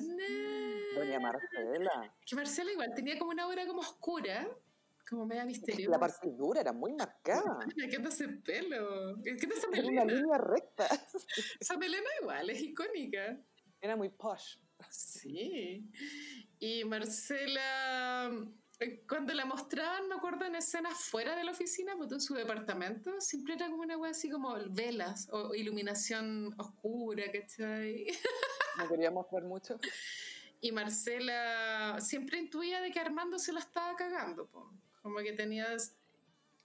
Doña 0.95 1.19
Marcela. 1.19 2.15
Que 2.23 2.35
Marcela 2.35 2.71
igual 2.71 2.93
tenía 2.93 3.17
como 3.17 3.31
una 3.31 3.47
obra 3.47 3.65
como 3.65 3.79
oscura, 3.79 4.47
como 5.09 5.25
media 5.25 5.45
misteriosa. 5.45 5.89
La 5.89 5.99
partidura 5.99 6.61
era 6.61 6.73
muy 6.73 6.93
marcada. 6.93 7.57
¿Qué 7.89 7.97
onda 7.97 8.09
ese 8.09 8.27
pelo? 8.27 9.19
¿Qué 9.23 9.31
onda 9.31 9.55
esa 9.55 9.69
melena? 9.69 10.03
Una 10.03 10.13
línea 10.13 10.37
recta. 10.37 10.87
Esa 11.59 11.75
melena 11.75 12.09
igual, 12.21 12.51
es 12.51 12.61
icónica. 12.61 13.41
Era 13.81 13.95
muy 13.95 14.09
posh. 14.09 14.59
Sí. 14.91 15.89
Y 16.59 16.85
Marcela 16.85 18.29
cuando 19.07 19.33
la 19.33 19.45
mostraban, 19.45 20.07
me 20.07 20.15
acuerdo 20.15 20.45
en 20.45 20.55
escenas 20.55 20.97
fuera 21.05 21.35
de 21.35 21.43
la 21.43 21.51
oficina, 21.51 21.95
pues 21.97 22.11
en 22.11 22.21
su 22.21 22.33
departamento, 22.33 23.19
siempre 23.19 23.55
era 23.55 23.69
como 23.69 23.83
una 23.83 23.97
wea 23.97 24.11
así 24.11 24.29
como 24.29 24.55
velas 24.69 25.27
o 25.31 25.53
iluminación 25.55 26.53
oscura, 26.57 27.23
¿cachai? 27.31 28.07
No 28.77 28.89
quería 28.89 29.11
mostrar 29.11 29.43
mucho. 29.43 29.79
Y 30.59 30.71
Marcela 30.71 31.97
siempre 31.99 32.39
intuía 32.39 32.81
de 32.81 32.89
que 32.89 32.99
Armando 32.99 33.37
se 33.37 33.53
la 33.53 33.59
estaba 33.59 33.95
cagando, 33.95 34.47
pues. 34.47 34.65
como 35.03 35.19
que 35.19 35.33
tenías 35.33 35.93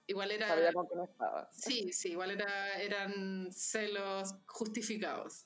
igual 0.09 0.31
era 0.31 0.47
sabía 0.47 0.73
con 0.73 0.87
quién 0.87 1.01
estaba 1.01 1.49
sí 1.53 1.93
sí 1.93 2.13
igual 2.13 2.31
era 2.31 2.81
eran 2.81 3.49
celos 3.51 4.33
justificados 4.47 5.45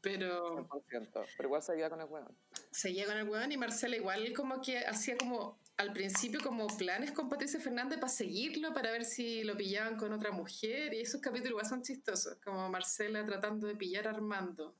pero 0.00 0.66
100%, 0.68 1.26
pero 1.36 1.48
igual 1.48 1.62
seguía 1.62 1.90
con 1.90 2.00
el 2.00 2.06
weón 2.06 2.34
seguía 2.70 3.04
con 3.04 3.18
el 3.18 3.28
weón 3.28 3.52
y 3.52 3.58
Marcela 3.58 3.96
igual 3.96 4.32
como 4.32 4.62
que 4.62 4.78
hacía 4.78 5.18
como 5.18 5.58
al 5.76 5.92
principio 5.92 6.40
como 6.42 6.66
planes 6.68 7.12
con 7.12 7.28
Patricia 7.28 7.60
Fernández 7.60 7.98
para 7.98 8.12
seguirlo, 8.12 8.72
para 8.72 8.90
ver 8.90 9.04
si 9.04 9.44
lo 9.44 9.56
pillaban 9.56 9.96
con 9.96 10.12
otra 10.12 10.30
mujer, 10.32 10.94
y 10.94 11.00
esos 11.00 11.20
capítulos 11.20 11.68
son 11.68 11.82
chistosos, 11.82 12.38
como 12.42 12.68
Marcela 12.70 13.24
tratando 13.24 13.66
de 13.66 13.76
pillar 13.76 14.06
a 14.06 14.10
Armando. 14.10 14.76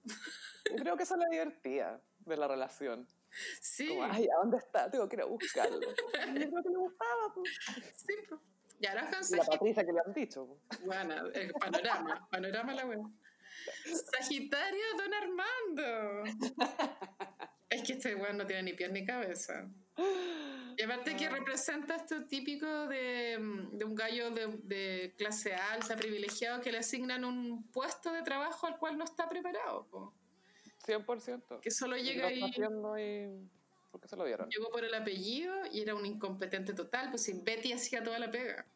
Creo 0.77 0.97
que 0.97 1.03
eso 1.03 1.17
la 1.17 1.29
divertía 1.29 2.01
de 2.21 2.37
la 2.37 2.49
relación. 2.49 3.07
Sí. 3.61 3.89
Como, 3.89 4.05
ay, 4.05 4.27
¿a 4.27 4.37
dónde 4.43 4.57
está? 4.59 4.91
Tengo 4.91 5.09
que 5.09 5.17
ir 5.17 5.23
a 5.23 5.27
buscarlo. 5.27 5.81
Yo 5.81 5.95
creo 6.51 6.63
que 6.63 6.71
le 6.71 6.77
gustaba. 6.77 7.35
Pues. 7.35 7.51
Sí, 7.97 8.15
pues. 8.29 8.41
Y 8.79 8.87
ahora 8.87 9.09
y 9.11 9.37
la 9.37 9.45
Patricia 9.45 9.85
que 9.85 9.93
le 9.93 10.01
han 10.05 10.13
dicho. 10.13 10.61
Bueno, 10.85 11.15
el 11.33 11.53
panorama, 11.53 12.29
panorama 12.31 12.75
la 12.75 12.87
web. 12.87 13.01
Sagitario, 14.13 14.85
don 14.99 15.15
Armando. 15.15 16.25
es 17.71 17.83
que 17.83 17.95
este 17.95 18.15
weón 18.15 18.37
no 18.37 18.47
tiene 18.47 18.65
ni 18.65 18.73
pies 18.75 18.91
ni 18.91 19.05
cabeza. 19.05 19.69
Y 20.79 20.83
aparte 20.83 21.17
que 21.17 21.27
ah. 21.27 21.31
representa 21.31 21.97
esto 21.97 22.27
típico 22.27 22.67
de, 22.87 23.39
de 23.73 23.85
un 23.85 23.95
gallo 23.95 24.31
de, 24.31 24.59
de, 24.63 25.15
clase 25.17 25.55
alta, 25.55 25.97
privilegiado, 25.97 26.61
que 26.61 26.71
le 26.71 26.79
asignan 26.79 27.25
un 27.25 27.71
puesto 27.73 28.13
de 28.13 28.23
trabajo 28.23 28.67
al 28.67 28.79
cual 28.79 28.99
no 28.99 29.05
está 29.05 29.29
preparado. 29.29 30.13
100%. 30.87 31.61
Que 31.61 31.71
solo 31.71 31.97
llega 31.97 32.27
ahí... 32.27 32.45
Y... 32.45 33.49
¿Por 33.91 34.01
qué 34.03 34.09
se 34.09 34.17
lo 34.17 34.27
dieron? 34.27 34.51
Llegó 34.51 34.71
por 34.71 34.85
el 34.85 34.95
apellido 34.95 35.55
y 35.73 35.81
era 35.81 35.95
un 35.95 36.05
incompetente 36.05 36.75
total, 36.75 37.09
pues 37.09 37.23
si 37.23 37.33
Betty 37.33 37.73
hacía 37.73 38.05
toda 38.05 38.19
la 38.19 38.31
pega. 38.31 38.67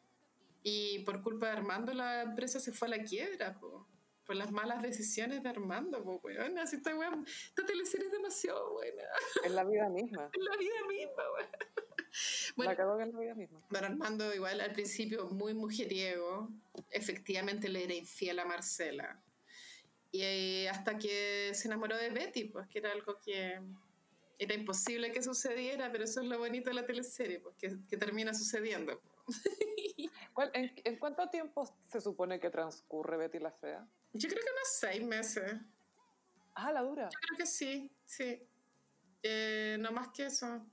Y 0.63 0.99
por 0.99 1.21
culpa 1.21 1.47
de 1.47 1.51
Armando 1.53 1.93
la 1.93 2.23
empresa 2.23 2.59
se 2.59 2.71
fue 2.71 2.87
a 2.87 2.97
la 2.97 3.03
quiebra, 3.03 3.59
po 3.59 3.87
por 4.25 4.35
las 4.35 4.51
malas 4.51 4.81
decisiones 4.81 5.43
de 5.43 5.49
Armando, 5.49 6.03
pues, 6.03 6.19
weón. 6.23 6.57
Así 6.59 6.77
esta 6.77 6.95
weón, 6.95 7.25
esta 7.27 7.65
teleserie 7.65 8.07
es 8.07 8.11
demasiado 8.11 8.73
buena. 8.73 9.03
Es 9.43 9.51
la 9.51 9.63
vida 9.63 9.89
misma. 9.89 10.29
Es 10.33 10.43
la 10.43 10.57
vida 10.57 10.87
misma, 10.87 11.23
weón. 11.33 11.49
Bueno, 12.55 12.73
la 12.73 13.03
en 13.03 13.13
la 13.13 13.19
vida 13.19 13.35
misma. 13.35 13.61
Bueno, 13.69 13.87
Armando 13.87 14.33
igual 14.35 14.59
al 14.59 14.73
principio 14.73 15.27
muy 15.27 15.53
mujeriego, 15.53 16.49
efectivamente 16.89 17.69
le 17.69 17.85
era 17.85 17.93
infiel 17.93 18.39
a 18.39 18.45
Marcela. 18.45 19.21
Y 20.11 20.23
eh, 20.23 20.69
hasta 20.69 20.97
que 20.97 21.51
se 21.53 21.69
enamoró 21.69 21.95
de 21.95 22.09
Betty, 22.09 22.45
pues 22.45 22.67
que 22.67 22.79
era 22.79 22.91
algo 22.91 23.17
que 23.23 23.61
era 24.37 24.53
imposible 24.53 25.11
que 25.11 25.21
sucediera, 25.21 25.91
pero 25.91 26.03
eso 26.03 26.19
es 26.21 26.27
lo 26.27 26.37
bonito 26.37 26.69
de 26.69 26.73
la 26.73 26.85
teleserie, 26.85 27.39
pues 27.39 27.55
que, 27.55 27.77
que 27.87 27.95
termina 27.95 28.33
sucediendo. 28.33 29.01
en, 30.53 30.71
¿En 30.83 30.99
cuánto 30.99 31.29
tiempo 31.29 31.65
se 31.89 32.01
supone 32.01 32.39
que 32.39 32.49
transcurre 32.49 33.17
Betty 33.17 33.39
la 33.39 33.51
Fea? 33.51 33.87
Yo 34.13 34.29
creo 34.29 34.41
que 34.43 34.51
unos 34.51 34.67
seis 34.79 35.03
meses. 35.03 35.53
Ah, 36.53 36.71
la 36.71 36.81
dura. 36.81 37.09
Yo 37.09 37.19
creo 37.19 37.37
que 37.37 37.45
sí, 37.45 37.91
sí. 38.05 38.41
Eh, 39.23 39.77
no 39.79 39.91
más 39.91 40.09
que 40.09 40.25
eso. 40.25 40.65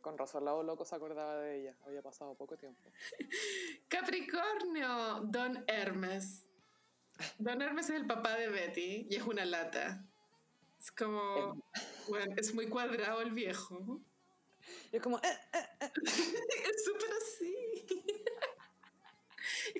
Con 0.00 0.16
razón, 0.16 0.44
lado 0.44 0.62
loco 0.62 0.84
se 0.84 0.94
acordaba 0.94 1.36
de 1.36 1.60
ella. 1.60 1.76
Había 1.84 2.02
pasado 2.02 2.34
poco 2.34 2.56
tiempo. 2.56 2.80
Capricornio, 3.88 5.22
Don 5.24 5.64
Hermes. 5.66 6.44
Don 7.38 7.60
Hermes 7.60 7.90
es 7.90 7.96
el 7.96 8.06
papá 8.06 8.36
de 8.36 8.48
Betty 8.48 9.06
y 9.10 9.16
es 9.16 9.22
una 9.22 9.44
lata. 9.44 10.04
Es 10.78 10.92
como. 10.92 11.62
Bueno, 12.08 12.34
es 12.36 12.54
muy 12.54 12.68
cuadrado 12.68 13.20
el 13.20 13.32
viejo. 13.32 14.00
Y 14.92 14.96
es 14.96 15.02
como. 15.02 15.18
Eh, 15.18 15.38
eh, 15.52 15.92
es 16.04 16.84
súper 16.84 17.10
así. 17.12 17.27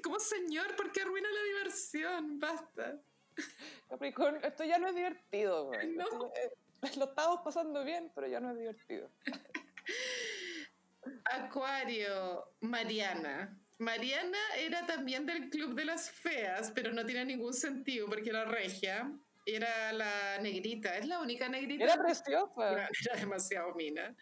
Como 0.09 0.21
señor, 0.21 0.75
¿por 0.75 0.91
qué 0.91 1.03
arruina 1.03 1.29
la 1.31 1.43
diversión? 1.43 2.41
Basta. 2.41 2.99
Capricornio, 3.91 4.41
esto 4.43 4.65
ya 4.65 4.79
no 4.79 4.89
es 4.89 4.95
divertido, 4.95 5.67
güey. 5.67 5.97
lo 5.97 7.05
estamos 7.05 7.41
pasando 7.45 7.85
bien, 7.85 8.11
pero 8.15 8.27
ya 8.27 8.41
no 8.41 8.51
es 8.53 8.59
divertido. 8.59 9.11
Acuario, 11.27 12.53
Mariana. 12.61 13.55
Mariana 13.77 14.39
era 14.57 14.87
también 14.87 15.27
del 15.27 15.51
Club 15.51 15.75
de 15.75 15.85
las 15.85 16.11
Feas, 16.11 16.73
pero 16.75 16.91
no 16.91 17.05
tiene 17.05 17.27
ningún 17.27 17.53
sentido 17.53 18.09
porque 18.09 18.31
era 18.31 18.47
regia. 18.47 19.13
Era 19.45 19.93
la 19.93 20.39
negrita, 20.41 20.97
es 20.97 21.07
la 21.07 21.21
única 21.21 21.51
negrita. 21.51 21.85
Era 21.85 22.03
preciosa. 22.03 22.73
Era, 22.73 22.89
demasiado 23.19 23.75
mina. 23.75 24.17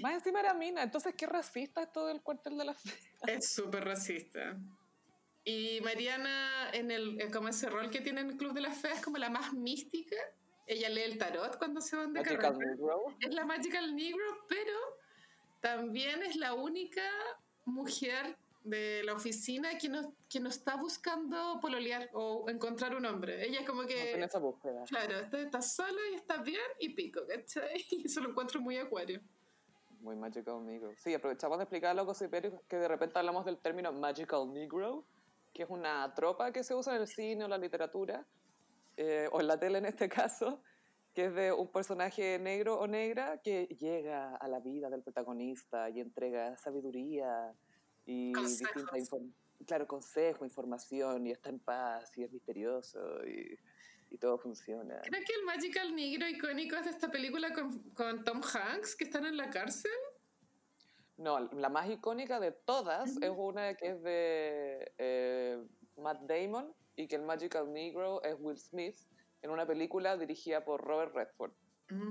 Más 0.00 0.14
encima 0.14 0.38
era 0.38 0.54
mina, 0.54 0.84
entonces 0.84 1.14
qué 1.16 1.26
racista 1.26 1.82
es 1.82 1.92
todo 1.92 2.10
el 2.10 2.22
cuartel 2.22 2.56
de 2.58 2.64
las 2.64 2.80
feas. 2.80 2.98
Es 3.26 3.52
súper 3.52 3.84
racista. 3.84 4.56
Y 5.44 5.80
Mariana, 5.82 6.70
en 6.72 6.90
el, 6.90 7.30
como 7.32 7.48
ese 7.48 7.68
rol 7.68 7.90
que 7.90 8.00
tiene 8.00 8.20
en 8.20 8.30
el 8.30 8.36
Club 8.36 8.52
de 8.52 8.60
las 8.60 8.78
Feas, 8.78 9.02
como 9.02 9.18
la 9.18 9.30
más 9.30 9.52
mística. 9.52 10.16
Ella 10.66 10.88
lee 10.88 11.02
el 11.02 11.18
tarot 11.18 11.58
cuando 11.58 11.80
se 11.80 11.96
van 11.96 12.12
de 12.12 12.22
carrera. 12.22 12.54
Es 13.20 13.34
la 13.34 13.44
Magical 13.44 13.94
Negro, 13.96 14.46
pero 14.48 14.72
también 15.60 16.22
es 16.22 16.36
la 16.36 16.54
única 16.54 17.02
mujer 17.64 18.36
de 18.64 19.02
la 19.04 19.14
oficina 19.14 19.76
que 19.76 19.88
no, 19.88 20.14
que 20.28 20.38
no 20.38 20.48
está 20.48 20.76
buscando 20.76 21.58
pololear 21.60 22.08
o 22.12 22.48
encontrar 22.48 22.94
un 22.94 23.04
hombre. 23.06 23.44
Ella 23.44 23.60
es 23.60 23.66
como 23.66 23.82
que... 23.82 24.12
esa 24.22 24.38
búsqueda. 24.38 24.84
Claro, 24.84 25.18
está, 25.18 25.40
está 25.40 25.62
sola 25.62 26.00
y 26.12 26.14
está 26.14 26.36
bien 26.38 26.60
y 26.78 26.90
pico, 26.90 27.22
¿cachai? 27.26 27.84
Y 27.90 28.06
eso 28.06 28.20
lo 28.20 28.30
encuentro 28.30 28.60
muy 28.60 28.76
acuario. 28.78 29.20
Muy 30.00 30.16
Magical 30.16 30.64
Negro. 30.64 30.92
Sí, 30.96 31.14
aprovechamos 31.14 31.58
de 31.58 31.64
explicar 31.64 31.90
a 31.90 31.94
los 31.94 32.18
que 32.18 32.76
de 32.76 32.88
repente 32.88 33.18
hablamos 33.18 33.44
del 33.44 33.58
término 33.58 33.92
Magical 33.92 34.52
Negro, 34.52 35.04
que 35.52 35.64
es 35.64 35.70
una 35.70 36.12
tropa 36.14 36.52
que 36.52 36.64
se 36.64 36.74
usa 36.74 36.94
en 36.96 37.02
el 37.02 37.08
cine 37.08 37.44
o 37.44 37.48
la 37.48 37.58
literatura, 37.58 38.26
eh, 38.96 39.28
o 39.32 39.40
en 39.40 39.46
la 39.46 39.58
tele 39.58 39.78
en 39.78 39.86
este 39.86 40.08
caso, 40.08 40.62
que 41.14 41.26
es 41.26 41.34
de 41.34 41.52
un 41.52 41.68
personaje 41.68 42.38
negro 42.38 42.78
o 42.78 42.86
negra 42.86 43.40
que 43.42 43.66
llega 43.78 44.36
a 44.36 44.48
la 44.48 44.60
vida 44.60 44.88
del 44.88 45.02
protagonista 45.02 45.90
y 45.90 46.00
entrega 46.00 46.56
sabiduría 46.56 47.52
y 48.06 48.32
claro, 49.66 49.86
consejo, 49.86 50.44
información 50.44 51.26
y 51.26 51.32
está 51.32 51.50
en 51.50 51.58
paz 51.58 52.16
y 52.16 52.24
es 52.24 52.32
misterioso 52.32 53.24
y, 53.26 53.58
y 54.10 54.18
todo 54.18 54.38
funciona. 54.38 55.00
¿Creo 55.02 55.22
que 55.24 55.34
el 55.34 55.44
Magical 55.44 55.94
Negro 55.94 56.28
icónico 56.28 56.76
es 56.76 56.84
de 56.84 56.90
esta 56.90 57.10
película 57.10 57.52
con, 57.52 57.78
con 57.90 58.24
Tom 58.24 58.40
Hanks 58.42 58.96
que 58.96 59.04
están 59.04 59.26
en 59.26 59.36
la 59.36 59.50
cárcel? 59.50 59.92
No, 61.16 61.38
la 61.38 61.68
más 61.68 61.88
icónica 61.90 62.40
de 62.40 62.52
todas 62.52 63.16
es 63.22 63.30
una 63.36 63.74
que 63.74 63.88
es 63.88 64.02
de 64.02 64.92
eh, 64.98 65.62
Matt 65.96 66.22
Damon 66.22 66.74
y 66.96 67.06
que 67.06 67.16
el 67.16 67.22
Magical 67.22 67.72
Negro 67.72 68.22
es 68.22 68.34
Will 68.38 68.58
Smith 68.58 68.96
en 69.42 69.50
una 69.50 69.66
película 69.66 70.16
dirigida 70.16 70.64
por 70.64 70.82
Robert 70.82 71.14
Redford 71.14 71.52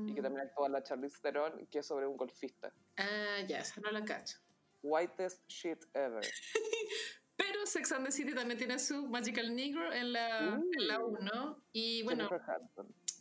y 0.07 0.13
que 0.13 0.21
mm. 0.21 0.23
también 0.23 0.47
actúa 0.47 0.69
la 0.69 0.83
Charlize 0.83 1.19
Theron 1.21 1.65
que 1.67 1.79
es 1.79 1.85
sobre 1.85 2.05
un 2.05 2.15
golfista. 2.15 2.71
Ah, 2.97 3.39
ya, 3.47 3.59
esa 3.59 3.81
no 3.81 3.91
la 3.91 4.03
cacho. 4.03 4.37
Whitest 4.83 5.47
shit 5.47 5.83
ever. 5.93 6.21
Pero 7.37 7.65
Sex 7.65 7.91
and 7.91 8.05
the 8.05 8.11
City 8.11 8.35
también 8.35 8.57
tiene 8.57 8.77
su 8.77 9.07
Magical 9.07 9.55
Negro 9.55 9.91
en 9.91 10.13
la, 10.13 10.61
1. 11.03 11.63
Y 11.71 12.03
bueno, 12.03 12.29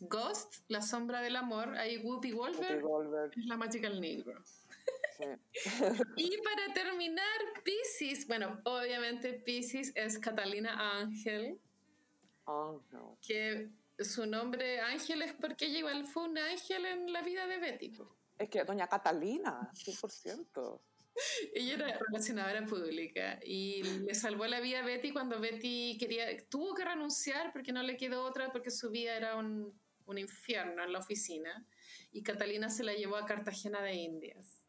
Ghost, 0.01 0.63
La 0.67 0.81
Sombra 0.81 1.21
del 1.21 1.35
Amor, 1.35 1.75
ahí 1.75 1.97
Whoopi 1.97 2.31
Goldberg, 2.31 3.31
es 3.35 3.45
la 3.45 3.57
Magical 3.57 3.99
Negro. 3.99 4.39
Y 6.15 6.37
para 6.37 6.73
terminar, 6.73 7.39
Pisces, 7.63 8.27
bueno, 8.27 8.61
obviamente 8.65 9.33
Pisces 9.33 9.91
es 9.95 10.19
Catalina 10.19 10.99
Ángel. 10.99 11.59
Ángel. 12.45 12.99
Que 13.21 13.69
su 14.03 14.25
nombre 14.25 14.79
Ángel 14.79 15.21
es 15.21 15.33
porque 15.33 15.65
ella 15.65 15.79
igual 15.79 16.05
fue 16.05 16.23
un 16.23 16.37
ángel 16.37 16.85
en 16.85 17.13
la 17.13 17.21
vida 17.21 17.47
de 17.47 17.59
Betty. 17.59 17.91
Es 18.37 18.49
que 18.49 18.63
doña 18.63 18.87
Catalina, 18.87 19.71
100%. 19.73 20.81
Ella 21.53 21.73
era 21.73 21.99
relacionadora 22.07 22.65
pública 22.65 23.39
y 23.45 23.83
le 23.83 24.15
salvó 24.15 24.47
la 24.47 24.61
vida 24.61 24.79
a 24.79 24.85
Betty 24.85 25.11
cuando 25.11 25.39
Betty 25.39 25.97
quería, 25.99 26.25
tuvo 26.47 26.73
que 26.73 26.85
renunciar 26.85 27.51
porque 27.51 27.73
no 27.73 27.83
le 27.83 27.97
quedó 27.97 28.23
otra, 28.23 28.51
porque 28.51 28.71
su 28.71 28.89
vida 28.89 29.15
era 29.17 29.35
un, 29.35 29.77
un 30.05 30.17
infierno 30.17 30.83
en 30.83 30.93
la 30.93 30.99
oficina. 30.99 31.67
Y 32.11 32.23
Catalina 32.23 32.69
se 32.69 32.83
la 32.83 32.93
llevó 32.93 33.17
a 33.17 33.25
Cartagena 33.25 33.81
de 33.81 33.93
Indias. 33.93 34.60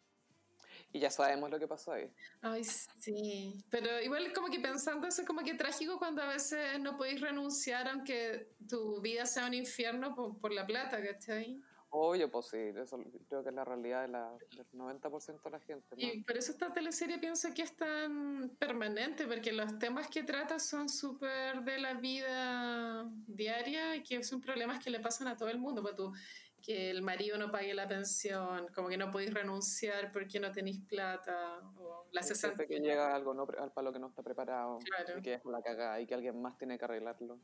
Y 0.93 1.01
ya 1.01 1.11
sabemos 1.11 1.51
lo 1.51 1.59
que 1.59 1.67
pasó 1.67 1.93
ahí. 1.93 2.11
Ay, 2.43 2.65
sí. 2.65 3.59
Pero 3.71 4.01
igual 4.03 4.33
como 4.33 4.49
que 4.49 4.61
pensando 4.61 5.07
eso 5.07 5.23
es 5.23 5.27
como 5.27 5.43
que 5.43 5.55
trágico 5.55 5.99
cuando 5.99 6.23
a 6.23 6.29
veces 6.29 6.79
no 6.81 6.97
podéis 6.97 7.21
renunciar 7.21 7.89
aunque 7.89 8.51
tu 8.69 9.01
vida 9.01 9.25
sea 9.27 9.47
un 9.47 9.55
infierno 9.55 10.15
por, 10.15 10.39
por 10.39 10.53
la 10.53 10.67
plata, 10.67 11.03
¿cachai? 11.03 11.63
Obvio, 11.95 12.31
pues 12.31 12.47
sí, 12.47 12.57
eso 12.57 12.99
creo 13.29 13.43
que 13.43 13.51
es 13.51 13.55
la 13.55 13.67
realidad 13.67 14.01
de 14.01 14.09
la, 14.09 14.33
del 14.57 14.67
90% 14.73 15.43
de 15.43 15.51
la 15.51 15.61
gente. 15.61 15.95
Y 15.99 16.23
por 16.23 16.39
eso 16.39 16.53
esta 16.53 16.73
teleserie 16.73 17.19
pienso 17.19 17.53
que 17.53 17.61
es 17.61 17.77
tan 17.77 18.49
permanente, 18.59 19.27
porque 19.27 19.53
los 19.53 19.79
temas 19.79 20.09
que 20.09 20.23
trata 20.23 20.59
son 20.59 20.89
súper 20.89 21.63
de 21.65 21.79
la 21.79 21.93
vida 21.93 23.05
diaria 23.27 23.95
y 23.95 24.03
que 24.03 24.25
son 24.25 24.41
problemas 24.41 24.83
que 24.83 24.89
le 24.89 25.01
pasan 25.01 25.29
a 25.29 25.37
todo 25.37 25.51
el 25.51 25.59
mundo. 25.59 25.83
Pues 25.83 25.95
tú, 25.95 26.15
que 26.63 26.91
el 26.91 27.03
marido 27.03 27.37
no 27.37 27.51
pague 27.51 27.75
la 27.75 27.89
pensión, 27.89 28.69
como 28.75 28.89
que 28.89 28.97
no 28.97 29.11
podéis 29.11 29.35
renunciar 29.35 30.13
porque 30.13 30.39
no 30.41 30.53
tenéis 30.53 30.81
plata, 30.87 31.59
o 31.77 32.07
la 32.13 32.23
cesantía. 32.23 32.67
que 32.67 32.81
llega 32.81 33.15
algo 33.15 33.35
no, 33.35 33.47
al 33.59 33.73
palo 33.73 33.93
que 33.93 33.99
no 33.99 34.09
está 34.09 34.23
preparado, 34.23 34.79
y 35.19 35.23
que 35.23 35.35
es 35.35 35.45
la 35.45 35.61
cagada 35.61 36.01
y 36.01 36.07
que 36.07 36.15
alguien 36.15 36.41
más 36.41 36.57
tiene 36.57 36.79
que 36.79 36.85
arreglarlo 36.85 37.41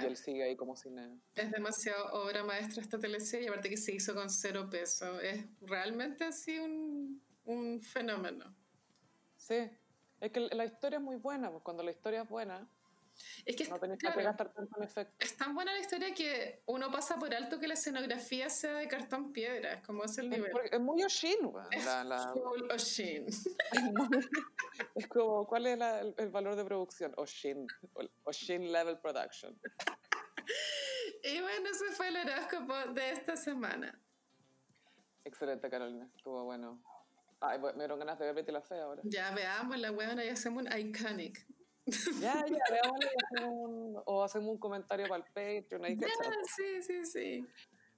y 0.00 0.04
él 0.04 0.16
sigue 0.16 0.42
ahí 0.42 0.56
como 0.56 0.76
sin 0.76 0.98
Es 1.34 1.50
demasiado 1.50 2.12
obra 2.12 2.42
maestra 2.44 2.82
esta 2.82 2.98
teleserie, 2.98 3.48
aparte 3.48 3.68
que 3.68 3.76
se 3.76 3.92
hizo 3.92 4.14
con 4.14 4.30
cero 4.30 4.68
peso. 4.70 5.20
Es 5.20 5.44
realmente 5.60 6.24
así 6.24 6.58
un, 6.58 7.22
un 7.44 7.80
fenómeno. 7.80 8.54
Sí, 9.36 9.70
es 10.20 10.32
que 10.32 10.40
la 10.40 10.64
historia 10.64 10.98
es 10.98 11.04
muy 11.04 11.16
buena, 11.16 11.50
pues 11.50 11.62
cuando 11.62 11.82
la 11.82 11.90
historia 11.90 12.22
es 12.22 12.28
buena, 12.28 12.68
es 13.44 13.56
que 13.56 13.68
no 13.68 13.78
tenés 13.78 13.98
que 13.98 14.08
gastar 14.08 14.52
tanto 14.52 14.76
en 14.78 14.84
efecto. 14.84 15.14
Es 15.18 15.36
tan 15.36 15.54
buena 15.54 15.72
la 15.72 15.80
historia 15.80 16.14
que 16.14 16.62
uno 16.66 16.90
pasa 16.90 17.16
por 17.18 17.34
alto 17.34 17.58
que 17.58 17.68
la 17.68 17.74
escenografía 17.74 18.48
sea 18.48 18.74
de 18.74 18.88
cartón 18.88 19.32
piedra, 19.32 19.74
es 19.74 19.86
como 19.86 20.04
es 20.04 20.18
el 20.18 20.30
nivel. 20.30 20.52
Es, 20.70 20.80
muy 20.80 21.02
Oshin, 21.02 21.52
es 21.70 21.84
la, 21.84 22.04
la... 22.04 22.32
Oshin. 22.74 23.26
Es 24.94 25.06
como, 25.08 25.46
¿cuál 25.46 25.66
es 25.66 25.78
la, 25.78 26.00
el, 26.00 26.28
valor 26.30 26.54
de 26.54 26.64
producción? 26.64 27.12
Oshin, 27.16 27.66
Oshin 28.24 28.72
Level 28.72 28.98
Production. 28.98 29.58
Y 31.22 31.40
bueno, 31.40 31.70
ese 31.70 31.86
fue 31.92 32.08
el 32.08 32.16
horóscopo 32.18 32.92
de 32.92 33.10
esta 33.10 33.36
semana. 33.36 34.00
Excelente, 35.24 35.68
Carolina. 35.68 36.08
Estuvo 36.16 36.44
bueno. 36.44 36.80
Ay, 37.40 37.58
me 37.58 37.72
dieron 37.72 37.98
ganas 37.98 38.18
de 38.18 38.26
ver 38.26 38.34
Betty 38.36 38.52
la 38.52 38.62
Fea 38.62 38.84
ahora. 38.84 39.02
Ya 39.04 39.32
veamos 39.32 39.76
la 39.78 39.90
buena 39.90 40.24
y 40.24 40.28
hacemos 40.28 40.62
un 40.62 40.78
iconic. 40.78 41.44
Ya, 42.20 42.44
ya, 42.46 42.58
hacemos 42.64 43.54
un, 43.54 44.02
o 44.04 44.24
hacemos 44.24 44.48
un 44.48 44.58
comentario 44.58 45.06
para 45.08 45.24
el 45.24 45.32
Patreon. 45.32 45.84
Ahí 45.84 45.96
ya, 45.96 46.08
sí, 46.56 46.82
sí, 46.82 47.04
sí. 47.04 47.46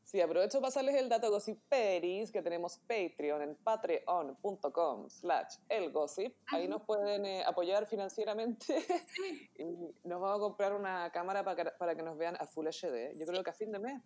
Sí, 0.09 0.23
aprovecho 0.23 0.59
para 0.59 0.69
pasarles 0.69 0.95
el 0.95 1.11
dato 1.11 1.31
Gossiperis, 1.31 2.33
que 2.33 2.41
tenemos 2.41 2.79
Patreon 2.79 3.43
en 3.43 3.57
patreon.com 3.57 5.11
slash 5.11 5.57
elgossip. 5.69 6.35
Ahí 6.47 6.67
nos 6.67 6.81
pueden 6.85 7.27
eh, 7.27 7.45
apoyar 7.45 7.87
financieramente 7.87 8.75
y 9.59 9.65
nos 10.09 10.19
vamos 10.19 10.37
a 10.37 10.41
comprar 10.41 10.73
una 10.73 11.13
cámara 11.13 11.45
para 11.45 11.57
que, 11.63 11.71
para 11.73 11.95
que 11.95 12.03
nos 12.03 12.17
vean 12.17 12.37
a 12.41 12.47
Full 12.47 12.69
HD. 12.69 13.19
Yo 13.19 13.27
creo 13.27 13.45
que 13.45 13.51
a 13.51 13.53
fin 13.53 13.71
de 13.71 13.81
mes. 13.81 14.01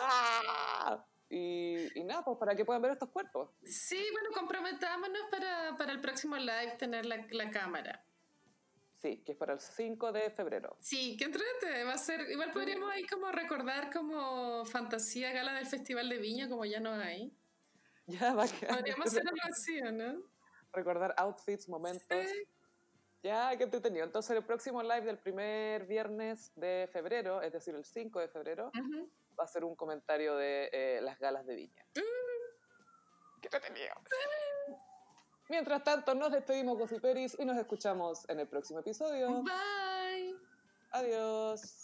¡Ah! 0.00 1.04
Y, 1.28 1.98
y, 2.00 2.04
nada, 2.04 2.24
pues 2.24 2.38
para 2.38 2.56
que 2.56 2.64
puedan 2.64 2.80
ver 2.80 2.92
estos 2.92 3.10
cuerpos. 3.10 3.50
Sí, 3.62 4.02
bueno, 4.10 4.30
comprometámonos 4.32 5.22
para, 5.30 5.76
para 5.76 5.92
el 5.92 6.00
próximo 6.00 6.36
live 6.36 6.76
tener 6.78 7.04
la, 7.04 7.26
la 7.30 7.50
cámara. 7.50 8.06
Sí, 9.00 9.22
que 9.24 9.32
es 9.32 9.38
para 9.38 9.54
el 9.54 9.60
5 9.60 10.12
de 10.12 10.30
febrero. 10.30 10.76
Sí, 10.80 11.16
que 11.16 11.24
entrete, 11.24 11.84
va 11.84 11.94
a 11.94 11.98
ser, 11.98 12.30
igual 12.30 12.50
podríamos 12.50 12.90
ahí 12.90 13.06
como 13.06 13.32
recordar 13.32 13.90
como 13.90 14.66
fantasía 14.66 15.32
gala 15.32 15.54
del 15.54 15.66
Festival 15.66 16.08
de 16.10 16.18
Viña, 16.18 16.48
como 16.48 16.64
ya 16.64 16.80
no 16.80 16.92
hay. 16.92 17.34
Ya 18.06 18.34
va 18.34 18.42
a 18.42 18.48
quedar. 18.48 18.78
Podríamos 18.78 19.06
hacer 19.06 19.22
algo 19.22 19.40
así, 19.48 19.80
¿no? 19.80 20.20
Recordar 20.72 21.14
outfits, 21.16 21.68
momentos. 21.68 22.26
Ya, 23.22 23.56
qué 23.56 23.64
entretenido. 23.64 24.04
Entonces 24.04 24.36
el 24.36 24.44
próximo 24.44 24.82
live 24.82 25.02
del 25.02 25.18
primer 25.18 25.86
viernes 25.86 26.50
de 26.56 26.88
febrero, 26.92 27.40
es 27.40 27.52
decir, 27.52 27.72
el 27.74 27.84
5 27.84 28.18
de 28.18 28.28
febrero, 28.28 28.72
va 29.38 29.44
a 29.44 29.46
ser 29.46 29.62
un 29.62 29.76
comentario 29.76 30.34
de 30.34 30.70
eh, 30.72 31.00
las 31.02 31.20
galas 31.20 31.46
de 31.46 31.54
Viña. 31.54 31.86
¡Qué 31.94 33.46
entretenido! 33.46 33.94
Mientras 35.50 35.82
tanto, 35.82 36.14
nos 36.14 36.30
despedimos, 36.30 36.78
Gossiperis, 36.78 37.36
y 37.36 37.44
nos 37.44 37.58
escuchamos 37.58 38.24
en 38.28 38.38
el 38.38 38.46
próximo 38.46 38.78
episodio. 38.78 39.42
Bye. 39.42 40.36
Adiós. 40.92 41.79